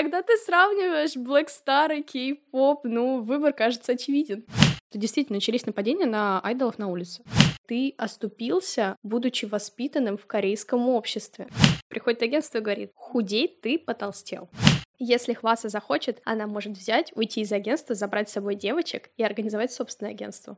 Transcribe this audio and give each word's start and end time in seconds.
Когда 0.00 0.22
ты 0.22 0.36
сравниваешь 0.36 1.16
Black 1.16 1.48
Star 1.48 1.92
и 1.98 2.02
Кей-поп, 2.02 2.84
ну, 2.84 3.20
выбор 3.20 3.52
кажется 3.52 3.90
очевиден. 3.90 4.44
То 4.92 4.96
действительно 4.96 5.38
начались 5.38 5.66
нападения 5.66 6.06
на 6.06 6.38
айдолов 6.44 6.78
на 6.78 6.86
улице. 6.86 7.24
Ты 7.66 7.94
оступился, 7.98 8.94
будучи 9.02 9.44
воспитанным 9.44 10.16
в 10.16 10.24
корейском 10.26 10.88
обществе. 10.88 11.48
Приходит 11.88 12.22
агентство 12.22 12.58
и 12.58 12.60
говорит, 12.60 12.92
худей 12.94 13.48
ты 13.48 13.76
потолстел. 13.76 14.48
Если 15.00 15.32
Хваса 15.32 15.68
захочет, 15.68 16.20
она 16.24 16.46
может 16.46 16.74
взять, 16.74 17.10
уйти 17.16 17.40
из 17.40 17.50
агентства, 17.50 17.96
забрать 17.96 18.28
с 18.30 18.34
собой 18.34 18.54
девочек 18.54 19.10
и 19.16 19.24
организовать 19.24 19.72
собственное 19.72 20.12
агентство. 20.12 20.56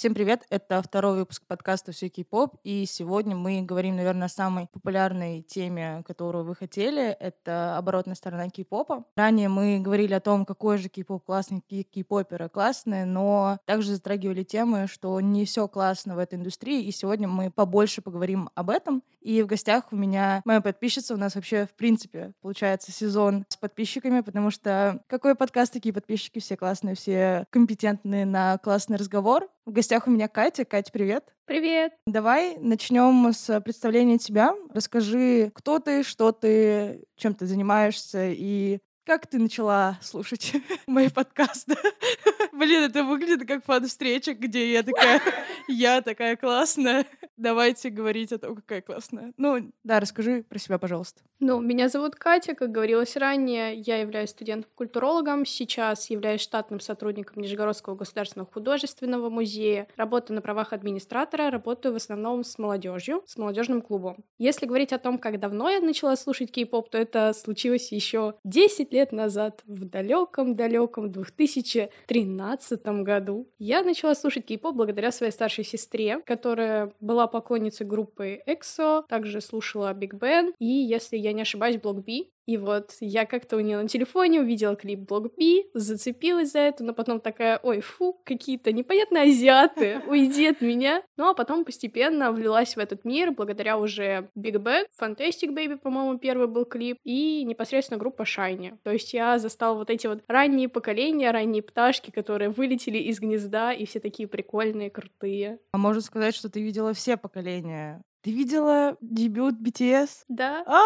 Всем 0.00 0.14
привет! 0.14 0.46
Это 0.48 0.80
второй 0.80 1.14
выпуск 1.14 1.42
подкаста 1.46 1.92
«Все 1.92 2.08
кей-поп», 2.08 2.56
и 2.64 2.86
сегодня 2.86 3.36
мы 3.36 3.60
говорим, 3.60 3.96
наверное, 3.96 4.28
о 4.28 4.30
самой 4.30 4.66
популярной 4.66 5.42
теме, 5.42 6.02
которую 6.06 6.46
вы 6.46 6.56
хотели. 6.56 7.08
Это 7.20 7.76
оборотная 7.76 8.14
сторона 8.14 8.48
кей-попа. 8.48 9.04
Ранее 9.14 9.50
мы 9.50 9.78
говорили 9.78 10.14
о 10.14 10.20
том, 10.20 10.46
какой 10.46 10.78
же 10.78 10.88
кей-поп 10.88 11.22
классный, 11.26 11.60
кей-поперы 11.68 12.48
классные, 12.48 13.04
но 13.04 13.58
также 13.66 13.92
затрагивали 13.92 14.42
темы, 14.42 14.86
что 14.86 15.20
не 15.20 15.44
все 15.44 15.68
классно 15.68 16.16
в 16.16 16.18
этой 16.18 16.36
индустрии, 16.36 16.82
и 16.82 16.90
сегодня 16.92 17.28
мы 17.28 17.50
побольше 17.50 18.00
поговорим 18.00 18.48
об 18.54 18.70
этом. 18.70 19.02
И 19.20 19.42
в 19.42 19.46
гостях 19.46 19.92
у 19.92 19.96
меня 19.96 20.40
моя 20.46 20.62
подписчица. 20.62 21.12
У 21.12 21.18
нас 21.18 21.34
вообще, 21.34 21.66
в 21.66 21.74
принципе, 21.74 22.32
получается 22.40 22.90
сезон 22.90 23.44
с 23.48 23.56
подписчиками, 23.58 24.20
потому 24.20 24.50
что 24.50 25.02
какой 25.08 25.34
подкаст, 25.34 25.74
такие 25.74 25.92
подписчики, 25.92 26.38
все 26.38 26.56
классные, 26.56 26.94
все 26.94 27.44
компетентные 27.50 28.24
на 28.24 28.56
классный 28.56 28.96
разговор. 28.96 29.48
В 29.70 29.72
гостях 29.72 30.08
у 30.08 30.10
меня 30.10 30.26
Катя. 30.26 30.64
Катя, 30.64 30.90
привет. 30.92 31.32
Привет. 31.44 31.92
Давай 32.04 32.56
начнем 32.56 33.32
с 33.32 33.60
представления 33.60 34.18
тебя. 34.18 34.52
Расскажи, 34.74 35.52
кто 35.54 35.78
ты, 35.78 36.02
что 36.02 36.32
ты, 36.32 37.04
чем 37.14 37.34
ты 37.34 37.46
занимаешься 37.46 38.30
и 38.30 38.80
как 39.10 39.26
ты 39.26 39.40
начала 39.40 39.98
слушать 40.00 40.52
мои 40.86 41.08
подкасты? 41.08 41.74
Блин, 42.52 42.84
это 42.84 43.02
выглядит 43.02 43.44
как 43.44 43.64
фан-встреча, 43.64 44.34
где 44.34 44.70
я 44.70 44.84
такая, 44.84 45.20
я 45.68 46.00
такая 46.00 46.36
классная. 46.36 47.04
Давайте 47.36 47.90
говорить 47.90 48.32
о 48.32 48.38
том, 48.38 48.54
какая 48.54 48.82
классная. 48.82 49.32
Ну, 49.36 49.72
да, 49.82 49.98
расскажи 49.98 50.44
про 50.48 50.58
себя, 50.60 50.78
пожалуйста. 50.78 51.22
Ну, 51.40 51.58
меня 51.60 51.88
зовут 51.88 52.14
Катя, 52.14 52.54
как 52.54 52.70
говорилось 52.70 53.16
ранее. 53.16 53.74
Я 53.74 53.96
являюсь 53.96 54.30
студентом-культурологом. 54.30 55.44
Сейчас 55.46 56.10
являюсь 56.10 56.42
штатным 56.42 56.78
сотрудником 56.78 57.42
Нижегородского 57.42 57.96
государственного 57.96 58.48
художественного 58.52 59.30
музея. 59.30 59.88
Работаю 59.96 60.36
на 60.36 60.42
правах 60.42 60.72
администратора, 60.74 61.50
работаю 61.50 61.94
в 61.94 61.96
основном 61.96 62.44
с 62.44 62.58
молодежью, 62.58 63.24
с 63.26 63.38
молодежным 63.38 63.80
клубом. 63.80 64.18
Если 64.38 64.66
говорить 64.66 64.92
о 64.92 64.98
том, 64.98 65.18
как 65.18 65.40
давно 65.40 65.70
я 65.70 65.80
начала 65.80 66.14
слушать 66.14 66.52
кей-поп, 66.52 66.90
то 66.90 66.98
это 66.98 67.32
случилось 67.32 67.90
еще 67.90 68.34
10 68.44 68.92
лет 68.92 68.99
назад, 69.12 69.62
в 69.66 69.84
далеком-далеком 69.84 71.10
2013 71.10 72.86
году. 73.02 73.48
Я 73.58 73.82
начала 73.82 74.14
слушать 74.14 74.46
кей-поп 74.46 74.76
благодаря 74.76 75.10
своей 75.12 75.32
старшей 75.32 75.64
сестре, 75.64 76.20
которая 76.26 76.92
была 77.00 77.26
поклонницей 77.26 77.86
группы 77.86 78.40
EXO, 78.46 79.04
также 79.08 79.40
слушала 79.40 79.92
Big 79.94 80.18
Bang, 80.18 80.52
и, 80.58 80.66
если 80.66 81.16
я 81.16 81.32
не 81.32 81.42
ошибаюсь, 81.42 81.80
Блок 81.80 82.04
Би. 82.04 82.30
И 82.46 82.56
вот 82.56 82.92
я 83.00 83.26
как-то 83.26 83.56
у 83.56 83.60
нее 83.60 83.76
на 83.80 83.88
телефоне 83.88 84.40
увидела 84.40 84.76
клип 84.76 85.00
Блок 85.00 85.36
Би, 85.36 85.66
зацепилась 85.74 86.52
за 86.52 86.60
это, 86.60 86.84
но 86.84 86.94
потом 86.94 87.20
такая, 87.20 87.58
ой, 87.62 87.80
фу, 87.80 88.20
какие-то 88.24 88.72
непонятные 88.72 89.24
азиаты, 89.24 90.02
уйди 90.08 90.48
от 90.48 90.60
меня. 90.60 91.02
Ну 91.16 91.28
а 91.28 91.34
потом 91.34 91.64
постепенно 91.64 92.32
влилась 92.32 92.76
в 92.76 92.78
этот 92.78 93.04
мир 93.04 93.32
благодаря 93.32 93.78
уже 93.78 94.30
Big 94.36 94.56
Bang, 94.56 94.86
Fantastic 95.00 95.54
Baby, 95.54 95.76
по-моему, 95.76 96.18
первый 96.18 96.48
был 96.48 96.64
клип, 96.64 96.96
и 97.04 97.44
непосредственно 97.44 97.98
группа 97.98 98.22
Shiny. 98.22 98.78
То 98.82 98.90
есть 98.90 99.12
я 99.14 99.38
застала 99.38 99.76
вот 99.76 99.90
эти 99.90 100.06
вот 100.06 100.22
ранние 100.28 100.68
поколения, 100.68 101.30
ранние 101.30 101.62
пташки, 101.62 102.10
которые 102.10 102.50
вылетели 102.50 102.98
из 102.98 103.20
гнезда, 103.20 103.72
и 103.72 103.84
все 103.84 104.00
такие 104.00 104.28
прикольные, 104.28 104.90
крутые. 104.90 105.58
А 105.72 105.78
можно 105.78 106.00
сказать, 106.00 106.34
что 106.34 106.48
ты 106.48 106.60
видела 106.60 106.92
все 106.92 107.16
поколения 107.16 108.02
ты 108.22 108.32
видела 108.32 108.96
дебют 109.00 109.54
BTS? 109.54 110.24
Да. 110.28 110.62
А, 110.66 110.82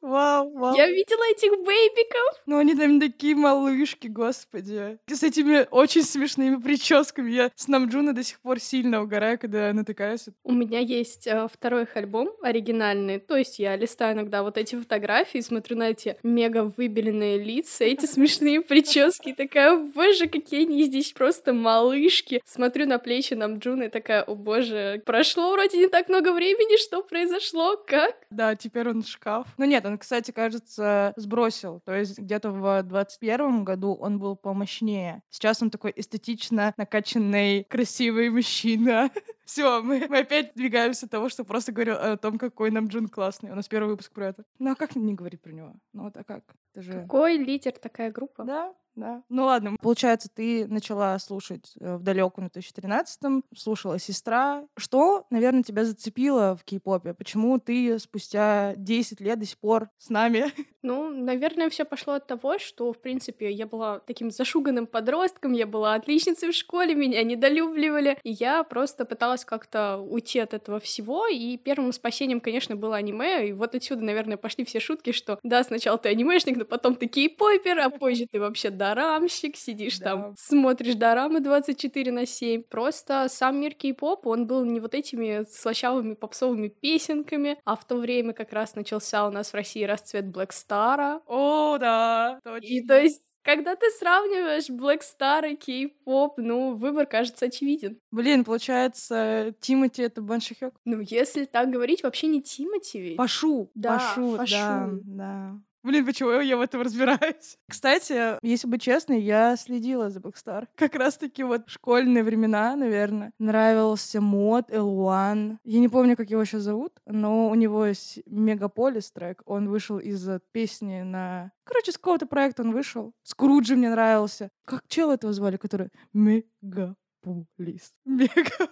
вау, 0.00 0.50
вау. 0.52 0.76
Я 0.76 0.88
видела 0.88 1.22
этих 1.30 1.50
бейбиков. 1.50 2.42
Ну, 2.46 2.58
они 2.58 2.74
там 2.74 3.00
такие 3.00 3.34
малышки, 3.34 4.06
господи. 4.06 4.98
С 5.06 5.22
этими 5.22 5.66
очень 5.70 6.02
смешными 6.02 6.56
прическами. 6.56 7.30
Я 7.30 7.50
с 7.54 7.68
Намджуна 7.68 8.12
до 8.12 8.22
сих 8.22 8.40
пор 8.40 8.60
сильно 8.60 9.02
угораю, 9.02 9.38
когда 9.38 9.70
она 9.70 9.84
такая... 9.84 10.18
У 10.44 10.52
меня 10.52 10.80
есть 10.80 11.26
э, 11.26 11.48
второй 11.52 11.82
их 11.82 11.96
альбом 11.96 12.30
оригинальный. 12.42 13.18
То 13.18 13.36
есть 13.36 13.58
я 13.58 13.76
листаю 13.76 14.14
иногда 14.14 14.42
вот 14.42 14.58
эти 14.58 14.74
фотографии, 14.74 15.38
смотрю 15.40 15.76
на 15.76 15.90
эти 15.90 16.16
мега 16.22 16.72
выбеленные 16.76 17.42
лица, 17.42 17.84
эти 17.84 18.06
смешные 18.06 18.60
прически. 18.60 19.32
Такая, 19.32 19.76
боже, 19.76 20.28
какие 20.28 20.62
они 20.62 20.84
здесь 20.84 21.12
просто 21.12 21.52
малышки. 21.52 22.42
Смотрю 22.44 22.86
на 22.86 22.98
плечи 22.98 23.34
Намджуна 23.34 23.84
и 23.84 23.88
такая, 23.88 24.22
о 24.22 24.34
боже, 24.34 25.02
прошло 25.04 25.52
вроде 25.52 25.78
не 25.78 25.88
так 25.88 26.08
много 26.08 26.32
времени, 26.32 26.50
времени 26.50 26.82
что 26.82 27.02
произошло, 27.02 27.76
как? 27.76 28.14
Да, 28.30 28.54
теперь 28.54 28.88
он 28.88 29.04
шкаф. 29.04 29.46
Ну 29.56 29.64
нет, 29.64 29.84
он, 29.90 29.98
кстати, 29.98 30.30
кажется, 30.30 31.12
сбросил. 31.16 31.80
То 31.80 31.94
есть 31.94 32.18
где-то 32.18 32.50
в 32.50 32.82
21 32.82 33.64
году 33.64 33.94
он 33.94 34.18
был 34.18 34.36
помощнее. 34.36 35.22
Сейчас 35.30 35.62
он 35.62 35.70
такой 35.70 35.92
эстетично 35.96 36.72
накачанный, 36.76 37.64
красивый 37.64 38.30
мужчина. 38.30 39.10
Все, 39.50 39.82
мы, 39.82 40.06
мы 40.08 40.18
опять 40.18 40.54
двигаемся 40.54 41.06
от 41.06 41.10
того, 41.10 41.28
что 41.28 41.42
просто 41.42 41.72
говорю 41.72 41.96
о 41.96 42.16
том, 42.16 42.38
какой 42.38 42.70
нам 42.70 42.86
Джун 42.86 43.08
классный. 43.08 43.50
У 43.50 43.56
нас 43.56 43.66
первый 43.66 43.88
выпуск 43.88 44.12
про 44.12 44.28
это. 44.28 44.44
Ну 44.60 44.70
а 44.70 44.76
как 44.76 44.94
не 44.94 45.12
говорить 45.12 45.42
про 45.42 45.50
него? 45.50 45.74
Ну 45.92 46.04
вот 46.04 46.16
а 46.16 46.22
как? 46.22 46.44
Это 46.72 46.82
же... 46.82 46.92
Какой 46.92 47.36
лидер 47.36 47.72
такая 47.72 48.12
группа? 48.12 48.44
Да, 48.44 48.72
да. 48.96 49.22
Ну 49.28 49.44
ладно, 49.44 49.76
получается, 49.80 50.28
ты 50.32 50.66
начала 50.66 51.18
слушать 51.18 51.72
э, 51.80 51.96
в 51.96 52.02
далеком 52.02 52.46
2013-м, 52.46 53.44
слушала 53.56 53.98
сестра. 53.98 54.66
Что, 54.76 55.26
наверное, 55.30 55.62
тебя 55.62 55.84
зацепило 55.84 56.56
в 56.56 56.64
кей-попе? 56.64 57.14
Почему 57.14 57.58
ты 57.58 57.98
спустя 57.98 58.74
10 58.76 59.20
лет 59.20 59.38
до 59.38 59.46
сих 59.46 59.58
пор 59.58 59.88
с 59.98 60.10
нами? 60.10 60.46
Ну, 60.82 61.10
наверное, 61.10 61.68
все 61.68 61.84
пошло 61.84 62.14
от 62.14 62.26
того, 62.26 62.58
что, 62.58 62.94
в 62.94 63.02
принципе, 63.02 63.50
я 63.50 63.66
была 63.66 63.98
таким 63.98 64.30
зашуганным 64.30 64.86
подростком, 64.86 65.52
я 65.52 65.66
была 65.66 65.92
отличницей 65.92 66.50
в 66.50 66.54
школе, 66.54 66.94
меня 66.94 67.22
недолюбливали, 67.22 68.18
и 68.22 68.30
я 68.30 68.64
просто 68.64 69.04
пыталась 69.04 69.39
как-то 69.44 69.96
уйти 69.98 70.38
от 70.38 70.54
этого 70.54 70.80
всего, 70.80 71.26
и 71.26 71.56
первым 71.56 71.92
спасением, 71.92 72.40
конечно, 72.40 72.76
было 72.76 72.96
аниме, 72.96 73.48
и 73.48 73.52
вот 73.52 73.74
отсюда, 73.74 74.02
наверное, 74.02 74.36
пошли 74.36 74.64
все 74.64 74.80
шутки, 74.80 75.12
что 75.12 75.38
да, 75.42 75.62
сначала 75.62 75.98
ты 75.98 76.08
анимешник, 76.08 76.56
но 76.56 76.64
потом 76.64 76.96
ты 76.96 77.06
кей-попер, 77.06 77.78
а 77.78 77.90
позже 77.90 78.26
ты 78.30 78.40
вообще 78.40 78.70
дорамщик, 78.70 79.56
сидишь 79.56 79.98
да. 79.98 80.04
там, 80.04 80.34
смотришь 80.38 80.94
дорамы 80.94 81.40
24 81.40 82.12
на 82.12 82.26
7. 82.26 82.62
Просто 82.62 83.26
сам 83.28 83.60
мир 83.60 83.74
кей-попа, 83.74 84.28
он 84.28 84.46
был 84.46 84.64
не 84.64 84.80
вот 84.80 84.94
этими 84.94 85.44
слащавыми 85.50 86.14
попсовыми 86.14 86.68
песенками, 86.68 87.58
а 87.64 87.76
в 87.76 87.84
то 87.86 87.96
время 87.96 88.32
как 88.32 88.52
раз 88.52 88.74
начался 88.74 89.26
у 89.26 89.30
нас 89.30 89.50
в 89.50 89.54
России 89.54 89.84
расцвет 89.84 90.26
Black 90.26 90.50
Star. 90.50 91.20
О, 91.26 91.78
да, 91.78 92.40
точно. 92.44 92.66
И 92.66 92.86
то 92.86 93.00
есть 93.00 93.22
когда 93.50 93.74
ты 93.74 93.90
сравниваешь 93.90 94.70
Black 94.70 95.00
Star 95.00 95.50
и 95.50 95.56
кей-поп, 95.56 96.38
ну, 96.38 96.76
выбор 96.76 97.06
кажется 97.06 97.46
очевиден. 97.46 97.98
Блин, 98.12 98.44
получается, 98.44 99.52
Тимати— 99.60 100.02
это 100.04 100.20
Бен 100.20 100.40
Ну, 100.84 101.00
если 101.00 101.46
так 101.46 101.70
говорить, 101.70 102.04
вообще 102.04 102.28
не 102.28 102.42
Тимати 102.42 103.00
ведь. 103.00 103.16
Пашу, 103.16 103.68
да, 103.74 103.98
Пашу, 103.98 104.36
Пашу. 104.36 104.52
да, 104.52 104.88
да. 105.02 105.60
Блин, 105.82 106.04
почему 106.04 106.30
я 106.32 106.56
в 106.56 106.60
этом 106.60 106.82
разбираюсь? 106.82 107.58
Кстати, 107.68 108.36
если 108.44 108.66
быть 108.66 108.82
честной, 108.82 109.20
я 109.22 109.56
следила 109.56 110.10
за 110.10 110.20
Blackstar. 110.20 110.66
Как 110.74 110.94
раз-таки 110.94 111.42
вот 111.42 111.68
школьные 111.68 112.22
времена, 112.22 112.76
наверное, 112.76 113.32
нравился 113.38 114.20
мод 114.20 114.70
L1. 114.70 115.56
Я 115.64 115.80
не 115.80 115.88
помню, 115.88 116.16
как 116.16 116.30
его 116.30 116.44
сейчас 116.44 116.62
зовут, 116.62 117.00
но 117.06 117.48
у 117.48 117.54
него 117.54 117.86
есть 117.86 118.20
Мегаполис 118.26 119.10
трек. 119.10 119.42
Он 119.46 119.68
вышел 119.68 119.98
из 119.98 120.28
песни 120.52 121.00
на... 121.02 121.52
Короче, 121.64 121.92
с 121.92 121.98
какого-то 121.98 122.26
проекта 122.26 122.62
он 122.62 122.72
вышел. 122.72 123.14
Скруджи 123.22 123.74
мне 123.74 123.90
нравился. 123.90 124.50
Как 124.66 124.82
чел 124.86 125.10
этого 125.10 125.32
звали, 125.32 125.56
который... 125.56 125.88
Мегаполис. 126.12 127.94
Мега... 128.04 128.68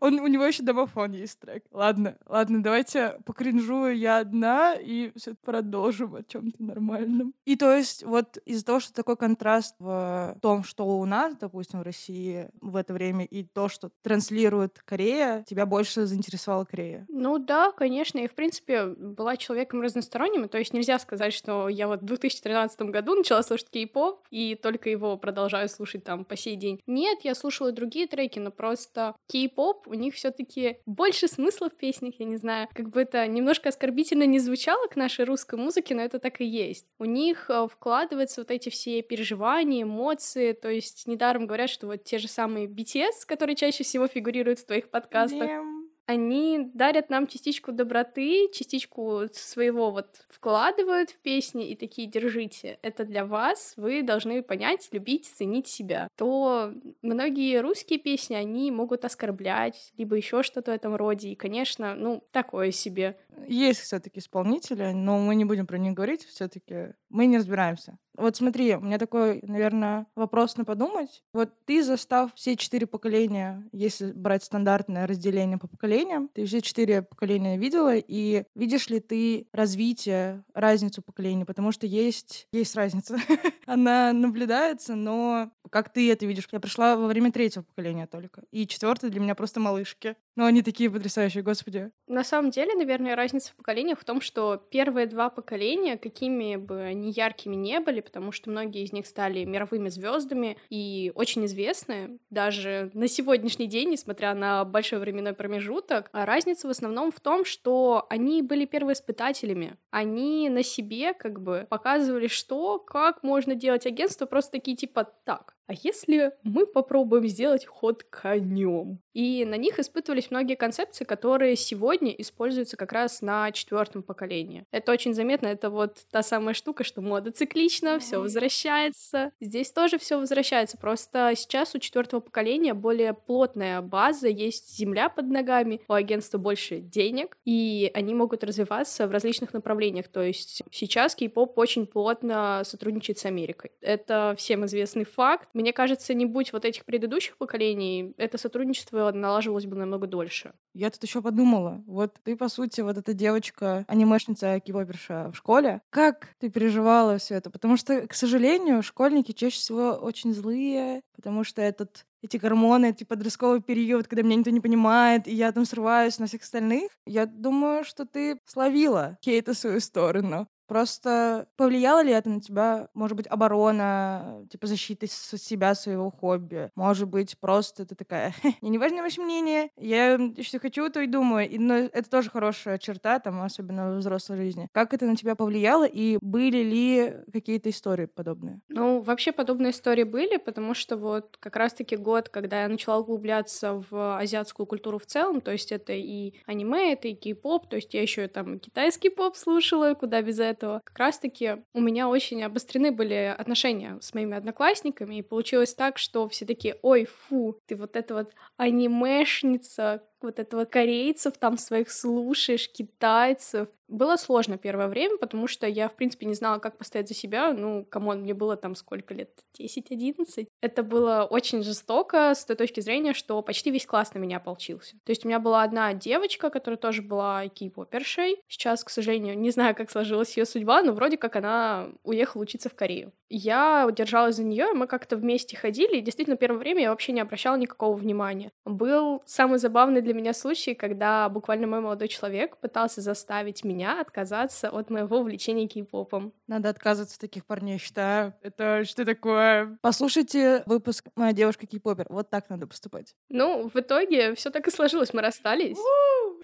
Он, 0.00 0.20
у 0.20 0.26
него 0.26 0.44
еще 0.44 0.62
домофон 0.62 1.12
есть 1.12 1.38
трек. 1.38 1.64
Ладно, 1.70 2.16
ладно, 2.26 2.62
давайте 2.62 3.18
покринжую 3.24 3.96
я 3.96 4.18
одна 4.18 4.74
и 4.74 5.12
все 5.16 5.34
продолжим 5.34 6.16
о 6.16 6.22
чем-то 6.22 6.62
нормальном. 6.62 7.34
И 7.44 7.56
то 7.56 7.74
есть 7.74 8.02
вот 8.04 8.38
из-за 8.44 8.64
того, 8.64 8.80
что 8.80 8.92
такой 8.92 9.16
контраст 9.16 9.76
в 9.78 10.36
том, 10.42 10.64
что 10.64 10.84
у 10.98 11.04
нас, 11.04 11.36
допустим, 11.36 11.80
в 11.80 11.82
России 11.82 12.48
в 12.60 12.76
это 12.76 12.92
время, 12.92 13.24
и 13.24 13.44
то, 13.44 13.68
что 13.68 13.90
транслирует 14.02 14.80
Корея, 14.84 15.44
тебя 15.48 15.66
больше 15.66 16.06
заинтересовала 16.06 16.64
Корея? 16.64 17.06
Ну 17.08 17.38
да, 17.38 17.70
конечно. 17.72 18.18
И, 18.18 18.28
в 18.28 18.34
принципе, 18.34 18.86
была 18.86 19.36
человеком 19.36 19.80
разносторонним. 19.80 20.48
То 20.48 20.58
есть 20.58 20.72
нельзя 20.72 20.98
сказать, 20.98 21.32
что 21.32 21.68
я 21.68 21.86
вот 21.86 22.02
в 22.02 22.04
2013 22.04 22.80
году 22.82 23.14
начала 23.14 23.42
слушать 23.42 23.70
кей-поп, 23.70 24.26
и 24.30 24.54
только 24.56 24.90
его 24.90 25.16
продолжаю 25.16 25.68
слушать 25.68 26.04
там 26.04 26.24
по 26.24 26.36
сей 26.36 26.56
день. 26.56 26.80
Нет, 26.86 27.20
я 27.22 27.34
слушала 27.34 27.72
другие 27.72 28.06
треки, 28.06 28.38
но 28.38 28.50
просто 28.50 29.14
кей-поп, 29.36 29.86
у 29.88 29.94
них 29.94 30.14
все 30.14 30.30
таки 30.30 30.78
больше 30.86 31.28
смысла 31.28 31.68
в 31.68 31.76
песнях, 31.76 32.14
я 32.18 32.26
не 32.26 32.36
знаю. 32.36 32.68
Как 32.72 32.88
бы 32.88 33.02
это 33.02 33.26
немножко 33.26 33.68
оскорбительно 33.68 34.24
не 34.24 34.38
звучало 34.38 34.86
к 34.88 34.96
нашей 34.96 35.26
русской 35.26 35.58
музыке, 35.58 35.94
но 35.94 36.02
это 36.02 36.18
так 36.18 36.40
и 36.40 36.44
есть. 36.44 36.86
У 36.98 37.04
них 37.04 37.50
э, 37.50 37.68
вкладываются 37.70 38.40
вот 38.40 38.50
эти 38.50 38.70
все 38.70 39.02
переживания, 39.02 39.82
эмоции, 39.82 40.52
то 40.52 40.70
есть 40.70 41.06
недаром 41.06 41.46
говорят, 41.46 41.68
что 41.68 41.86
вот 41.86 42.04
те 42.04 42.18
же 42.18 42.28
самые 42.28 42.66
BTS, 42.66 43.26
которые 43.26 43.56
чаще 43.56 43.84
всего 43.84 44.06
фигурируют 44.06 44.60
в 44.60 44.66
твоих 44.66 44.88
подкастах, 44.88 45.48
Мем 45.48 45.75
они 46.06 46.70
дарят 46.72 47.10
нам 47.10 47.26
частичку 47.26 47.72
доброты, 47.72 48.48
частичку 48.52 49.22
своего 49.32 49.90
вот 49.90 50.06
вкладывают 50.28 51.10
в 51.10 51.18
песни 51.18 51.68
и 51.68 51.76
такие 51.76 52.08
держите. 52.08 52.78
Это 52.82 53.04
для 53.04 53.26
вас, 53.26 53.74
вы 53.76 54.02
должны 54.02 54.42
понять, 54.42 54.88
любить, 54.92 55.26
ценить 55.26 55.66
себя. 55.66 56.08
То 56.16 56.72
многие 57.02 57.60
русские 57.60 57.98
песни, 57.98 58.34
они 58.34 58.70
могут 58.70 59.04
оскорблять, 59.04 59.92
либо 59.96 60.16
еще 60.16 60.42
что-то 60.42 60.70
в 60.70 60.74
этом 60.74 60.94
роде. 60.94 61.30
И, 61.30 61.34
конечно, 61.34 61.94
ну, 61.94 62.22
такое 62.30 62.70
себе. 62.70 63.18
Есть 63.46 63.80
все-таки 63.80 64.20
исполнители, 64.20 64.92
но 64.92 65.18
мы 65.18 65.34
не 65.34 65.44
будем 65.44 65.66
про 65.66 65.78
них 65.78 65.94
говорить, 65.94 66.24
все-таки 66.24 66.94
мы 67.08 67.26
не 67.26 67.38
разбираемся. 67.38 67.98
Вот 68.16 68.36
смотри, 68.36 68.74
у 68.74 68.80
меня 68.80 68.98
такой, 68.98 69.40
наверное, 69.42 70.06
вопрос 70.14 70.56
на 70.56 70.64
подумать. 70.64 71.22
Вот 71.32 71.50
ты, 71.66 71.82
застав 71.82 72.32
все 72.34 72.56
четыре 72.56 72.86
поколения, 72.86 73.62
если 73.72 74.12
брать 74.12 74.42
стандартное 74.42 75.06
разделение 75.06 75.58
по 75.58 75.68
поколениям, 75.68 76.30
ты 76.32 76.46
все 76.46 76.62
четыре 76.62 77.02
поколения 77.02 77.58
видела, 77.58 77.94
и 77.94 78.44
видишь 78.54 78.88
ли 78.88 79.00
ты 79.00 79.48
развитие, 79.52 80.44
разницу 80.54 81.02
поколений? 81.02 81.44
Потому 81.44 81.72
что 81.72 81.86
есть, 81.86 82.48
есть 82.52 82.74
разница. 82.74 83.18
Она 83.66 84.12
наблюдается, 84.12 84.94
но 84.94 85.50
как 85.70 85.92
ты 85.92 86.10
это 86.10 86.24
видишь? 86.24 86.48
Я 86.52 86.60
пришла 86.60 86.96
во 86.96 87.06
время 87.06 87.32
третьего 87.32 87.64
поколения 87.64 88.06
только. 88.06 88.44
И 88.50 88.66
четвертое 88.66 89.10
для 89.10 89.20
меня 89.20 89.34
просто 89.34 89.60
малышки. 89.60 90.16
Но 90.36 90.44
они 90.44 90.62
такие 90.62 90.90
потрясающие, 90.90 91.42
господи. 91.42 91.90
На 92.06 92.22
самом 92.22 92.50
деле, 92.50 92.74
наверное, 92.74 93.14
разница 93.26 93.52
в 93.52 93.56
поколениях 93.56 93.98
в 93.98 94.04
том, 94.04 94.20
что 94.20 94.56
первые 94.70 95.06
два 95.06 95.30
поколения, 95.30 95.98
какими 95.98 96.54
бы 96.54 96.80
они 96.80 97.10
яркими 97.10 97.56
не 97.56 97.80
были, 97.80 98.00
потому 98.00 98.30
что 98.30 98.50
многие 98.50 98.84
из 98.84 98.92
них 98.92 99.06
стали 99.06 99.44
мировыми 99.44 99.88
звездами 99.88 100.56
и 100.70 101.10
очень 101.16 101.44
известны, 101.46 102.18
даже 102.30 102.90
на 102.94 103.08
сегодняшний 103.08 103.66
день, 103.66 103.90
несмотря 103.90 104.32
на 104.34 104.64
большой 104.64 105.00
временной 105.00 105.32
промежуток, 105.32 106.08
а 106.12 106.24
разница 106.24 106.68
в 106.68 106.70
основном 106.70 107.10
в 107.10 107.18
том, 107.18 107.44
что 107.44 108.06
они 108.10 108.42
были 108.42 108.64
первоиспытателями. 108.64 109.76
Они 109.90 110.48
на 110.48 110.62
себе 110.62 111.12
как 111.12 111.40
бы 111.40 111.66
показывали, 111.68 112.28
что, 112.28 112.78
как 112.78 113.24
можно 113.24 113.56
делать 113.56 113.86
агентство, 113.86 114.26
просто 114.26 114.52
такие 114.52 114.76
типа 114.76 115.04
так 115.24 115.55
а 115.66 115.72
если 115.82 116.32
мы 116.42 116.66
попробуем 116.66 117.26
сделать 117.26 117.66
ход 117.66 118.04
конем? 118.04 119.00
И 119.12 119.44
на 119.44 119.56
них 119.56 119.78
испытывались 119.78 120.30
многие 120.30 120.56
концепции, 120.56 121.04
которые 121.04 121.56
сегодня 121.56 122.12
используются 122.12 122.76
как 122.76 122.92
раз 122.92 123.22
на 123.22 123.50
четвертом 123.50 124.02
поколении. 124.02 124.64
Это 124.70 124.92
очень 124.92 125.14
заметно, 125.14 125.46
это 125.46 125.70
вот 125.70 125.98
та 126.10 126.22
самая 126.22 126.54
штука, 126.54 126.84
что 126.84 127.00
мода 127.00 127.32
циклична, 127.32 127.98
все 127.98 128.18
возвращается. 128.18 129.32
Здесь 129.40 129.72
тоже 129.72 129.98
все 129.98 130.18
возвращается, 130.18 130.76
просто 130.76 131.32
сейчас 131.34 131.74
у 131.74 131.78
четвертого 131.78 132.20
поколения 132.20 132.74
более 132.74 133.14
плотная 133.14 133.80
база, 133.80 134.28
есть 134.28 134.76
земля 134.76 135.08
под 135.08 135.28
ногами, 135.28 135.80
у 135.88 135.94
агентства 135.94 136.38
больше 136.38 136.78
денег, 136.80 137.38
и 137.44 137.90
они 137.94 138.14
могут 138.14 138.44
развиваться 138.44 139.08
в 139.08 139.10
различных 139.10 139.52
направлениях. 139.52 140.08
То 140.08 140.22
есть 140.22 140.62
сейчас 140.70 141.14
кей-поп 141.14 141.58
очень 141.58 141.86
плотно 141.86 142.62
сотрудничает 142.64 143.18
с 143.18 143.24
Америкой. 143.24 143.72
Это 143.80 144.34
всем 144.36 144.64
известный 144.66 145.04
факт. 145.04 145.48
Мне 145.56 145.72
кажется, 145.72 146.12
не 146.12 146.26
будь 146.26 146.52
вот 146.52 146.66
этих 146.66 146.84
предыдущих 146.84 147.38
поколений, 147.38 148.12
это 148.18 148.36
сотрудничество 148.36 149.10
налаживалось 149.10 149.64
бы 149.64 149.74
намного 149.74 150.06
дольше. 150.06 150.52
Я 150.74 150.90
тут 150.90 151.02
еще 151.02 151.22
подумала, 151.22 151.82
вот 151.86 152.18
ты, 152.24 152.36
по 152.36 152.50
сути, 152.50 152.82
вот 152.82 152.98
эта 152.98 153.14
девочка, 153.14 153.86
анимешница, 153.88 154.60
кибоперша 154.60 155.30
в 155.32 155.34
школе, 155.34 155.80
как 155.88 156.28
ты 156.40 156.50
переживала 156.50 157.16
все 157.16 157.36
это? 157.36 157.48
Потому 157.48 157.78
что, 157.78 158.06
к 158.06 158.12
сожалению, 158.12 158.82
школьники 158.82 159.32
чаще 159.32 159.56
всего 159.56 159.92
очень 159.92 160.34
злые, 160.34 161.00
потому 161.14 161.42
что 161.42 161.62
этот 161.62 162.04
эти 162.22 162.36
гормоны, 162.36 162.90
эти 162.90 163.04
подростковый 163.04 163.62
период, 163.62 164.08
когда 164.08 164.22
меня 164.22 164.36
никто 164.36 164.50
не 164.50 164.60
понимает, 164.60 165.26
и 165.26 165.34
я 165.34 165.52
там 165.52 165.64
срываюсь 165.64 166.18
на 166.18 166.26
всех 166.26 166.42
остальных. 166.42 166.90
Я 167.06 167.24
думаю, 167.24 167.82
что 167.84 168.04
ты 168.04 168.40
словила 168.44 169.16
Кейта 169.22 169.54
свою 169.54 169.80
сторону. 169.80 170.48
Просто 170.66 171.46
повлияло 171.56 172.02
ли 172.02 172.12
это 172.12 172.28
на 172.28 172.40
тебя, 172.40 172.88
может 172.94 173.16
быть, 173.16 173.26
оборона, 173.26 174.46
типа 174.50 174.66
защита 174.66 175.06
себя, 175.06 175.74
своего 175.74 176.10
хобби? 176.10 176.70
Может 176.74 177.08
быть, 177.08 177.38
просто 177.38 177.86
ты 177.86 177.94
такая, 177.94 178.34
мне 178.60 178.70
не 178.70 178.78
важно 178.78 179.02
ваше 179.02 179.20
мнение, 179.20 179.70
я 179.76 180.18
что 180.40 180.58
хочу, 180.58 180.88
то 180.90 181.00
и 181.00 181.06
думаю. 181.06 181.48
И, 181.48 181.58
но 181.58 181.74
это 181.74 182.08
тоже 182.10 182.30
хорошая 182.30 182.78
черта, 182.78 183.18
там, 183.18 183.40
особенно 183.42 183.92
в 183.92 183.98
взрослой 183.98 184.36
жизни. 184.36 184.68
Как 184.72 184.94
это 184.94 185.06
на 185.06 185.16
тебя 185.16 185.34
повлияло, 185.34 185.86
и 185.86 186.18
были 186.20 186.58
ли 186.58 187.16
какие-то 187.32 187.70
истории 187.70 188.06
подобные? 188.06 188.60
Ну, 188.68 189.00
вообще 189.00 189.32
подобные 189.32 189.70
истории 189.70 190.04
были, 190.04 190.36
потому 190.36 190.74
что 190.74 190.96
вот 190.96 191.36
как 191.38 191.56
раз-таки 191.56 191.96
год, 191.96 192.28
когда 192.28 192.62
я 192.62 192.68
начала 192.68 192.98
углубляться 192.98 193.82
в 193.90 194.18
азиатскую 194.18 194.66
культуру 194.66 194.98
в 194.98 195.06
целом, 195.06 195.40
то 195.40 195.52
есть 195.52 195.72
это 195.72 195.92
и 195.92 196.34
аниме, 196.46 196.92
это 196.92 197.08
и 197.08 197.14
кей-поп, 197.14 197.68
то 197.68 197.76
есть 197.76 197.94
я 197.94 198.02
еще 198.02 198.28
там 198.28 198.58
китайский 198.58 199.10
поп 199.10 199.36
слушала, 199.36 199.94
куда 199.94 200.22
без 200.22 200.38
этого, 200.56 200.80
как 200.84 200.98
раз-таки 200.98 201.62
у 201.72 201.80
меня 201.80 202.08
очень 202.08 202.42
обострены 202.42 202.90
были 202.90 203.34
отношения 203.36 203.98
с 204.00 204.14
моими 204.14 204.36
одноклассниками, 204.36 205.16
и 205.16 205.22
получилось 205.22 205.74
так, 205.74 205.98
что 205.98 206.28
все 206.28 206.46
такие, 206.46 206.78
ой, 206.82 207.06
фу, 207.06 207.60
ты 207.66 207.76
вот 207.76 207.96
эта 207.96 208.14
вот 208.14 208.32
анимешница, 208.56 210.02
вот 210.22 210.38
этого 210.38 210.64
корейцев 210.64 211.36
там 211.38 211.58
своих 211.58 211.90
слушаешь, 211.90 212.70
китайцев. 212.70 213.68
Было 213.88 214.16
сложно 214.16 214.58
первое 214.58 214.88
время, 214.88 215.16
потому 215.16 215.46
что 215.46 215.66
я, 215.66 215.88
в 215.88 215.94
принципе, 215.94 216.26
не 216.26 216.34
знала, 216.34 216.58
как 216.58 216.76
постоять 216.76 217.06
за 217.06 217.14
себя. 217.14 217.52
Ну, 217.52 217.84
come 217.84 218.06
on, 218.06 218.22
мне 218.22 218.34
было 218.34 218.56
там 218.56 218.74
сколько 218.74 219.14
лет? 219.14 219.30
10-11. 219.58 220.48
Это 220.60 220.82
было 220.82 221.26
очень 221.30 221.62
жестоко 221.62 222.34
с 222.34 222.44
той 222.44 222.56
точки 222.56 222.80
зрения, 222.80 223.12
что 223.12 223.40
почти 223.42 223.70
весь 223.70 223.86
класс 223.86 224.12
на 224.12 224.18
меня 224.18 224.38
ополчился. 224.38 224.96
То 225.04 225.10
есть 225.10 225.24
у 225.24 225.28
меня 225.28 225.38
была 225.38 225.62
одна 225.62 225.94
девочка, 225.94 226.50
которая 226.50 226.78
тоже 226.78 227.02
была 227.02 227.46
кей-попершей. 227.46 228.42
Сейчас, 228.48 228.82
к 228.82 228.90
сожалению, 228.90 229.38
не 229.38 229.50
знаю, 229.50 229.76
как 229.76 229.90
сложилась 229.90 230.36
ее 230.36 230.46
судьба, 230.46 230.82
но 230.82 230.92
вроде 230.92 231.16
как 231.16 231.36
она 231.36 231.90
уехала 232.02 232.42
учиться 232.42 232.68
в 232.68 232.74
Корею. 232.74 233.12
Я 233.28 233.88
держалась 233.96 234.36
за 234.36 234.44
нее, 234.44 234.72
мы 234.72 234.86
как-то 234.86 235.16
вместе 235.16 235.56
ходили, 235.56 235.96
и 235.96 236.00
действительно, 236.00 236.36
первое 236.36 236.58
время 236.58 236.82
я 236.82 236.90
вообще 236.90 237.12
не 237.12 237.20
обращала 237.20 237.56
никакого 237.56 237.96
внимания. 237.96 238.50
Был 238.64 239.22
самый 239.26 239.58
забавный 239.58 240.02
для 240.06 240.14
меня 240.14 240.32
случай, 240.32 240.74
когда 240.74 241.28
буквально 241.28 241.66
мой 241.66 241.80
молодой 241.80 242.06
человек 242.06 242.58
пытался 242.58 243.00
заставить 243.00 243.64
меня 243.64 244.00
отказаться 244.00 244.70
от 244.70 244.88
моего 244.88 245.18
увлечения 245.18 245.66
кей-попом. 245.66 246.32
Надо 246.46 246.68
отказываться 246.68 247.16
от 247.16 247.20
таких 247.20 247.44
парней, 247.44 247.78
считаю. 247.78 248.32
Это 248.40 248.84
что 248.84 249.04
такое? 249.04 249.76
Послушайте 249.82 250.62
выпуск 250.66 251.06
«Моя 251.16 251.32
девушка 251.32 251.66
кей-попер». 251.66 252.06
Вот 252.08 252.30
так 252.30 252.48
надо 252.50 252.68
поступать. 252.68 253.16
Ну, 253.28 253.68
в 253.68 253.76
итоге 253.76 254.36
все 254.36 254.50
так 254.50 254.68
и 254.68 254.70
сложилось, 254.70 255.12
мы 255.12 255.22
расстались. 255.22 255.76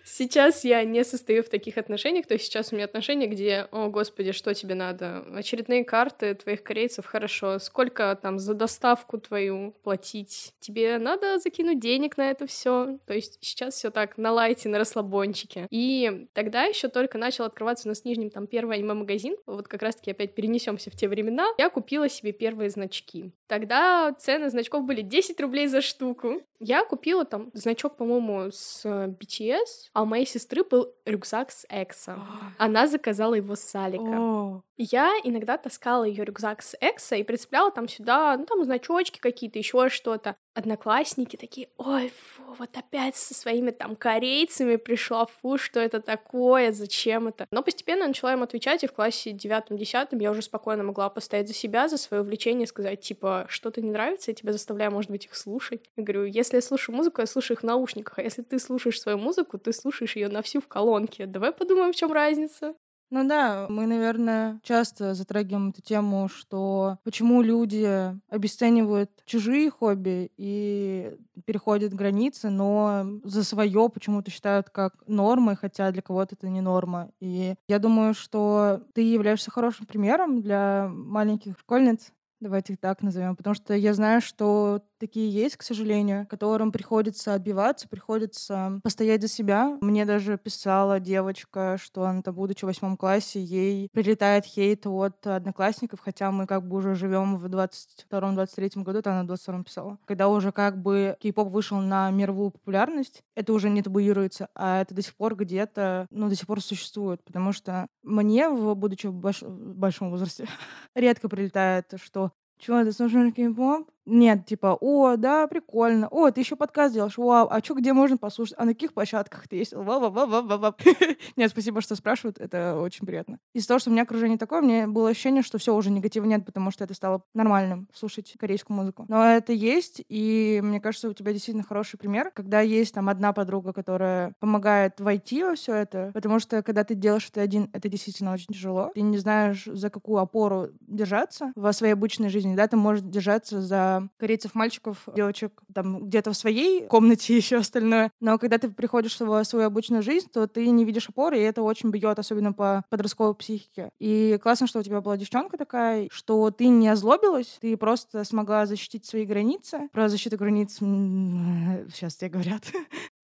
Сейчас 0.05 0.65
я 0.65 0.83
не 0.85 1.05
состою 1.05 1.45
в 1.45 1.49
таких 1.49 1.79
отношениях, 1.79 2.27
то 2.27 2.35
есть 2.35 2.47
сейчас 2.47 2.73
у 2.73 2.75
меня 2.75 2.87
отношения, 2.87 3.29
где, 3.29 3.69
о 3.71 3.89
господи, 3.89 4.33
что 4.33 4.53
тебе 4.53 4.75
надо? 4.75 5.25
Очередные 5.33 5.85
карты 5.85 6.35
твоих 6.35 6.65
корейцев, 6.65 7.07
хорошо. 7.07 7.61
Сколько 7.61 8.19
там 8.21 8.41
за 8.41 8.55
доставку 8.55 9.19
твою 9.19 9.73
платить? 9.85 10.55
Тебе 10.59 10.99
надо 10.99 11.39
закинуть 11.39 11.79
денег 11.79 12.17
на 12.17 12.31
это 12.31 12.47
все. 12.49 12.99
То 13.07 13.15
есть 13.15 13.39
сейчас 13.53 13.75
все 13.75 13.91
так 13.91 14.19
на 14.19 14.33
лайте, 14.33 14.69
на 14.69 14.79
расслабончике. 14.79 15.67
И 15.71 16.27
тогда 16.33 16.65
еще 16.65 16.89
только 16.89 17.19
начал 17.19 17.45
открываться 17.45 17.89
у 17.89 17.91
нас 17.91 18.03
в 18.03 18.05
Нижнем 18.05 18.31
там 18.31 18.47
первый 18.47 18.77
аниме-магазин. 18.77 19.37
Вот 19.47 19.69
как 19.69 19.83
раз-таки 19.83 20.11
опять 20.11 20.35
перенесемся 20.35 20.91
в 20.91 20.97
те 20.97 21.09
времена. 21.09 21.47
Я 21.59 21.71
купила 21.71 22.09
себе 22.09 22.33
первые 22.33 22.71
значки. 22.71 23.33
Тогда 23.47 24.15
цены 24.19 24.49
значков 24.51 24.85
были 24.85 25.03
10 25.03 25.41
рублей 25.41 25.67
за 25.67 25.83
штуку. 25.83 26.43
Я 26.59 26.85
купила 26.85 27.25
там 27.25 27.51
значок, 27.53 27.97
по-моему, 27.97 28.51
с 28.51 28.85
BTS, 28.85 29.91
а 29.93 30.03
у 30.03 30.07
моей 30.07 30.27
сестры 30.27 30.65
был 30.65 30.95
рюкзак 31.05 31.51
с 31.51 31.67
Экса. 31.69 32.19
Она 32.59 32.87
заказала 32.87 33.35
его 33.35 33.57
с 33.57 33.75
Алика. 33.75 34.63
Я 34.85 35.13
иногда 35.23 35.59
таскала 35.59 36.03
ее 36.03 36.25
рюкзак 36.25 36.61
с 36.61 36.77
Экса 36.81 37.15
и 37.15 37.23
прицепляла 37.23 37.71
там 37.71 37.87
сюда, 37.89 38.37
ну, 38.37 38.45
там 38.47 38.65
значочки 38.65 39.21
какие-то, 39.21 39.61
еще 39.61 39.89
что-то. 39.89 40.35
Одноклассники 40.55 41.37
такие, 41.37 41.69
ой, 41.77 42.09
фу, 42.09 42.43
вот 42.59 42.77
опять 42.77 43.15
со 43.15 43.33
своими 43.33 43.71
там 43.71 43.95
корейцами 43.95 44.75
пришла, 44.75 45.27
фу, 45.27 45.57
что 45.57 45.79
это 45.79 46.01
такое, 46.01 46.73
зачем 46.73 47.29
это? 47.29 47.47
Но 47.53 47.63
постепенно 47.63 48.09
начала 48.09 48.33
им 48.33 48.43
отвечать, 48.43 48.83
и 48.83 48.89
в 48.89 48.93
классе 48.93 49.31
девятом-десятом 49.31 50.19
я 50.19 50.33
уже 50.33 50.43
спокойно 50.43 50.83
могла 50.83 51.09
постоять 51.11 51.47
за 51.47 51.55
себя, 51.55 51.87
за 51.87 51.97
свое 51.97 52.25
увлечение, 52.25 52.67
сказать, 52.67 53.01
типа, 53.01 53.47
что-то 53.49 53.81
не 53.81 53.91
нравится, 53.93 54.33
я 54.33 54.35
тебя 54.35 54.53
заставляю, 54.53 54.91
может 54.91 55.13
быть, 55.13 55.27
их 55.27 55.37
слушать. 55.37 55.89
Я 55.97 56.03
говорю, 56.03 56.25
если 56.25 56.57
я 56.57 56.63
слушаю 56.63 56.97
музыку, 56.97 57.21
я 57.21 57.27
слушаю 57.29 57.57
их 57.57 57.63
в 57.63 57.67
наушниках, 57.67 58.19
а 58.19 58.23
если 58.23 58.43
ты 58.43 58.59
слушаешь 58.59 59.01
свою 59.01 59.19
музыку, 59.19 59.59
ты 59.59 59.73
слушаешь 59.73 60.17
ее 60.17 60.27
на 60.27 60.43
всю 60.43 60.61
в 60.61 60.67
колонке. 60.67 61.27
Давай 61.27 61.53
подумаем, 61.53 61.93
в 61.93 61.97
чем 61.97 62.13
разница. 62.13 62.75
Ну 63.15 63.29
да, 63.29 63.67
мы, 63.69 63.85
наверное, 63.87 64.59
часто 64.63 65.13
затрагиваем 65.13 65.69
эту 65.69 65.83
тему, 65.83 66.31
что 66.35 66.97
почему 67.05 67.43
люди 67.43 68.19
обесценивают 68.31 69.11
чужие 69.27 69.69
хобби 69.69 70.33
и 70.39 71.19
переходят 71.45 71.93
границы, 71.93 72.49
но 72.49 73.05
за 73.23 73.45
свое 73.45 73.91
почему-то 73.91 74.31
считают 74.31 74.71
как 74.71 74.95
нормой, 75.07 75.57
хотя 75.57 75.91
для 75.93 76.01
кого-то 76.01 76.37
это 76.37 76.49
не 76.49 76.63
норма. 76.63 77.11
И 77.21 77.55
я 77.69 77.79
думаю, 77.79 78.15
что 78.15 78.81
ты 78.95 79.03
являешься 79.03 79.51
хорошим 79.51 79.85
примером 79.85 80.41
для 80.41 80.89
маленьких 80.91 81.59
школьниц, 81.59 82.13
Давайте 82.43 82.73
их 82.73 82.81
так 82.81 83.03
назовем. 83.03 83.37
Потому 83.37 83.55
что 83.55 83.73
я 83.73 83.95
знаю, 83.95 84.21
что 84.21 84.83
такие 84.99 85.31
есть, 85.31 85.57
к 85.57 85.63
сожалению, 85.63 86.27
которым 86.27 86.73
приходится 86.73 87.35
отбиваться, 87.35 87.87
приходится 87.87 88.81
постоять 88.83 89.23
за 89.23 89.29
себя. 89.29 89.79
Мне 89.81 90.05
даже 90.05 90.39
писала 90.39 90.99
девочка, 90.99 91.79
что 91.81 92.05
она, 92.05 92.21
там, 92.21 92.35
будучи 92.35 92.65
в 92.65 92.67
восьмом 92.67 92.97
классе, 92.97 93.41
ей 93.41 93.89
прилетает 93.93 94.45
хейт 94.45 94.89
от 94.89 95.25
одноклассников, 95.25 96.01
хотя 96.01 96.33
мы 96.33 96.47
как 96.47 96.67
бы 96.67 96.79
уже 96.79 96.97
живем 96.97 97.37
в 97.37 97.47
22-23 97.47 98.83
году, 98.83 98.99
это 98.99 99.13
она 99.13 99.23
в 99.23 99.27
22 99.27 99.63
писала. 99.63 99.99
Когда 100.05 100.29
уже 100.29 100.51
как 100.51 100.83
бы 100.83 101.17
кей-поп 101.21 101.49
вышел 101.49 101.79
на 101.79 102.11
мировую 102.11 102.51
популярность, 102.51 103.23
это 103.37 103.53
уже 103.53 103.71
не 103.71 103.83
табуируется, 103.83 104.49
а 104.57 104.83
это 104.83 104.97
до 104.97 105.03
сих 105.03 105.15
пор 105.15 105.37
где-то, 105.37 106.09
ну, 106.11 106.29
до 106.29 106.35
сих 106.35 106.49
пор 106.49 106.61
существует, 106.61 107.23
потому 107.23 107.53
что 107.53 107.87
мне, 108.03 108.51
будучи 108.51 109.07
в 109.07 109.15
больш... 109.15 109.43
большом 109.43 110.11
возрасте, 110.11 110.49
редко 110.97 111.29
прилетает, 111.29 111.93
что 112.03 112.32
чего 112.63 112.85
ты 112.85 112.93
слушаешь 112.93 113.35
кей-поп? 113.35 113.91
Нет, 114.05 114.47
типа, 114.47 114.77
о, 114.81 115.17
да, 115.17 115.47
прикольно. 115.47 116.09
О, 116.09 116.31
ты 116.31 116.41
еще 116.41 116.57
подкаст 116.57 116.95
делаешь. 116.95 117.17
Вау, 117.17 117.47
а 117.51 117.61
что, 117.61 117.75
где 117.75 117.93
можно 117.93 118.17
послушать? 118.17 118.55
А 118.59 118.65
на 118.65 118.75
каких 118.75 118.95
площадках 118.95 119.47
ты 119.47 119.57
есть? 119.57 119.73
ва 119.73 120.01
ва 120.01 120.11
ва 120.11 120.27
ва 120.27 120.57
ва 120.57 120.77
Нет, 121.37 121.51
спасибо, 121.51 121.81
что 121.81 121.95
спрашивают. 121.95 122.39
Это 122.39 122.77
очень 122.79 123.07
приятно. 123.07 123.39
Из-за 123.55 123.69
того, 123.69 123.79
что 123.79 123.91
у 123.91 123.93
меня 123.93 124.03
окружение 124.03 124.39
такое, 124.39 124.61
мне 124.61 124.87
было 124.89 125.11
ощущение, 125.11 125.43
что 125.43 125.59
все, 125.59 125.75
уже 125.75 125.91
негатива 125.91 126.25
нет, 126.25 126.45
потому 126.45 126.71
что 126.73 126.83
это 126.83 126.95
стало 126.95 127.23
нормальным 127.33 127.89
слушать 127.95 128.35
корейскую 128.39 128.77
музыку. 128.77 129.05
Но 129.09 129.25
это 129.25 129.53
есть, 129.53 130.03
и 130.09 130.61
мне 130.63 130.81
кажется, 130.81 131.09
у 131.09 131.15
тебя 131.15 131.33
действительно 131.33 131.65
хороший 131.65 131.97
пример, 131.97 132.33
когда 132.35 132.61
есть 132.61 132.95
там 132.95 133.09
одна 133.09 133.33
подруга, 133.33 133.73
которая 133.73 134.35
помогает 134.41 135.01
войти 135.01 135.45
во 135.45 135.55
все 135.55 135.75
это, 135.75 136.11
потому 136.13 136.41
что 136.41 136.63
когда 136.63 136.83
ты 136.83 136.95
делаешь 136.95 137.29
это 137.31 137.41
один, 137.41 137.71
это 137.73 137.89
действительно 137.89 138.33
очень 138.33 138.53
тяжело. 138.53 138.91
Ты 138.95 139.03
не 139.03 139.19
знаешь, 139.19 139.65
за 139.65 139.91
какую 139.91 140.19
опору 140.19 140.69
держаться 140.81 141.53
в 141.55 141.73
своей 141.73 141.93
обычной 141.93 142.31
жизни. 142.31 142.57
Да, 142.57 142.67
ты 142.67 142.77
можешь 142.77 143.05
держаться 143.05 143.61
за 143.61 143.92
корейцев, 144.19 144.55
мальчиков, 144.55 145.09
девочек 145.15 145.63
там 145.75 146.07
где-то 146.07 146.33
в 146.33 146.37
своей 146.37 146.87
комнате 146.87 147.35
и 147.35 147.37
еще 147.37 147.57
остальное. 147.57 148.11
Но 148.21 148.39
когда 148.39 148.59
ты 148.59 148.69
приходишь 148.71 149.19
в 149.19 149.45
свою 149.45 149.67
обычную 149.67 150.03
жизнь, 150.03 150.29
то 150.33 150.47
ты 150.47 150.69
не 150.69 150.85
видишь 150.85 151.09
опоры, 151.09 151.39
и 151.39 151.43
это 151.43 151.63
очень 151.63 151.91
бьет, 151.91 152.19
особенно 152.19 152.53
по 152.53 152.85
подростковой 152.91 153.35
психике. 153.35 153.91
И 153.99 154.39
классно, 154.43 154.67
что 154.67 154.81
у 154.81 154.83
тебя 154.83 155.01
была 155.01 155.17
девчонка 155.17 155.57
такая, 155.57 156.09
что 156.11 156.51
ты 156.51 156.69
не 156.69 156.89
озлобилась, 156.89 157.59
ты 157.61 157.77
просто 157.77 158.25
смогла 158.25 158.67
защитить 158.67 159.05
свои 159.05 159.25
границы. 159.25 159.89
Про 159.93 160.09
защиту 160.09 160.37
границ 160.37 160.75
сейчас 160.75 162.17
тебе 162.17 162.31
говорят. 162.31 162.63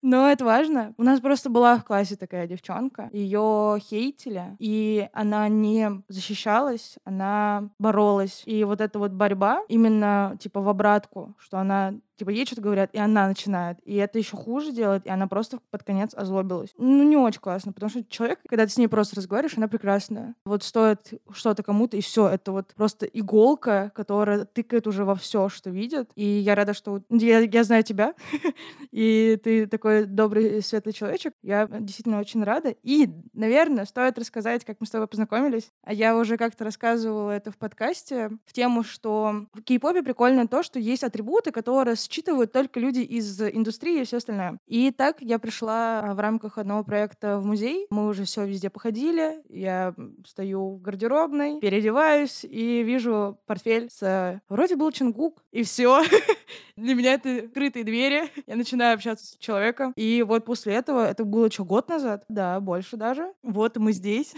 Но 0.01 0.29
это 0.29 0.45
важно. 0.45 0.93
У 0.97 1.03
нас 1.03 1.19
просто 1.19 1.49
была 1.49 1.77
в 1.77 1.83
классе 1.83 2.15
такая 2.15 2.47
девчонка. 2.47 3.09
Ее 3.11 3.77
хейтили, 3.81 4.55
и 4.59 5.09
она 5.13 5.47
не 5.49 6.01
защищалась, 6.07 6.97
она 7.03 7.69
боролась. 7.79 8.43
И 8.45 8.63
вот 8.63 8.79
эта 8.81 8.97
вот 8.97 9.11
борьба 9.11 9.61
именно 9.67 10.37
типа 10.39 10.61
в 10.61 10.69
обратку, 10.69 11.35
что 11.37 11.57
она 11.59 11.95
Типа 12.19 12.31
ей 12.31 12.45
что-то 12.45 12.61
говорят, 12.61 12.89
и 12.91 12.97
она 12.97 13.29
начинает. 13.29 13.77
И 13.85 13.95
это 13.95 14.19
еще 14.19 14.35
хуже 14.35 14.73
делает, 14.73 15.05
и 15.05 15.09
она 15.09 15.27
просто 15.27 15.59
под 15.71 15.83
конец 15.83 16.13
озлобилась. 16.13 16.73
Ну, 16.77 17.03
не 17.03 17.15
очень 17.15 17.39
классно, 17.39 17.71
потому 17.71 17.89
что 17.89 18.03
человек, 18.03 18.39
когда 18.45 18.65
ты 18.65 18.73
с 18.73 18.77
ней 18.77 18.89
просто 18.89 19.15
разговариваешь, 19.15 19.57
она 19.57 19.69
прекрасная. 19.69 20.35
Вот 20.43 20.63
стоит 20.63 21.13
что-то 21.31 21.63
кому-то, 21.63 21.95
и 21.95 22.01
все, 22.01 22.27
это 22.27 22.51
вот 22.51 22.73
просто 22.75 23.05
иголка, 23.05 23.93
которая 23.95 24.43
тыкает 24.43 24.85
уже 24.85 25.05
во 25.05 25.15
все, 25.15 25.47
что 25.47 25.69
видит. 25.69 26.11
И 26.15 26.25
я 26.25 26.55
рада, 26.55 26.73
что 26.73 27.01
я, 27.09 27.39
я 27.39 27.63
знаю 27.63 27.83
тебя, 27.83 28.15
и 28.91 29.39
ты 29.41 29.65
такой 29.67 30.03
добрый, 30.03 30.61
светлый 30.61 30.91
человечек. 30.91 31.33
Я 31.41 31.67
действительно 31.67 32.19
очень 32.19 32.43
рада. 32.43 32.75
И, 32.83 33.07
наверное, 33.31 33.85
стоит 33.85 34.19
рассказать, 34.19 34.65
как 34.65 34.81
мы 34.81 34.87
с 34.87 34.89
тобой 34.89 35.07
познакомились. 35.07 35.71
А 35.83 35.93
я 35.93 36.17
уже 36.17 36.35
как-то 36.35 36.65
рассказывала 36.65 37.31
это 37.31 37.51
в 37.51 37.57
подкасте 37.57 38.31
в 38.45 38.51
тему, 38.51 38.83
что 38.83 39.45
в 39.53 39.61
кей-попе 39.61 40.03
прикольно 40.03 40.49
то, 40.49 40.63
что 40.63 40.79
есть 40.79 41.05
атрибуты, 41.05 41.51
которые 41.51 41.95
считывают 42.09 42.51
только 42.51 42.79
люди 42.79 42.99
из 42.99 43.41
индустрии 43.41 44.01
и 44.01 44.03
все 44.03 44.17
остальное. 44.17 44.59
И 44.67 44.91
так 44.91 45.21
я 45.21 45.39
пришла 45.39 46.01
а, 46.01 46.13
в 46.13 46.19
рамках 46.19 46.57
одного 46.57 46.83
проекта 46.83 47.39
в 47.39 47.45
музей. 47.45 47.87
Мы 47.89 48.07
уже 48.07 48.25
все 48.25 48.45
везде 48.45 48.69
походили. 48.69 49.41
Я 49.49 49.93
стою 50.25 50.75
в 50.75 50.81
гардеробной, 50.81 51.59
переодеваюсь 51.59 52.43
и 52.43 52.83
вижу 52.83 53.39
портфель 53.45 53.89
с 53.91 54.41
вроде 54.49 54.75
был 54.75 54.91
Чингук, 54.91 55.43
и 55.51 55.63
все. 55.63 56.03
Для 56.75 56.95
меня 56.95 57.13
это 57.13 57.45
открытые 57.45 57.83
двери. 57.83 58.31
Я 58.47 58.55
начинаю 58.55 58.95
общаться 58.95 59.25
с 59.25 59.37
человеком. 59.37 59.93
И 59.95 60.23
вот 60.25 60.45
после 60.45 60.73
этого, 60.73 61.09
это 61.09 61.25
было 61.25 61.51
что, 61.51 61.65
год 61.65 61.89
назад? 61.89 62.23
Да, 62.29 62.59
больше 62.59 62.97
даже. 62.97 63.33
Вот 63.43 63.77
мы 63.77 63.91
здесь. 63.91 64.33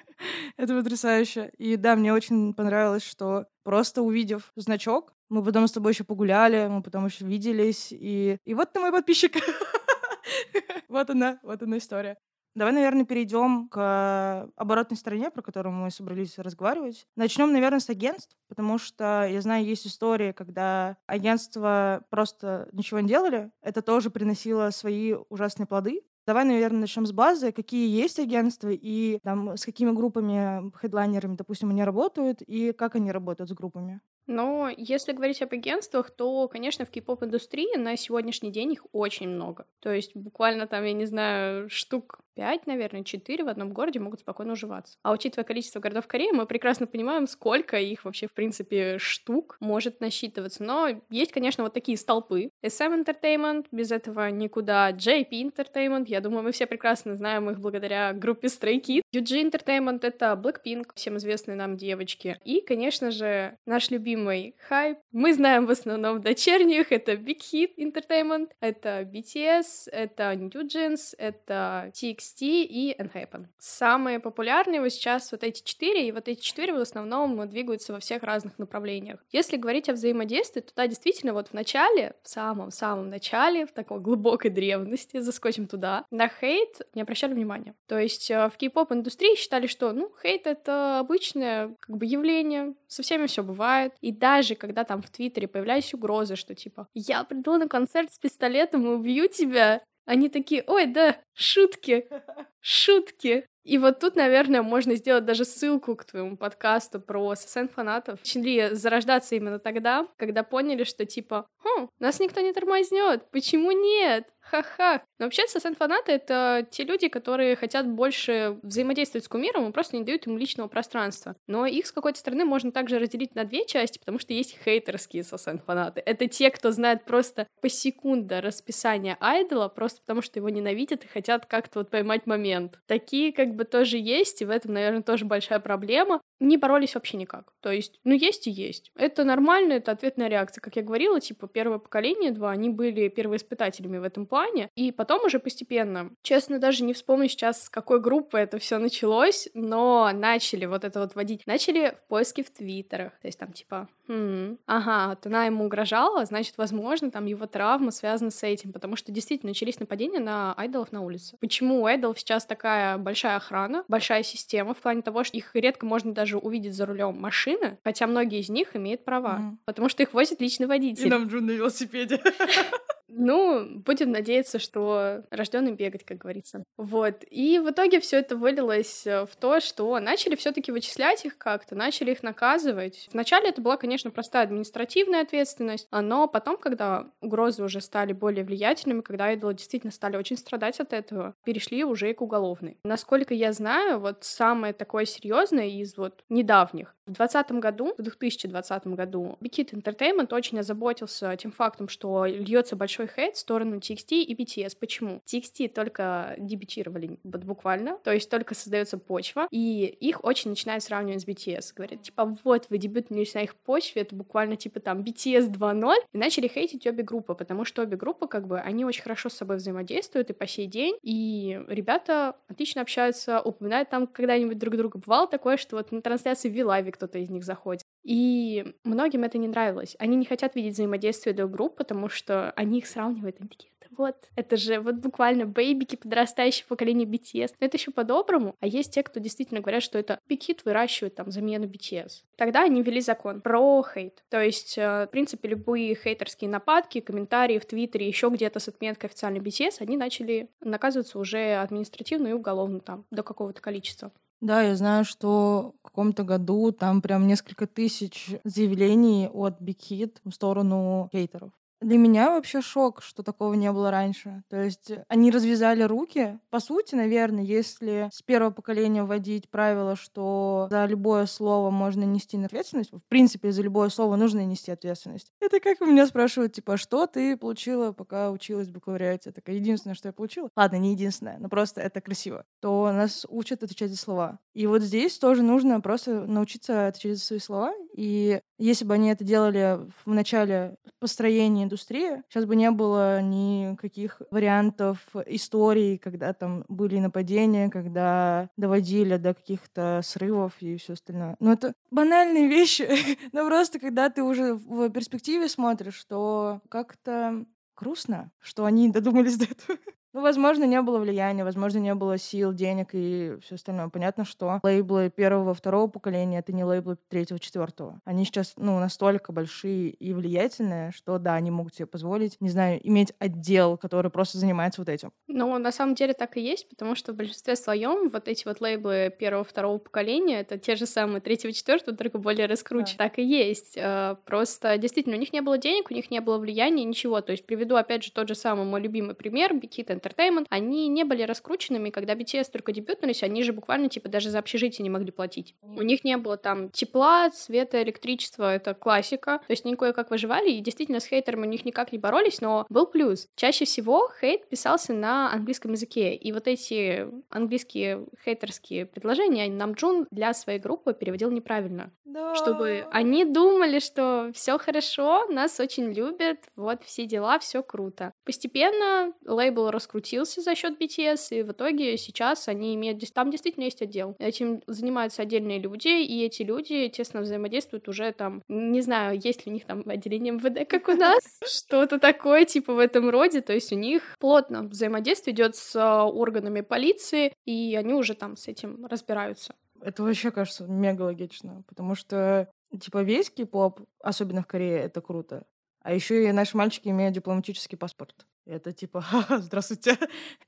это 0.56 0.74
потрясающе. 0.74 1.50
И 1.58 1.76
да, 1.76 1.96
мне 1.96 2.12
очень 2.12 2.54
понравилось, 2.54 3.04
что 3.04 3.46
просто 3.64 4.02
увидев 4.02 4.52
значок, 4.56 5.12
мы 5.30 5.42
потом 5.42 5.66
с 5.66 5.72
тобой 5.72 5.92
еще 5.92 6.04
погуляли, 6.04 6.66
мы 6.68 6.82
потом 6.82 7.06
еще 7.06 7.24
виделись, 7.24 7.88
и, 7.92 8.36
и 8.44 8.54
вот 8.54 8.72
ты 8.72 8.80
мой 8.80 8.92
подписчик. 8.92 9.36
вот 10.88 11.08
она, 11.08 11.38
вот 11.42 11.62
она 11.62 11.78
история. 11.78 12.18
Давай, 12.56 12.74
наверное, 12.74 13.04
перейдем 13.04 13.68
к 13.68 14.48
оборотной 14.56 14.96
стороне, 14.96 15.30
про 15.30 15.40
которую 15.40 15.72
мы 15.72 15.90
собрались 15.92 16.36
разговаривать. 16.36 17.06
Начнем, 17.14 17.52
наверное, 17.52 17.78
с 17.78 17.88
агентств, 17.88 18.36
потому 18.48 18.76
что 18.78 19.24
я 19.30 19.40
знаю, 19.40 19.64
есть 19.64 19.86
истории, 19.86 20.32
когда 20.32 20.96
агентства 21.06 22.02
просто 22.10 22.68
ничего 22.72 22.98
не 22.98 23.08
делали. 23.08 23.52
Это 23.62 23.82
тоже 23.82 24.10
приносило 24.10 24.70
свои 24.70 25.14
ужасные 25.28 25.68
плоды. 25.68 26.02
Давай, 26.26 26.44
наверное, 26.44 26.80
начнем 26.80 27.06
с 27.06 27.12
базы. 27.12 27.52
Какие 27.52 27.88
есть 27.88 28.18
агентства 28.18 28.68
и 28.70 29.20
там, 29.22 29.56
с 29.56 29.64
какими 29.64 29.92
группами, 29.92 30.72
хедлайнерами, 30.76 31.36
допустим, 31.36 31.70
они 31.70 31.84
работают, 31.84 32.42
и 32.42 32.72
как 32.72 32.96
они 32.96 33.12
работают 33.12 33.48
с 33.48 33.52
группами? 33.52 34.00
Но 34.30 34.70
если 34.76 35.12
говорить 35.12 35.42
об 35.42 35.52
агентствах, 35.52 36.10
то, 36.10 36.46
конечно, 36.48 36.84
в 36.84 36.90
кей-поп 36.90 37.24
индустрии 37.24 37.76
на 37.76 37.96
сегодняшний 37.96 38.50
день 38.52 38.72
их 38.72 38.86
очень 38.92 39.28
много. 39.28 39.66
То 39.80 39.92
есть 39.92 40.14
буквально 40.14 40.68
там, 40.68 40.84
я 40.84 40.92
не 40.92 41.04
знаю, 41.04 41.68
штук 41.68 42.20
5, 42.34 42.66
наверное, 42.66 43.04
4 43.04 43.44
в 43.44 43.48
одном 43.48 43.72
городе 43.72 43.98
могут 44.00 44.20
спокойно 44.20 44.52
уживаться. 44.52 44.96
А 45.02 45.12
учитывая 45.12 45.44
количество 45.44 45.80
городов 45.80 46.06
Кореи, 46.06 46.30
мы 46.32 46.46
прекрасно 46.46 46.86
понимаем, 46.86 47.26
сколько 47.26 47.76
их 47.78 48.04
вообще, 48.04 48.28
в 48.28 48.32
принципе, 48.32 48.98
штук 48.98 49.56
может 49.60 50.00
насчитываться. 50.00 50.62
Но 50.62 50.88
есть, 51.10 51.32
конечно, 51.32 51.64
вот 51.64 51.74
такие 51.74 51.98
столпы. 51.98 52.50
SM 52.64 53.04
Entertainment, 53.04 53.66
без 53.72 53.90
этого 53.90 54.30
никуда. 54.30 54.90
JP 54.92 55.30
Entertainment, 55.30 56.04
я 56.06 56.20
думаю, 56.20 56.44
мы 56.44 56.52
все 56.52 56.66
прекрасно 56.66 57.16
знаем 57.16 57.50
их 57.50 57.60
благодаря 57.60 58.12
группе 58.12 58.46
Stray 58.46 58.80
Kids. 58.80 59.02
UG 59.14 59.50
Entertainment— 59.50 60.00
это 60.02 60.40
Blackpink, 60.40 60.92
всем 60.94 61.16
известные 61.16 61.56
нам 61.56 61.76
девочки. 61.76 62.38
И, 62.44 62.60
конечно 62.60 63.10
же, 63.10 63.58
наш 63.66 63.90
любимый 63.90 64.19
Hype. 64.28 64.98
Мы 65.12 65.34
знаем 65.34 65.66
в 65.66 65.70
основном 65.70 66.20
дочерних. 66.20 66.92
Это 66.92 67.12
Big 67.12 67.40
Hit 67.52 67.70
Entertainment, 67.78 68.50
это 68.60 69.02
BTS, 69.02 69.90
это 69.90 70.34
New 70.34 70.66
Jeans, 70.66 71.14
это 71.18 71.90
TXT, 71.92 72.40
и 72.40 72.96
NHappen. 72.98 73.46
Самые 73.58 74.20
популярные 74.20 74.80
вот 74.80 74.90
сейчас 74.90 75.32
вот 75.32 75.44
эти 75.44 75.62
четыре, 75.62 76.08
и 76.08 76.12
вот 76.12 76.28
эти 76.28 76.40
четыре 76.40 76.72
в 76.72 76.80
основном 76.80 77.48
двигаются 77.48 77.92
во 77.92 78.00
всех 78.00 78.22
разных 78.22 78.58
направлениях. 78.58 79.20
Если 79.30 79.56
говорить 79.56 79.88
о 79.88 79.92
взаимодействии, 79.92 80.60
то 80.60 80.72
да, 80.74 80.86
действительно, 80.86 81.32
вот 81.32 81.48
в 81.48 81.52
начале, 81.52 82.14
в 82.22 82.28
самом-самом 82.28 83.10
начале, 83.10 83.66
в 83.66 83.72
такой 83.72 84.00
глубокой 84.00 84.50
древности, 84.50 85.18
заскочим 85.18 85.66
туда, 85.66 86.04
на 86.10 86.28
хейт 86.28 86.82
не 86.94 87.02
обращали 87.02 87.34
внимания. 87.34 87.74
То 87.86 87.98
есть 87.98 88.30
э, 88.30 88.48
в 88.48 88.56
кей-поп 88.56 88.92
индустрии 88.92 89.36
считали, 89.36 89.66
что, 89.66 89.92
ну, 89.92 90.12
хейт— 90.22 90.42
это 90.46 90.98
обычное 91.00 91.74
как 91.80 91.96
бы 91.96 92.06
явление, 92.06 92.74
со 92.86 93.02
всеми 93.02 93.26
все 93.26 93.42
бывает. 93.42 93.94
И 94.00 94.09
даже 94.12 94.54
когда 94.54 94.84
там 94.84 95.02
в 95.02 95.10
Твиттере 95.10 95.48
появлялись 95.48 95.94
угрозы, 95.94 96.36
что 96.36 96.54
типа 96.54 96.88
«Я 96.94 97.24
приду 97.24 97.56
на 97.56 97.68
концерт 97.68 98.12
с 98.12 98.18
пистолетом 98.18 98.86
и 98.86 98.90
убью 98.90 99.28
тебя», 99.28 99.82
они 100.06 100.28
такие, 100.28 100.64
ой, 100.66 100.86
да, 100.86 101.16
шутки, 101.34 102.08
шутки. 102.60 103.46
И 103.62 103.78
вот 103.78 104.00
тут, 104.00 104.16
наверное, 104.16 104.62
можно 104.62 104.96
сделать 104.96 105.24
даже 105.24 105.44
ссылку 105.44 105.94
к 105.94 106.04
твоему 106.04 106.36
подкасту 106.36 106.98
про 107.00 107.34
ССН-фанатов. 107.34 108.18
Начали 108.20 108.70
зарождаться 108.72 109.36
именно 109.36 109.58
тогда, 109.58 110.08
когда 110.16 110.42
поняли, 110.42 110.84
что 110.84 111.04
типа, 111.04 111.46
хм, 111.62 111.88
нас 111.98 112.18
никто 112.20 112.40
не 112.40 112.52
тормознет, 112.52 113.30
почему 113.30 113.70
нет? 113.70 114.26
Ха-ха. 114.50 115.02
Но 115.18 115.26
вообще, 115.26 115.46
ССН-фанаты— 115.46 116.12
это 116.12 116.66
те 116.70 116.82
люди, 116.84 117.08
которые 117.08 117.54
хотят 117.54 117.86
больше 117.86 118.58
взаимодействовать 118.62 119.24
с 119.24 119.28
кумиром 119.28 119.68
и 119.68 119.72
просто 119.72 119.96
не 119.96 120.02
дают 120.02 120.26
ему 120.26 120.38
личного 120.38 120.66
пространства. 120.66 121.36
Но 121.46 121.66
их 121.66 121.86
с 121.86 121.92
какой-то 121.92 122.18
стороны 122.18 122.44
можно 122.44 122.72
также 122.72 122.98
разделить 122.98 123.34
на 123.34 123.44
две 123.44 123.64
части, 123.64 123.98
потому 123.98 124.18
что 124.18 124.32
есть 124.32 124.58
хейтерские 124.64 125.22
ССН-фанаты. 125.22 126.02
Это 126.04 126.26
те, 126.26 126.50
кто 126.50 126.72
знает 126.72 127.04
просто 127.04 127.46
по 127.60 127.68
секунда 127.68 128.40
расписание 128.40 129.16
айдола, 129.20 129.68
просто 129.68 130.00
потому 130.00 130.22
что 130.22 130.38
его 130.40 130.48
ненавидят 130.48 131.04
и 131.04 131.08
хотят 131.08 131.46
как-то 131.46 131.80
вот 131.80 131.90
поймать 131.90 132.26
момент. 132.26 132.80
Такие 132.86 133.32
как 133.32 133.54
бы 133.54 133.64
тоже 133.64 133.98
есть, 133.98 134.42
и 134.42 134.44
в 134.44 134.50
этом, 134.50 134.72
наверное, 134.72 135.02
тоже 135.02 135.26
большая 135.26 135.60
проблема. 135.60 136.20
Не 136.40 136.56
боролись 136.56 136.94
вообще 136.94 137.18
никак. 137.18 137.52
То 137.60 137.70
есть, 137.70 138.00
ну, 138.02 138.14
есть 138.14 138.46
и 138.46 138.50
есть. 138.50 138.90
Это 138.96 139.24
нормально, 139.24 139.74
это 139.74 139.92
ответная 139.92 140.28
реакция. 140.28 140.62
Как 140.62 140.74
я 140.76 140.82
говорила, 140.82 141.20
типа, 141.20 141.46
первое 141.46 141.78
поколение, 141.78 142.30
два, 142.30 142.50
они 142.50 142.70
были 142.70 143.08
первоиспытателями 143.08 143.98
в 143.98 144.04
этом 144.04 144.26
плане, 144.26 144.39
и 144.74 144.92
потом 144.92 145.24
уже 145.24 145.38
постепенно, 145.38 146.10
честно, 146.22 146.58
даже 146.58 146.84
не 146.84 146.92
вспомню 146.92 147.28
сейчас, 147.28 147.64
с 147.64 147.68
какой 147.68 148.00
группы 148.00 148.38
это 148.38 148.58
все 148.58 148.78
началось, 148.78 149.48
но 149.54 150.10
начали 150.12 150.66
вот 150.66 150.84
это 150.84 151.00
вот 151.00 151.14
водить, 151.14 151.46
начали 151.46 151.96
в 152.04 152.08
поиске 152.08 152.42
в 152.42 152.50
твиттерах, 152.50 153.12
то 153.20 153.28
есть 153.28 153.38
там 153.38 153.52
типа, 153.52 153.88
хм, 154.08 154.58
ага, 154.66 155.10
вот 155.10 155.26
она 155.26 155.46
ему 155.46 155.64
угрожала, 155.64 156.24
значит, 156.24 156.54
возможно, 156.58 157.10
там 157.10 157.26
его 157.26 157.46
травма 157.46 157.90
связана 157.90 158.30
с 158.30 158.42
этим, 158.42 158.72
потому 158.72 158.96
что 158.96 159.12
действительно 159.12 159.50
начались 159.50 159.80
нападения 159.80 160.20
на 160.20 160.54
айдолов 160.54 160.92
на 160.92 161.02
улице. 161.02 161.36
Почему 161.40 161.82
у 161.82 161.86
айдолов 161.86 162.18
сейчас 162.18 162.44
такая 162.44 162.98
большая 162.98 163.36
охрана, 163.36 163.84
большая 163.88 164.22
система 164.22 164.74
в 164.74 164.78
плане 164.78 165.02
того, 165.02 165.24
что 165.24 165.36
их 165.36 165.50
редко 165.54 165.86
можно 165.86 166.12
даже 166.12 166.38
увидеть 166.38 166.74
за 166.74 166.86
рулем 166.86 167.18
машины, 167.18 167.78
хотя 167.84 168.06
многие 168.06 168.40
из 168.40 168.48
них 168.48 168.74
имеют 168.74 169.04
права, 169.04 169.40
mm. 169.40 169.56
потому 169.64 169.88
что 169.88 170.02
их 170.02 170.12
возит 170.12 170.40
личный 170.40 170.66
водитель. 170.66 171.06
И 171.06 171.10
нам 171.10 171.28
Джун 171.28 171.46
на 171.46 171.52
велосипеде. 171.52 172.20
Ну, 173.12 173.66
будем 173.80 174.10
надеяться, 174.10 174.58
что 174.58 175.22
рожденный 175.30 175.72
бегать, 175.72 176.04
как 176.04 176.18
говорится. 176.18 176.64
Вот. 176.76 177.24
И 177.30 177.58
в 177.58 177.70
итоге 177.70 178.00
все 178.00 178.18
это 178.18 178.36
вылилось 178.36 179.06
э, 179.06 179.26
в 179.26 179.36
то, 179.36 179.60
что 179.60 179.98
начали 180.00 180.36
все-таки 180.36 180.72
вычислять 180.72 181.24
их 181.24 181.38
как-то, 181.38 181.74
начали 181.74 182.12
их 182.12 182.22
наказывать. 182.22 183.08
Вначале 183.12 183.48
это 183.48 183.60
была, 183.60 183.76
конечно, 183.76 184.10
простая 184.10 184.44
административная 184.44 185.22
ответственность, 185.22 185.88
но 185.90 186.28
потом, 186.28 186.56
когда 186.56 187.10
угрозы 187.20 187.62
уже 187.62 187.80
стали 187.80 188.12
более 188.12 188.44
влиятельными, 188.44 189.00
когда 189.00 189.26
айдолы 189.26 189.54
действительно 189.54 189.92
стали 189.92 190.16
очень 190.16 190.36
страдать 190.36 190.80
от 190.80 190.92
этого, 190.92 191.34
перешли 191.44 191.84
уже 191.84 192.10
и 192.10 192.14
к 192.14 192.22
уголовной. 192.22 192.78
Насколько 192.84 193.34
я 193.34 193.52
знаю, 193.52 194.00
вот 194.00 194.24
самое 194.24 194.72
такое 194.72 195.04
серьезное 195.04 195.68
из 195.68 195.96
вот 195.96 196.24
недавних. 196.28 196.94
В 197.06 197.12
2020 197.12 197.52
году, 197.60 197.94
в 197.98 198.02
2020 198.02 198.86
году, 198.88 199.36
Big 199.40 199.50
Hit 199.58 199.72
Entertainment 199.72 200.32
очень 200.32 200.60
озаботился 200.60 201.36
тем 201.36 201.50
фактом, 201.50 201.88
что 201.88 202.24
льется 202.24 202.76
большой 202.76 202.99
большой 203.00 203.08
хейт 203.14 203.36
в 203.36 203.38
сторону 203.38 203.76
TXT 203.76 204.22
и 204.22 204.34
BTS. 204.34 204.76
Почему? 204.78 205.22
TXT 205.26 205.68
только 205.68 206.34
дебютировали 206.38 207.18
вот 207.24 207.44
буквально, 207.44 207.98
то 208.04 208.12
есть 208.12 208.28
только 208.30 208.54
создается 208.54 208.98
почва, 208.98 209.48
и 209.50 209.86
их 209.86 210.24
очень 210.24 210.50
начинают 210.50 210.84
сравнивать 210.84 211.22
с 211.22 211.26
BTS. 211.26 211.72
Говорят, 211.74 212.02
типа, 212.02 212.36
вот, 212.44 212.66
вы 212.68 212.78
дебютнулись 212.78 213.34
на 213.34 213.42
их 213.42 213.54
почве, 213.56 214.02
это 214.02 214.14
буквально 214.14 214.56
типа 214.56 214.80
там 214.80 215.00
BTS 215.00 215.50
2.0, 215.50 215.94
и 216.12 216.18
начали 216.18 216.48
хейтить 216.48 216.86
обе 216.86 217.02
группы, 217.02 217.34
потому 217.34 217.64
что 217.64 217.82
обе 217.82 217.96
группы, 217.96 218.26
как 218.26 218.46
бы, 218.46 218.58
они 218.58 218.84
очень 218.84 219.02
хорошо 219.02 219.28
с 219.28 219.34
собой 219.34 219.56
взаимодействуют 219.56 220.30
и 220.30 220.34
по 220.34 220.46
сей 220.46 220.66
день, 220.66 220.96
и 221.02 221.60
ребята 221.68 222.36
отлично 222.48 222.82
общаются, 222.82 223.40
упоминают 223.40 223.90
там 223.90 224.06
когда-нибудь 224.06 224.58
друг 224.58 224.76
друга. 224.76 224.98
Бывало 224.98 225.26
такое, 225.26 225.56
что 225.56 225.76
вот 225.76 225.92
на 225.92 226.02
трансляции 226.02 226.48
в 226.48 226.52
Вилаве 226.52 226.92
кто-то 226.92 227.18
из 227.18 227.30
них 227.30 227.44
заходит. 227.44 227.82
И 228.02 228.74
многим 228.84 229.24
это 229.24 229.38
не 229.38 229.48
нравилось. 229.48 229.96
Они 229.98 230.16
не 230.16 230.24
хотят 230.24 230.54
видеть 230.54 230.74
взаимодействие 230.74 231.34
двух 231.34 231.50
групп, 231.50 231.76
потому 231.76 232.08
что 232.08 232.52
они 232.52 232.78
их 232.78 232.86
сравнивают. 232.86 233.36
Они 233.40 233.48
такие, 233.48 233.70
вот, 234.00 234.16
это 234.34 234.56
же 234.56 234.80
вот 234.80 234.96
буквально 234.96 235.44
бейбики, 235.44 235.96
подрастающее 235.96 236.64
поколение 236.66 237.06
BTS. 237.06 237.54
Но 237.60 237.66
это 237.66 237.76
еще 237.76 237.90
по-доброму. 237.90 238.54
А 238.60 238.66
есть 238.66 238.94
те, 238.94 239.02
кто 239.02 239.20
действительно 239.20 239.60
говорят, 239.60 239.82
что 239.82 239.98
это 239.98 240.18
Hit 240.28 240.60
выращивает 240.64 241.16
там 241.16 241.30
замену 241.30 241.66
BTS. 241.66 242.22
Тогда 242.36 242.62
они 242.62 242.82
ввели 242.82 243.00
закон 243.02 243.42
про 243.42 243.82
хейт. 243.82 244.24
То 244.30 244.40
есть, 244.40 244.78
э, 244.78 245.06
в 245.06 245.08
принципе, 245.10 245.48
любые 245.48 245.94
хейтерские 245.94 246.48
нападки, 246.48 247.00
комментарии 247.00 247.58
в 247.58 247.66
Твиттере, 247.66 248.08
еще 248.08 248.30
где-то 248.30 248.58
с 248.58 248.68
отметкой 248.68 249.08
официальной 249.08 249.40
BTS, 249.40 249.76
они 249.80 249.98
начали 249.98 250.48
наказываться 250.60 251.18
уже 251.18 251.56
административно 251.56 252.28
и 252.28 252.32
уголовно 252.32 252.80
там 252.80 253.04
до 253.10 253.22
какого-то 253.22 253.60
количества. 253.60 254.12
Да, 254.40 254.62
я 254.62 254.74
знаю, 254.74 255.04
что 255.04 255.74
в 255.80 255.82
каком-то 255.82 256.24
году 256.24 256.72
там 256.72 257.02
прям 257.02 257.26
несколько 257.26 257.66
тысяч 257.66 258.30
заявлений 258.44 259.28
от 259.28 259.60
Big 259.60 259.78
Hit 259.90 260.16
в 260.24 260.30
сторону 260.32 261.10
хейтеров. 261.12 261.52
Для 261.80 261.96
меня 261.96 262.30
вообще 262.30 262.60
шок, 262.60 263.02
что 263.02 263.22
такого 263.22 263.54
не 263.54 263.72
было 263.72 263.90
раньше. 263.90 264.42
То 264.48 264.62
есть 264.62 264.92
они 265.08 265.30
развязали 265.30 265.82
руки. 265.82 266.38
По 266.50 266.60
сути, 266.60 266.94
наверное, 266.94 267.42
если 267.42 268.10
с 268.12 268.22
первого 268.22 268.50
поколения 268.50 269.02
вводить 269.02 269.48
правило, 269.48 269.96
что 269.96 270.68
за 270.70 270.84
любое 270.84 271.26
слово 271.26 271.70
можно 271.70 272.04
нести 272.04 272.36
ответственность, 272.42 272.92
в 272.92 273.08
принципе, 273.08 273.50
за 273.50 273.62
любое 273.62 273.88
слово 273.88 274.16
нужно 274.16 274.44
нести 274.44 274.70
ответственность. 274.70 275.32
Это 275.40 275.58
как 275.60 275.80
у 275.80 275.86
меня 275.86 276.06
спрашивают, 276.06 276.52
типа, 276.52 276.76
что 276.76 277.06
ты 277.06 277.36
получила, 277.36 277.92
пока 277.92 278.30
училась 278.30 278.68
в 278.68 278.72
бакалавриате? 278.72 279.30
Это 279.30 279.52
единственное, 279.52 279.94
что 279.94 280.08
я 280.08 280.12
получила. 280.12 280.50
Ладно, 280.56 280.76
не 280.76 280.92
единственное, 280.92 281.38
но 281.38 281.48
просто 281.48 281.80
это 281.80 282.00
красиво. 282.00 282.44
То 282.60 282.92
нас 282.92 283.26
учат 283.28 283.62
отвечать 283.62 283.90
за 283.90 283.96
слова. 283.96 284.38
И 284.54 284.66
вот 284.66 284.82
здесь 284.82 285.18
тоже 285.18 285.42
нужно 285.42 285.80
просто 285.80 286.22
научиться 286.26 286.88
отвечать 286.88 287.18
за 287.18 287.24
свои 287.24 287.38
слова. 287.38 287.72
И 287.94 288.40
если 288.58 288.84
бы 288.84 288.94
они 288.94 289.10
это 289.10 289.24
делали 289.24 289.80
в 290.04 290.10
начале 290.12 290.76
построения 290.98 291.66
индустрии, 291.70 292.22
сейчас 292.28 292.44
бы 292.44 292.56
не 292.56 292.70
было 292.70 293.22
никаких 293.22 294.20
вариантов 294.30 294.98
историй, 295.26 295.98
когда 295.98 296.32
там 296.32 296.64
были 296.68 296.98
нападения, 296.98 297.70
когда 297.70 298.50
доводили 298.56 299.16
до 299.16 299.34
каких-то 299.34 300.00
срывов 300.02 300.54
и 300.60 300.76
все 300.76 300.94
остальное. 300.94 301.36
Но 301.38 301.52
это 301.52 301.74
банальные 301.90 302.48
вещи. 302.58 302.88
Но 303.32 303.46
просто 303.46 303.78
когда 303.78 304.10
ты 304.10 304.22
уже 304.22 304.54
в 304.54 304.90
перспективе 304.90 305.48
смотришь, 305.48 305.94
что 305.94 306.60
как-то 306.68 307.44
грустно, 307.76 308.32
что 308.40 308.64
они 308.64 308.90
додумались 308.90 309.38
до 309.38 309.44
этого. 309.44 309.78
Ну, 310.12 310.22
возможно, 310.22 310.64
не 310.64 310.80
было 310.82 310.98
влияния, 310.98 311.44
возможно, 311.44 311.78
не 311.78 311.94
было 311.94 312.18
сил, 312.18 312.52
денег 312.52 312.88
и 312.92 313.36
все 313.42 313.54
остальное. 313.54 313.88
Понятно, 313.88 314.24
что 314.24 314.58
лейблы 314.62 315.10
первого, 315.14 315.54
второго 315.54 315.86
поколения— 315.86 316.38
это 316.40 316.52
не 316.52 316.64
лейблы 316.64 316.96
третьего, 317.08 317.38
четвертого. 317.38 318.00
Они 318.04 318.24
сейчас, 318.24 318.54
ну, 318.56 318.78
настолько 318.80 319.32
большие 319.32 319.90
и 319.90 320.12
влиятельные, 320.12 320.90
что, 320.90 321.18
да, 321.18 321.34
они 321.34 321.50
могут 321.52 321.76
себе 321.76 321.86
позволить, 321.86 322.36
не 322.40 322.48
знаю, 322.48 322.80
иметь 322.82 323.12
отдел, 323.20 323.76
который 323.76 324.10
просто 324.10 324.38
занимается 324.38 324.80
вот 324.80 324.88
этим. 324.88 325.12
Ну, 325.28 325.56
на 325.58 325.70
самом 325.70 325.94
деле 325.94 326.12
так 326.12 326.36
и 326.36 326.40
есть, 326.40 326.68
потому 326.68 326.96
что 326.96 327.12
в 327.12 327.16
большинстве 327.16 327.54
своем 327.54 328.08
вот 328.08 328.26
эти 328.26 328.46
вот 328.46 328.60
лейблы 328.60 329.14
первого, 329.16 329.44
второго 329.44 329.78
поколения— 329.78 330.40
это 330.40 330.58
те 330.58 330.74
же 330.74 330.86
самые 330.86 331.20
третьего, 331.20 331.52
четвертого, 331.52 331.96
только 331.96 332.18
более 332.18 332.46
раскрученные. 332.46 332.98
Да. 332.98 333.04
Так 333.04 333.18
и 333.20 333.22
есть. 333.22 333.76
Э, 333.76 334.16
просто, 334.24 334.76
действительно, 334.76 335.16
у 335.16 335.20
них 335.20 335.32
не 335.32 335.40
было 335.40 335.56
денег, 335.56 335.90
у 335.90 335.94
них 335.94 336.10
не 336.10 336.20
было 336.20 336.38
влияния, 336.38 336.84
ничего. 336.84 337.20
То 337.20 337.30
есть 337.30 337.46
приведу, 337.46 337.76
опять 337.76 338.02
же, 338.02 338.10
тот 338.10 338.26
же 338.26 338.34
самый 338.34 338.64
мой 338.66 338.80
любимый 338.80 339.14
пример, 339.14 339.54
Бикит 339.54 339.90
Entertainment, 340.00 340.46
они 340.48 340.88
не 340.88 341.04
были 341.04 341.22
раскрученными, 341.22 341.90
когда 341.90 342.14
BTS 342.14 342.50
только 342.52 342.72
дебютнулись, 342.72 343.22
они 343.22 343.42
же 343.42 343.52
буквально, 343.52 343.88
типа, 343.88 344.08
даже 344.08 344.30
за 344.30 344.38
общежитие 344.38 344.82
не 344.82 344.90
могли 344.90 345.10
платить. 345.10 345.54
У 345.62 345.82
них 345.82 346.04
не 346.04 346.16
было 346.16 346.36
там 346.36 346.70
тепла, 346.70 347.30
света, 347.30 347.82
электричества, 347.82 348.54
это 348.54 348.74
классика, 348.74 349.38
то 349.46 349.50
есть 349.50 349.64
они 349.64 349.76
кое-как 349.76 350.10
выживали, 350.10 350.50
и 350.50 350.60
действительно 350.60 351.00
с 351.00 351.06
хейтерами 351.06 351.46
у 351.46 351.50
них 351.50 351.64
никак 351.64 351.92
не 351.92 351.98
боролись, 351.98 352.40
но 352.40 352.66
был 352.68 352.86
плюс. 352.86 353.28
Чаще 353.36 353.64
всего 353.64 354.10
хейт 354.20 354.48
писался 354.48 354.92
на 354.92 355.32
английском 355.32 355.72
языке, 355.72 356.14
и 356.14 356.32
вот 356.32 356.46
эти 356.46 357.06
английские 357.30 358.06
хейтерские 358.24 358.86
предложения 358.86 359.48
Намджун 359.50 360.06
для 360.10 360.32
своей 360.32 360.58
группы 360.58 360.94
переводил 360.94 361.30
неправильно. 361.30 361.92
Да. 362.04 362.34
Чтобы 362.34 362.86
они 362.90 363.24
думали, 363.24 363.78
что 363.78 364.30
все 364.34 364.58
хорошо, 364.58 365.26
нас 365.26 365.60
очень 365.60 365.92
любят, 365.92 366.38
вот 366.56 366.82
все 366.82 367.06
дела, 367.06 367.38
все 367.38 367.62
круто. 367.62 368.12
Постепенно 368.24 369.12
лейбл 369.24 369.70
раскрутился 369.70 369.89
раскрутился 369.90 370.40
за 370.40 370.54
счет 370.54 370.80
BTS, 370.80 371.38
и 371.38 371.42
в 371.42 371.52
итоге 371.52 371.96
сейчас 371.96 372.48
они 372.48 372.74
имеют... 372.74 373.02
Там 373.12 373.30
действительно 373.30 373.64
есть 373.64 373.82
отдел. 373.82 374.14
Этим 374.18 374.62
занимаются 374.66 375.22
отдельные 375.22 375.58
люди, 375.58 375.88
и 375.88 376.24
эти 376.24 376.42
люди 376.42 376.88
тесно 376.88 377.20
взаимодействуют 377.20 377.88
уже 377.88 378.12
там... 378.12 378.42
Не 378.48 378.82
знаю, 378.82 379.18
есть 379.22 379.46
ли 379.46 379.50
у 379.50 379.54
них 379.54 379.64
там 379.64 379.82
отделение 379.86 380.32
МВД, 380.34 380.68
как 380.68 380.88
у 380.88 380.92
нас, 380.92 381.22
что-то 381.44 381.98
такое, 381.98 382.44
типа 382.44 382.74
в 382.74 382.78
этом 382.78 383.10
роде. 383.10 383.40
То 383.40 383.52
есть 383.52 383.72
у 383.72 383.76
них 383.76 384.02
плотно 384.20 384.62
взаимодействие 384.62 385.34
идет 385.34 385.56
с 385.56 385.74
а, 385.76 386.04
органами 386.04 386.60
полиции, 386.60 387.32
и 387.44 387.74
они 387.76 387.94
уже 387.94 388.14
там 388.14 388.36
с 388.36 388.46
этим 388.48 388.86
разбираются. 388.86 389.54
Это 389.82 390.02
вообще 390.02 390.30
кажется 390.30 390.66
мега 390.66 391.02
логично, 391.02 391.64
потому 391.66 391.94
что 391.94 392.48
типа 392.78 393.02
весь 393.02 393.30
кей-поп, 393.30 393.80
особенно 394.00 394.42
в 394.42 394.46
Корее, 394.46 394.78
это 394.78 395.00
круто. 395.00 395.46
А 395.82 395.94
еще 395.94 396.28
и 396.28 396.32
наши 396.32 396.56
мальчики 396.56 396.88
имеют 396.88 397.14
дипломатический 397.14 397.76
паспорт. 397.76 398.26
Это 398.50 398.72
типа, 398.72 399.04
здравствуйте. 399.38 399.96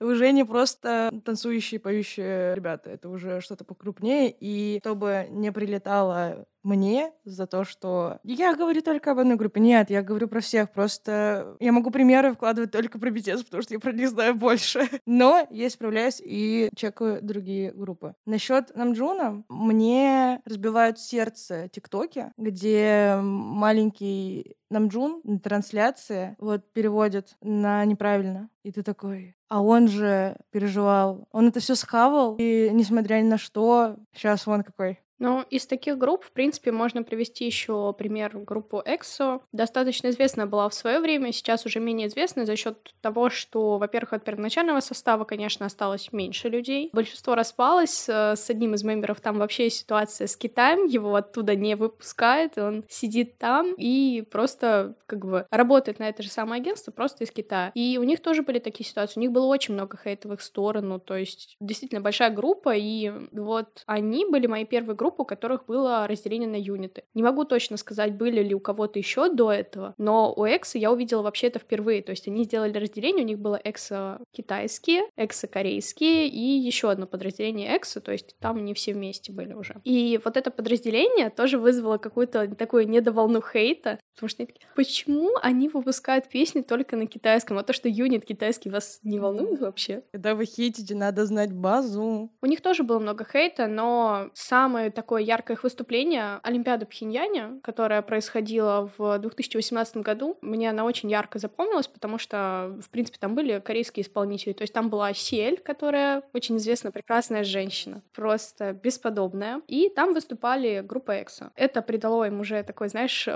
Уже 0.01 0.33
не 0.33 0.45
просто 0.45 1.09
танцующие, 1.25 1.79
поющие 1.79 2.53
ребята. 2.55 2.91
Это 2.91 3.09
уже 3.09 3.41
что-то 3.41 3.65
покрупнее. 3.65 4.35
И 4.41 4.81
чтобы 4.83 5.29
не 5.31 5.53
прилетало 5.53 6.45
мне 6.63 7.13
за 7.25 7.47
то, 7.47 7.65
что 7.65 8.19
я 8.25 8.55
говорю 8.55 8.83
только 8.83 9.13
об 9.13 9.19
одной 9.19 9.37
группе. 9.37 9.61
Нет, 9.61 9.91
я 9.91 10.03
говорю 10.03 10.29
про 10.29 10.41
всех. 10.41 10.71
Просто 10.73 11.57
я 11.61 11.73
могу 11.73 11.91
примеры 11.91 12.33
вкладывать 12.35 12.71
только 12.71 12.99
про 12.99 13.11
BTS, 13.11 13.45
потому 13.45 13.63
что 13.63 13.75
я 13.75 13.81
про 13.81 13.93
них 13.93 14.09
знаю 14.09 14.35
больше. 14.35 14.89
Но 15.07 15.47
я 15.51 15.71
справляюсь 15.71 16.21
и 16.25 16.71
чекаю 16.77 17.21
другие 17.23 17.73
группы. 17.73 18.15
Насчет 18.27 18.75
Намджуна, 18.77 19.45
мне 19.49 20.41
разбивают 20.45 20.99
сердце 20.99 21.69
тиктоки, 21.69 22.33
где 22.37 23.19
маленький 23.21 24.57
Намджун 24.71 25.21
на 25.25 25.39
трансляции 25.39 26.35
вот 26.39 26.73
переводит 26.73 27.37
на 27.43 27.85
неправильно. 27.85 28.49
И 28.63 28.73
ты 28.73 28.83
такой, 28.83 29.37
а 29.49 29.61
он 29.61 29.89
же 29.89 30.37
переживал. 30.51 31.29
Он 31.31 31.49
это 31.49 31.61
все 31.61 31.75
схавал, 31.75 32.37
и 32.39 32.71
несмотря 32.73 33.17
ни 33.17 33.27
на 33.27 33.37
что, 33.37 33.97
сейчас 34.15 34.49
он 34.49 34.63
какой 34.63 35.01
ну, 35.23 35.45
из 35.51 35.67
таких 35.69 35.99
групп, 35.99 36.25
в 36.25 36.33
принципе, 36.33 36.73
можно 36.73 37.05
привести 37.05 37.47
еще 37.47 37.95
пример 37.97 38.37
группу 38.39 38.83
EXO. 38.85 39.41
Достаточно 39.53 40.09
известная 40.09 40.47
была 40.47 40.69
в 40.69 40.75
свое 40.75 40.99
время, 40.99 41.33
сейчас 41.33 41.65
уже 41.65 41.79
менее 41.79 42.09
известная 42.09 42.45
за 42.45 42.57
счет 42.57 42.93
того, 43.01 43.31
что, 43.31 43.79
во-первых, 43.79 44.15
от 44.15 44.25
первоначального 44.25 44.81
состава, 44.81 45.23
конечно, 45.23 45.65
осталось 45.65 46.13
меньше 46.13 46.49
людей. 46.49 46.91
Большинство 46.93 47.37
распалось. 47.37 48.09
Э, 48.09 48.35
с 48.35 48.51
одним 48.51 48.75
из 48.75 48.83
мемберов 48.83 49.21
там 49.21 49.39
вообще 49.39 49.71
ситуация 49.71 50.27
с 50.27 50.37
Китаем, 50.37 50.87
его 50.87 51.15
оттуда 51.15 51.55
не 51.55 51.77
выпускают, 51.77 52.59
он 52.59 52.85
сидит 52.89 53.39
там 53.39 53.75
и 53.79 54.25
просто 54.29 54.97
как 55.07 55.25
бы 55.25 55.47
работает 55.51 56.01
на 56.01 56.09
это 56.09 56.25
же 56.25 56.31
самое 56.31 56.61
агентство, 56.61 56.91
просто 56.91 57.23
из 57.23 57.31
Китая. 57.31 57.71
И 57.75 57.97
у 57.97 58.03
них 58.03 58.21
тоже 58.21 58.43
были 58.43 58.59
такие 58.59 58.89
ситуации. 58.89 59.21
У 59.21 59.23
них 59.23 59.31
было 59.31 59.47
очень 59.47 59.75
много 59.75 59.97
хейтовых 60.03 60.43
сторон, 60.43 61.01
то 61.01 61.17
есть 61.17 61.57
действительно 61.61 62.01
большая 62.01 62.31
группа, 62.31 62.75
и 62.75 63.13
вот 63.31 63.85
они 63.87 64.27
были 64.27 64.49
мои 64.49 64.65
первые 64.65 64.97
группы, 64.97 65.12
у 65.21 65.25
которых 65.25 65.67
было 65.67 66.07
разделение 66.07 66.49
на 66.49 66.57
юниты. 66.57 67.05
Не 67.15 67.23
могу 67.23 67.45
точно 67.45 67.77
сказать, 67.77 68.15
были 68.15 68.43
ли 68.43 68.55
у 68.55 68.61
кого-то 68.61 68.99
еще 68.99 69.29
до 69.33 69.53
этого, 69.53 69.95
но 69.99 70.33
у 70.35 70.45
Экса 70.45 70.79
я 70.79 70.93
увидела 70.93 71.23
вообще 71.23 71.49
это 71.49 71.59
впервые. 71.59 72.03
То 72.03 72.11
есть 72.11 72.29
они 72.29 72.45
сделали 72.45 72.77
разделение, 72.79 73.25
у 73.25 73.29
них 73.29 73.39
было 73.39 73.61
Экса 73.63 74.19
китайские, 74.33 75.03
Экса 75.17 75.47
корейские 75.47 76.29
и 76.29 76.41
еще 76.41 76.91
одно 76.91 77.07
подразделение 77.07 77.77
Экса, 77.77 78.01
то 78.01 78.13
есть 78.13 78.37
там 78.39 78.65
не 78.65 78.75
все 78.75 78.93
вместе 78.93 79.33
были 79.33 79.53
уже. 79.53 79.77
И 79.85 80.21
вот 80.25 80.37
это 80.37 80.51
подразделение 80.51 81.31
тоже 81.31 81.59
вызвало 81.59 81.99
какую-то 81.99 82.55
такую 82.55 82.89
недоволну 82.89 83.41
хейта, 83.41 83.99
потому 84.15 84.29
что 84.29 84.43
они 84.43 84.47
такие, 84.47 84.67
почему 84.75 85.31
они 85.43 85.69
выпускают 85.69 86.29
песни 86.29 86.61
только 86.61 86.97
на 86.97 87.07
китайском, 87.07 87.59
а 87.59 87.63
то, 87.63 87.73
что 87.73 87.89
юнит 87.89 88.25
китайский 88.25 88.71
вас 88.71 89.01
не 89.03 89.19
волнует 89.19 89.61
вообще? 89.61 90.03
Когда 90.13 90.35
вы 90.35 90.45
хейтите, 90.45 90.95
надо 90.95 91.27
знать 91.27 91.53
базу. 91.53 92.31
У 92.41 92.47
них 92.47 92.61
тоже 92.61 92.83
было 92.83 92.99
много 92.99 93.27
хейта, 93.31 93.67
но 93.67 94.31
самое 94.35 94.91
такое 94.91 95.23
яркое 95.23 95.57
их 95.57 95.65
выступление 95.65 96.41
Олимпиада 96.43 96.87
Пхеньяне, 96.87 97.61
которая 97.63 98.03
происходила 98.03 98.91
в 98.97 99.19
2018 99.19 99.99
году. 99.99 100.39
Мне 100.43 100.71
она 100.71 100.85
очень 100.85 101.11
ярко 101.11 101.39
запомнилась, 101.39 101.89
потому 101.89 102.19
что, 102.19 102.79
в 102.83 102.91
принципе, 102.91 103.19
там 103.19 103.35
были 103.35 103.61
корейские 103.61 104.05
исполнители. 104.05 104.53
То 104.53 104.63
есть 104.63 104.73
там 104.73 104.91
была 104.91 105.13
Сель, 105.15 105.59
которая 105.59 106.23
очень 106.33 106.57
известная, 106.57 106.93
прекрасная 106.93 107.45
женщина, 107.45 108.03
просто 108.15 108.73
бесподобная. 108.73 109.63
И 109.67 109.89
там 109.89 110.15
выступали 110.15 110.81
группа 110.85 111.21
EXO. 111.21 111.51
Это 111.57 111.83
придало 111.83 112.25
им 112.25 112.41
уже 112.41 112.63
такой, 112.63 112.89
знаешь, 112.89 113.29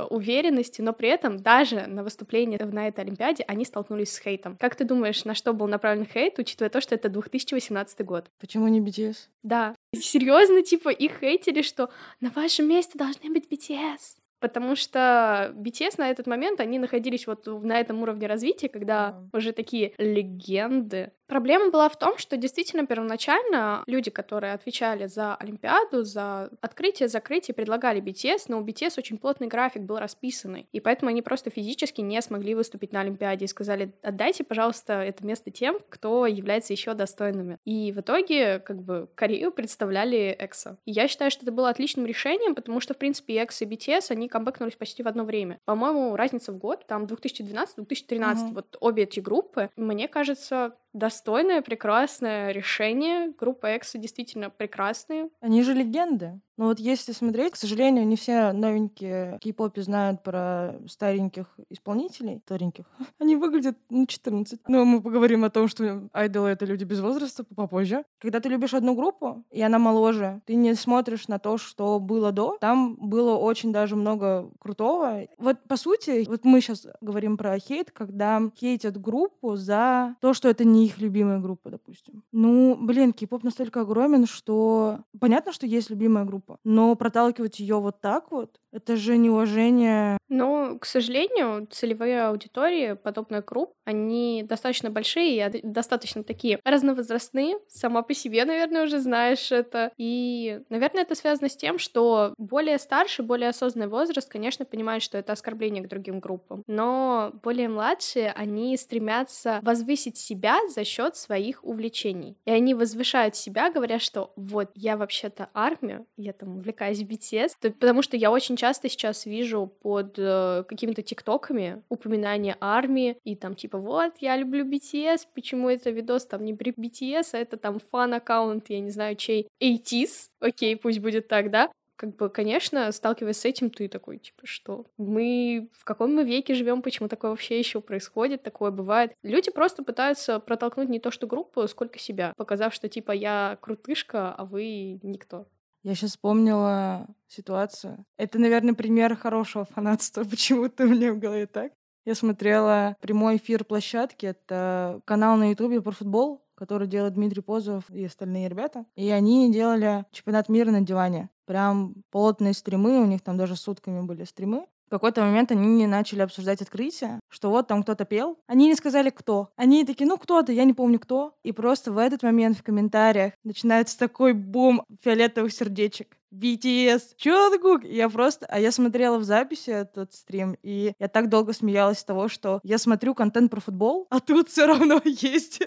уверенности, 0.67 0.83
но 0.83 0.93
при 0.93 1.09
этом 1.09 1.39
даже 1.39 1.87
на 1.87 2.03
выступлении 2.03 2.59
на 2.59 2.89
этой 2.89 3.01
Олимпиаде 3.01 3.45
они 3.49 3.65
столкнулись 3.65 4.13
с 4.13 4.19
хейтом. 4.19 4.57
Как 4.59 4.75
ты 4.75 4.85
думаешь, 4.85 5.25
на 5.25 5.35
что 5.35 5.53
был 5.53 5.69
направлен 5.69 6.07
хейт, 6.07 6.39
учитывая 6.39 6.71
то, 6.71 6.81
что 6.81 6.95
это 6.95 7.09
2018 7.09 8.05
год? 8.05 8.31
Почему 8.41 8.69
не 8.69 8.81
BTS? 8.81 9.17
Да, 9.43 9.75
серьезно, 9.95 10.63
типа, 10.63 10.91
их 10.91 11.21
хейтили, 11.21 11.63
что 11.63 11.89
на 12.21 12.31
вашем 12.31 12.69
месте 12.69 12.99
должны 12.99 13.31
быть 13.31 13.47
BTS. 13.51 14.19
Потому 14.39 14.77
что 14.77 15.55
BTS 15.57 15.95
на 15.97 16.11
этот 16.11 16.27
момент, 16.27 16.61
они 16.61 16.79
находились 16.79 17.27
вот 17.27 17.47
на 17.47 17.81
этом 17.81 18.03
уровне 18.03 18.27
развития, 18.27 18.69
когда 18.69 19.19
mm. 19.33 19.39
уже 19.39 19.53
такие 19.53 19.93
легенды 19.99 21.13
Проблема 21.27 21.71
была 21.71 21.89
в 21.89 21.99
том, 21.99 22.19
что 22.19 22.37
действительно 22.37 22.87
первоначально 22.87 23.83
люди, 23.87 24.11
которые 24.11 24.53
отвечали 24.53 25.07
за 25.07 25.35
Олимпиаду, 25.35 26.05
за 26.05 26.51
открытие, 26.61 27.09
закрытие, 27.09 27.55
предлагали 27.55 28.01
BTS, 28.01 28.45
но 28.49 28.61
у 28.61 28.65
BTS 28.65 28.95
очень 28.99 29.19
плотный 29.19 29.49
график 29.49 29.83
был 29.83 29.99
расписанный, 29.99 30.69
и 30.73 30.81
поэтому 30.81 31.11
они 31.11 31.23
просто 31.23 31.51
физически 31.51 32.01
не 32.01 32.21
смогли 32.23 32.55
выступить 32.55 32.93
на 32.93 33.01
Олимпиаде 33.01 33.45
и 33.45 33.49
сказали, 33.49 33.93
отдайте, 34.03 34.45
пожалуйста, 34.45 34.95
это 34.95 35.27
место 35.27 35.51
тем, 35.51 35.79
кто 35.89 36.27
является 36.27 36.73
еще 36.73 36.95
достойными. 36.95 37.59
И 37.65 37.93
в 37.93 38.01
итоге, 38.01 38.61
как 38.61 38.83
бы, 38.83 39.09
Корею 39.15 39.51
представляли 39.51 40.37
EXO. 40.41 40.77
И 40.85 40.93
я 40.93 41.09
считаю, 41.09 41.31
что 41.31 41.43
это 41.43 41.53
было 41.53 41.71
отличным 41.71 42.07
решением, 42.07 42.55
потому 42.55 42.81
что, 42.81 42.95
в 42.95 42.99
принципе, 42.99 43.43
EXO 43.43 43.65
и 43.65 43.67
BTS, 43.67 44.11
они 44.11 44.29
камбэкнулись 44.29 44.77
почти 44.77 45.03
в 45.03 45.09
одно 45.09 45.25
время. 45.25 45.59
По-моему, 45.65 46.15
разница 46.15 46.53
в 46.53 46.59
год, 46.59 46.87
там 46.87 47.05
2012-2013, 47.05 47.77
mm-hmm. 47.79 48.55
вот 48.55 48.77
обе 48.81 49.03
эти 49.03 49.21
группы, 49.21 49.71
мне 49.77 50.09
кажется, 50.09 50.77
достойное, 50.97 51.63
прекрасное 51.63 52.51
решение. 52.51 53.33
Группа 53.39 53.77
Экса 53.77 53.99
действительно 53.99 54.51
прекрасные. 54.51 55.29
Они 55.41 55.63
же 55.63 55.73
легенды. 55.75 56.41
Но 56.57 56.67
вот 56.67 56.81
если 56.81 57.13
смотреть, 57.13 57.53
к 57.53 57.57
сожалению, 57.57 58.07
не 58.07 58.17
все 58.17 58.53
новенькие 58.53 59.39
кей-попе 59.41 59.83
знают 59.83 60.23
про 60.23 60.77
стареньких 60.89 61.47
исполнителей. 61.71 62.41
Стареньких. 62.47 62.85
Они 63.19 63.37
выглядят 63.37 63.77
на 63.91 64.07
14. 64.07 64.61
Но 64.69 64.85
мы 64.85 65.03
поговорим 65.03 65.45
о 65.45 65.51
том, 65.51 65.69
что 65.69 66.09
айдолы— 66.13 66.49
это 66.51 66.65
люди 66.65 66.85
без 66.85 67.01
возраста 67.01 67.45
попозже. 67.45 68.05
Когда 68.19 68.41
ты 68.41 68.49
любишь 68.49 68.75
одну 68.75 68.95
группу, 68.95 69.45
и 69.51 69.63
она 69.63 69.79
моложе, 69.79 70.41
ты 70.47 70.55
не 70.55 70.75
смотришь 70.75 71.29
на 71.29 71.39
то, 71.39 71.59
что 71.59 71.99
было 72.01 72.33
до. 72.33 72.57
Там 72.61 72.97
было 72.97 73.37
очень 73.37 73.73
даже 73.73 73.97
много 73.97 74.51
крутого. 74.59 75.27
Вот, 75.39 75.59
по 75.69 75.77
сути, 75.77 76.27
вот 76.29 76.45
мы 76.45 76.61
сейчас 76.61 76.87
говорим 77.01 77.37
про 77.37 77.59
хейт, 77.59 77.91
когда 77.91 78.43
хейтят 78.57 79.01
группу 79.01 79.57
за 79.57 80.17
то, 80.21 80.35
что 80.35 80.49
это 80.49 80.65
не 80.65 80.87
их 80.87 80.99
любимая 80.99 81.39
группа, 81.39 81.71
допустим. 81.71 82.23
Ну, 82.33 82.77
блин, 82.81 83.13
кей-поп 83.13 83.45
настолько 83.45 83.83
огромен, 83.83 84.27
что 84.27 85.01
понятно, 85.21 85.53
что 85.53 85.67
есть 85.67 85.91
любимая 85.91 86.25
группа, 86.25 86.46
группа. 86.47 86.61
Но 86.65 86.95
проталкивать 86.97 87.61
ее 87.61 87.81
вот 87.81 88.01
так 88.01 88.31
вот, 88.31 88.61
это 88.77 88.97
же 88.97 89.17
неуважение. 89.17 90.19
Ну, 90.29 90.79
к 90.79 90.87
сожалению, 90.87 91.67
целевые 91.71 92.25
аудитории 92.25 92.95
подобных 92.95 93.45
групп, 93.45 93.73
они 93.85 94.45
достаточно 94.47 94.91
большие 94.91 95.49
и 95.49 95.61
достаточно 95.63 96.25
такие 96.25 96.59
разновозрастные. 96.65 97.57
Сама 97.69 98.03
по 98.03 98.13
себе, 98.15 98.45
наверное, 98.45 98.85
уже 98.85 98.99
знаешь 99.01 99.53
это. 99.53 99.93
И, 99.97 100.61
наверное, 100.69 101.03
это 101.03 101.15
связано 101.15 101.49
с 101.49 101.57
тем, 101.57 101.79
что 101.79 102.35
более 102.39 102.79
старший, 102.79 103.25
более 103.25 103.51
осознанный 103.51 103.89
возраст, 103.89 104.29
конечно, 104.31 104.65
понимает, 104.65 105.03
что 105.03 105.17
это 105.19 105.33
оскорбление 105.33 105.83
к 105.83 105.89
другим 105.89 106.21
группам. 106.21 106.63
Но 106.67 107.33
более 107.43 107.69
младшие, 107.69 108.33
они 108.33 108.77
стремятся 108.77 109.61
возвысить 109.63 110.17
себя 110.17 110.59
за 110.69 110.85
счет 110.85 111.17
своих 111.17 111.65
увлечений. 111.65 112.37
И 112.45 112.51
они 112.51 112.75
возвышают 112.75 113.37
себя, 113.37 113.71
говоря, 113.71 113.99
что 113.99 114.33
вот 114.37 114.71
я 114.75 114.97
вообще-то 114.97 115.49
армия, 115.55 116.05
я 116.17 116.33
там 116.33 116.57
увлекаюсь 116.57 117.03
BTS, 117.03 117.53
потому 117.61 118.03
что 118.03 118.17
я 118.17 118.31
очень 118.31 118.57
часто 118.57 118.66
сейчас 118.75 119.27
вижу 119.27 119.67
под 119.67 120.19
э, 120.19 120.65
какими-то 120.69 121.03
тиктоками 121.03 121.83
упоминание 121.89 122.57
армии, 122.61 123.19
и 123.25 123.37
там 123.37 123.55
типа 123.55 123.79
вот, 123.79 124.15
я 124.21 124.37
люблю 124.37 124.65
BTS, 124.65 125.27
почему 125.35 125.69
это 125.69 125.91
видос 125.91 126.27
там 126.27 126.45
не 126.45 126.55
при 126.55 126.73
BTS, 126.73 127.31
а 127.33 127.39
это 127.39 127.57
там 127.57 127.79
фан-аккаунт, 127.91 128.71
я 128.71 128.81
не 128.81 128.91
знаю 128.91 129.17
чей, 129.17 129.49
80s, 129.63 130.31
окей, 130.41 130.77
пусть 130.77 131.01
будет 131.01 131.29
так, 131.29 131.51
да, 131.51 131.71
как 131.97 132.15
бы, 132.15 132.29
конечно, 132.29 132.93
сталкиваясь 132.93 133.39
с 133.39 133.45
этим, 133.45 133.71
ты 133.71 133.89
такой, 133.89 134.19
типа, 134.19 134.43
что? 134.45 134.87
Мы 134.99 135.69
в 135.73 135.85
каком 135.85 136.15
мы 136.15 136.25
веке 136.25 136.55
живем, 136.55 136.83
почему 136.83 137.09
такое 137.09 137.31
вообще 137.31 137.59
еще 137.59 137.81
происходит, 137.81 138.43
такое 138.43 138.71
бывает. 138.71 139.13
Люди 139.23 139.51
просто 139.51 139.83
пытаются 139.83 140.39
протолкнуть 140.39 140.89
не 140.89 141.01
то 141.01 141.11
что 141.11 141.27
группу, 141.27 141.67
сколько 141.67 141.99
себя, 141.99 142.33
показав, 142.37 142.75
что 142.75 142.89
типа 142.89 143.13
я 143.13 143.59
крутышка, 143.61 144.33
а 144.33 144.45
вы 144.45 145.01
никто. 145.03 145.47
Я 145.87 145.95
сейчас 145.95 146.11
вспомнила 146.11 147.07
ситуацию. 147.29 148.05
Это, 148.17 148.41
наверное, 148.41 148.75
пример 148.75 149.15
хорошего 149.15 149.65
фанатства. 149.67 150.25
Почему-то 150.31 150.83
у 150.83 150.89
меня 150.89 151.13
в 151.13 151.21
голове 151.21 151.47
так. 151.47 151.71
Я 152.05 152.17
смотрела 152.17 152.97
прямой 153.01 153.37
эфир 153.37 153.65
площадки. 153.65 154.27
Это 154.27 155.01
канал 155.05 155.37
на 155.37 155.51
Ютубе 155.51 155.81
про 155.81 155.93
футбол, 155.93 156.45
который 156.57 156.89
делает 156.89 157.15
Дмитрий 157.15 157.41
Позов 157.41 157.89
и 157.89 158.05
остальные 158.05 158.49
ребята. 158.49 158.85
И 158.97 159.09
они 159.11 159.53
делали 159.53 160.05
чемпионат 160.11 160.49
мира 160.49 160.73
на 160.73 160.81
диване. 160.81 161.31
Прям 161.45 161.95
плотные 162.11 162.55
стримы, 162.55 162.99
у 162.99 163.07
них 163.07 163.23
там 163.23 163.37
даже 163.37 163.55
сутками 163.55 164.01
были 164.01 164.25
стримы. 164.25 164.67
В 164.87 164.91
какой-то 164.91 165.23
момент 165.23 165.51
они 165.51 165.67
не 165.67 165.87
начали 165.89 166.21
обсуждать 166.21 166.63
открытие, 166.63 167.19
что 167.29 167.51
вот 167.51 167.67
там 167.67 167.83
кто-то 167.83 168.05
пел. 168.05 168.39
Они 168.47 168.67
не 168.67 168.77
сказали, 168.77 169.11
кто. 169.11 169.51
Они 169.57 169.85
такие, 169.85 170.07
ну 170.07 170.17
кто-то, 170.17 170.53
я 170.53 170.65
не 170.65 170.75
помню 170.75 171.01
кто. 171.01 171.35
И 171.43 171.51
просто 171.51 171.91
в 171.91 171.99
этот 171.99 172.23
момент 172.23 172.57
в 172.57 172.63
комментариях 172.63 173.33
начинается 173.43 173.99
такой 173.99 174.33
бум 174.33 174.85
фиолетовых 175.03 175.53
сердечек. 175.53 176.17
BTS, 176.35 177.15
Чонгук. 177.17 177.85
Я 177.85 178.09
просто... 178.09 178.47
А 178.47 178.61
я 178.61 178.73
смотрела 178.73 179.19
в 179.19 179.25
записи 179.25 179.71
этот 179.71 180.15
стрим, 180.15 180.57
и 180.63 180.93
я 180.99 181.09
так 181.09 181.29
долго 181.29 181.53
смеялась 181.53 181.99
с 181.99 182.05
того, 182.05 182.29
что 182.29 182.61
я 182.63 182.79
смотрю 182.79 183.15
контент 183.15 183.51
про 183.51 183.61
футбол, 183.61 184.07
а 184.11 184.21
тут 184.21 184.49
все 184.49 184.67
равно 184.67 185.01
есть 185.05 185.63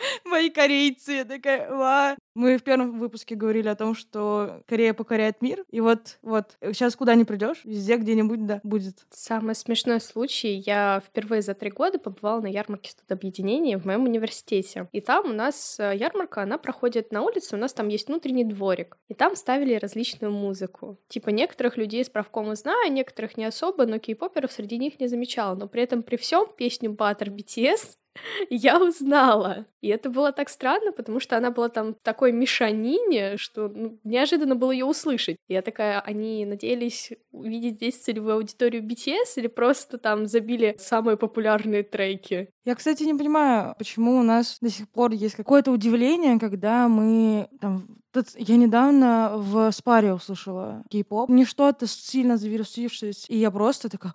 мои 0.24 0.50
корейцы. 0.50 1.12
Я 1.12 1.24
такая, 1.24 1.70
ва. 1.70 2.16
Мы 2.34 2.56
в 2.56 2.62
первом 2.62 2.98
выпуске 2.98 3.34
говорили 3.34 3.68
о 3.68 3.74
том, 3.74 3.94
что 3.94 4.62
Корея 4.66 4.94
покоряет 4.94 5.42
мир. 5.42 5.64
И 5.70 5.80
вот, 5.80 6.18
вот, 6.22 6.56
сейчас 6.60 6.96
куда 6.96 7.14
ни 7.14 7.24
придешь, 7.24 7.64
везде 7.64 7.96
где-нибудь, 7.96 8.46
да, 8.46 8.60
будет. 8.62 9.04
Самый 9.10 9.54
смешной 9.54 10.00
случай. 10.00 10.62
Я 10.64 11.02
впервые 11.04 11.42
за 11.42 11.54
три 11.54 11.70
года 11.70 11.98
побывала 11.98 12.40
на 12.40 12.46
ярмарке 12.46 12.90
студобъединения 12.90 13.78
в 13.78 13.84
моем 13.84 14.04
университете. 14.04 14.88
И 14.92 15.00
там 15.00 15.30
у 15.30 15.32
нас 15.32 15.78
э, 15.78 15.96
ярмарка, 15.96 16.42
она 16.42 16.56
проходит 16.56 17.12
на 17.12 17.22
улице, 17.22 17.56
у 17.56 17.58
нас 17.58 17.72
там 17.72 17.88
есть 17.88 18.08
внутренний 18.08 18.44
дворик. 18.44 18.96
И 19.08 19.14
там 19.14 19.34
ставили 19.34 19.69
различную 19.78 20.32
музыку. 20.32 20.98
Типа 21.08 21.30
некоторых 21.30 21.76
людей 21.76 22.02
из 22.02 22.10
правкома 22.10 22.54
знаю, 22.54 22.92
некоторых 22.92 23.36
не 23.36 23.44
особо, 23.44 23.86
но 23.86 23.98
кей-поперов 23.98 24.52
среди 24.52 24.78
них 24.78 25.00
не 25.00 25.08
замечала. 25.08 25.54
Но 25.54 25.68
при 25.68 25.82
этом 25.82 26.02
при 26.02 26.16
всем 26.16 26.46
песню 26.56 26.90
Butter 26.90 27.28
BTS 27.28 27.96
я 28.50 28.82
узнала. 28.82 29.66
И 29.80 29.88
это 29.88 30.10
было 30.10 30.32
так 30.32 30.48
странно, 30.48 30.92
потому 30.92 31.20
что 31.20 31.36
она 31.36 31.50
была 31.50 31.68
там 31.68 31.94
в 31.94 31.98
такой 32.02 32.32
мешанине, 32.32 33.36
что 33.36 33.68
ну, 33.68 33.98
неожиданно 34.04 34.56
было 34.56 34.72
ее 34.72 34.84
услышать. 34.84 35.36
Я 35.48 35.62
такая, 35.62 36.00
они 36.00 36.44
надеялись 36.44 37.12
увидеть 37.32 37.76
здесь 37.76 37.96
целевую 37.96 38.36
аудиторию 38.36 38.82
BTS 38.82 39.36
или 39.36 39.46
просто 39.46 39.98
там 39.98 40.26
забили 40.26 40.76
самые 40.78 41.16
популярные 41.16 41.82
треки? 41.82 42.50
Я, 42.64 42.74
кстати, 42.74 43.04
не 43.04 43.14
понимаю, 43.14 43.74
почему 43.78 44.18
у 44.18 44.22
нас 44.22 44.58
до 44.60 44.70
сих 44.70 44.88
пор 44.90 45.12
есть 45.12 45.34
какое-то 45.34 45.70
удивление, 45.72 46.38
когда 46.38 46.88
мы 46.88 47.48
там 47.60 48.00
я 48.34 48.56
недавно 48.56 49.34
в 49.36 49.70
спаре 49.70 50.12
услышала 50.12 50.82
кей-поп. 50.90 51.30
Не 51.30 51.44
что-то 51.44 51.86
сильно 51.86 52.36
завирусившись, 52.36 53.26
и 53.28 53.36
я 53.36 53.52
просто 53.52 53.88
такая, 53.88 54.12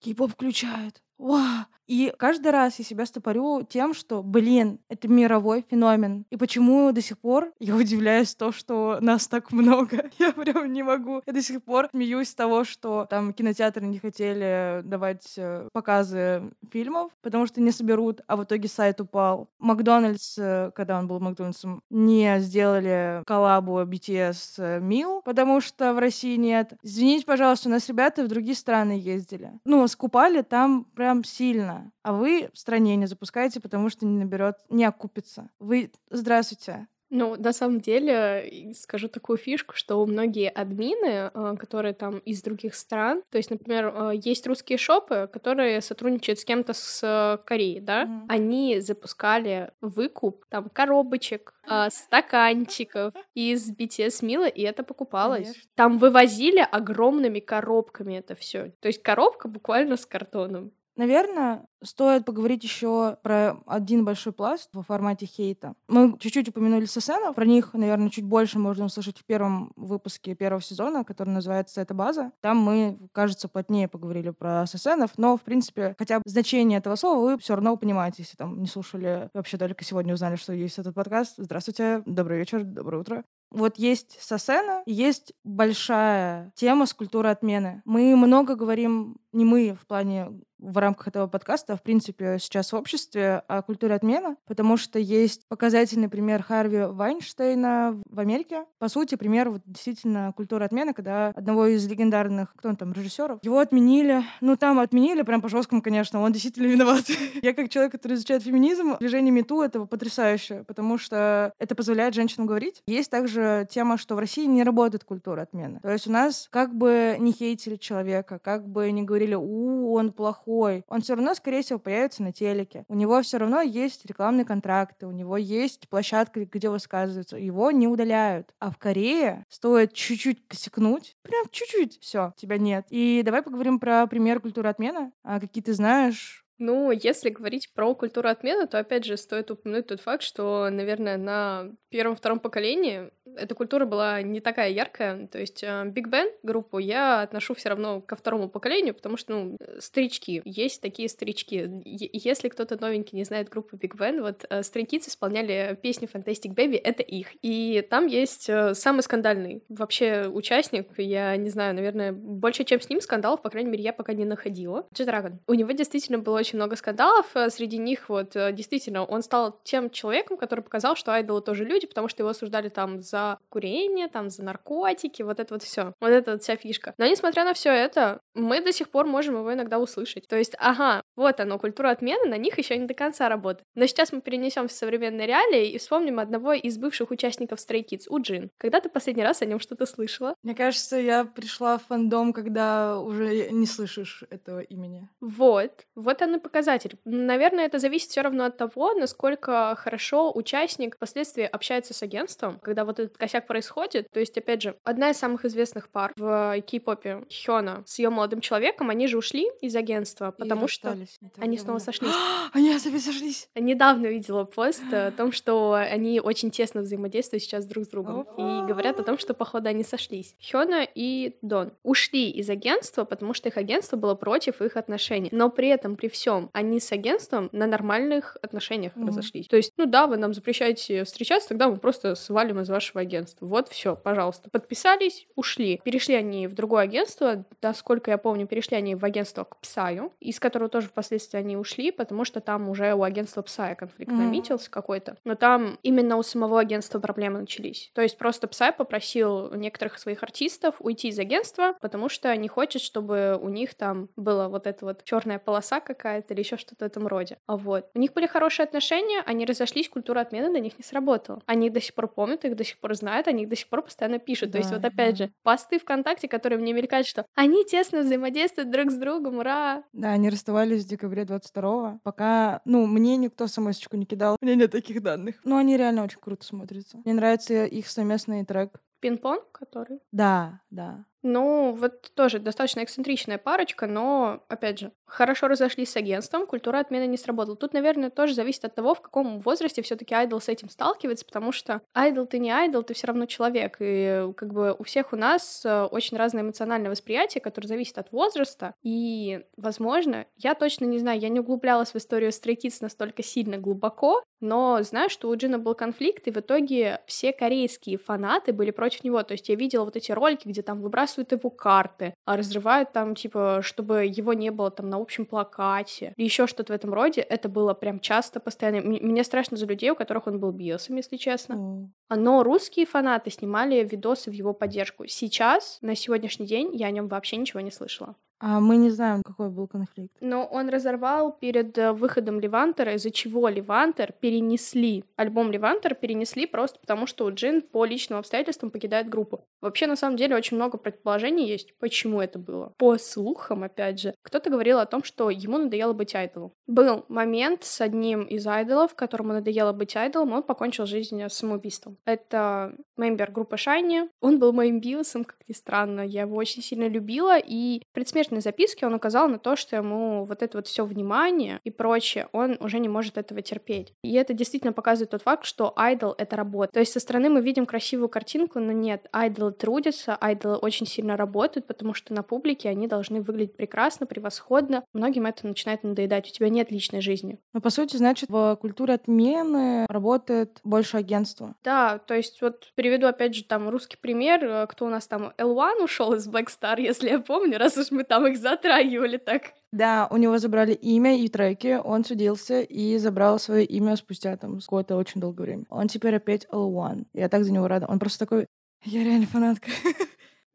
кей-поп 0.00 0.30
включают. 0.30 1.02
Вау! 1.18 1.66
И 1.86 2.12
каждый 2.18 2.50
раз 2.50 2.78
я 2.78 2.84
себя 2.84 3.06
стопорю 3.06 3.62
тем, 3.62 3.94
что, 3.94 4.22
блин, 4.22 4.80
это 4.88 5.08
мировой 5.08 5.64
феномен. 5.68 6.26
И 6.30 6.36
почему 6.36 6.90
до 6.92 7.00
сих 7.00 7.18
пор 7.18 7.52
я 7.60 7.76
удивляюсь 7.76 8.34
то, 8.34 8.52
что 8.52 8.98
нас 9.00 9.28
так 9.28 9.52
много. 9.52 10.10
Я 10.18 10.32
прям 10.32 10.72
не 10.72 10.82
могу. 10.82 11.22
Я 11.26 11.32
до 11.32 11.42
сих 11.42 11.62
пор 11.62 11.88
смеюсь 11.90 12.30
с 12.30 12.34
того, 12.34 12.64
что 12.64 13.06
там 13.08 13.32
кинотеатры 13.32 13.86
не 13.86 13.98
хотели 13.98 14.80
давать 14.84 15.34
э, 15.36 15.68
показы 15.72 16.50
фильмов, 16.70 17.12
потому 17.22 17.46
что 17.46 17.60
не 17.60 17.70
соберут, 17.70 18.20
а 18.26 18.36
в 18.36 18.44
итоге 18.44 18.68
сайт 18.68 19.00
упал. 19.00 19.48
Макдональдс, 19.58 20.38
э, 20.38 20.70
когда 20.74 20.98
он 20.98 21.06
был 21.06 21.20
Макдональдсом, 21.20 21.82
не 21.90 22.40
сделали 22.40 23.22
коллабу 23.26 23.80
BTS 23.82 24.80
Мил, 24.80 25.22
потому 25.24 25.60
что 25.60 25.94
в 25.94 25.98
России 25.98 26.36
нет. 26.36 26.72
Извините, 26.82 27.26
пожалуйста, 27.26 27.68
у 27.68 27.72
нас 27.72 27.88
ребята 27.88 28.24
в 28.24 28.28
другие 28.28 28.56
страны 28.56 28.92
ездили. 28.92 29.52
Ну, 29.64 29.86
скупали 29.88 30.42
там 30.42 30.84
прям 30.84 31.24
сильно 31.24 31.75
а 32.02 32.12
вы 32.12 32.50
в 32.52 32.58
стране 32.58 32.96
не 32.96 33.06
запускаете, 33.06 33.60
потому 33.60 33.88
что 33.88 34.06
не 34.06 34.18
наберет, 34.18 34.56
не 34.68 34.84
окупится. 34.84 35.50
Вы, 35.58 35.90
здравствуйте, 36.10 36.88
ну, 37.08 37.36
на 37.36 37.52
самом 37.52 37.80
деле, 37.80 38.72
скажу 38.74 39.08
такую 39.08 39.38
фишку, 39.38 39.74
что 39.76 40.04
многие 40.06 40.50
админы, 40.50 41.30
э, 41.32 41.56
которые 41.56 41.94
там 41.94 42.18
из 42.18 42.42
других 42.42 42.74
стран, 42.74 43.22
то 43.30 43.38
есть, 43.38 43.50
например, 43.50 43.94
э, 43.94 44.12
есть 44.24 44.46
русские 44.46 44.76
шопы, 44.76 45.28
которые 45.32 45.80
сотрудничают 45.82 46.40
с 46.40 46.44
кем-то 46.44 46.72
с 46.72 47.00
э, 47.04 47.38
Кореи, 47.44 47.78
да, 47.78 48.04
mm-hmm. 48.04 48.26
они 48.28 48.80
запускали 48.80 49.70
выкуп 49.80 50.44
там 50.48 50.68
коробочек, 50.68 51.52
стаканчиков 51.88 53.12
из 53.34 53.70
BTS 53.76 54.24
Мила, 54.24 54.46
и 54.46 54.62
это 54.62 54.84
покупалось. 54.84 55.48
Конечно. 55.48 55.70
Там 55.74 55.98
вывозили 55.98 56.60
огромными 56.70 57.40
коробками 57.40 58.14
это 58.14 58.36
все. 58.36 58.72
То 58.80 58.86
есть 58.86 59.02
коробка 59.02 59.48
буквально 59.48 59.96
с 59.96 60.06
картоном. 60.06 60.72
Наверное, 60.96 61.66
стоит 61.82 62.24
поговорить 62.24 62.64
еще 62.64 63.18
про 63.22 63.58
один 63.66 64.04
большой 64.04 64.32
пласт 64.32 64.70
во 64.72 64.82
формате 64.82 65.26
хейта. 65.26 65.74
Мы 65.88 66.16
чуть-чуть 66.18 66.48
упомянули 66.48 66.86
сосенов, 66.86 67.34
про 67.34 67.44
них, 67.44 67.74
наверное, 67.74 68.08
чуть 68.08 68.24
больше 68.24 68.58
можно 68.58 68.86
услышать 68.86 69.18
в 69.18 69.24
первом 69.24 69.72
выпуске 69.76 70.34
первого 70.34 70.62
сезона, 70.62 71.04
который 71.04 71.30
называется 71.30 71.82
«Это 71.82 71.92
база». 71.92 72.32
Там 72.40 72.56
мы, 72.56 72.98
кажется, 73.12 73.48
плотнее 73.48 73.88
поговорили 73.88 74.30
про 74.30 74.66
сосенов, 74.66 75.10
но, 75.18 75.36
в 75.36 75.42
принципе, 75.42 75.94
хотя 75.98 76.18
бы 76.18 76.22
значение 76.24 76.78
этого 76.78 76.96
слова 76.96 77.20
вы 77.20 77.38
все 77.38 77.54
равно 77.54 77.76
понимаете, 77.76 78.22
если 78.22 78.36
там 78.36 78.60
не 78.60 78.66
слушали, 78.66 79.28
вообще 79.34 79.58
только 79.58 79.84
сегодня 79.84 80.14
узнали, 80.14 80.36
что 80.36 80.54
есть 80.54 80.78
этот 80.78 80.94
подкаст. 80.94 81.34
Здравствуйте, 81.36 82.02
добрый 82.06 82.38
вечер, 82.38 82.64
доброе 82.64 83.02
утро. 83.02 83.24
Вот 83.50 83.78
есть 83.78 84.18
Сосена, 84.20 84.82
есть 84.86 85.32
большая 85.44 86.52
тема 86.56 86.84
с 86.84 86.92
культурой 86.92 87.32
отмены. 87.32 87.80
Мы 87.84 88.16
много 88.16 88.56
говорим, 88.56 89.18
не 89.32 89.44
мы 89.44 89.76
в 89.80 89.86
плане 89.86 90.30
в 90.66 90.78
рамках 90.78 91.08
этого 91.08 91.28
подкаста, 91.28 91.76
в 91.76 91.82
принципе 91.82 92.38
сейчас 92.40 92.72
в 92.72 92.76
обществе 92.76 93.42
о 93.46 93.62
культуре 93.62 93.94
отмены, 93.94 94.36
потому 94.46 94.76
что 94.76 94.98
есть 94.98 95.46
показательный 95.48 96.08
пример 96.08 96.42
Харви 96.42 96.86
Вайнштейна 96.86 98.02
в 98.10 98.18
Америке. 98.18 98.64
По 98.78 98.88
сути, 98.88 99.14
пример 99.14 99.50
вот 99.50 99.62
действительно 99.64 100.32
культуры 100.36 100.64
отмены, 100.64 100.92
когда 100.92 101.28
одного 101.28 101.66
из 101.66 101.86
легендарных, 101.86 102.52
кто 102.56 102.68
он 102.68 102.76
там, 102.76 102.92
режиссеров, 102.92 103.38
его 103.42 103.60
отменили. 103.60 104.24
Ну, 104.40 104.56
там 104.56 104.80
отменили 104.80 105.22
прям 105.22 105.40
по 105.40 105.48
жесткому, 105.48 105.82
конечно, 105.82 106.20
он 106.20 106.32
действительно 106.32 106.66
виноват. 106.66 107.04
Я 107.42 107.54
как 107.54 107.68
человек, 107.68 107.92
который 107.92 108.14
изучает 108.14 108.42
феминизм, 108.42 108.96
движение 108.98 109.32
МИТУ— 109.32 109.60
это 109.62 109.84
потрясающе, 109.86 110.64
потому 110.66 110.98
что 110.98 111.52
это 111.58 111.74
позволяет 111.74 112.14
женщинам 112.14 112.46
говорить. 112.46 112.82
Есть 112.88 113.10
также 113.10 113.68
тема, 113.70 113.98
что 113.98 114.16
в 114.16 114.18
России 114.18 114.46
не 114.46 114.64
работает 114.64 115.04
культура 115.04 115.42
отмены. 115.42 115.78
То 115.82 115.92
есть 115.92 116.08
у 116.08 116.10
нас 116.10 116.48
как 116.50 116.74
бы 116.74 117.16
не 117.20 117.32
хейтили 117.32 117.76
человека, 117.76 118.40
как 118.42 118.66
бы 118.66 118.90
не 118.90 119.02
говорили, 119.02 119.34
у, 119.34 119.92
он 119.94 120.12
плохой, 120.12 120.55
он 120.88 121.00
все 121.00 121.14
равно, 121.14 121.34
скорее 121.34 121.62
всего, 121.62 121.78
появится 121.78 122.22
на 122.22 122.32
телеке. 122.32 122.84
У 122.88 122.94
него 122.94 123.20
все 123.22 123.38
равно 123.38 123.60
есть 123.60 124.06
рекламные 124.06 124.44
контракты, 124.44 125.06
у 125.06 125.10
него 125.12 125.36
есть 125.36 125.88
площадка, 125.88 126.44
где 126.44 126.70
высказываются, 126.70 127.36
его 127.36 127.70
не 127.70 127.88
удаляют. 127.88 128.54
А 128.58 128.70
в 128.70 128.78
Корее 128.78 129.44
стоит 129.48 129.92
чуть-чуть 129.92 130.46
косякнуть, 130.48 131.16
прям 131.22 131.46
чуть-чуть, 131.50 131.98
все, 132.00 132.32
тебя 132.36 132.58
нет. 132.58 132.86
И 132.90 133.22
давай 133.24 133.42
поговорим 133.42 133.78
про 133.78 134.06
пример 134.06 134.40
культуры 134.40 134.68
отмены. 134.68 135.12
А 135.22 135.40
какие 135.40 135.62
ты 135.62 135.72
знаешь 135.72 136.45
ну, 136.58 136.90
если 136.90 137.30
говорить 137.30 137.72
про 137.74 137.94
культуру 137.94 138.28
отмены, 138.28 138.66
то 138.66 138.78
опять 138.78 139.04
же 139.04 139.16
стоит 139.16 139.50
упомянуть 139.50 139.88
тот 139.88 140.00
факт, 140.00 140.22
что, 140.22 140.68
наверное, 140.70 141.16
на 141.16 141.70
первом-втором 141.90 142.40
поколении 142.40 143.10
эта 143.36 143.54
культура 143.54 143.86
была 143.86 144.22
не 144.22 144.40
такая 144.40 144.70
яркая. 144.70 145.26
То 145.26 145.38
есть 145.38 145.62
Big 145.62 146.08
Bang 146.08 146.30
группу 146.42 146.78
я 146.78 147.22
отношу 147.22 147.54
все 147.54 147.70
равно 147.70 148.00
ко 148.00 148.16
второму 148.16 148.48
поколению, 148.48 148.94
потому 148.94 149.16
что, 149.16 149.32
ну, 149.32 149.58
старички, 149.78 150.42
есть 150.44 150.80
такие 150.80 151.08
старички. 151.08 151.68
Если 151.84 152.48
кто-то 152.48 152.80
новенький 152.80 153.16
не 153.16 153.24
знает 153.24 153.48
группу 153.48 153.76
Big 153.76 153.96
Bang, 153.96 154.20
вот 154.20 154.44
э, 154.48 154.62
старики 154.62 154.98
исполняли 154.98 155.78
песню 155.80 156.08
Fantastic 156.12 156.54
Baby, 156.54 156.80
это 156.82 157.02
их. 157.02 157.28
И 157.42 157.86
там 157.88 158.06
есть 158.06 158.48
э, 158.48 158.74
самый 158.74 159.02
скандальный 159.02 159.62
вообще 159.68 160.28
участник, 160.28 160.88
я 160.96 161.36
не 161.36 161.50
знаю, 161.50 161.74
наверное, 161.74 162.12
больше, 162.12 162.64
чем 162.64 162.80
с 162.80 162.88
ним 162.88 163.00
скандалов, 163.00 163.42
по 163.42 163.50
крайней 163.50 163.70
мере, 163.70 163.84
я 163.84 163.92
пока 163.92 164.12
не 164.12 164.24
находила. 164.24 164.86
Джедрагон. 164.94 165.40
У 165.46 165.54
него 165.54 165.72
действительно 165.72 166.18
было 166.18 166.38
очень 166.46 166.58
много 166.58 166.76
скандалов, 166.76 167.26
э, 167.34 167.50
среди 167.50 167.78
них 167.78 168.08
вот 168.08 168.36
действительно 168.52 169.04
он 169.04 169.22
стал 169.22 169.60
тем 169.64 169.90
человеком, 169.90 170.36
который 170.36 170.60
показал, 170.60 170.94
что 170.96 171.12
айдолы 171.12 171.42
тоже 171.42 171.64
люди, 171.64 171.86
потому 171.86 172.08
что 172.08 172.22
его 172.22 172.30
осуждали 172.30 172.68
там 172.68 173.00
за 173.00 173.38
курение, 173.48 174.08
там, 174.08 174.30
за 174.30 174.44
наркотики, 174.44 175.22
вот 175.22 175.40
это 175.40 175.54
вот 175.54 175.62
все. 175.62 175.92
Вот 176.00 176.10
это 176.10 176.32
вот 176.32 176.42
вся 176.42 176.56
фишка. 176.56 176.94
Но 176.98 177.06
несмотря 177.06 177.44
на 177.44 177.52
все 177.52 177.70
это, 177.70 178.20
мы 178.34 178.60
до 178.60 178.72
сих 178.72 178.88
пор 178.90 179.06
можем 179.06 179.36
его 179.36 179.52
иногда 179.52 179.78
услышать. 179.78 180.28
То 180.28 180.36
есть, 180.36 180.54
ага, 180.58 181.02
вот 181.16 181.40
оно, 181.40 181.58
культура 181.58 181.90
отмены, 181.90 182.28
на 182.28 182.36
них 182.36 182.58
еще 182.58 182.76
не 182.76 182.86
до 182.86 182.94
конца 182.94 183.28
работает. 183.28 183.66
Но 183.74 183.86
сейчас 183.86 184.12
мы 184.12 184.20
перенесем 184.20 184.68
в 184.68 184.72
современные 184.72 185.26
реалии 185.26 185.70
и 185.70 185.78
вспомним 185.78 186.20
одного 186.20 186.52
из 186.52 186.78
бывших 186.78 187.10
участников 187.10 187.58
Stray 187.58 187.84
Kids, 187.84 188.04
Уджин. 188.08 188.50
Когда 188.58 188.80
ты 188.80 188.88
последний 188.88 189.24
раз 189.24 189.42
о 189.42 189.46
нем 189.46 189.58
что-то 189.58 189.86
слышала? 189.86 190.34
Мне 190.42 190.54
кажется, 190.54 190.96
я 190.96 191.24
пришла 191.24 191.78
в 191.78 191.84
фандом, 191.86 192.32
когда 192.32 193.00
уже 193.00 193.50
не 193.50 193.66
слышишь 193.66 194.22
этого 194.30 194.60
имени. 194.60 195.08
Вот. 195.20 195.86
Вот 195.94 196.22
оно 196.22 196.35
определенный 196.36 196.40
показатель. 196.40 196.98
Наверное, 197.04 197.66
это 197.66 197.78
зависит 197.78 198.10
все 198.10 198.20
равно 198.22 198.44
от 198.44 198.56
того, 198.56 198.92
насколько 198.92 199.74
хорошо 199.78 200.32
участник 200.34 200.96
впоследствии 200.96 201.44
общается 201.44 201.94
с 201.94 202.02
агентством, 202.02 202.58
когда 202.62 202.84
вот 202.84 202.98
этот 202.98 203.16
косяк 203.16 203.46
происходит. 203.46 204.08
То 204.12 204.20
есть, 204.20 204.36
опять 204.38 204.62
же, 204.62 204.76
одна 204.84 205.10
из 205.10 205.16
самых 205.16 205.44
известных 205.44 205.88
пар 205.88 206.12
в 206.16 206.60
кей-попе 206.66 207.24
Хёна 207.30 207.82
с 207.86 207.98
ее 207.98 208.10
молодым 208.10 208.40
человеком, 208.40 208.90
они 208.90 209.06
же 209.06 209.18
ушли 209.18 209.48
из 209.60 209.74
агентства, 209.76 210.30
потому 210.30 210.68
что 210.68 210.96
они 211.38 211.58
снова 211.58 211.78
сошлись. 211.78 212.12
они 212.52 212.74
опять 212.74 213.02
сошлись. 213.02 213.48
Недавно 213.54 214.06
видела 214.06 214.44
пост 214.44 214.84
о 214.92 215.10
том, 215.10 215.32
что 215.32 215.74
они 215.74 216.20
очень 216.20 216.50
тесно 216.50 216.82
взаимодействуют 216.82 217.42
сейчас 217.42 217.66
друг 217.66 217.84
с 217.84 217.88
другом. 217.88 218.26
И 218.36 218.66
говорят 218.66 219.00
о 219.00 219.02
том, 219.02 219.18
что, 219.18 219.34
походу, 219.34 219.68
они 219.68 219.84
сошлись. 219.84 220.34
Хёна 220.40 220.86
и 220.94 221.36
Дон 221.42 221.72
ушли 221.82 222.30
из 222.30 222.48
агентства, 222.50 223.04
потому 223.04 223.34
что 223.34 223.48
их 223.48 223.56
агентство 223.56 223.96
было 223.96 224.14
против 224.14 224.60
их 224.62 224.76
отношений. 224.76 225.28
Но 225.32 225.50
при 225.50 225.68
этом, 225.68 225.96
при 225.96 226.08
всем, 226.08 226.25
они 226.52 226.80
с 226.80 226.92
агентством 226.92 227.48
на 227.52 227.66
нормальных 227.66 228.36
отношениях 228.42 228.96
mm-hmm. 228.96 229.06
разошлись. 229.06 229.48
То 229.48 229.56
есть, 229.56 229.72
ну 229.76 229.86
да, 229.86 230.06
вы 230.06 230.16
нам 230.16 230.34
запрещаете 230.34 231.04
встречаться, 231.04 231.50
тогда 231.50 231.68
мы 231.68 231.76
просто 231.76 232.14
свалим 232.14 232.60
из 232.60 232.68
вашего 232.68 233.00
агентства. 233.00 233.46
Вот 233.46 233.68
все, 233.68 233.96
пожалуйста. 233.96 234.50
Подписались, 234.50 235.26
ушли. 235.34 235.80
Перешли 235.84 236.14
они 236.14 236.46
в 236.46 236.54
другое 236.54 236.84
агентство. 236.84 237.44
Насколько 237.62 238.10
я 238.10 238.18
помню, 238.18 238.46
перешли 238.46 238.76
они 238.76 238.94
в 238.94 239.04
агентство 239.04 239.44
к 239.44 239.58
Псаю, 239.60 240.12
из 240.20 240.40
которого 240.40 240.68
тоже 240.68 240.88
впоследствии 240.88 241.38
они 241.38 241.56
ушли, 241.56 241.90
потому 241.90 242.24
что 242.24 242.40
там 242.40 242.68
уже 242.68 242.94
у 242.94 243.02
агентства 243.02 243.42
Псая 243.42 243.74
конфликт 243.74 244.12
mm-hmm. 244.12 244.16
наметился 244.16 244.70
какой-то. 244.70 245.16
Но 245.24 245.34
там 245.34 245.78
именно 245.82 246.16
у 246.16 246.22
самого 246.22 246.60
агентства 246.60 246.98
проблемы 246.98 247.40
начались. 247.40 247.90
То 247.94 248.02
есть 248.02 248.18
просто 248.18 248.48
Псай 248.48 248.72
попросил 248.72 249.52
некоторых 249.54 249.98
своих 249.98 250.22
артистов 250.22 250.76
уйти 250.80 251.08
из 251.08 251.18
агентства, 251.18 251.74
потому 251.80 252.08
что 252.08 252.34
не 252.36 252.48
хочет, 252.48 252.82
чтобы 252.82 253.38
у 253.40 253.48
них 253.48 253.74
там 253.74 254.08
была 254.16 254.48
вот 254.48 254.66
эта 254.66 254.84
вот 254.84 255.04
черная 255.04 255.38
полоса 255.38 255.80
какая-то 256.16 256.34
или 256.34 256.40
еще 256.40 256.56
что-то 256.56 256.84
в 256.84 256.88
этом 256.88 257.06
роде. 257.06 257.38
А 257.46 257.56
вот. 257.56 257.86
У 257.94 257.98
них 257.98 258.12
были 258.12 258.26
хорошие 258.26 258.64
отношения, 258.64 259.22
они 259.26 259.44
разошлись, 259.44 259.88
культура 259.88 260.20
отмены 260.20 260.48
на 260.48 260.58
них 260.58 260.78
не 260.78 260.84
сработала. 260.84 261.42
Они 261.46 261.70
до 261.70 261.80
сих 261.80 261.94
пор 261.94 262.08
помнят, 262.08 262.44
их 262.44 262.56
до 262.56 262.64
сих 262.64 262.78
пор 262.78 262.94
знают, 262.94 263.28
они 263.28 263.44
их 263.44 263.48
до 263.48 263.56
сих 263.56 263.68
пор 263.68 263.82
постоянно 263.82 264.18
пишут. 264.18 264.50
Да, 264.50 264.52
То 264.52 264.58
есть 264.58 264.70
вот 264.70 264.84
опять 264.84 265.18
да. 265.18 265.24
же, 265.26 265.32
посты 265.42 265.78
ВКонтакте, 265.78 266.28
которые 266.28 266.58
мне 266.58 266.72
мелькают, 266.72 267.06
что 267.06 267.26
они 267.34 267.64
тесно 267.64 268.00
взаимодействуют 268.00 268.70
друг 268.70 268.90
с 268.90 268.94
другом, 268.94 269.38
ура! 269.38 269.84
Да, 269.92 270.10
они 270.12 270.30
расставались 270.30 270.84
в 270.84 270.88
декабре 270.88 271.24
22-го, 271.24 272.00
пока, 272.02 272.60
ну, 272.64 272.86
мне 272.86 273.16
никто 273.16 273.46
смс 273.46 273.80
не 273.92 274.06
кидал, 274.06 274.36
у 274.40 274.44
меня 274.44 274.56
нет 274.56 274.70
таких 274.70 275.02
данных. 275.02 275.36
Но 275.44 275.56
они 275.56 275.76
реально 275.76 276.04
очень 276.04 276.20
круто 276.20 276.44
смотрятся. 276.44 276.98
Мне 277.04 277.14
нравится 277.14 277.64
их 277.64 277.88
совместный 277.88 278.44
трек. 278.44 278.80
Пинг-понг, 279.00 279.52
который? 279.52 280.00
Да, 280.10 280.60
да. 280.70 281.04
Ну, 281.22 281.72
вот 281.72 282.10
тоже 282.14 282.38
достаточно 282.38 282.84
эксцентричная 282.84 283.38
парочка, 283.38 283.86
но, 283.86 284.44
опять 284.48 284.78
же, 284.78 284.92
хорошо 285.06 285.48
разошлись 285.48 285.90
с 285.90 285.96
агентством, 285.96 286.46
культура 286.46 286.78
отмены 286.78 287.06
не 287.06 287.16
сработала. 287.16 287.56
Тут, 287.56 287.72
наверное, 287.72 288.10
тоже 288.10 288.34
зависит 288.34 288.64
от 288.64 288.74
того, 288.74 288.94
в 288.94 289.00
каком 289.00 289.40
возрасте 289.40 289.82
все 289.82 289.96
таки 289.96 290.14
айдол 290.14 290.40
с 290.40 290.48
этим 290.48 290.68
сталкивается, 290.68 291.24
потому 291.24 291.52
что 291.52 291.80
айдол 291.94 292.26
ты 292.26 292.38
не 292.38 292.50
айдол, 292.50 292.82
ты 292.82 292.94
все 292.94 293.06
равно 293.06 293.26
человек. 293.26 293.76
И 293.80 294.32
как 294.36 294.52
бы 294.52 294.74
у 294.78 294.84
всех 294.84 295.12
у 295.12 295.16
нас 295.16 295.64
э, 295.64 295.84
очень 295.84 296.16
разное 296.16 296.42
эмоциональное 296.42 296.90
восприятие, 296.90 297.40
которое 297.40 297.68
зависит 297.68 297.98
от 297.98 298.12
возраста. 298.12 298.74
И, 298.82 299.44
возможно, 299.56 300.26
я 300.36 300.54
точно 300.54 300.84
не 300.84 300.98
знаю, 300.98 301.20
я 301.20 301.28
не 301.28 301.40
углублялась 301.40 301.92
в 301.92 301.96
историю 301.96 302.30
Stray 302.30 302.56
настолько 302.80 303.22
сильно 303.22 303.58
глубоко, 303.58 304.22
но 304.40 304.82
знаю, 304.82 305.08
что 305.08 305.28
у 305.28 305.36
Джина 305.36 305.58
был 305.58 305.74
конфликт, 305.74 306.26
и 306.28 306.30
в 306.30 306.36
итоге 306.38 307.00
все 307.06 307.32
корейские 307.32 307.98
фанаты 307.98 308.52
были 308.52 308.70
против 308.70 309.04
него. 309.04 309.22
То 309.22 309.32
есть 309.32 309.48
я 309.48 309.54
видела 309.54 309.84
вот 309.84 309.96
эти 309.96 310.12
ролики, 310.12 310.48
где 310.48 310.62
там 310.62 310.80
выбрасывают 310.80 311.15
его 311.22 311.50
карты, 311.50 312.14
а 312.24 312.36
разрывают 312.36 312.92
там, 312.92 313.14
типа, 313.14 313.60
чтобы 313.62 314.06
его 314.06 314.32
не 314.32 314.50
было 314.50 314.70
там 314.70 314.88
на 314.90 314.96
общем 314.96 315.26
плакате, 315.26 316.12
или 316.16 316.24
еще 316.24 316.46
что-то 316.46 316.72
в 316.72 316.76
этом 316.76 316.92
роде. 316.92 317.20
Это 317.20 317.48
было 317.48 317.74
прям 317.74 318.00
часто, 318.00 318.40
постоянно. 318.40 318.82
Мне 318.82 319.24
страшно 319.24 319.56
за 319.56 319.66
людей, 319.66 319.90
у 319.90 319.96
которых 319.96 320.26
он 320.26 320.40
был 320.40 320.52
биосом, 320.52 320.96
если 320.96 321.16
честно. 321.16 321.54
Mm. 321.54 322.16
Но 322.16 322.42
русские 322.42 322.86
фанаты 322.86 323.30
снимали 323.30 323.84
видосы 323.84 324.30
в 324.30 324.34
его 324.34 324.52
поддержку. 324.52 325.06
Сейчас, 325.06 325.78
на 325.80 325.94
сегодняшний 325.94 326.46
день, 326.46 326.74
я 326.74 326.86
о 326.86 326.90
нем 326.90 327.08
вообще 327.08 327.36
ничего 327.36 327.60
не 327.60 327.70
слышала. 327.70 328.16
А 328.38 328.60
мы 328.60 328.76
не 328.76 328.90
знаем, 328.90 329.22
какой 329.24 329.48
был 329.48 329.66
конфликт. 329.66 330.14
Но 330.20 330.44
он 330.44 330.68
разорвал 330.68 331.32
перед 331.32 331.76
э, 331.78 331.92
выходом 331.92 332.38
Левантера, 332.38 332.94
из-за 332.94 333.10
чего 333.10 333.48
Левантер 333.48 334.12
перенесли. 334.12 335.04
Альбом 335.16 335.50
Левантер 335.50 335.94
перенесли 335.94 336.46
просто 336.46 336.78
потому, 336.78 337.06
что 337.06 337.28
Джин 337.30 337.62
по 337.62 337.84
личным 337.84 338.18
обстоятельствам 338.18 338.70
покидает 338.70 339.08
группу. 339.08 339.46
Вообще, 339.62 339.86
на 339.86 339.96
самом 339.96 340.16
деле, 340.16 340.36
очень 340.36 340.56
много 340.56 340.76
предположений 340.76 341.46
есть, 341.46 341.76
почему 341.78 342.20
это 342.20 342.38
было. 342.38 342.74
По 342.76 342.98
слухам, 342.98 343.62
опять 343.62 344.00
же, 344.00 344.14
кто-то 344.22 344.50
говорил 344.50 344.78
о 344.78 344.86
том, 344.86 345.02
что 345.02 345.30
ему 345.30 345.56
надоело 345.58 345.94
быть 345.94 346.14
айдолом. 346.14 346.52
Был 346.66 347.06
момент 347.08 347.64
с 347.64 347.80
одним 347.80 348.24
из 348.24 348.46
айдолов, 348.46 348.94
которому 348.94 349.32
надоело 349.32 349.72
быть 349.72 349.96
айдолом, 349.96 350.32
он 350.32 350.42
покончил 350.42 350.84
жизнь 350.84 351.22
самоубийством. 351.28 351.96
Это 352.04 352.74
мембер 352.96 353.30
группы 353.30 353.56
Шайни. 353.56 354.08
Он 354.20 354.38
был 354.38 354.52
моим 354.52 354.80
биосом, 354.80 355.24
как 355.24 355.38
ни 355.48 355.54
странно. 355.54 356.02
Я 356.02 356.22
его 356.22 356.36
очень 356.36 356.62
сильно 356.62 356.88
любила, 356.88 357.38
и 357.38 357.82
предсмертный 357.92 358.25
предсмертной 358.26 358.40
записке 358.40 358.86
он 358.86 358.94
указал 358.94 359.28
на 359.28 359.38
то, 359.38 359.56
что 359.56 359.76
ему 359.76 360.24
вот 360.24 360.42
это 360.42 360.58
вот 360.58 360.66
все 360.66 360.84
внимание 360.84 361.60
и 361.64 361.70
прочее, 361.70 362.28
он 362.32 362.56
уже 362.60 362.78
не 362.78 362.88
может 362.88 363.18
этого 363.18 363.42
терпеть. 363.42 363.92
И 364.02 364.14
это 364.14 364.34
действительно 364.34 364.72
показывает 364.72 365.10
тот 365.10 365.22
факт, 365.22 365.44
что 365.44 365.72
айдол— 365.76 366.14
это 366.18 366.36
работа. 366.36 366.72
То 366.74 366.80
есть 366.80 366.92
со 366.92 367.00
стороны 367.00 367.28
мы 367.30 367.40
видим 367.40 367.66
красивую 367.66 368.08
картинку, 368.08 368.58
но 368.58 368.72
нет, 368.72 369.06
айдолы 369.12 369.52
трудятся, 369.52 370.16
айдолы 370.16 370.56
очень 370.56 370.86
сильно 370.86 371.16
работают, 371.16 371.66
потому 371.66 371.94
что 371.94 372.14
на 372.14 372.22
публике 372.22 372.68
они 372.68 372.86
должны 372.86 373.20
выглядеть 373.22 373.56
прекрасно, 373.56 374.06
превосходно. 374.06 374.84
Многим 374.92 375.26
это 375.26 375.46
начинает 375.46 375.84
надоедать, 375.84 376.28
у 376.28 376.32
тебя 376.32 376.48
нет 376.48 376.70
личной 376.70 377.00
жизни. 377.00 377.38
Ну, 377.52 377.60
по 377.60 377.70
сути, 377.70 377.96
значит, 377.96 378.28
в 378.28 378.56
культуре 378.56 378.94
отмены 378.94 379.86
работает 379.88 380.60
больше 380.64 380.96
агентства. 380.96 381.54
Да, 381.64 381.98
то 381.98 382.14
есть 382.14 382.42
вот 382.42 382.72
приведу 382.74 383.06
опять 383.06 383.34
же 383.34 383.44
там 383.44 383.68
русский 383.68 383.96
пример, 383.96 384.44
э, 384.44 384.66
кто 384.66 384.86
у 384.86 384.88
нас 384.88 385.06
там 385.06 385.32
L1 385.38 385.84
ушел 385.84 386.14
из 386.14 386.28
Black 386.28 386.46
Star, 386.46 386.80
если 386.80 387.08
я 387.08 387.20
помню, 387.20 387.58
раз 387.58 387.76
уж 387.76 387.90
мы 387.90 388.04
там 388.04 388.15
там 388.16 388.26
их 388.26 388.38
затрагивали 388.38 389.18
так. 389.18 389.52
Да, 389.72 390.08
у 390.10 390.16
него 390.16 390.38
забрали 390.38 390.72
имя 390.72 391.18
и 391.18 391.28
треки, 391.28 391.78
он 391.82 392.04
судился 392.04 392.62
и 392.62 392.96
забрал 392.96 393.38
свое 393.38 393.64
имя 393.64 393.96
спустя 393.96 394.36
там 394.36 394.60
какое-то 394.60 394.96
очень 394.96 395.20
долгое 395.20 395.44
время. 395.44 395.64
Он 395.68 395.86
теперь 395.88 396.16
опять 396.16 396.46
L1. 396.50 397.06
Я 397.12 397.28
так 397.28 397.44
за 397.44 397.52
него 397.52 397.68
рада. 397.68 397.86
Он 397.86 397.98
просто 397.98 398.20
такой, 398.20 398.46
я 398.84 399.04
реально 399.04 399.26
фанатка. 399.26 399.70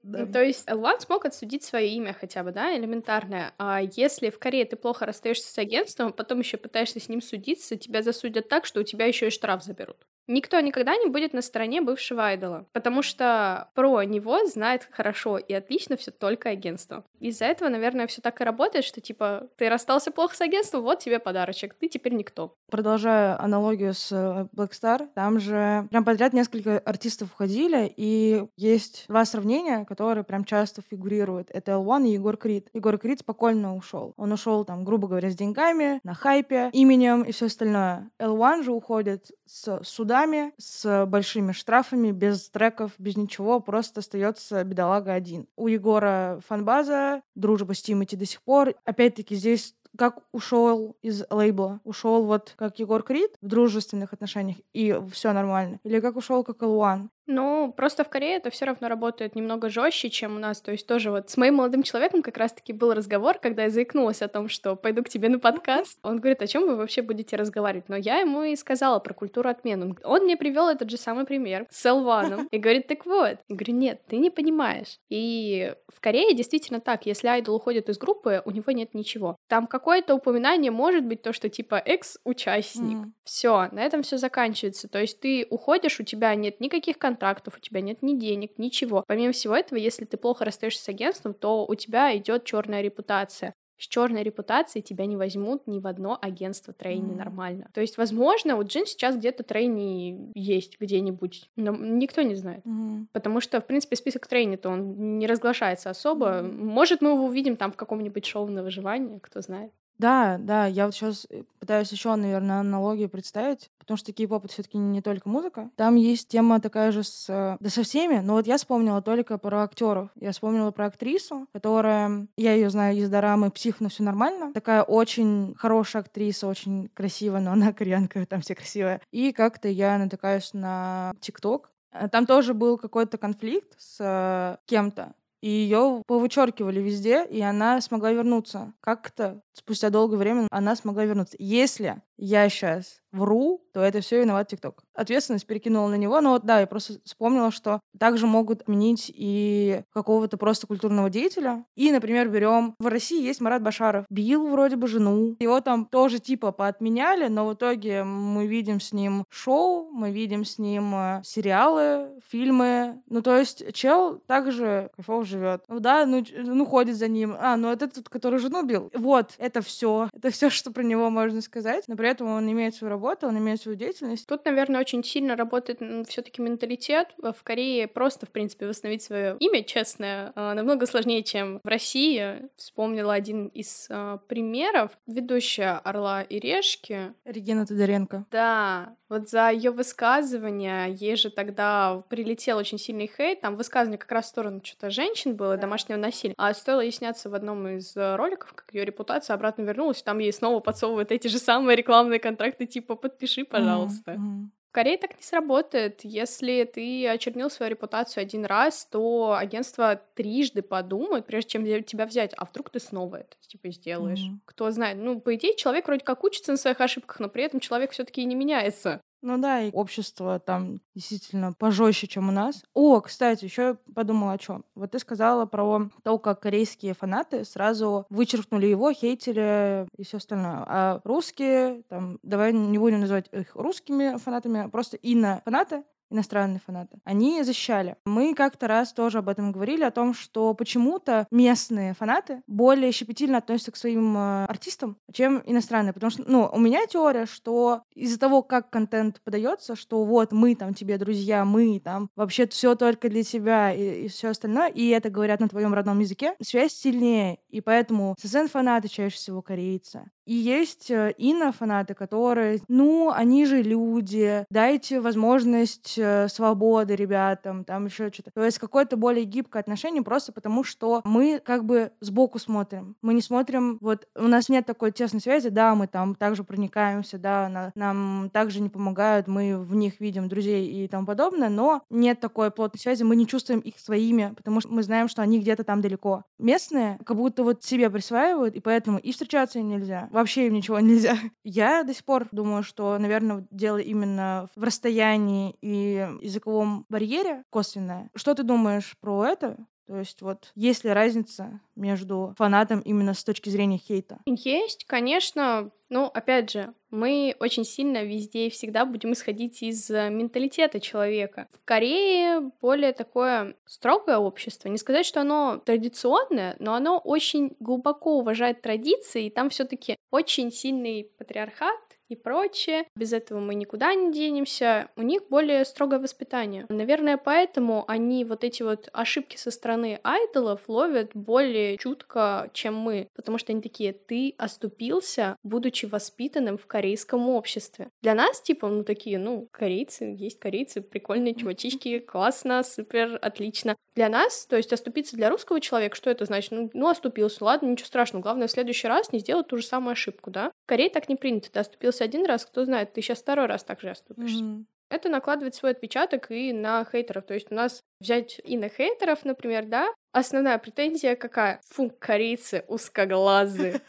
Да. 0.03 0.25
Ну, 0.25 0.31
то 0.33 0.43
есть 0.43 0.67
L1 0.67 1.01
смог 1.01 1.25
отсудить 1.25 1.63
свое 1.63 1.87
имя 1.89 2.17
хотя 2.19 2.43
бы, 2.43 2.51
да, 2.51 2.75
элементарное. 2.75 3.53
А 3.59 3.81
если 3.83 4.31
в 4.31 4.39
Корее 4.39 4.65
ты 4.65 4.75
плохо 4.75 5.05
расстаешься 5.05 5.53
с 5.53 5.57
агентством, 5.59 6.11
потом 6.11 6.39
еще 6.39 6.57
пытаешься 6.57 6.99
с 6.99 7.07
ним 7.07 7.21
судиться, 7.21 7.77
тебя 7.77 8.01
засудят 8.01 8.49
так, 8.49 8.65
что 8.65 8.79
у 8.79 8.83
тебя 8.83 9.05
еще 9.05 9.27
и 9.27 9.29
штраф 9.29 9.63
заберут. 9.63 10.07
Никто 10.27 10.59
никогда 10.59 10.95
не 10.95 11.07
будет 11.07 11.33
на 11.33 11.41
стороне 11.41 11.81
бывшего 11.81 12.25
айдола, 12.25 12.65
потому 12.73 13.01
что 13.01 13.69
про 13.73 14.03
него 14.03 14.45
знает 14.45 14.87
хорошо 14.91 15.37
и 15.37 15.53
отлично 15.53 15.97
все 15.97 16.11
только 16.11 16.49
агентство. 16.49 17.03
Из-за 17.19 17.45
этого, 17.45 17.69
наверное, 17.69 18.07
все 18.07 18.21
так 18.21 18.39
и 18.41 18.43
работает, 18.43 18.85
что 18.85 19.01
типа 19.01 19.47
ты 19.57 19.69
расстался 19.69 20.11
плохо 20.11 20.35
с 20.35 20.41
агентством, 20.41 20.83
вот 20.83 20.99
тебе 20.99 21.19
подарочек, 21.19 21.73
ты 21.73 21.87
теперь 21.87 22.13
никто. 22.13 22.55
Продолжая 22.69 23.39
аналогию 23.41 23.93
с 23.93 24.11
э, 24.11 24.47
Black 24.55 24.71
Star, 24.71 25.09
там 25.13 25.39
же 25.39 25.87
прям 25.89 26.05
подряд 26.05 26.33
несколько 26.33 26.79
артистов 26.79 27.31
входили, 27.31 27.91
и 27.95 28.45
есть 28.55 29.05
два 29.07 29.25
сравнения, 29.25 29.85
которые 29.85 30.23
прям 30.23 30.45
часто 30.45 30.81
фигурируют. 30.81 31.49
Это 31.51 31.73
L1 31.73 32.07
и 32.07 32.13
Егор 32.13 32.37
Крид. 32.37 32.69
Егор 32.73 32.97
Крид 32.97 33.19
спокойно 33.19 33.75
ушел. 33.75 34.13
Он 34.17 34.31
ушел 34.31 34.65
там, 34.65 34.83
грубо 34.83 35.07
говоря, 35.07 35.29
с 35.29 35.35
деньгами, 35.35 35.99
на 36.03 36.13
хайпе, 36.13 36.69
именем 36.73 37.23
и 37.23 37.31
все 37.31 37.47
остальное. 37.47 38.09
L1 38.19 38.63
же 38.63 38.71
уходит 38.71 39.31
с 39.45 39.79
судами, 40.21 40.53
с 40.57 41.05
большими 41.05 41.51
штрафами, 41.51 42.11
без 42.11 42.49
треков, 42.49 42.91
без 42.97 43.17
ничего, 43.17 43.59
просто 43.59 43.99
остается 43.99 44.63
бедолага 44.63 45.13
один. 45.13 45.47
У 45.55 45.67
Егора 45.67 46.39
фанбаза, 46.47 47.21
дружба 47.35 47.73
с 47.73 47.81
Тимати 47.81 48.15
до 48.15 48.25
сих 48.25 48.41
пор. 48.41 48.73
Опять-таки 48.85 49.35
здесь 49.35 49.75
как 49.97 50.19
ушел 50.31 50.95
из 51.01 51.23
лейбла. 51.29 51.81
Ушел 51.83 52.25
вот 52.25 52.53
как 52.55 52.79
Егор 52.79 53.03
Крид 53.03 53.31
в 53.41 53.47
дружественных 53.47 54.13
отношениях, 54.13 54.57
и 54.73 54.97
все 55.11 55.33
нормально. 55.33 55.79
Или 55.83 55.99
как 55.99 56.15
ушел 56.15 56.43
как 56.43 56.61
L1. 56.61 57.09
Ну, 57.31 57.71
просто 57.71 58.03
в 58.03 58.09
Корее 58.09 58.35
это 58.35 58.49
все 58.49 58.65
равно 58.65 58.89
работает 58.89 59.35
немного 59.35 59.69
жестче, 59.69 60.09
чем 60.09 60.35
у 60.35 60.39
нас. 60.39 60.59
То 60.59 60.71
есть 60.71 60.85
тоже 60.85 61.11
вот 61.11 61.29
с 61.29 61.37
моим 61.37 61.55
молодым 61.55 61.81
человеком 61.81 62.21
как 62.21 62.37
раз-таки 62.37 62.73
был 62.73 62.93
разговор, 62.93 63.37
когда 63.39 63.63
я 63.63 63.69
заикнулась 63.69 64.21
о 64.21 64.27
том, 64.27 64.49
что 64.49 64.75
пойду 64.75 65.01
к 65.01 65.09
тебе 65.09 65.29
на 65.29 65.39
подкаст. 65.39 65.97
Он 66.03 66.19
говорит, 66.19 66.41
о 66.41 66.47
чем 66.47 66.67
вы 66.67 66.75
вообще 66.75 67.01
будете 67.01 67.37
разговаривать? 67.37 67.87
Но 67.87 67.95
я 67.95 68.19
ему 68.19 68.43
и 68.43 68.57
сказала 68.57 68.99
про 68.99 69.13
культуру 69.13 69.49
отмену. 69.49 69.95
Он 70.03 70.23
мне 70.23 70.35
привел 70.35 70.67
этот 70.67 70.89
же 70.89 70.97
самый 70.97 71.25
пример 71.25 71.67
с 71.69 71.85
Элваном 71.85 72.47
и 72.51 72.57
говорит, 72.57 72.87
так 72.87 73.05
вот. 73.05 73.37
Я 73.47 73.55
говорю, 73.55 73.73
нет, 73.75 74.01
ты 74.07 74.17
не 74.17 74.29
понимаешь. 74.29 74.99
И 75.09 75.73
в 75.87 76.01
Корее 76.01 76.33
действительно 76.33 76.81
так, 76.81 77.05
если 77.05 77.29
айдол 77.29 77.55
уходит 77.55 77.87
из 77.87 77.97
группы, 77.97 78.41
у 78.43 78.51
него 78.51 78.73
нет 78.73 78.93
ничего. 78.93 79.37
Там 79.47 79.67
какое-то 79.67 80.15
упоминание 80.15 80.71
может 80.71 81.05
быть 81.05 81.21
то, 81.21 81.31
что 81.31 81.47
типа 81.47 81.75
экс-участник. 81.75 82.97
Mm. 82.97 83.11
Все, 83.23 83.69
на 83.71 83.81
этом 83.81 84.03
все 84.03 84.17
заканчивается. 84.17 84.89
То 84.89 84.99
есть 84.99 85.21
ты 85.21 85.47
уходишь, 85.49 85.99
у 86.01 86.03
тебя 86.03 86.35
нет 86.35 86.59
никаких 86.59 86.97
контактов, 86.97 87.20
контрактов, 87.21 87.57
у 87.57 87.59
тебя 87.59 87.81
нет 87.81 88.01
ни 88.01 88.17
денег, 88.17 88.57
ничего. 88.57 89.03
Помимо 89.07 89.31
всего 89.31 89.55
этого, 89.55 89.77
если 89.77 90.05
ты 90.05 90.17
плохо 90.17 90.43
расстаешься 90.43 90.83
с 90.83 90.89
агентством, 90.89 91.33
то 91.33 91.65
у 91.67 91.75
тебя 91.75 92.17
идет 92.17 92.45
черная 92.45 92.81
репутация. 92.81 93.53
с 93.81 93.87
черной 93.87 94.21
репутацией 94.21 94.83
тебя 94.83 95.07
не 95.07 95.17
возьмут 95.17 95.65
ни 95.65 95.79
в 95.79 95.87
одно 95.87 96.17
агентство 96.21 96.71
трейни 96.71 97.13
mm. 97.13 97.17
нормально. 97.17 97.69
То 97.73 97.81
есть, 97.81 97.97
возможно, 97.97 98.55
у 98.57 98.63
Джин 98.63 98.85
сейчас 98.85 99.15
где-то 99.15 99.43
трейни 99.43 100.31
есть 100.35 100.79
где-нибудь, 100.79 101.49
но 101.55 101.75
никто 101.75 102.21
не 102.21 102.35
знает. 102.35 102.63
Mm. 102.63 103.07
Потому 103.11 103.41
что, 103.41 103.59
в 103.59 103.65
принципе, 103.65 103.95
список 103.95 104.27
трейни-то 104.27 104.69
он 104.69 105.17
не 105.17 105.25
разглашается 105.25 105.89
особо. 105.89 106.41
Mm. 106.41 106.63
Может, 106.63 107.01
мы 107.01 107.09
его 107.11 107.25
увидим 107.25 107.57
там 107.57 107.71
в 107.71 107.75
каком-нибудь 107.75 108.25
шоу 108.25 108.47
на 108.47 108.61
выживание, 108.61 109.19
кто 109.19 109.41
знает. 109.41 109.71
Да, 110.01 110.37
да, 110.39 110.65
я 110.65 110.87
вот 110.87 110.95
сейчас 110.95 111.27
э, 111.29 111.43
пытаюсь 111.59 111.91
еще, 111.91 112.15
наверное, 112.15 112.61
аналогию 112.61 113.07
представить, 113.07 113.69
потому 113.77 113.97
что 113.99 114.11
кей-поп 114.11 114.49
все-таки 114.49 114.79
не 114.79 114.99
только 114.99 115.29
музыка. 115.29 115.69
Там 115.75 115.93
есть 115.93 116.27
тема 116.27 116.59
такая 116.59 116.91
же 116.91 117.03
с... 117.03 117.29
Э, 117.29 117.57
да 117.59 117.69
со 117.69 117.83
всеми, 117.83 118.17
но 118.17 118.33
вот 118.33 118.47
я 118.47 118.57
вспомнила 118.57 119.03
только 119.03 119.37
про 119.37 119.61
актеров. 119.61 120.09
Я 120.15 120.31
вспомнила 120.31 120.71
про 120.71 120.87
актрису, 120.87 121.45
которая... 121.53 122.27
Я 122.35 122.55
ее 122.55 122.71
знаю 122.71 122.97
из 122.97 123.11
дорамы 123.11 123.51
«Псих, 123.51 123.79
но 123.79 123.89
все 123.89 124.01
нормально». 124.01 124.51
Такая 124.53 124.81
очень 124.81 125.53
хорошая 125.55 126.01
актриса, 126.01 126.47
очень 126.47 126.89
красивая, 126.95 127.41
но 127.41 127.51
она 127.51 127.71
кореянка, 127.71 128.25
там 128.25 128.41
все 128.41 128.55
красивые. 128.55 129.01
И 129.11 129.31
как-то 129.31 129.67
я 129.67 129.99
натыкаюсь 129.99 130.51
на 130.53 131.13
ТикТок, 131.21 131.69
э, 131.91 132.09
там 132.09 132.25
тоже 132.25 132.55
был 132.55 132.79
какой-то 132.79 133.19
конфликт 133.19 133.75
с 133.77 134.57
кем-то, 134.65 135.13
и 135.41 135.49
ее 135.49 136.03
повычеркивали 136.07 136.79
везде, 136.79 137.25
и 137.25 137.41
она 137.41 137.81
смогла 137.81 138.11
вернуться. 138.11 138.73
Как-то 138.79 139.41
спустя 139.53 139.89
долгое 139.89 140.17
время 140.17 140.47
она 140.51 140.75
смогла 140.75 141.05
вернуться. 141.05 141.35
Если 141.39 142.01
я 142.17 142.47
сейчас 142.49 143.00
вру, 143.11 143.61
то 143.73 143.81
это 143.81 144.01
все 144.01 144.21
виноват 144.21 144.47
ТикТок. 144.47 144.83
Ответственность 144.93 145.47
перекинула 145.47 145.89
на 145.89 145.95
него, 145.95 146.19
но 146.21 146.31
вот 146.31 146.45
да, 146.45 146.59
я 146.59 146.67
просто 146.67 146.95
вспомнила, 147.03 147.51
что 147.51 147.79
также 147.97 148.27
могут 148.27 148.61
отменить 148.61 149.11
и 149.13 149.83
какого-то 149.93 150.37
просто 150.37 150.67
культурного 150.67 151.09
деятеля. 151.09 151.65
И, 151.75 151.91
например, 151.91 152.29
берем 152.29 152.75
в 152.79 152.87
России 152.87 153.21
есть 153.23 153.41
Марат 153.41 153.61
Башаров, 153.61 154.05
бил 154.09 154.47
вроде 154.47 154.75
бы 154.75 154.87
жену, 154.87 155.35
его 155.39 155.61
там 155.61 155.85
тоже 155.85 156.19
типа 156.19 156.51
поотменяли, 156.51 157.27
но 157.27 157.47
в 157.47 157.53
итоге 157.53 158.03
мы 158.03 158.47
видим 158.47 158.79
с 158.79 158.93
ним 158.93 159.25
шоу, 159.29 159.89
мы 159.91 160.11
видим 160.11 160.45
с 160.45 160.57
ним 160.57 160.93
э, 160.95 161.21
сериалы, 161.23 162.09
фильмы. 162.29 163.01
Ну 163.07 163.21
то 163.21 163.37
есть 163.37 163.73
чел 163.73 164.19
также 164.27 164.89
кайфово 164.95 165.25
живет. 165.25 165.63
Ну 165.67 165.79
да, 165.79 166.05
ну, 166.05 166.23
ну 166.37 166.65
ходит 166.65 166.95
за 166.95 167.07
ним. 167.07 167.35
А, 167.39 167.57
ну 167.57 167.71
это 167.71 167.87
тот, 167.87 168.09
который 168.09 168.39
жену 168.39 168.63
бил. 168.63 168.89
Вот, 168.93 169.33
это 169.37 169.61
все. 169.61 170.09
Это 170.13 170.29
все, 170.29 170.49
что 170.49 170.71
про 170.71 170.83
него 170.83 171.09
можно 171.09 171.41
сказать. 171.41 171.85
Но 171.87 171.95
при 171.95 172.09
этом 172.09 172.27
он 172.27 172.49
имеет 172.51 172.75
свою 172.75 172.91
работу, 172.91 173.00
он 173.27 173.37
имеет 173.37 173.61
свою 173.61 173.77
деятельность. 173.77 174.27
Тут, 174.27 174.45
наверное, 174.45 174.81
очень 174.81 175.03
сильно 175.03 175.35
работает 175.35 175.79
все-таки 176.07 176.41
менталитет. 176.41 177.09
В 177.17 177.43
Корее 177.43 177.87
просто, 177.87 178.25
в 178.25 178.29
принципе, 178.29 178.67
восстановить 178.67 179.03
свое 179.03 179.37
имя 179.39 179.63
честное 179.63 180.31
а, 180.35 180.53
намного 180.53 180.85
сложнее, 180.85 181.23
чем 181.23 181.59
в 181.63 181.67
России. 181.67 182.49
Вспомнила 182.55 183.13
один 183.13 183.47
из 183.47 183.87
э, 183.89 184.17
примеров. 184.27 184.91
Ведущая 185.07 185.79
«Орла 185.83 186.21
и 186.21 186.39
решки». 186.39 187.13
Регина 187.25 187.65
Тодоренко. 187.65 188.25
Да, 188.31 188.95
вот 189.09 189.29
за 189.29 189.49
ее 189.49 189.71
высказывание 189.71 190.93
ей 190.93 191.15
же 191.15 191.29
тогда 191.29 192.03
прилетел 192.09 192.57
очень 192.57 192.77
сильный 192.77 193.11
хейт. 193.13 193.41
Там 193.41 193.55
высказывание 193.55 193.97
как 193.97 194.11
раз 194.11 194.25
в 194.25 194.29
сторону 194.29 194.61
что-то 194.63 194.89
женщин 194.89 195.35
было, 195.35 195.57
домашнего 195.57 195.97
насилия. 195.97 196.33
А 196.37 196.53
стоило 196.53 196.81
ей 196.81 196.91
сняться 196.91 197.29
в 197.29 197.35
одном 197.35 197.67
из 197.67 197.93
роликов, 197.95 198.53
как 198.53 198.73
ее 198.73 198.85
репутация 198.85 199.33
обратно 199.33 199.63
вернулась, 199.63 200.01
там 200.01 200.19
ей 200.19 200.31
снова 200.31 200.59
подсовывают 200.59 201.11
эти 201.11 201.27
же 201.27 201.39
самые 201.39 201.75
рекламные 201.75 202.19
контракты, 202.19 202.65
типа 202.65 202.90
подпиши, 202.95 203.45
пожалуйста. 203.45 204.13
Mm-hmm. 204.13 204.49
В 204.69 204.73
Корее 204.73 204.97
так 204.97 205.17
не 205.17 205.21
сработает. 205.23 206.05
Если 206.05 206.63
ты 206.63 207.05
очернил 207.09 207.49
свою 207.49 207.71
репутацию 207.71 208.21
один 208.21 208.45
раз, 208.45 208.85
то 208.85 209.35
агентство 209.37 210.01
трижды 210.15 210.61
подумает, 210.61 211.25
прежде 211.25 211.51
чем 211.51 211.65
тебя 211.83 212.05
взять. 212.05 212.33
А 212.37 212.45
вдруг 212.45 212.69
ты 212.69 212.79
снова 212.79 213.17
это 213.17 213.35
типа 213.47 213.69
сделаешь? 213.69 214.21
Mm-hmm. 214.21 214.39
Кто 214.45 214.71
знает. 214.71 214.97
Ну, 214.97 215.19
по 215.19 215.35
идее, 215.35 215.57
человек 215.57 215.87
вроде 215.87 216.05
как 216.05 216.23
учится 216.23 216.53
на 216.53 216.57
своих 216.57 216.79
ошибках, 216.79 217.19
но 217.19 217.27
при 217.27 217.43
этом 217.43 217.59
человек 217.59 217.91
все-таки 217.91 218.21
и 218.21 218.25
не 218.25 218.35
меняется. 218.35 219.01
Ну 219.23 219.37
да, 219.37 219.61
и 219.61 219.71
общество 219.71 220.39
там 220.39 220.81
действительно 220.95 221.53
пожестче, 221.53 222.07
чем 222.07 222.29
у 222.29 222.31
нас. 222.31 222.63
О, 222.73 222.99
кстати, 223.01 223.45
еще 223.45 223.77
подумала 223.93 224.33
о 224.33 224.37
чем. 224.39 224.65
Вот 224.73 224.91
ты 224.91 224.99
сказала 224.99 225.45
про 225.45 225.89
то, 226.03 226.17
как 226.17 226.39
корейские 226.41 226.95
фанаты 226.95 227.45
сразу 227.45 228.07
вычеркнули 228.09 228.65
его, 228.65 228.91
хейтили 228.91 229.87
и 229.95 230.03
все 230.03 230.17
остальное. 230.17 230.63
А 230.65 231.01
русские, 231.03 231.83
там, 231.83 232.17
давай 232.23 232.51
не 232.51 232.79
будем 232.79 233.01
называть 233.01 233.29
их 233.31 233.55
русскими 233.55 234.17
фанатами, 234.17 234.61
а 234.61 234.69
просто 234.69 234.97
ино 234.97 235.41
фанаты 235.45 235.83
иностранные 236.11 236.59
фанаты, 236.59 236.99
они 237.03 237.43
защищали. 237.43 237.95
Мы 238.05 238.33
как-то 238.35 238.67
раз 238.67 238.93
тоже 238.93 239.19
об 239.19 239.29
этом 239.29 239.51
говорили, 239.51 239.83
о 239.83 239.91
том, 239.91 240.13
что 240.13 240.53
почему-то 240.53 241.27
местные 241.31 241.93
фанаты 241.93 242.41
более 242.47 242.91
щепетильно 242.91 243.39
относятся 243.39 243.71
к 243.71 243.77
своим 243.77 244.15
э, 244.17 244.45
артистам, 244.45 244.97
чем 245.11 245.41
иностранные. 245.45 245.93
Потому 245.93 246.11
что, 246.11 246.23
ну, 246.27 246.49
у 246.51 246.59
меня 246.59 246.85
теория, 246.85 247.25
что 247.25 247.81
из-за 247.93 248.19
того, 248.19 248.43
как 248.43 248.69
контент 248.69 249.21
подается, 249.23 249.75
что 249.75 250.03
вот 250.03 250.31
мы 250.31 250.55
там 250.55 250.73
тебе 250.73 250.97
друзья, 250.97 251.45
мы 251.45 251.79
там 251.79 252.09
вообще 252.15 252.47
все 252.47 252.75
только 252.75 253.09
для 253.09 253.23
тебя 253.23 253.73
и, 253.73 254.05
и 254.05 254.07
все 254.07 254.29
остальное, 254.29 254.69
и 254.69 254.89
это 254.89 255.09
говорят 255.09 255.39
на 255.39 255.49
твоем 255.49 255.73
родном 255.73 255.99
языке, 255.99 256.35
связь 256.41 256.73
сильнее. 256.73 257.39
И 257.49 257.61
поэтому 257.61 258.15
ССН-фанаты 258.21 258.87
чаще 258.87 259.15
всего 259.15 259.41
корейцы. 259.41 260.11
И 260.25 260.33
есть 260.33 260.89
э, 260.91 261.13
ино-фанаты, 261.17 261.93
которые, 261.93 262.61
ну, 262.67 263.11
они 263.11 263.45
же 263.45 263.61
люди, 263.61 264.45
дайте 264.49 265.01
возможность 265.01 265.97
э, 266.01 266.27
свободы 266.27 266.95
ребятам, 266.95 267.63
там 267.63 267.85
еще 267.85 268.11
что-то. 268.11 268.31
То 268.31 268.43
есть 268.43 268.59
какое-то 268.59 268.97
более 268.97 269.25
гибкое 269.25 269.61
отношение 269.61 270.03
просто 270.03 270.31
потому, 270.31 270.63
что 270.63 271.01
мы 271.03 271.41
как 271.43 271.65
бы 271.65 271.91
сбоку 271.99 272.39
смотрим. 272.39 272.95
Мы 273.01 273.13
не 273.13 273.21
смотрим, 273.21 273.77
вот 273.81 274.07
у 274.15 274.27
нас 274.27 274.49
нет 274.49 274.65
такой 274.65 274.91
тесной 274.91 275.21
связи, 275.21 275.49
да, 275.49 275.75
мы 275.75 275.87
там 275.87 276.15
также 276.15 276.43
проникаемся, 276.43 277.17
да, 277.17 277.49
на, 277.49 277.71
нам 277.75 278.29
также 278.31 278.61
не 278.61 278.69
помогают, 278.69 279.27
мы 279.27 279.57
в 279.57 279.75
них 279.75 279.99
видим 279.99 280.27
друзей 280.27 280.67
и 280.67 280.87
тому 280.87 281.05
подобное, 281.05 281.49
но 281.49 281.83
нет 281.89 282.19
такой 282.19 282.51
плотной 282.51 282.79
связи, 282.79 283.03
мы 283.03 283.15
не 283.15 283.27
чувствуем 283.27 283.59
их 283.59 283.79
своими, 283.79 284.33
потому 284.35 284.61
что 284.61 284.71
мы 284.71 284.83
знаем, 284.83 285.07
что 285.07 285.21
они 285.21 285.39
где-то 285.39 285.63
там 285.63 285.81
далеко. 285.81 286.23
Местные 286.39 286.99
как 287.05 287.17
будто 287.17 287.43
вот 287.43 287.63
себе 287.63 287.89
присваивают, 287.89 288.55
и 288.55 288.59
поэтому 288.59 288.97
и 288.97 289.11
встречаться 289.11 289.59
им 289.59 289.69
нельзя 289.69 290.09
вообще 290.11 290.47
им 290.47 290.53
ничего 290.53 290.79
нельзя. 290.79 291.17
Я 291.43 291.83
до 291.83 291.93
сих 291.93 292.03
пор 292.05 292.27
думаю, 292.31 292.63
что, 292.63 292.97
наверное, 292.97 293.45
дело 293.51 293.77
именно 293.77 294.47
в 294.55 294.63
расстоянии 294.63 295.55
и 295.61 295.90
языковом 295.91 296.85
барьере 296.89 297.43
косвенное. 297.49 298.09
Что 298.15 298.33
ты 298.33 298.43
думаешь 298.43 298.95
про 298.99 299.25
это? 299.25 299.57
То 299.91 299.97
есть 299.97 300.21
вот 300.21 300.53
есть 300.55 300.85
ли 300.85 300.91
разница 300.91 301.59
между 301.75 302.33
фанатом 302.37 302.79
именно 302.79 303.13
с 303.13 303.25
точки 303.25 303.49
зрения 303.49 303.77
хейта? 303.77 304.19
Есть, 304.25 304.85
конечно. 304.85 305.69
Ну, 305.89 306.05
опять 306.05 306.49
же, 306.49 306.73
мы 306.91 307.35
очень 307.41 307.65
сильно 307.65 308.01
везде 308.01 308.47
и 308.47 308.49
всегда 308.49 308.85
будем 308.85 309.11
исходить 309.11 309.61
из 309.61 309.89
э, 309.89 310.09
менталитета 310.09 310.79
человека. 310.79 311.49
В 311.51 311.65
Корее 311.65 312.51
более 312.61 312.93
такое 312.93 313.57
строгое 313.65 314.17
общество. 314.17 314.69
Не 314.69 314.77
сказать, 314.77 315.05
что 315.05 315.19
оно 315.19 315.57
традиционное, 315.57 316.55
но 316.59 316.73
оно 316.73 316.97
очень 316.97 317.57
глубоко 317.59 318.19
уважает 318.19 318.61
традиции, 318.61 319.25
и 319.25 319.29
там 319.29 319.49
все 319.49 319.65
таки 319.65 319.97
очень 320.09 320.53
сильный 320.53 321.11
патриархат, 321.17 321.90
и 322.11 322.15
прочее. 322.15 322.85
Без 322.95 323.13
этого 323.13 323.39
мы 323.39 323.55
никуда 323.55 323.93
не 323.93 324.11
денемся. 324.11 324.89
У 324.95 325.01
них 325.01 325.23
более 325.29 325.65
строгое 325.65 325.99
воспитание. 325.99 326.65
Наверное, 326.69 327.17
поэтому 327.17 327.85
они 327.87 328.25
вот 328.25 328.43
эти 328.43 328.63
вот 328.63 328.89
ошибки 328.93 329.37
со 329.37 329.51
стороны 329.51 329.99
айдолов 330.03 330.67
ловят 330.67 331.11
более 331.13 331.77
чутко, 331.77 332.49
чем 332.53 332.75
мы. 332.75 333.07
Потому 333.15 333.37
что 333.37 333.51
они 333.51 333.61
такие, 333.61 333.93
ты 333.93 334.33
оступился, 334.37 335.35
будучи 335.43 335.85
воспитанным 335.85 336.57
в 336.57 336.67
корейском 336.67 337.29
обществе. 337.29 337.89
Для 338.01 338.15
нас, 338.15 338.41
типа, 338.41 338.67
ну 338.67 338.83
такие, 338.83 339.17
ну, 339.17 339.47
корейцы, 339.51 340.15
есть 340.17 340.39
корейцы, 340.39 340.81
прикольные 340.81 341.35
чувачички, 341.35 341.99
классно, 342.11 342.63
супер, 342.63 343.17
отлично. 343.21 343.75
Для 343.95 344.07
нас, 344.07 344.45
то 344.45 344.55
есть 344.55 344.71
оступиться 344.71 345.17
для 345.17 345.29
русского 345.29 345.59
человека, 345.59 345.95
что 345.95 346.09
это 346.09 346.25
значит? 346.25 346.51
Ну, 346.51 346.69
ну 346.73 346.87
оступился, 346.87 347.43
ладно, 347.43 347.67
ничего 347.67 347.87
страшного. 347.87 348.23
Главное, 348.23 348.47
в 348.47 348.51
следующий 348.51 348.87
раз 348.87 349.11
не 349.11 349.19
сделать 349.19 349.47
ту 349.47 349.57
же 349.57 349.63
самую 349.63 349.93
ошибку, 349.93 350.29
да? 350.29 350.51
В 350.63 350.67
Корее 350.67 350.89
так 350.89 351.09
не 351.09 351.15
принято. 351.15 351.51
Ты 351.51 351.59
оступился 351.59 352.00
один 352.01 352.25
раз, 352.25 352.45
кто 352.45 352.65
знает, 352.65 352.93
ты 352.93 353.01
сейчас 353.01 353.19
второй 353.19 353.45
раз 353.45 353.63
так 353.63 353.81
же 353.81 353.89
оступишься. 353.89 354.43
Mm-hmm. 354.43 354.65
Это 354.89 355.07
накладывает 355.07 355.55
свой 355.55 355.71
отпечаток 355.71 356.31
и 356.31 356.51
на 356.51 356.83
хейтеров. 356.83 357.25
То 357.25 357.33
есть 357.33 357.49
у 357.49 357.55
нас 357.55 357.81
взять 358.01 358.41
и 358.43 358.57
на 358.57 358.67
хейтеров, 358.67 359.23
например, 359.23 359.65
да, 359.65 359.87
основная 360.11 360.57
претензия 360.57 361.15
какая? 361.15 361.61
Фу, 361.69 361.89
корейцы 361.97 362.65
узкоглазые. 362.67 363.79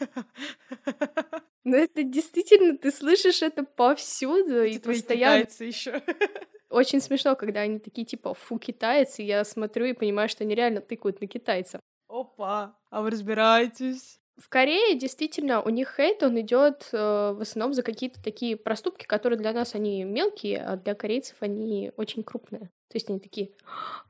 Но 1.65 1.75
это 1.75 2.03
действительно, 2.03 2.77
ты 2.77 2.89
слышишь 2.91 3.41
это 3.41 3.63
повсюду 3.63 4.63
и 4.63 4.79
постоянно... 4.79 5.45
еще. 5.59 6.01
Очень 6.69 7.01
смешно, 7.01 7.35
когда 7.35 7.61
они 7.61 7.79
такие, 7.79 8.05
типа, 8.05 8.33
фу, 8.33 8.57
китайцы, 8.57 9.21
я 9.21 9.43
смотрю 9.43 9.85
и 9.85 9.93
понимаю, 9.93 10.27
что 10.27 10.43
они 10.43 10.55
реально 10.55 10.81
тыкают 10.81 11.21
на 11.21 11.27
китайцев. 11.27 11.81
Опа, 12.07 12.77
а 12.89 13.01
вы 13.01 13.11
разбираетесь? 13.11 14.19
В 14.37 14.49
Корее 14.49 14.97
действительно 14.97 15.61
у 15.61 15.69
них 15.69 15.93
хейт, 15.95 16.23
он 16.23 16.39
идет 16.41 16.89
э, 16.91 16.97
в 16.97 17.41
основном 17.41 17.73
за 17.73 17.83
какие-то 17.83 18.21
такие 18.21 18.57
проступки, 18.57 19.05
которые 19.05 19.37
для 19.37 19.53
нас 19.53 19.75
они 19.75 20.03
мелкие, 20.03 20.63
а 20.63 20.75
для 20.75 20.95
корейцев 20.95 21.37
они 21.39 21.91
очень 21.97 22.23
крупные. 22.23 22.71
То 22.89 22.95
есть 22.95 23.09
они 23.09 23.19
такие, 23.19 23.51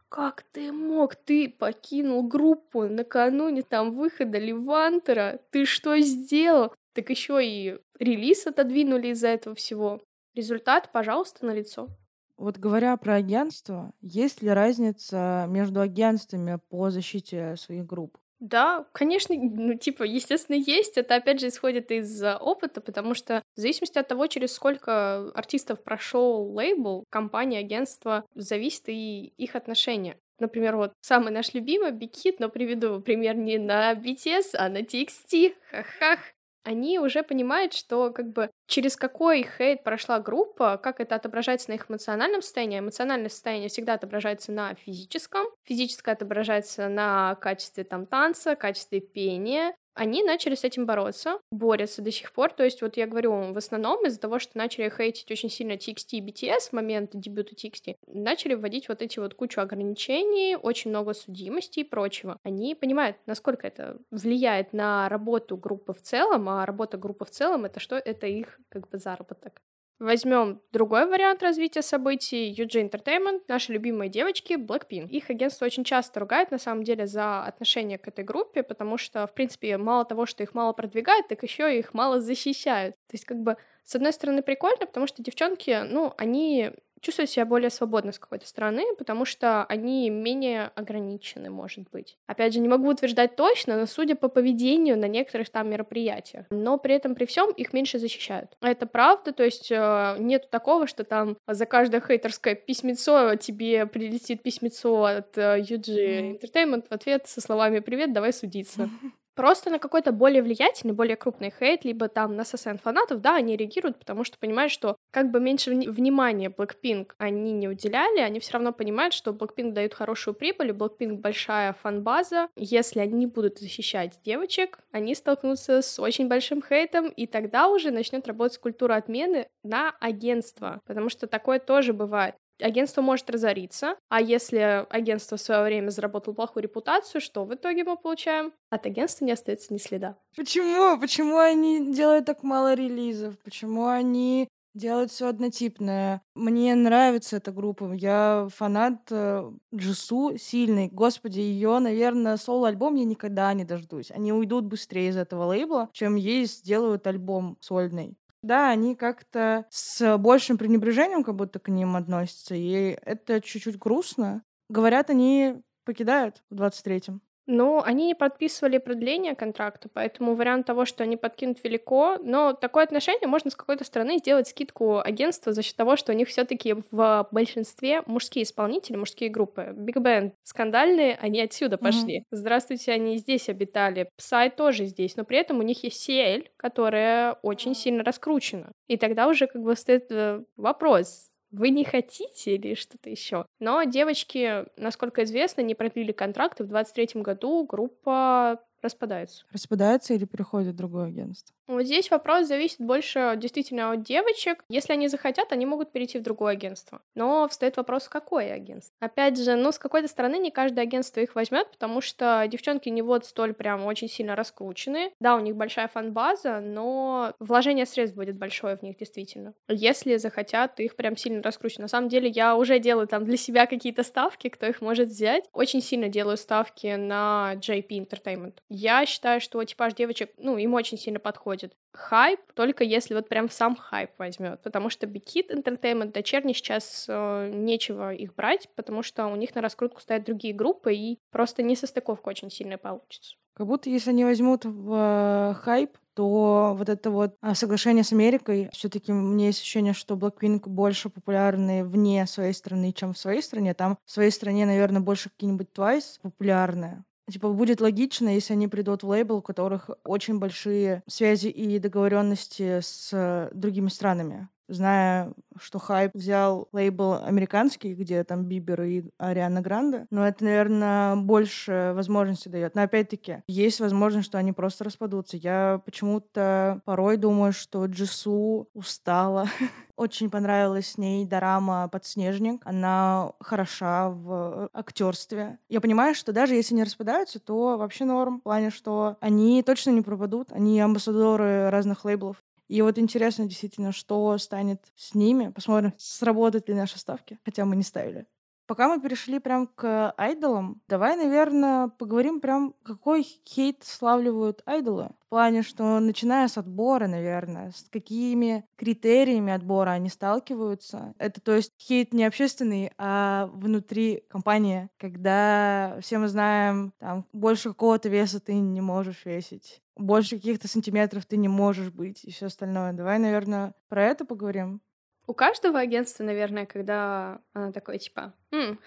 как 0.08 0.44
ты 0.52 0.72
мог? 0.72 1.16
Ты 1.16 1.50
покинул 1.50 2.24
группу 2.24 2.84
накануне 2.84 3.64
там 3.64 3.92
выхода 3.92 4.38
Левантера. 4.38 5.40
Ты 5.50 5.66
что 5.66 5.98
сделал? 6.00 6.74
Так 6.94 7.10
еще 7.10 7.44
и 7.44 7.80
релиз 8.00 8.46
отодвинули 8.46 9.08
из-за 9.08 9.30
этого 9.30 9.56
всего. 9.56 10.02
Результат, 10.36 10.92
пожалуйста, 10.92 11.46
на 11.46 11.52
лицо. 11.52 11.90
Вот 12.38 12.58
говоря 12.58 12.96
про 12.98 13.16
агентство, 13.16 13.92
есть 14.02 14.42
ли 14.42 14.50
разница 14.50 15.46
между 15.50 15.82
агентствами 15.82 16.60
по 16.70 16.90
защите 16.90 17.56
своих 17.58 17.86
групп? 17.86 18.18
Да, 18.44 18.86
конечно, 18.91 19.34
ну, 19.38 19.76
типа, 19.76 20.04
естественно, 20.04 20.58
есть. 20.58 20.98
Это, 20.98 21.16
опять 21.16 21.39
же, 21.39 21.48
исходит 21.48 21.91
из 21.91 22.22
опыта, 22.22 22.82
потому 22.82 23.14
что 23.14 23.41
в 23.56 23.60
зависимости 23.62 23.98
от 23.98 24.10
того, 24.10 24.28
через 24.28 24.52
сколько 24.52 25.32
артистов 25.34 25.82
прошел 25.82 26.52
лейбл, 26.54 27.06
компания, 27.10 27.60
агентство, 27.60 28.26
зависит 28.36 28.89
и 28.89 29.28
их 29.38 29.56
отношения. 29.56 30.18
Например, 30.39 30.76
вот 30.76 30.91
самый 31.00 31.32
наш 31.32 31.54
любимый 31.54 31.94
Hit, 31.94 32.36
но 32.39 32.50
приведу 32.50 33.00
пример 33.00 33.38
не 33.38 33.58
на 33.58 33.94
BTS, 33.94 34.56
а 34.56 34.68
на 34.68 34.80
TXT. 34.80 35.56
Ха-ха 35.72 36.18
они 36.64 36.99
уже 36.99 37.24
понимают, 37.24 37.74
что 37.74 38.11
как 38.11 38.32
бы 38.32 38.49
через 38.68 38.95
какой 38.95 39.43
хейт 39.57 39.84
прошла 39.84 40.20
группа, 40.20 40.78
как 40.78 40.99
это 40.99 41.16
отображается 41.16 41.70
на 41.70 41.76
их 41.76 41.89
эмоциональном 41.89 42.41
состоянии. 42.41 42.80
Эмоциональное 42.80 43.30
состояние 43.30 43.70
всегда 43.70 43.93
отображается 43.93 44.51
на 44.51 44.74
физическом, 44.76 45.45
физическое 45.64 46.14
отображается 46.14 46.89
на 46.89 47.36
качестве 47.36 47.84
там 47.84 48.05
танца, 48.05 48.55
качестве 48.55 49.01
пения, 49.01 49.74
они 49.96 50.24
начали 50.24 50.56
с 50.56 50.64
этим 50.64 50.86
бороться, 50.86 51.39
борются 51.52 52.02
до 52.02 52.12
сих 52.12 52.32
пор. 52.34 52.52
То 52.52 52.64
есть, 52.64 52.82
вот 52.82 52.98
я 52.98 53.08
говорю, 53.08 53.54
в 53.54 53.58
основном 53.58 54.06
из-за 54.06 54.20
того, 54.20 54.39
что 54.39 54.58
начали 54.58 54.89
хейтить 54.89 55.32
очень 55.32 55.50
сильно 55.50 55.74
TXT 55.74 56.06
и 56.12 56.22
BTS 56.22 56.70
в 56.70 56.74
момент 56.74 57.12
дебюта 57.14 57.56
TXT, 57.56 57.96
начали 58.08 58.56
вводить 58.56 58.89
вот 58.89 59.02
эти 59.02 59.20
вот 59.20 59.34
кучу 59.36 59.62
ограничений, 59.62 60.56
очень 60.56 60.89
много 60.89 61.14
судимости 61.14 61.80
и 61.80 61.84
прочего. 61.84 62.38
Они 62.44 62.76
понимают, 62.76 63.18
насколько 63.26 63.68
это 63.68 63.98
влияет 64.12 64.74
на 64.74 65.10
работу 65.10 65.58
группы 65.58 65.94
в 65.94 66.02
целом, 66.02 66.50
а 66.50 66.66
работа 66.66 66.98
группы 66.98 67.26
в 67.26 67.30
целом— 67.30 67.66
это 67.66 67.80
что? 67.80 67.96
Это 67.96 68.28
их 68.28 68.60
как 68.70 68.89
бы 68.89 68.98
заработок. 68.98 69.62
Возьмем 70.04 70.60
другой 70.74 71.06
вариант 71.06 71.41
развития 71.41 71.82
событий. 71.82 72.54
UG 72.54 72.89
Entertainment, 72.89 73.43
наши 73.47 73.72
любимые 73.72 74.10
девочки, 74.10 74.56
Blackpink. 74.56 75.08
Их 75.08 75.30
агентство 75.30 75.64
очень 75.64 75.86
часто 75.86 76.20
ругает, 76.20 76.51
на 76.51 76.58
самом 76.58 76.84
деле, 76.84 77.08
за 77.08 77.45
отношение 77.45 77.97
к 77.97 78.06
этой 78.10 78.26
группе, 78.26 78.64
потому 78.64 78.97
что, 78.97 79.26
в 79.26 79.34
принципе, 79.34 79.78
мало 79.78 80.04
того, 80.04 80.26
что 80.26 80.43
их 80.43 80.54
мало 80.54 80.74
продвигают, 80.74 81.30
так 81.30 81.41
еще 81.41 81.80
их 81.80 81.93
мало 81.93 82.20
защищают. 82.20 82.95
То 83.08 83.14
есть, 83.14 83.24
как 83.24 83.38
бы, 83.38 83.56
с 83.86 83.95
одной 83.95 84.12
стороны, 84.12 84.41
прикольно, 84.41 84.86
потому 84.86 85.08
что 85.08 85.24
девчонки, 85.24 85.84
ну, 85.89 86.14
они 86.18 86.72
чувствуют 87.04 87.30
себя 87.30 87.45
более 87.45 87.70
свободно 87.70 88.12
с 88.12 88.20
какой-то 88.20 88.47
стороны, 88.47 88.84
потому 88.97 89.26
что 89.26 89.66
они 89.66 90.10
менее 90.10 90.72
ограничены, 90.76 91.49
может 91.49 91.89
быть. 91.91 92.18
Опять 92.28 92.54
же, 92.54 92.60
не 92.60 92.70
могу 92.70 92.89
утверждать 92.89 93.36
точно, 93.36 93.78
но 93.78 93.86
судя 93.86 94.16
по 94.16 94.30
поведению 94.30 94.97
на 94.97 95.08
некоторых 95.08 95.49
там 95.49 95.70
мероприятиях. 95.70 96.45
Но 96.49 96.78
при 96.78 96.95
этом, 96.95 97.14
при 97.14 97.26
всем, 97.26 97.51
их 97.51 97.74
меньше 97.74 97.99
защищают. 97.99 98.58
Это 98.62 98.88
правда, 98.88 99.34
то 99.34 99.43
есть 99.43 99.72
э, 99.72 100.16
нету 100.20 100.47
такого, 100.49 100.88
что 100.88 101.04
там 101.04 101.38
за 101.47 101.66
каждое 101.66 102.01
хейтерское 102.01 102.56
письмецо 102.56 103.36
тебе 103.36 103.86
прилетит 103.86 104.41
письмецо 104.41 105.04
от 105.04 105.38
э, 105.38 105.60
UG 105.60 106.39
Entertainment 106.39 106.88
в 106.89 106.91
ответ 106.93 107.28
со 107.28 107.41
словами 107.41 107.80
«Привет, 107.80 108.14
давай 108.14 108.32
судиться». 108.32 108.89
Просто 109.36 109.70
на 109.70 109.80
какой-то 109.80 110.12
более 110.12 110.44
влиятельный, 110.44 110.94
более 110.94 111.16
крупный 111.16 111.52
хейт, 111.58 111.86
либо 111.86 112.08
там 112.08 112.36
на 112.36 112.44
ССН 112.44 112.76
фанатов, 112.82 113.22
да, 113.22 113.36
они 113.36 113.58
реагируют, 113.58 113.98
потому 113.98 114.24
что 114.24 114.38
понимают, 114.38 114.72
что 114.72 114.98
как 115.12 115.32
бы 115.32 115.40
меньше 115.40 115.72
вни- 115.72 115.90
внимания 115.90 116.50
Blackpink 116.50 117.12
они 117.18 117.52
не 117.52 117.68
уделяли, 117.68 118.20
они 118.20 118.40
все 118.40 118.54
равно 118.54 118.74
понимают, 118.74 119.14
что 119.14 119.32
Blackpink 119.32 119.72
дают 119.72 119.94
хорошую 119.94 120.36
прибыль, 120.36 120.72
у 120.72 120.76
Blackpink 120.76 121.14
большая 121.14 121.74
фан-база. 121.74 122.48
Если 122.56 123.00
они 123.00 123.14
не 123.14 123.28
будут 123.28 123.60
защищать 123.60 124.20
девочек, 124.24 124.80
они 124.92 125.16
столкнутся 125.16 125.82
с 125.82 126.00
очень 126.00 126.28
большим 126.28 126.64
хейтом, 126.64 127.10
и 127.10 127.26
тогда 127.26 127.68
уже 127.68 127.92
начнет 127.92 128.28
работать 128.28 128.60
культура 128.60 128.96
отмены 128.96 129.48
на 129.64 129.92
агентство, 130.00 130.82
потому 130.86 131.10
что 131.10 131.28
такое 131.28 131.60
тоже 131.60 131.94
бывает 131.94 132.36
агентство 132.64 133.01
может 133.01 133.30
разориться, 133.30 133.95
а 134.09 134.22
если 134.22 134.86
агентство 134.89 135.38
в 135.38 135.41
свое 135.41 135.64
время 135.64 135.89
заработало 135.89 136.34
плохую 136.34 136.64
репутацию, 136.64 137.22
что 137.22 137.45
в 137.45 137.53
итоге 137.53 137.84
мы 137.84 137.97
получаем? 137.97 138.53
От 138.70 138.86
агентства 138.86 139.26
не 139.26 139.32
остается 139.32 139.74
ни 139.74 139.78
следа. 139.78 140.18
Почему? 140.36 140.99
Почему 140.99 141.38
они 141.38 141.93
делают 141.93 142.26
так 142.26 142.43
мало 142.43 142.74
релизов? 142.74 143.38
Почему 143.43 143.88
они 143.88 144.47
делают 144.74 145.11
все 145.11 145.28
однотипное? 145.28 146.22
Мне 146.36 146.76
нравится 146.76 147.38
эта 147.38 147.51
группа. 147.51 147.93
Я 147.93 148.47
фанат 148.53 149.01
э, 149.11 149.51
Джису 149.74 150.38
сильный. 150.38 150.89
Господи, 150.91 151.39
ее, 151.39 151.80
наверное, 151.80 152.38
соло-альбом 152.38 152.95
я 152.95 153.05
никогда 153.05 153.53
не 153.53 153.66
дождусь. 153.66 154.11
Они 154.11 154.34
уйдут 154.34 154.66
быстрее 154.66 155.09
из 155.09 155.18
этого 155.18 155.45
лейбла, 155.45 155.89
чем 155.93 156.16
ей 156.16 156.45
сделают 156.45 157.05
альбом 157.07 157.57
сольный. 157.59 158.18
Да, 158.44 158.70
они 158.70 158.96
как-то 158.96 159.66
с 159.70 160.18
большим 160.18 160.58
пренебрежением 160.58 161.24
как 161.24 161.36
будто 161.36 161.60
к 161.60 161.70
ним 161.70 161.96
относятся, 161.96 162.56
и 162.56 162.98
это 163.02 163.39
чуть-чуть 163.39 163.80
грустно. 163.80 164.44
Говорят, 164.70 165.10
они 165.10 165.64
покидают 165.86 166.44
в 166.50 166.56
23-м. 166.56 167.22
Ну, 167.46 167.82
они 167.84 168.08
не 168.08 168.16
подписывали 168.16 168.78
продление 168.78 169.36
контракта, 169.36 169.89
поэтому 169.91 170.36
вариант 170.36 170.66
того, 170.66 170.86
что 170.86 171.04
они 171.04 171.18
подкинут 171.18 171.62
велико, 171.64 172.18
но 172.22 172.54
такое 172.54 172.86
отношение 172.86 173.28
можно 173.28 173.52
с 173.52 173.56
какой-то 173.56 173.84
стороны 173.84 174.18
сделать 174.18 174.48
скидку 174.48 175.00
агентства 175.00 175.52
за 175.52 175.62
счет 175.62 175.76
того, 175.76 175.98
что 175.98 176.14
у 176.14 176.16
них 176.16 176.30
все 176.30 176.46
таки 176.46 176.76
в 176.91 177.28
большинстве 177.32 178.02
мужские 178.06 178.44
исполнители, 178.44 178.96
мужские 178.96 179.30
группы. 179.30 179.74
Биг 179.76 179.98
Bang 179.98 180.32
скандальные, 180.44 181.18
они 181.20 181.41
отсюда 181.41 181.78
пошли. 181.78 182.20
Mm-hmm. 182.20 182.26
Здравствуйте, 182.32 182.91
они 182.94 183.18
здесь 183.18 183.50
обитали. 183.50 184.10
Psy 184.18 184.52
тоже 184.56 184.86
здесь, 184.86 185.18
но 185.18 185.26
при 185.26 185.38
этом 185.38 185.60
у 185.60 185.64
них 185.64 185.84
есть 185.84 186.10
CL, 186.10 186.48
которая 186.56 187.34
очень 187.41 187.76
сильно 187.76 188.04
раскручена. 188.04 188.72
И 188.88 188.98
тогда 188.98 189.28
уже 189.28 189.48
как 189.48 189.62
бы 189.62 189.76
стоит 189.76 190.12
э, 190.12 190.44
вопрос, 190.56 191.33
вы 191.54 191.70
не 191.70 191.86
хотите 191.86 192.56
или 192.56 192.74
что-то 192.74 193.10
еще. 193.10 193.45
Но 193.60 193.84
девочки, 193.84 194.66
насколько 194.76 195.24
известно, 195.24 195.62
не 195.62 195.76
продлили 195.76 196.12
контракты. 196.12 196.64
В 196.64 196.68
23 196.68 197.22
году 197.22 197.64
группа 197.64 198.60
распадается. 198.84 199.46
Распадается 199.52 200.14
или 200.14 200.26
переходит 200.26 200.74
в 200.74 200.78
другое 200.78 201.08
агентство? 201.08 201.56
Вот 201.68 201.84
здесь 201.84 202.12
вопрос 202.12 202.48
зависит 202.48 202.80
больше 202.80 203.34
действительно 203.38 203.92
от 203.92 204.04
девочек. 204.04 204.66
Если 204.70 204.94
они 204.94 205.08
захотят, 205.08 205.52
они 205.52 205.66
могут 205.66 205.92
перейти 205.92 206.20
в 206.20 206.22
другое 206.22 206.54
агентство. 206.54 207.02
Но 207.16 207.48
встает 207.48 207.78
вопрос, 207.78 208.10
какое 208.10 208.54
агентство. 208.54 208.94
Опять 209.00 209.42
же, 209.42 209.56
ну, 209.56 209.72
с 209.72 209.80
какой-то 209.80 210.08
стороны 210.08 210.38
не 210.38 210.52
каждое 210.52 210.82
агентство 210.82 211.22
их 211.22 211.36
возьмет, 211.36 211.72
потому 211.72 212.02
что 212.02 212.46
девчонки 212.48 212.90
не 212.90 213.02
вот 213.02 213.26
столь 213.26 213.54
прям 213.54 213.86
очень 213.86 214.10
сильно 214.10 214.36
раскручены. 214.36 215.14
Да, 215.20 215.36
у 215.36 215.40
них 215.40 215.56
большая 215.56 215.88
фан-база, 215.88 216.60
но 216.60 217.34
вложение 217.40 217.86
средств 217.86 218.18
будет 218.18 218.38
большое 218.38 218.76
в 218.76 218.84
них 218.84 218.98
действительно. 218.98 219.54
Если 219.70 220.18
захотят, 220.18 220.80
их 220.80 220.96
прям 220.96 221.16
сильно 221.16 221.42
раскручивать. 221.42 221.84
На 221.84 221.88
самом 221.88 222.10
деле, 222.10 222.30
я 222.30 222.58
уже 222.58 222.80
делаю 222.80 223.08
там 223.08 223.24
для 223.24 223.38
себя 223.38 223.68
какие-то 223.68 224.04
ставки, 224.04 224.50
кто 224.50 224.66
их 224.66 224.82
может 224.82 225.08
взять. 225.08 225.46
Очень 225.54 225.82
сильно 225.82 226.10
делаю 226.10 226.36
ставки 226.36 226.96
на 226.96 227.54
JP 227.56 227.88
Entertainment. 227.88 228.56
Я 228.76 229.06
считаю, 229.06 229.40
что 229.40 229.64
типаж 229.64 229.94
девочек, 229.94 230.32
ну, 230.40 230.58
им 230.58 230.74
очень 230.74 230.98
сильно 230.98 231.20
подходит. 231.20 231.76
Хайп 231.94 232.40
только 232.56 232.84
если 232.84 233.14
вот 233.14 233.30
прям 233.30 233.48
сам 233.48 233.76
хайп 233.76 234.10
возьмет, 234.18 234.64
потому 234.64 234.90
что 234.90 235.06
Big 235.06 235.48
Entertainment 235.48 236.12
дочерний 236.12 236.56
сейчас 236.56 237.06
э, 237.08 237.52
нечего 237.54 238.12
их 238.12 238.34
брать, 238.34 238.68
потому 238.76 239.04
что 239.04 239.28
у 239.28 239.36
них 239.36 239.54
на 239.54 239.62
раскрутку 239.62 240.02
стоят 240.02 240.26
другие 240.26 240.56
группы, 240.56 240.96
и 240.96 241.20
просто 241.30 241.62
несостыковка 241.62 242.30
очень 242.30 242.50
сильная 242.50 242.80
получится. 242.80 243.36
Как 243.54 243.68
будто 243.68 243.92
если 243.92 244.10
они 244.10 244.26
возьмут 244.26 244.66
в 244.66 244.92
э, 244.92 245.54
хайп, 245.54 245.96
то 246.16 246.74
вот 246.76 246.90
это 246.90 247.12
вот 247.12 247.36
а, 247.42 247.54
соглашение 247.54 248.04
с 248.04 248.12
Америкой, 248.12 248.70
все 248.74 248.90
таки 248.90 249.12
мне 249.12 249.48
есть 249.48 249.62
ощущение, 249.62 249.94
что 249.94 250.16
Blackpink 250.16 250.68
больше 250.68 251.10
популярны 251.10 251.86
вне 251.86 252.26
своей 252.26 252.54
страны, 252.54 252.92
чем 252.92 253.14
в 253.14 253.20
своей 253.20 253.44
стране. 253.44 253.76
Там 253.76 254.00
в 254.04 254.12
своей 254.12 254.32
стране, 254.32 254.66
наверное, 254.66 255.02
больше 255.02 255.30
какие-нибудь 255.30 255.70
Twice 255.76 256.20
популярные. 256.24 257.04
Типа 257.32 257.50
будет 257.50 257.80
логично, 257.80 258.28
если 258.30 258.54
они 258.54 258.68
придут 258.68 259.04
в 259.04 259.08
лейбл, 259.08 259.38
у 259.38 259.42
которых 259.42 259.90
очень 260.04 260.40
большие 260.40 261.04
связи 261.08 261.48
и 261.48 261.80
договоренности 261.80 262.80
с 262.82 263.50
другими 263.54 263.88
странами. 263.88 264.50
Зная, 264.68 265.34
что 265.59 265.80
хайп 265.80 266.11
взял 266.14 266.68
лейбл 266.72 267.24
американский, 267.24 267.93
где 267.93 268.24
там 268.24 268.45
Бибер 268.45 268.82
и 268.84 269.03
Ариана 269.18 269.61
Гранде. 269.61 270.07
Но 270.09 270.28
это, 270.28 270.43
наверное, 270.43 271.16
больше 271.16 271.93
возможности 271.95 272.49
дает. 272.49 272.76
Но 272.76 272.84
опять-таки, 272.84 273.43
есть 273.47 273.80
возможность, 273.80 274.28
что 274.28 274.38
они 274.38 274.51
просто 274.51 274.84
распадутся. 274.84 275.38
Я 275.38 275.82
почему-то 275.86 276.82
порой 276.86 277.18
думаю, 277.18 277.53
что 277.53 277.86
Джису 277.86 278.70
устала. 278.74 279.47
Очень 279.95 280.32
понравилась 280.32 280.91
с 280.91 280.97
ней 280.97 281.26
дорама 281.26 281.88
«Подснежник». 281.88 282.61
Она 282.66 283.34
хороша 283.39 284.09
в 284.09 284.70
актерстве. 284.74 285.59
Я 285.70 285.82
понимаю, 285.82 286.16
что 286.16 286.34
даже 286.34 286.55
если 286.55 286.74
не 286.74 286.84
распадаются, 286.84 287.39
то 287.39 287.78
вообще 287.78 288.05
норм. 288.05 288.39
В 288.39 288.43
плане, 288.43 288.72
что 288.72 289.18
они 289.20 289.61
точно 289.61 289.91
не 289.91 290.01
пропадут. 290.01 290.51
Они 290.51 290.80
амбассадоры 290.82 291.70
разных 291.70 292.05
лейблов. 292.05 292.38
И 292.68 292.82
вот 292.82 292.97
интересно 292.97 293.45
действительно, 293.45 293.91
что 293.91 294.38
станет 294.38 294.91
с 294.95 295.14
ними. 295.16 295.49
Посмотрим, 295.49 295.93
сработают 295.97 296.70
ли 296.70 296.76
наши 296.76 296.97
ставки, 296.99 297.39
хотя 297.45 297.66
мы 297.66 297.76
не 297.76 297.84
ставили. 297.84 298.26
Пока 298.66 298.88
мы 298.88 299.01
перешли 299.01 299.39
прям 299.39 299.68
к 299.68 300.14
айдолам, 300.18 300.82
давай, 300.88 301.18
наверное, 301.18 301.89
поговорим 301.89 302.39
прям, 302.39 302.74
какой 302.84 303.24
хейт 303.24 303.84
славливают 303.84 304.61
айдолы. 304.66 305.09
В 305.26 305.30
плане, 305.30 305.64
что 305.64 305.99
начиная 305.99 306.47
с 306.47 306.57
отбора, 306.57 307.07
наверное, 307.07 307.72
с 307.72 307.89
какими 307.91 308.66
критериями 308.78 309.51
отбора 309.51 309.91
они 309.91 310.09
сталкиваются. 310.09 311.14
Это, 311.18 311.41
то 311.41 311.53
есть, 311.53 311.74
хейт 311.78 312.14
не 312.14 312.24
общественный, 312.24 312.91
а 312.97 313.49
внутри 313.53 314.24
компании, 314.30 314.89
когда 314.97 315.97
все 316.01 316.18
мы 316.18 316.28
знаем, 316.28 316.93
там, 316.99 317.26
больше 317.34 317.70
какого-то 317.70 318.09
веса 318.09 318.39
ты 318.39 318.53
не 318.53 318.82
можешь 318.82 319.26
весить 319.26 319.82
больше 319.95 320.38
каких-то 320.38 320.68
сантиметров 320.68 321.26
ты 321.26 321.38
не 321.38 321.47
можешь 321.47 321.91
быть 321.91 322.24
и 322.24 322.32
все 322.32 322.47
остальное. 322.47 322.93
Давай, 322.93 323.20
наверное, 323.20 323.74
про 323.89 324.03
это 324.03 324.26
поговорим. 324.26 324.82
У 325.26 325.34
каждого 325.34 325.80
агентства, 325.80 326.24
наверное, 326.24 326.66
когда 326.66 327.40
она 327.54 327.72
такое, 327.72 327.98
типа, 327.98 328.34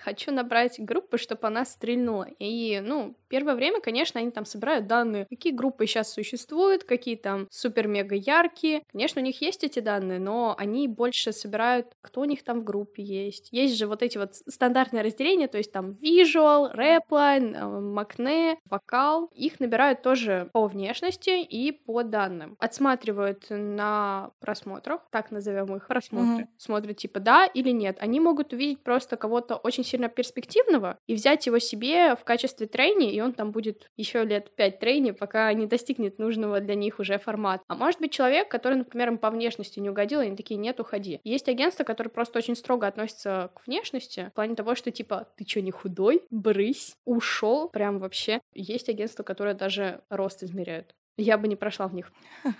хочу 0.05 0.33
набрать 0.33 0.79
группу, 0.79 1.17
чтобы 1.19 1.47
она 1.47 1.65
стрельнула. 1.65 2.29
И, 2.39 2.81
ну, 2.81 3.17
первое 3.29 3.55
время, 3.55 3.81
конечно, 3.81 4.21
они 4.21 4.31
там 4.31 4.45
собирают 4.45 4.87
данные, 4.87 5.27
какие 5.29 5.53
группы 5.53 5.87
сейчас 5.87 6.13
существуют, 6.13 6.85
какие 6.85 7.17
там 7.17 7.47
супер-мега 7.51 8.15
яркие. 8.15 8.83
Конечно, 8.93 9.21
у 9.21 9.25
них 9.25 9.41
есть 9.41 9.65
эти 9.65 9.81
данные, 9.81 10.19
но 10.19 10.55
они 10.59 10.89
больше 10.89 11.33
собирают, 11.33 11.89
кто 12.01 12.23
у 12.23 12.25
них 12.25 12.43
там 12.45 12.61
в 12.61 12.65
группе 12.65 13.03
есть. 13.03 13.49
Есть 13.53 13.77
же 13.77 13.87
вот 13.87 14.03
эти 14.03 14.19
вот 14.19 14.35
стандартные 14.35 15.03
разделения, 15.03 15.49
то 15.49 15.59
есть 15.59 15.73
там 15.73 15.93
visual, 15.93 16.71
рэплайн, 16.73 17.57
макне, 17.93 18.59
вокал. 18.65 19.31
Их 19.35 19.61
набирают 19.61 20.03
тоже 20.03 20.51
по 20.53 20.67
внешности 20.67 21.43
и 21.43 21.73
по 21.73 22.03
данным. 22.03 22.57
Отсматривают 22.59 23.47
на 23.51 24.31
просмотрах, 24.41 25.01
так 25.11 25.31
назовем 25.31 25.75
их 25.77 25.87
просмотры. 25.87 26.45
Mm-hmm. 26.45 26.59
Смотрят 26.59 26.97
типа 26.97 27.21
да 27.21 27.47
или 27.47 27.71
нет. 27.71 27.99
Они 28.01 28.21
могут 28.21 28.53
увидеть 28.53 28.83
просто 28.83 29.17
кого-то 29.17 29.57
очень 29.57 29.85
сильно 29.85 30.09
перспективного 30.09 30.99
и 31.07 31.15
взять 31.15 31.47
его 31.47 31.59
себе 31.59 32.15
в 32.17 32.25
качестве 32.25 32.67
трейни, 32.67 33.13
и 33.17 33.21
он 33.21 33.33
там 33.33 33.51
будет 33.51 33.91
еще 33.97 34.25
лет 34.25 34.55
пять 34.55 34.79
трейни, 34.79 35.13
пока 35.13 35.51
не 35.55 35.67
достигнет 35.67 36.19
нужного 36.19 36.61
для 36.61 36.75
них 36.75 36.99
уже 36.99 37.19
формата. 37.19 37.65
А 37.67 37.75
может 37.75 37.99
быть 38.01 38.13
человек, 38.13 38.51
который, 38.51 38.77
например, 38.77 39.09
им 39.09 39.19
по 39.19 39.31
внешности 39.31 39.81
не 39.81 39.89
угодил, 39.89 40.21
и 40.21 40.27
они 40.27 40.37
такие, 40.37 40.57
нет, 40.57 40.79
уходи. 40.81 41.21
Есть 41.25 41.49
агентства, 41.49 41.85
которые 41.85 42.11
просто 42.11 42.39
очень 42.39 42.57
строго 42.57 42.87
относятся 42.87 43.51
к 43.55 43.67
внешности, 43.67 44.29
в 44.33 44.35
плане 44.35 44.55
того, 44.55 44.75
что 44.75 44.91
типа, 44.91 45.29
ты 45.37 45.47
что, 45.47 45.63
не 45.63 45.71
худой? 45.71 46.23
Брысь, 46.31 46.95
ушел, 47.07 47.71
прям 47.71 47.99
вообще. 47.99 48.41
Есть 48.53 48.91
агентства, 48.91 49.23
которые 49.23 49.55
даже 49.55 50.03
рост 50.11 50.43
измеряют. 50.43 50.95
Я 51.17 51.39
бы 51.39 51.49
не 51.49 51.57
прошла 51.57 51.89
в 51.89 51.95
них. 51.95 52.13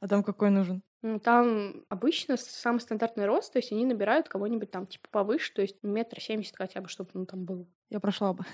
А 0.00 0.08
там 0.08 0.22
какой 0.22 0.50
нужен? 0.50 0.82
Ну, 1.06 1.20
там 1.20 1.84
обычно 1.90 2.38
самый 2.38 2.78
стандартный 2.78 3.26
рост, 3.26 3.52
то 3.52 3.58
есть 3.58 3.70
они 3.72 3.84
набирают 3.84 4.26
кого-нибудь 4.26 4.70
там 4.70 4.86
типа 4.86 5.06
повыше, 5.10 5.52
то 5.52 5.60
есть 5.60 5.76
метр 5.82 6.18
семьдесят 6.18 6.56
хотя 6.56 6.80
бы, 6.80 6.88
чтобы 6.88 7.10
ну, 7.12 7.26
там 7.26 7.44
был. 7.44 7.68
Я 7.90 8.00
прошла 8.00 8.32
бы. 8.32 8.46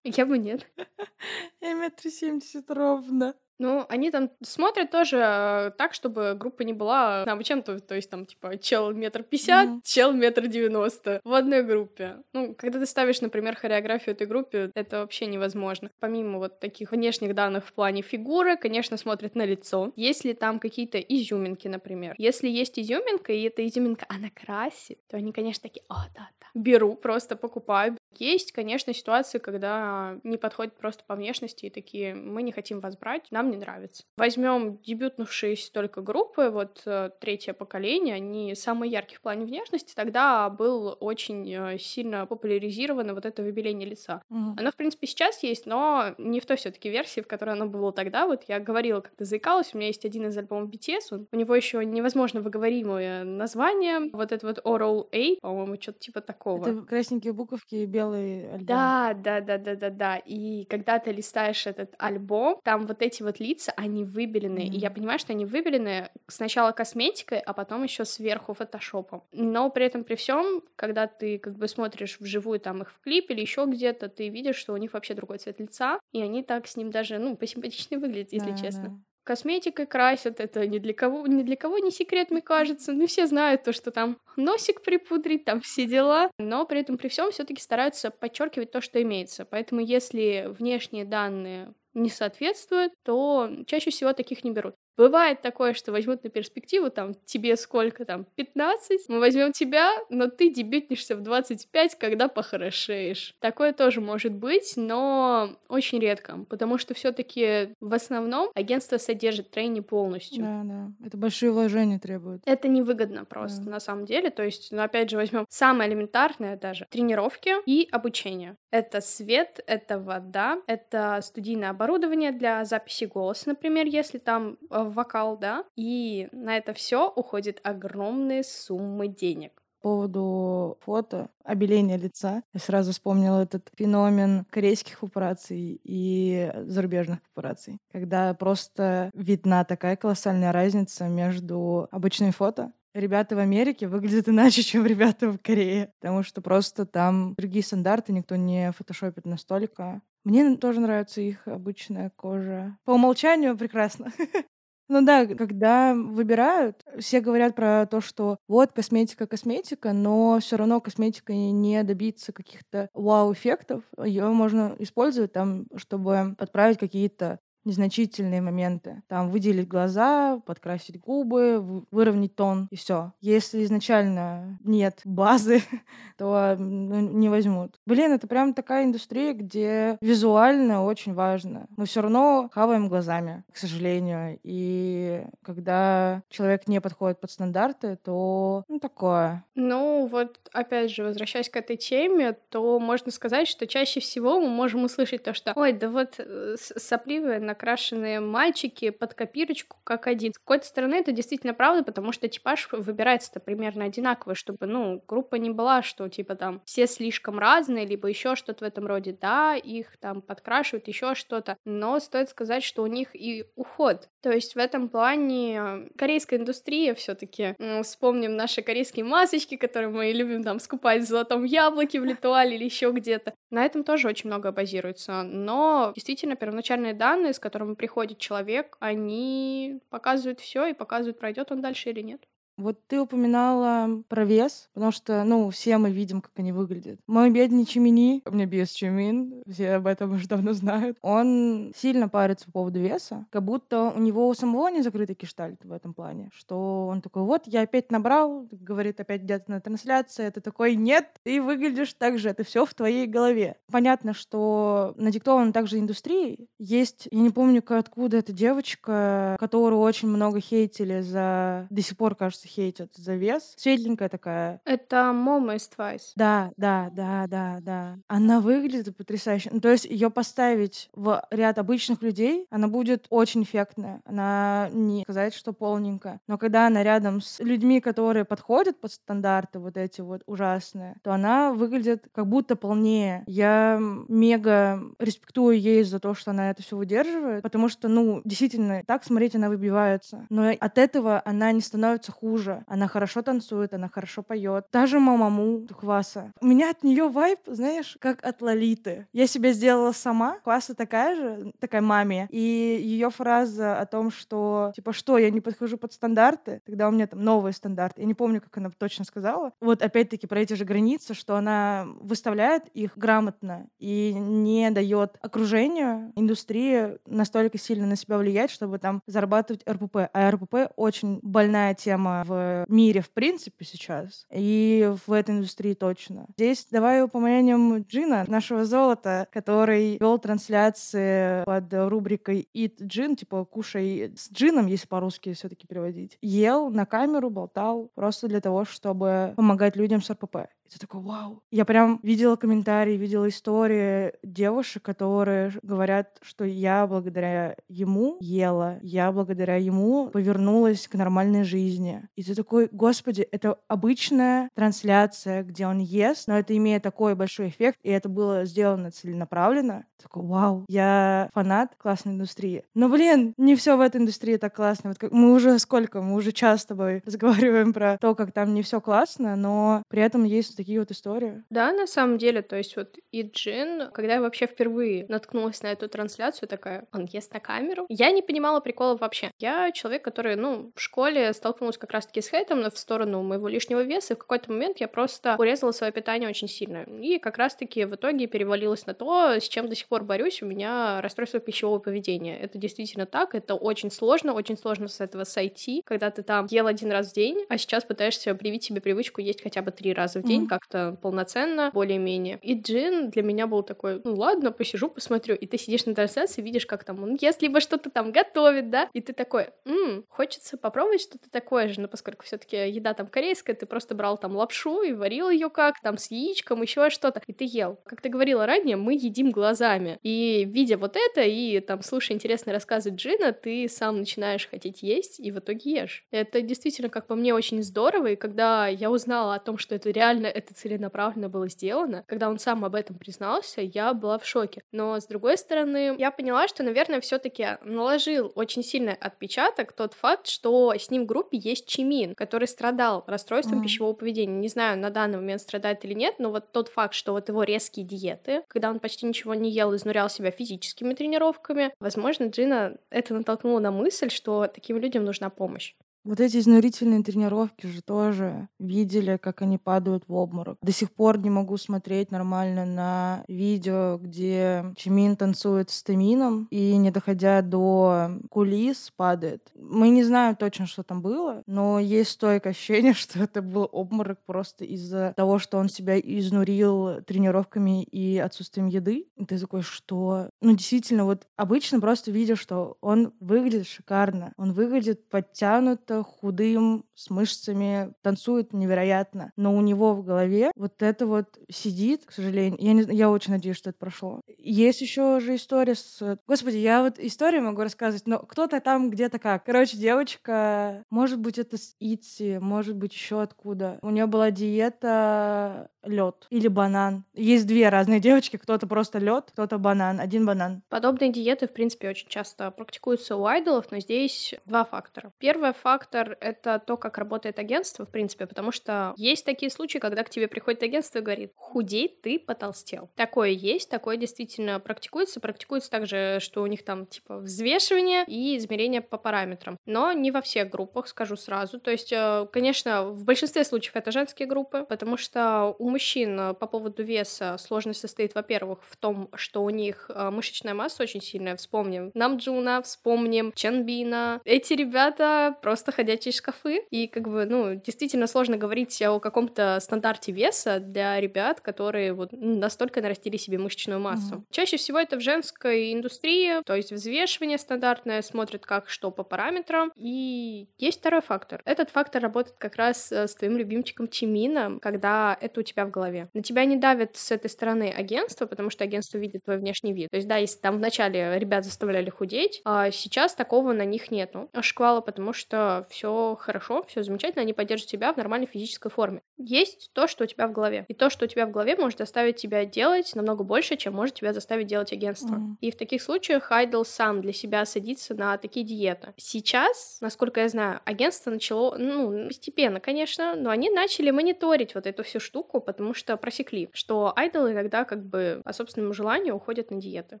Я 0.04 0.26
бы 0.26 0.36
нет. 0.36 0.70
Я 1.62 1.72
метр 1.72 2.10
семьдесят 2.10 2.70
ровно. 2.70 3.34
Ну, 3.58 3.86
они 3.88 4.10
там 4.10 4.30
смотрят 4.42 4.90
тоже 4.90 5.18
э, 5.18 5.70
так, 5.78 5.94
чтобы 5.94 6.34
группа 6.34 6.62
не 6.62 6.72
была 6.72 7.24
там 7.24 7.42
чем-то, 7.42 7.80
то 7.80 7.94
есть 7.94 8.10
там 8.10 8.26
типа 8.26 8.58
чел 8.58 8.92
метр 8.92 9.22
пятьдесят, 9.22 9.68
mm-hmm. 9.68 9.80
чел 9.84 10.12
метр 10.12 10.46
девяносто 10.46 11.20
в 11.24 11.32
одной 11.32 11.62
группе. 11.62 12.16
Ну, 12.32 12.54
когда 12.54 12.78
ты 12.80 12.86
ставишь, 12.86 13.20
например, 13.20 13.56
хореографию 13.56 14.14
этой 14.14 14.26
группе, 14.26 14.70
это 14.74 15.00
вообще 15.00 15.26
невозможно. 15.26 15.90
Помимо 16.00 16.38
вот 16.38 16.58
таких 16.58 16.92
внешних 16.92 17.34
данных 17.34 17.66
в 17.66 17.72
плане 17.72 18.02
фигуры, 18.02 18.56
конечно, 18.56 18.96
смотрят 18.96 19.34
на 19.34 19.44
лицо. 19.44 19.92
Есть 19.96 20.24
ли 20.24 20.34
там 20.34 20.58
какие-то 20.58 20.98
изюминки, 20.98 21.68
например. 21.68 22.14
Если 22.18 22.48
есть 22.48 22.78
изюминка, 22.78 23.32
и 23.32 23.42
эта 23.42 23.66
изюминка, 23.66 24.06
она 24.08 24.30
красит, 24.30 24.98
то 25.08 25.16
они, 25.16 25.32
конечно, 25.32 25.62
такие, 25.62 25.84
о, 25.88 26.06
да, 26.14 26.28
да. 26.40 26.46
Беру, 26.54 26.94
просто 26.94 27.36
покупаю. 27.36 27.96
Есть, 28.20 28.52
конечно, 28.52 28.92
ситуации, 28.92 29.38
когда 29.38 30.18
не 30.22 30.36
подходит 30.36 30.74
просто 30.74 31.04
по 31.06 31.14
внешности 31.14 31.66
и 31.66 31.70
такие, 31.70 32.14
мы 32.14 32.42
не 32.42 32.52
хотим 32.52 32.80
вас 32.80 32.96
брать, 32.96 33.30
нам 33.30 33.50
не 33.50 33.56
нравится. 33.56 34.04
Возьмем 34.16 34.78
дебютнувшиеся 34.78 35.72
только 35.72 36.02
группы, 36.02 36.50
вот 36.50 36.82
э, 36.86 37.10
третье 37.20 37.52
поколение, 37.52 38.14
они 38.14 38.54
самые 38.54 38.90
яркие 38.90 39.18
в 39.18 39.22
плане 39.22 39.44
внешности, 39.44 39.94
тогда 39.94 40.48
был 40.50 40.96
очень 41.00 41.52
э, 41.52 41.78
сильно 41.78 42.26
популяризировано 42.26 43.14
вот 43.14 43.26
это 43.26 43.42
выбеление 43.42 43.88
лица. 43.88 44.22
Mm-hmm. 44.30 44.54
Оно, 44.58 44.70
в 44.70 44.76
принципе, 44.76 45.06
сейчас 45.06 45.42
есть, 45.42 45.66
но 45.66 46.14
не 46.18 46.40
в 46.40 46.46
той 46.46 46.56
все 46.56 46.70
таки 46.70 46.88
версии, 46.88 47.20
в 47.20 47.26
которой 47.26 47.50
оно 47.50 47.66
было 47.66 47.92
тогда. 47.92 48.26
Вот 48.26 48.44
я 48.48 48.60
говорила, 48.60 49.00
как-то 49.00 49.24
заикалась, 49.24 49.74
у 49.74 49.78
меня 49.78 49.88
есть 49.88 50.04
один 50.04 50.26
из 50.26 50.36
альбомов 50.36 50.70
BTS, 50.70 51.00
он, 51.10 51.28
у 51.30 51.36
него 51.36 51.54
еще 51.54 51.84
невозможно 51.84 52.40
выговоримое 52.40 53.24
название, 53.24 54.10
вот 54.12 54.32
это 54.32 54.46
вот 54.46 54.58
Oral 54.64 55.08
A, 55.12 55.40
по-моему, 55.40 55.80
что-то 55.80 55.98
типа 55.98 56.20
такого. 56.20 56.68
Это 56.68 56.82
красненькие 56.82 57.32
буковки 57.32 57.74
и 57.76 57.86
белые 57.86 58.03
альбом. 58.12 58.66
Да, 58.66 59.14
да, 59.14 59.40
да, 59.40 59.58
да, 59.58 59.74
да, 59.74 59.90
да. 59.90 60.16
И 60.16 60.64
когда 60.66 60.98
ты 60.98 61.12
листаешь 61.12 61.66
этот 61.66 61.94
альбом, 61.98 62.60
там 62.62 62.86
вот 62.86 63.02
эти 63.02 63.22
вот 63.22 63.40
лица, 63.40 63.72
они 63.76 64.04
выбелены. 64.04 64.60
Mm-hmm. 64.60 64.74
И 64.74 64.78
я 64.78 64.90
понимаю, 64.90 65.18
что 65.18 65.32
они 65.32 65.44
выбелены 65.46 66.10
сначала 66.26 66.72
косметикой, 66.72 67.40
а 67.40 67.52
потом 67.52 67.82
еще 67.82 68.04
сверху 68.04 68.54
фотошопом. 68.54 69.22
Но 69.32 69.70
при 69.70 69.86
этом 69.86 70.04
при 70.04 70.14
всем, 70.14 70.62
когда 70.76 71.06
ты 71.06 71.38
как 71.38 71.56
бы 71.56 71.68
смотришь 71.68 72.18
вживую 72.20 72.60
там 72.60 72.82
их 72.82 72.92
в 72.92 73.00
клип 73.00 73.30
или 73.30 73.40
еще 73.40 73.64
где-то, 73.66 74.08
ты 74.08 74.28
видишь, 74.28 74.56
что 74.56 74.72
у 74.72 74.76
них 74.76 74.92
вообще 74.92 75.14
другой 75.14 75.38
цвет 75.38 75.60
лица, 75.60 75.98
и 76.12 76.20
они 76.20 76.42
так 76.42 76.66
с 76.66 76.76
ним 76.76 76.90
даже, 76.90 77.18
ну, 77.18 77.36
посимпатичнее 77.36 77.98
выглядят, 77.98 78.32
если 78.32 78.50
да, 78.50 78.56
честно. 78.56 78.88
Да 78.88 78.96
косметикой 79.24 79.86
красят, 79.86 80.40
это 80.40 80.66
ни 80.66 80.78
для 80.78 80.94
кого, 80.94 81.26
ни 81.26 81.42
для 81.42 81.56
кого 81.56 81.78
не 81.78 81.90
секрет, 81.90 82.30
мне 82.30 82.42
кажется. 82.42 82.92
Ну, 82.92 83.06
все 83.06 83.26
знают 83.26 83.64
то, 83.64 83.72
что 83.72 83.90
там 83.90 84.18
носик 84.36 84.82
припудрить, 84.82 85.44
там 85.44 85.60
все 85.60 85.86
дела. 85.86 86.30
Но 86.38 86.66
при 86.66 86.80
этом 86.80 86.98
при 86.98 87.08
всем 87.08 87.30
все-таки 87.30 87.60
стараются 87.60 88.10
подчеркивать 88.10 88.70
то, 88.70 88.80
что 88.80 89.02
имеется. 89.02 89.44
Поэтому 89.44 89.80
если 89.80 90.46
внешние 90.58 91.04
данные 91.04 91.74
не 91.94 92.10
соответствуют, 92.10 92.92
то 93.02 93.50
чаще 93.66 93.90
всего 93.90 94.12
таких 94.12 94.44
не 94.44 94.50
берут. 94.50 94.74
Бывает 94.96 95.40
такое, 95.42 95.74
что 95.74 95.92
возьмут 95.92 96.22
на 96.24 96.30
перспективу, 96.30 96.90
там, 96.90 97.14
тебе 97.24 97.56
сколько 97.56 98.04
там, 98.04 98.26
15, 98.36 99.08
мы 99.08 99.18
возьмем 99.18 99.52
тебя, 99.52 99.92
но 100.08 100.28
ты 100.28 100.50
дебютнишься 100.50 101.16
в 101.16 101.22
25, 101.22 101.96
когда 101.96 102.28
похорошеешь. 102.28 103.34
Такое 103.40 103.72
тоже 103.72 104.00
может 104.00 104.32
быть, 104.32 104.74
но 104.76 105.56
очень 105.68 105.98
редко, 105.98 106.44
потому 106.48 106.78
что 106.78 106.94
все 106.94 107.12
таки 107.12 107.74
в 107.80 107.92
основном 107.92 108.50
агентство 108.54 108.98
содержит 108.98 109.50
трейни 109.50 109.80
полностью. 109.80 110.42
Да, 110.42 110.62
да. 110.64 111.06
Это 111.06 111.16
большие 111.16 111.50
вложения 111.50 111.98
требует. 111.98 112.42
Это 112.46 112.68
невыгодно 112.68 113.24
просто, 113.24 113.62
да. 113.62 113.72
на 113.72 113.80
самом 113.80 114.04
деле. 114.04 114.30
То 114.30 114.42
есть, 114.42 114.70
ну, 114.70 114.82
опять 114.82 115.10
же, 115.10 115.16
возьмем 115.16 115.46
самое 115.48 115.90
элементарное 115.90 116.56
даже. 116.56 116.86
Тренировки 116.90 117.52
и 117.66 117.88
обучение. 117.90 118.56
Это 118.70 119.00
свет, 119.00 119.60
это 119.66 119.98
вода, 119.98 120.58
это 120.66 121.20
студийное 121.22 121.70
оборудование 121.70 122.32
для 122.32 122.64
записи 122.64 123.04
голоса, 123.04 123.50
например, 123.50 123.86
если 123.86 124.18
там 124.18 124.58
э, 124.84 124.90
вокал, 124.90 125.36
да, 125.36 125.64
и 125.76 126.28
на 126.32 126.56
это 126.56 126.74
все 126.74 127.08
уходит 127.08 127.60
огромные 127.62 128.42
суммы 128.42 129.08
денег 129.08 129.62
По 129.80 129.88
поводу 129.88 130.78
фото, 130.80 131.30
обеления 131.44 131.96
лица. 131.96 132.42
Я 132.52 132.60
сразу 132.60 132.92
вспомнила 132.92 133.42
этот 133.42 133.70
феномен 133.76 134.46
корейских 134.50 135.00
папарацци 135.00 135.56
и 135.56 136.52
зарубежных 136.66 137.22
папарацци, 137.22 137.78
когда 137.92 138.34
просто 138.34 139.10
видна 139.14 139.64
такая 139.64 139.96
колоссальная 139.96 140.52
разница 140.52 141.08
между 141.08 141.88
обычными 141.90 142.30
фото 142.30 142.72
ребята 142.94 143.36
в 143.36 143.40
Америке 143.40 143.88
выглядят 143.88 144.28
иначе, 144.28 144.62
чем 144.62 144.86
ребята 144.86 145.30
в 145.30 145.38
Корее. 145.38 145.92
Потому 146.00 146.22
что 146.22 146.40
просто 146.40 146.86
там 146.86 147.34
другие 147.36 147.64
стандарты, 147.64 148.12
никто 148.12 148.36
не 148.36 148.72
фотошопит 148.72 149.26
настолько. 149.26 150.00
Мне 150.24 150.56
тоже 150.56 150.80
нравится 150.80 151.20
их 151.20 151.46
обычная 151.46 152.10
кожа. 152.16 152.78
По 152.84 152.92
умолчанию 152.92 153.58
прекрасно. 153.58 154.10
Ну 154.88 155.02
да, 155.02 155.26
когда 155.26 155.94
выбирают, 155.94 156.82
все 156.98 157.20
говорят 157.20 157.54
про 157.56 157.86
то, 157.86 158.00
что 158.02 158.36
вот 158.48 158.72
косметика, 158.72 159.26
косметика, 159.26 159.92
но 159.94 160.38
все 160.40 160.56
равно 160.56 160.80
косметика 160.80 161.32
не 161.32 161.82
добиться 161.84 162.32
каких-то 162.32 162.90
вау-эффектов. 162.92 163.82
Ее 164.04 164.26
можно 164.28 164.76
использовать 164.78 165.32
там, 165.32 165.66
чтобы 165.76 166.34
подправить 166.38 166.78
какие-то 166.78 167.38
незначительные 167.64 168.40
моменты. 168.40 169.02
Там 169.08 169.30
выделить 169.30 169.68
глаза, 169.68 170.40
подкрасить 170.46 171.00
губы, 171.00 171.84
выровнять 171.90 172.34
тон 172.34 172.68
и 172.70 172.76
все. 172.76 173.12
Если 173.20 173.64
изначально 173.64 174.58
нет 174.64 175.00
базы, 175.04 175.62
то 176.18 176.56
не 176.58 177.28
возьмут. 177.28 177.80
Блин, 177.86 178.12
это 178.12 178.26
прям 178.26 178.54
такая 178.54 178.84
индустрия, 178.84 179.32
где 179.32 179.98
визуально 180.00 180.84
очень 180.84 181.14
важно. 181.14 181.66
Мы 181.76 181.86
все 181.86 182.02
равно 182.02 182.50
хаваем 182.52 182.88
глазами, 182.88 183.44
к 183.52 183.56
сожалению. 183.56 184.38
И 184.42 185.24
когда 185.42 186.22
человек 186.28 186.68
не 186.68 186.80
подходит 186.80 187.20
под 187.20 187.30
стандарты, 187.30 187.96
то 188.02 188.64
ну, 188.68 188.78
такое. 188.78 189.44
Ну, 189.54 190.06
вот 190.06 190.38
опять 190.52 190.90
же, 190.90 191.04
возвращаясь 191.04 191.48
к 191.48 191.56
этой 191.56 191.76
теме, 191.76 192.36
то 192.50 192.78
можно 192.78 193.10
сказать, 193.10 193.48
что 193.48 193.66
чаще 193.66 194.00
всего 194.00 194.40
мы 194.40 194.48
можем 194.48 194.84
услышать 194.84 195.22
то, 195.22 195.34
что 195.34 195.52
ой, 195.56 195.72
да 195.72 195.88
вот 195.88 196.14
э, 196.18 196.56
сопливые 196.58 197.40
накрашенные 197.54 198.18
мальчики 198.18 198.90
под 198.90 199.14
копирочку 199.14 199.78
как 199.84 200.08
один. 200.08 200.32
С 200.32 200.38
какой-то 200.38 200.66
стороны 200.66 200.96
это 200.96 201.12
действительно 201.12 201.54
правда, 201.54 201.84
потому 201.84 202.10
что 202.10 202.28
типаж 202.28 202.68
выбирается-то 202.72 203.38
примерно 203.38 203.84
одинаковый, 203.84 204.34
чтобы, 204.34 204.66
ну, 204.66 205.02
группа 205.06 205.36
не 205.36 205.50
была, 205.50 205.82
что 205.82 206.08
типа 206.08 206.34
там 206.34 206.60
все 206.64 206.88
слишком 206.88 207.38
разные, 207.38 207.86
либо 207.86 208.08
еще 208.08 208.34
что-то 208.34 208.64
в 208.64 208.68
этом 208.68 208.86
роде. 208.86 209.16
Да, 209.18 209.54
их 209.54 209.96
там 209.98 210.20
подкрашивают, 210.20 210.88
еще 210.88 211.14
что-то, 211.14 211.56
но 211.64 212.00
стоит 212.00 212.28
сказать, 212.28 212.64
что 212.64 212.82
у 212.82 212.86
них 212.86 213.14
и 213.14 213.44
уход. 213.54 214.08
То 214.24 214.32
есть 214.32 214.54
в 214.54 214.58
этом 214.58 214.88
плане 214.88 215.90
корейская 215.98 216.36
индустрия 216.36 216.94
все-таки, 216.94 217.54
вспомним 217.82 218.36
наши 218.36 218.62
корейские 218.62 219.04
масочки, 219.04 219.58
которые 219.58 219.90
мы 219.90 220.12
любим 220.12 220.42
там 220.42 220.60
скупать 220.60 221.02
в 221.02 221.06
золотом 221.06 221.44
яблоке 221.44 222.00
в 222.00 222.06
Литуале 222.06 222.56
или 222.56 222.64
еще 222.64 222.90
где-то. 222.90 223.34
На 223.50 223.66
этом 223.66 223.84
тоже 223.84 224.08
очень 224.08 224.30
много 224.30 224.50
базируется. 224.50 225.24
Но 225.24 225.92
действительно 225.94 226.36
первоначальные 226.36 226.94
данные, 226.94 227.34
с 227.34 227.38
которыми 227.38 227.74
приходит 227.74 228.16
человек, 228.16 228.78
они 228.80 229.80
показывают 229.90 230.40
все 230.40 230.68
и 230.68 230.72
показывают, 230.72 231.18
пройдет 231.18 231.52
он 231.52 231.60
дальше 231.60 231.90
или 231.90 232.00
нет. 232.00 232.22
Вот 232.56 232.78
ты 232.86 233.00
упоминала 233.00 234.02
про 234.08 234.24
вес, 234.24 234.68
потому 234.74 234.92
что, 234.92 235.24
ну, 235.24 235.50
все 235.50 235.78
мы 235.78 235.90
видим, 235.90 236.20
как 236.20 236.32
они 236.36 236.52
выглядят. 236.52 237.00
Мой 237.06 237.30
бедный 237.30 237.64
Чимини, 237.64 238.22
у 238.26 238.34
меня 238.34 238.46
без 238.46 238.70
Чимин, 238.70 239.42
все 239.48 239.72
об 239.74 239.86
этом 239.86 240.12
уже 240.12 240.28
давно 240.28 240.52
знают, 240.52 240.98
он 241.02 241.72
сильно 241.76 242.08
парится 242.08 242.46
по 242.46 242.52
поводу 242.52 242.80
веса, 242.80 243.26
как 243.30 243.42
будто 243.42 243.92
у 243.94 243.98
него 243.98 244.28
у 244.28 244.34
самого 244.34 244.68
не 244.68 244.82
закрытый 244.82 245.16
киштальт 245.16 245.64
в 245.64 245.72
этом 245.72 245.94
плане, 245.94 246.30
что 246.34 246.86
он 246.86 247.00
такой, 247.00 247.22
вот, 247.22 247.42
я 247.46 247.62
опять 247.62 247.90
набрал, 247.90 248.46
говорит 248.50 249.00
опять 249.00 249.22
где-то 249.22 249.50
на 249.50 249.60
трансляции, 249.60 250.24
это 250.24 250.40
такой, 250.40 250.76
нет, 250.76 251.08
ты 251.22 251.42
выглядишь 251.42 251.94
так 251.94 252.18
же, 252.18 252.28
это 252.28 252.44
все 252.44 252.64
в 252.64 252.74
твоей 252.74 253.06
голове. 253.06 253.56
Понятно, 253.70 254.14
что 254.14 254.94
надиктовано 254.96 255.52
также 255.52 255.78
индустрией. 255.78 256.48
Есть, 256.58 257.08
я 257.10 257.20
не 257.20 257.30
помню, 257.30 257.62
откуда 257.66 258.18
эта 258.18 258.32
девочка, 258.32 259.36
которую 259.40 259.80
очень 259.80 260.08
много 260.08 260.40
хейтили 260.40 261.00
за, 261.00 261.66
до 261.70 261.82
сих 261.82 261.96
пор, 261.96 262.14
кажется, 262.14 262.43
хейтят 262.46 262.90
за 262.94 263.14
вес. 263.14 263.54
Светленькая 263.56 264.08
такая. 264.08 264.60
Это 264.64 265.12
Мома 265.12 265.56
из 265.56 265.68
Twice. 265.68 266.12
Да, 266.16 266.50
да, 266.56 266.90
да, 266.92 267.26
да, 267.26 267.58
да. 267.60 267.98
Она 268.08 268.40
выглядит 268.40 268.96
потрясающе. 268.96 269.50
Ну, 269.52 269.60
то 269.60 269.70
есть 269.70 269.84
ее 269.84 270.10
поставить 270.10 270.88
в 270.92 271.22
ряд 271.30 271.58
обычных 271.58 272.02
людей, 272.02 272.46
она 272.50 272.68
будет 272.68 273.06
очень 273.10 273.42
эффектная. 273.42 274.00
Она 274.04 274.68
не 274.72 275.02
сказать, 275.02 275.34
что 275.34 275.52
полненькая. 275.52 276.20
Но 276.26 276.38
когда 276.38 276.66
она 276.66 276.82
рядом 276.82 277.20
с 277.20 277.40
людьми, 277.40 277.80
которые 277.80 278.24
подходят 278.24 278.80
под 278.80 278.92
стандарты 278.92 279.58
вот 279.58 279.76
эти 279.76 280.00
вот 280.00 280.22
ужасные, 280.26 280.96
то 281.02 281.12
она 281.12 281.52
выглядит 281.52 282.06
как 282.12 282.26
будто 282.26 282.56
полнее. 282.56 283.22
Я 283.26 283.78
мега 284.08 284.82
респектую 284.98 285.60
ей 285.60 285.84
за 285.84 286.00
то, 286.00 286.14
что 286.14 286.30
она 286.30 286.50
это 286.50 286.62
все 286.62 286.76
выдерживает, 286.76 287.42
потому 287.42 287.68
что, 287.68 287.88
ну, 287.88 288.20
действительно, 288.24 288.82
так 288.86 289.04
смотреть 289.04 289.34
она 289.34 289.48
выбивается. 289.48 290.26
Но 290.30 290.50
от 290.58 290.78
этого 290.78 291.22
она 291.24 291.52
не 291.52 291.60
становится 291.60 292.12
хуже 292.12 292.33
хуже. 292.34 292.64
Она 292.66 292.88
хорошо 292.88 293.22
танцует, 293.22 293.74
она 293.74 293.88
хорошо 293.88 294.22
поет. 294.22 294.66
Та 294.70 294.86
же 294.86 294.98
Мамаму 294.98 295.66
Хваса. 295.70 296.32
У 296.40 296.46
меня 296.46 296.70
от 296.70 296.82
нее 296.82 297.08
вайп, 297.08 297.38
знаешь, 297.46 297.96
как 298.00 298.24
от 298.24 298.42
Лолиты. 298.42 299.06
Я 299.12 299.26
себе 299.26 299.52
сделала 299.52 299.92
сама. 299.92 300.38
Хваса 300.42 300.74
такая 300.74 301.14
же, 301.14 301.52
такая 301.60 301.80
маме. 301.80 302.26
И 302.30 302.40
ее 302.82 303.10
фраза 303.10 303.78
о 303.78 303.86
том, 303.86 304.10
что 304.10 304.72
типа 304.74 304.92
что, 304.92 305.18
я 305.18 305.30
не 305.30 305.40
подхожу 305.40 305.76
под 305.76 305.92
стандарты, 305.92 306.60
тогда 306.66 306.88
у 306.88 306.90
меня 306.90 307.06
там 307.06 307.22
новые 307.22 307.52
стандарты. 307.52 308.00
Я 308.00 308.06
не 308.06 308.14
помню, 308.14 308.40
как 308.40 308.56
она 308.58 308.70
точно 308.76 309.04
сказала. 309.04 309.52
Вот 309.60 309.82
опять-таки 309.82 310.26
про 310.26 310.40
эти 310.40 310.54
же 310.54 310.64
границы, 310.64 311.14
что 311.14 311.36
она 311.36 311.86
выставляет 312.00 312.66
их 312.74 312.96
грамотно 312.96 313.66
и 313.78 314.12
не 314.12 314.70
дает 314.70 315.18
окружению, 315.20 316.12
индустрии 316.16 316.98
настолько 317.06 317.58
сильно 317.58 317.86
на 317.86 317.96
себя 317.96 318.18
влиять, 318.18 318.50
чтобы 318.50 318.78
там 318.78 319.02
зарабатывать 319.06 319.62
РПП. 319.68 320.08
А 320.12 320.30
РПП 320.30 320.72
очень 320.74 321.20
больная 321.22 321.74
тема 321.74 322.23
в 322.26 322.64
мире 322.68 323.00
в 323.00 323.10
принципе 323.10 323.64
сейчас, 323.64 324.26
и 324.32 324.92
в 325.06 325.12
этой 325.12 325.34
индустрии 325.34 325.74
точно. 325.74 326.26
Здесь 326.36 326.66
давай 326.70 327.02
упомянем 327.02 327.82
Джина, 327.82 328.24
нашего 328.28 328.64
золота, 328.64 329.26
который 329.32 329.98
вел 329.98 330.18
трансляции 330.18 331.44
под 331.44 331.72
рубрикой 331.72 332.48
Eat 332.54 332.82
Джин, 332.82 333.16
типа 333.16 333.44
кушай 333.44 334.12
с 334.16 334.30
джином, 334.30 334.66
если 334.66 334.86
по-русски 334.86 335.32
все-таки 335.32 335.66
переводить. 335.66 336.18
Ел 336.22 336.70
на 336.70 336.86
камеру, 336.86 337.30
болтал, 337.30 337.90
просто 337.94 338.28
для 338.28 338.40
того, 338.40 338.64
чтобы 338.64 339.32
помогать 339.36 339.76
людям 339.76 340.02
с 340.02 340.10
РПП. 340.10 340.48
Ты 340.74 340.80
такой, 340.80 341.02
вау. 341.02 341.40
Я 341.52 341.64
прям 341.64 342.00
видела 342.02 342.34
комментарии, 342.34 342.96
видела 342.96 343.28
истории 343.28 344.12
девушек, 344.24 344.82
которые 344.82 345.52
говорят, 345.62 346.18
что 346.20 346.44
я 346.44 346.84
благодаря 346.88 347.54
ему 347.68 348.16
ела, 348.20 348.80
я 348.82 349.12
благодаря 349.12 349.54
ему 349.54 350.10
повернулась 350.10 350.88
к 350.88 350.94
нормальной 350.94 351.44
жизни. 351.44 352.08
И 352.16 352.24
ты 352.24 352.34
такой, 352.34 352.68
господи, 352.72 353.22
это 353.30 353.56
обычная 353.68 354.48
трансляция, 354.56 355.44
где 355.44 355.68
он 355.68 355.78
ест, 355.78 356.26
но 356.26 356.38
это 356.38 356.56
имеет 356.56 356.82
такой 356.82 357.14
большой 357.14 357.50
эффект, 357.50 357.78
и 357.84 357.90
это 357.90 358.08
было 358.08 358.44
сделано 358.44 358.90
целенаправленно. 358.90 359.86
Такой, 360.02 360.24
вау, 360.24 360.64
я 360.68 361.30
фанат 361.32 361.76
классной 361.78 362.14
индустрии. 362.14 362.64
Но, 362.74 362.88
блин, 362.88 363.32
не 363.36 363.54
все 363.54 363.76
в 363.76 363.80
этой 363.80 364.00
индустрии 364.00 364.38
так 364.38 364.56
классно. 364.56 364.90
Вот 364.90 364.98
как 364.98 365.12
мы 365.12 365.32
уже 365.32 365.56
сколько, 365.60 366.02
мы 366.02 366.16
уже 366.16 366.32
час 366.32 366.62
с 366.62 366.66
тобой 366.66 367.00
разговариваем 367.06 367.72
про 367.72 367.96
то, 367.98 368.16
как 368.16 368.32
там 368.32 368.54
не 368.54 368.62
все 368.62 368.80
классно, 368.80 369.36
но 369.36 369.84
при 369.88 370.02
этом 370.02 370.24
есть 370.24 370.63
такие 370.64 370.80
вот 370.80 370.90
истории. 370.90 371.44
Да, 371.50 371.72
на 371.72 371.86
самом 371.86 372.16
деле, 372.16 372.40
то 372.40 372.56
есть 372.56 372.74
вот 372.76 372.96
и 373.12 373.22
Джин, 373.22 373.90
когда 373.92 374.14
я 374.14 374.20
вообще 374.22 374.46
впервые 374.46 375.04
наткнулась 375.08 375.62
на 375.62 375.68
эту 375.68 375.88
трансляцию, 375.88 376.48
такая, 376.48 376.86
он 376.90 377.04
ест 377.04 377.34
на 377.34 377.40
камеру, 377.40 377.84
я 377.90 378.10
не 378.10 378.22
понимала 378.22 378.60
прикола 378.60 378.96
вообще. 378.96 379.30
Я 379.38 379.70
человек, 379.72 380.02
который, 380.02 380.36
ну, 380.36 380.72
в 380.74 380.80
школе 380.80 381.34
столкнулась 381.34 381.76
как 381.76 381.92
раз-таки 381.92 382.22
с 382.22 382.30
хейтом 382.30 382.62
в 382.70 382.78
сторону 382.78 383.22
моего 383.22 383.46
лишнего 383.48 383.82
веса, 383.82 384.14
и 384.14 384.16
в 384.16 384.20
какой-то 384.20 384.50
момент 384.50 384.78
я 384.78 384.88
просто 384.88 385.36
урезала 385.38 385.72
свое 385.72 385.92
питание 385.92 386.30
очень 386.30 386.48
сильно. 386.48 386.84
И 387.02 387.18
как 387.18 387.36
раз-таки 387.36 387.84
в 387.84 387.94
итоге 387.94 388.26
перевалилась 388.26 388.86
на 388.86 388.94
то, 388.94 389.38
с 389.38 389.46
чем 389.46 389.68
до 389.68 389.76
сих 389.76 389.88
пор 389.88 390.02
борюсь, 390.04 390.42
у 390.42 390.46
меня 390.46 391.02
расстройство 391.02 391.40
пищевого 391.40 391.78
поведения. 391.78 392.38
Это 392.38 392.56
действительно 392.56 393.04
так, 393.04 393.34
это 393.34 393.54
очень 393.54 393.90
сложно, 393.90 394.32
очень 394.32 394.56
сложно 394.56 394.88
с 394.88 395.00
этого 395.00 395.24
сойти, 395.24 395.82
когда 395.84 396.10
ты 396.10 396.22
там 396.22 396.46
ел 396.50 396.66
один 396.66 396.90
раз 396.90 397.10
в 397.10 397.14
день, 397.14 397.44
а 397.50 397.58
сейчас 397.58 397.84
пытаешься 397.84 398.34
привить 398.34 398.64
себе 398.64 398.80
привычку 398.80 399.20
есть 399.20 399.42
хотя 399.42 399.60
бы 399.60 399.70
три 399.70 399.92
раза 399.92 400.20
в 400.20 400.22
день, 400.22 400.43
mm-hmm. 400.44 400.48
как-то 400.48 400.98
полноценно, 401.02 401.70
более-менее. 401.72 402.38
И 402.42 402.58
джин 402.58 403.10
для 403.10 403.22
меня 403.22 403.46
был 403.46 403.62
такой, 403.62 404.00
ну 404.04 404.14
ладно, 404.14 404.52
посижу, 404.52 404.88
посмотрю. 404.88 405.34
И 405.34 405.46
ты 405.46 405.58
сидишь 405.58 405.86
на 405.86 405.94
трансляции, 405.94 406.42
видишь, 406.42 406.66
как 406.66 406.84
там 406.84 407.02
он 407.02 407.16
ест, 407.20 407.42
либо 407.42 407.60
что-то 407.60 407.90
там 407.90 408.12
готовит, 408.12 408.70
да, 408.70 408.88
и 408.92 409.00
ты 409.00 409.12
такой, 409.12 409.48
м 409.64 410.04
хочется 410.08 410.56
попробовать 410.56 411.02
что-то 411.02 411.30
такое 411.30 411.68
же, 411.68 411.80
но 411.80 411.88
поскольку 411.88 412.24
все 412.24 412.38
таки 412.38 412.56
еда 412.56 412.94
там 412.94 413.06
корейская, 413.06 413.54
ты 413.54 413.66
просто 413.66 413.94
брал 413.94 414.18
там 414.18 414.36
лапшу 414.36 414.82
и 414.82 414.92
варил 414.92 415.30
ее 415.30 415.50
как, 415.50 415.80
там 415.80 415.98
с 415.98 416.10
яичком, 416.10 416.62
еще 416.62 416.90
что-то, 416.90 417.22
и 417.26 417.32
ты 417.32 417.44
ел. 417.44 417.78
Как 417.84 418.00
ты 418.00 418.08
говорила 418.08 418.46
ранее, 418.46 418.76
мы 418.76 418.94
едим 418.94 419.30
глазами. 419.30 419.98
И 420.02 420.44
видя 420.44 420.76
вот 420.76 420.96
это, 420.96 421.22
и 421.22 421.60
там 421.60 421.82
слушая 421.82 422.16
интересные 422.16 422.54
рассказы 422.54 422.90
Джина, 422.90 423.32
ты 423.32 423.68
сам 423.68 423.98
начинаешь 423.98 424.48
хотеть 424.48 424.82
есть, 424.82 425.20
и 425.20 425.30
в 425.30 425.38
итоге 425.38 425.70
ешь. 425.72 426.04
Это 426.10 426.40
действительно, 426.40 426.88
как 426.88 427.06
по 427.06 427.14
мне, 427.14 427.34
очень 427.34 427.62
здорово, 427.62 428.08
и 428.08 428.16
когда 428.16 428.66
я 428.68 428.90
узнала 428.90 429.34
о 429.34 429.38
том, 429.40 429.58
что 429.58 429.74
это 429.74 429.90
реально, 429.90 430.26
это 430.34 430.52
целенаправленно 430.54 431.28
было 431.28 431.48
сделано, 431.48 432.04
когда 432.06 432.28
он 432.28 432.38
сам 432.38 432.64
об 432.64 432.74
этом 432.74 432.98
признался, 432.98 433.60
я 433.62 433.94
была 433.94 434.18
в 434.18 434.26
шоке. 434.26 434.62
Но, 434.72 434.98
с 434.98 435.06
другой 435.06 435.38
стороны, 435.38 435.94
я 435.98 436.10
поняла, 436.10 436.48
что, 436.48 436.62
наверное, 436.62 437.00
все 437.00 437.18
таки 437.18 437.56
наложил 437.62 438.32
очень 438.34 438.62
сильный 438.62 438.94
отпечаток 438.94 439.72
тот 439.72 439.94
факт, 439.94 440.26
что 440.26 440.74
с 440.74 440.90
ним 440.90 441.04
в 441.04 441.06
группе 441.06 441.38
есть 441.38 441.66
Чимин, 441.66 442.14
который 442.14 442.48
страдал 442.48 443.04
расстройством 443.06 443.60
mm. 443.60 443.62
пищевого 443.62 443.92
поведения. 443.94 444.38
Не 444.38 444.48
знаю, 444.48 444.78
на 444.78 444.90
данный 444.90 445.18
момент 445.18 445.40
страдает 445.40 445.84
или 445.84 445.94
нет, 445.94 446.16
но 446.18 446.30
вот 446.30 446.52
тот 446.52 446.68
факт, 446.68 446.94
что 446.94 447.12
вот 447.12 447.28
его 447.28 447.44
резкие 447.44 447.86
диеты, 447.86 448.42
когда 448.48 448.70
он 448.70 448.80
почти 448.80 449.06
ничего 449.06 449.34
не 449.34 449.50
ел, 449.50 449.74
изнурял 449.74 450.10
себя 450.10 450.30
физическими 450.30 450.94
тренировками, 450.94 451.72
возможно, 451.78 452.24
Джина 452.24 452.76
это 452.90 453.14
натолкнуло 453.14 453.60
на 453.60 453.70
мысль, 453.70 454.10
что 454.10 454.46
таким 454.46 454.78
людям 454.78 455.04
нужна 455.04 455.30
помощь. 455.30 455.74
Вот 456.04 456.20
эти 456.20 456.36
изнурительные 456.36 457.02
тренировки 457.02 457.66
же 457.66 457.80
тоже 457.80 458.48
видели, 458.58 459.16
как 459.16 459.40
они 459.40 459.56
падают 459.56 460.04
в 460.06 460.14
обморок. 460.14 460.58
До 460.60 460.70
сих 460.70 460.92
пор 460.92 461.18
не 461.18 461.30
могу 461.30 461.56
смотреть 461.56 462.10
нормально 462.10 462.66
на 462.66 463.24
видео, 463.26 463.98
где 463.98 464.66
Чимин 464.76 465.16
танцует 465.16 465.70
с 465.70 465.82
Тамином 465.82 466.46
и, 466.50 466.76
не 466.76 466.90
доходя 466.90 467.40
до 467.40 468.10
кулис, 468.28 468.92
падает. 468.96 469.50
Мы 469.54 469.88
не 469.88 470.04
знаем 470.04 470.36
точно, 470.36 470.66
что 470.66 470.82
там 470.82 471.00
было, 471.00 471.42
но 471.46 471.78
есть 471.78 472.10
стойкое 472.10 472.52
ощущение, 472.52 472.92
что 472.94 473.20
это 473.20 473.40
был 473.40 473.66
обморок 473.72 474.18
просто 474.26 474.66
из-за 474.66 475.14
того, 475.16 475.38
что 475.38 475.56
он 475.56 475.70
себя 475.70 475.98
изнурил 475.98 477.02
тренировками 477.02 477.82
и 477.82 478.18
отсутствием 478.18 478.66
еды. 478.66 479.06
И 479.16 479.24
ты 479.24 479.38
такой, 479.38 479.62
что? 479.62 480.28
Ну, 480.42 480.52
действительно, 480.52 481.06
вот 481.06 481.26
обычно 481.36 481.80
просто 481.80 482.10
видишь, 482.10 482.40
что 482.40 482.76
он 482.82 483.14
выглядит 483.20 483.66
шикарно, 483.66 484.34
он 484.36 484.52
выглядит 484.52 485.08
подтянуто, 485.08 485.93
худым, 486.02 486.84
с 486.94 487.10
мышцами, 487.10 487.92
танцует 488.02 488.52
невероятно. 488.52 489.32
Но 489.36 489.54
у 489.54 489.60
него 489.60 489.94
в 489.94 490.04
голове 490.04 490.50
вот 490.56 490.82
это 490.82 491.06
вот 491.06 491.38
сидит, 491.50 492.04
к 492.06 492.12
сожалению. 492.12 492.58
Я, 492.60 492.72
не, 492.72 492.96
я 492.96 493.10
очень 493.10 493.32
надеюсь, 493.32 493.56
что 493.56 493.70
это 493.70 493.78
прошло. 493.78 494.20
Есть 494.38 494.80
еще 494.80 495.20
же 495.20 495.36
история 495.36 495.74
с... 495.74 496.18
Господи, 496.26 496.56
я 496.56 496.82
вот 496.82 496.98
историю 496.98 497.42
могу 497.42 497.62
рассказывать, 497.62 498.06
но 498.06 498.18
кто-то 498.18 498.60
там 498.60 498.90
где-то 498.90 499.18
как. 499.18 499.44
Короче, 499.44 499.76
девочка, 499.76 500.84
может 500.90 501.18
быть, 501.18 501.38
это 501.38 501.56
с 501.56 501.74
Итси, 501.80 502.38
может 502.40 502.76
быть, 502.76 502.92
еще 502.92 503.22
откуда. 503.22 503.78
У 503.82 503.90
нее 503.90 504.06
была 504.06 504.30
диета 504.30 505.70
лед 505.82 506.26
или 506.30 506.48
банан. 506.48 507.04
Есть 507.14 507.46
две 507.46 507.68
разные 507.68 508.00
девочки, 508.00 508.36
кто-то 508.36 508.66
просто 508.66 508.98
лед, 508.98 509.30
кто-то 509.32 509.58
банан, 509.58 510.00
один 510.00 510.26
банан. 510.26 510.62
Подобные 510.68 511.12
диеты, 511.12 511.46
в 511.46 511.52
принципе, 511.52 511.90
очень 511.90 512.08
часто 512.08 512.50
практикуются 512.50 513.16
у 513.16 513.24
айдолов, 513.26 513.70
но 513.70 513.78
здесь 513.80 514.34
два 514.46 514.64
фактора. 514.64 515.12
Первый 515.18 515.52
фактор— 515.52 515.83
это 515.92 516.62
то, 516.64 516.76
как 516.76 516.98
работает 516.98 517.38
агентство, 517.38 517.84
в 517.84 517.90
принципе, 517.90 518.26
потому 518.26 518.52
что 518.52 518.94
есть 518.96 519.24
такие 519.24 519.50
случаи, 519.50 519.78
когда 519.78 520.04
к 520.04 520.10
тебе 520.10 520.28
приходит 520.28 520.62
агентство 520.62 520.98
и 520.98 521.02
говорит, 521.02 521.32
худей, 521.36 521.88
ты 521.88 522.18
потолстел. 522.18 522.90
Такое 522.96 523.30
есть, 523.30 523.70
такое 523.70 523.96
действительно 523.96 524.60
практикуется. 524.60 525.20
Практикуется 525.20 525.70
также, 525.70 526.18
что 526.20 526.42
у 526.42 526.46
них 526.46 526.64
там, 526.64 526.86
типа, 526.86 527.18
взвешивание 527.18 528.04
и 528.06 528.36
измерение 528.36 528.80
по 528.80 528.98
параметрам. 528.98 529.58
Но 529.66 529.92
не 529.92 530.10
во 530.10 530.20
всех 530.20 530.50
группах, 530.50 530.88
скажу 530.88 531.16
сразу. 531.16 531.60
То 531.60 531.70
есть, 531.70 531.92
э, 531.92 532.26
конечно, 532.32 532.84
в 532.84 533.04
большинстве 533.04 533.44
случаев 533.44 533.76
это 533.76 533.92
женские 533.92 534.28
группы, 534.28 534.64
потому 534.68 534.96
что 534.96 535.54
у 535.58 535.70
мужчин 535.70 536.18
э, 536.18 536.34
по 536.34 536.46
поводу 536.46 536.82
веса 536.82 537.36
сложность 537.38 537.80
состоит, 537.80 538.14
во-первых, 538.14 538.60
в 538.68 538.76
том, 538.76 539.08
что 539.14 539.42
у 539.42 539.50
них 539.50 539.90
э, 539.94 540.10
мышечная 540.10 540.54
масса 540.54 540.82
очень 540.82 541.02
сильная. 541.02 541.36
Вспомним 541.36 541.90
Намджуна, 541.94 542.62
вспомним 542.62 543.32
Чанбина. 543.32 544.20
Эти 544.24 544.54
ребята 544.54 545.36
просто 545.42 545.72
ходячие 545.74 546.12
шкафы. 546.12 546.62
И 546.70 546.86
как 546.86 547.08
бы, 547.08 547.26
ну, 547.26 547.54
действительно 547.54 548.06
сложно 548.06 548.36
говорить 548.36 548.80
о 548.82 549.00
каком-то 549.00 549.58
стандарте 549.60 550.12
веса 550.12 550.58
для 550.60 551.00
ребят, 551.00 551.40
которые 551.40 551.92
вот 551.92 552.10
настолько 552.12 552.80
нарастили 552.80 553.16
себе 553.16 553.38
мышечную 553.38 553.80
массу. 553.80 554.16
Mm-hmm. 554.16 554.24
Чаще 554.30 554.56
всего 554.56 554.78
это 554.78 554.96
в 554.96 555.00
женской 555.00 555.72
индустрии, 555.72 556.42
то 556.44 556.54
есть 556.54 556.72
взвешивание 556.72 557.38
стандартное, 557.38 558.02
смотрят 558.02 558.46
как 558.46 558.68
что 558.68 558.90
по 558.90 559.02
параметрам. 559.02 559.72
И 559.76 560.48
есть 560.58 560.80
второй 560.80 561.00
фактор. 561.02 561.42
Этот 561.44 561.70
фактор 561.70 562.02
работает 562.02 562.36
как 562.38 562.56
раз 562.56 562.90
э, 562.92 563.06
с 563.06 563.14
твоим 563.14 563.36
любимчиком 563.36 563.88
Чимином, 563.88 564.60
когда 564.60 565.16
это 565.20 565.40
у 565.40 565.42
тебя 565.42 565.66
в 565.66 565.70
голове. 565.70 566.08
На 566.14 566.22
тебя 566.22 566.44
не 566.44 566.56
давит 566.56 566.96
с 566.96 567.10
этой 567.10 567.30
стороны 567.30 567.72
агентство, 567.76 568.26
потому 568.26 568.50
что 568.50 568.64
агентство 568.64 568.98
видит 568.98 569.24
твой 569.24 569.38
внешний 569.38 569.72
вид. 569.72 569.90
То 569.90 569.96
есть, 569.96 570.08
да, 570.08 570.16
если 570.16 570.38
там 570.38 570.56
вначале 570.56 571.18
ребят 571.18 571.44
заставляли 571.44 571.90
худеть, 571.90 572.40
а 572.44 572.70
сейчас 572.70 573.14
такого 573.14 573.52
на 573.52 573.64
них 573.64 573.90
нету 573.90 574.28
шквала, 574.40 574.80
потому 574.80 575.12
что 575.12 575.53
все 575.62 576.16
хорошо, 576.18 576.64
все 576.64 576.82
замечательно, 576.82 577.22
они 577.22 577.32
поддерживают 577.32 577.70
тебя 577.70 577.92
в 577.92 577.96
нормальной 577.96 578.26
физической 578.26 578.70
форме. 578.70 579.02
Есть 579.16 579.70
то, 579.72 579.86
что 579.86 580.04
у 580.04 580.06
тебя 580.06 580.26
в 580.26 580.32
голове. 580.32 580.64
И 580.68 580.74
то, 580.74 580.90
что 580.90 581.04
у 581.04 581.08
тебя 581.08 581.26
в 581.26 581.30
голове, 581.30 581.56
может 581.56 581.78
заставить 581.78 582.16
тебя 582.16 582.44
делать 582.44 582.94
намного 582.94 583.24
больше, 583.24 583.56
чем 583.56 583.74
может 583.74 583.94
тебя 583.94 584.12
заставить 584.12 584.46
делать 584.46 584.72
агентство. 584.72 585.16
Mm. 585.16 585.36
И 585.40 585.50
в 585.50 585.56
таких 585.56 585.82
случаях 585.82 586.30
Айдл 586.32 586.64
сам 586.64 587.00
для 587.00 587.12
себя 587.12 587.44
садится 587.44 587.94
на 587.94 588.16
такие 588.18 588.44
диеты. 588.44 588.92
Сейчас, 588.96 589.78
насколько 589.80 590.20
я 590.20 590.28
знаю, 590.28 590.60
агентство 590.64 591.10
начало, 591.10 591.56
ну, 591.56 592.08
постепенно, 592.08 592.60
конечно, 592.60 593.14
но 593.14 593.30
они 593.30 593.50
начали 593.50 593.90
мониторить 593.90 594.54
вот 594.54 594.66
эту 594.66 594.82
всю 594.82 595.00
штуку, 595.00 595.40
потому 595.40 595.74
что 595.74 595.96
просекли, 595.96 596.48
что 596.52 596.92
айдолы 596.96 597.32
иногда 597.32 597.64
как 597.64 597.84
бы 597.84 598.20
по 598.24 598.32
собственному 598.32 598.72
желанию 598.74 599.14
уходят 599.14 599.50
на 599.50 599.60
диеты. 599.60 600.00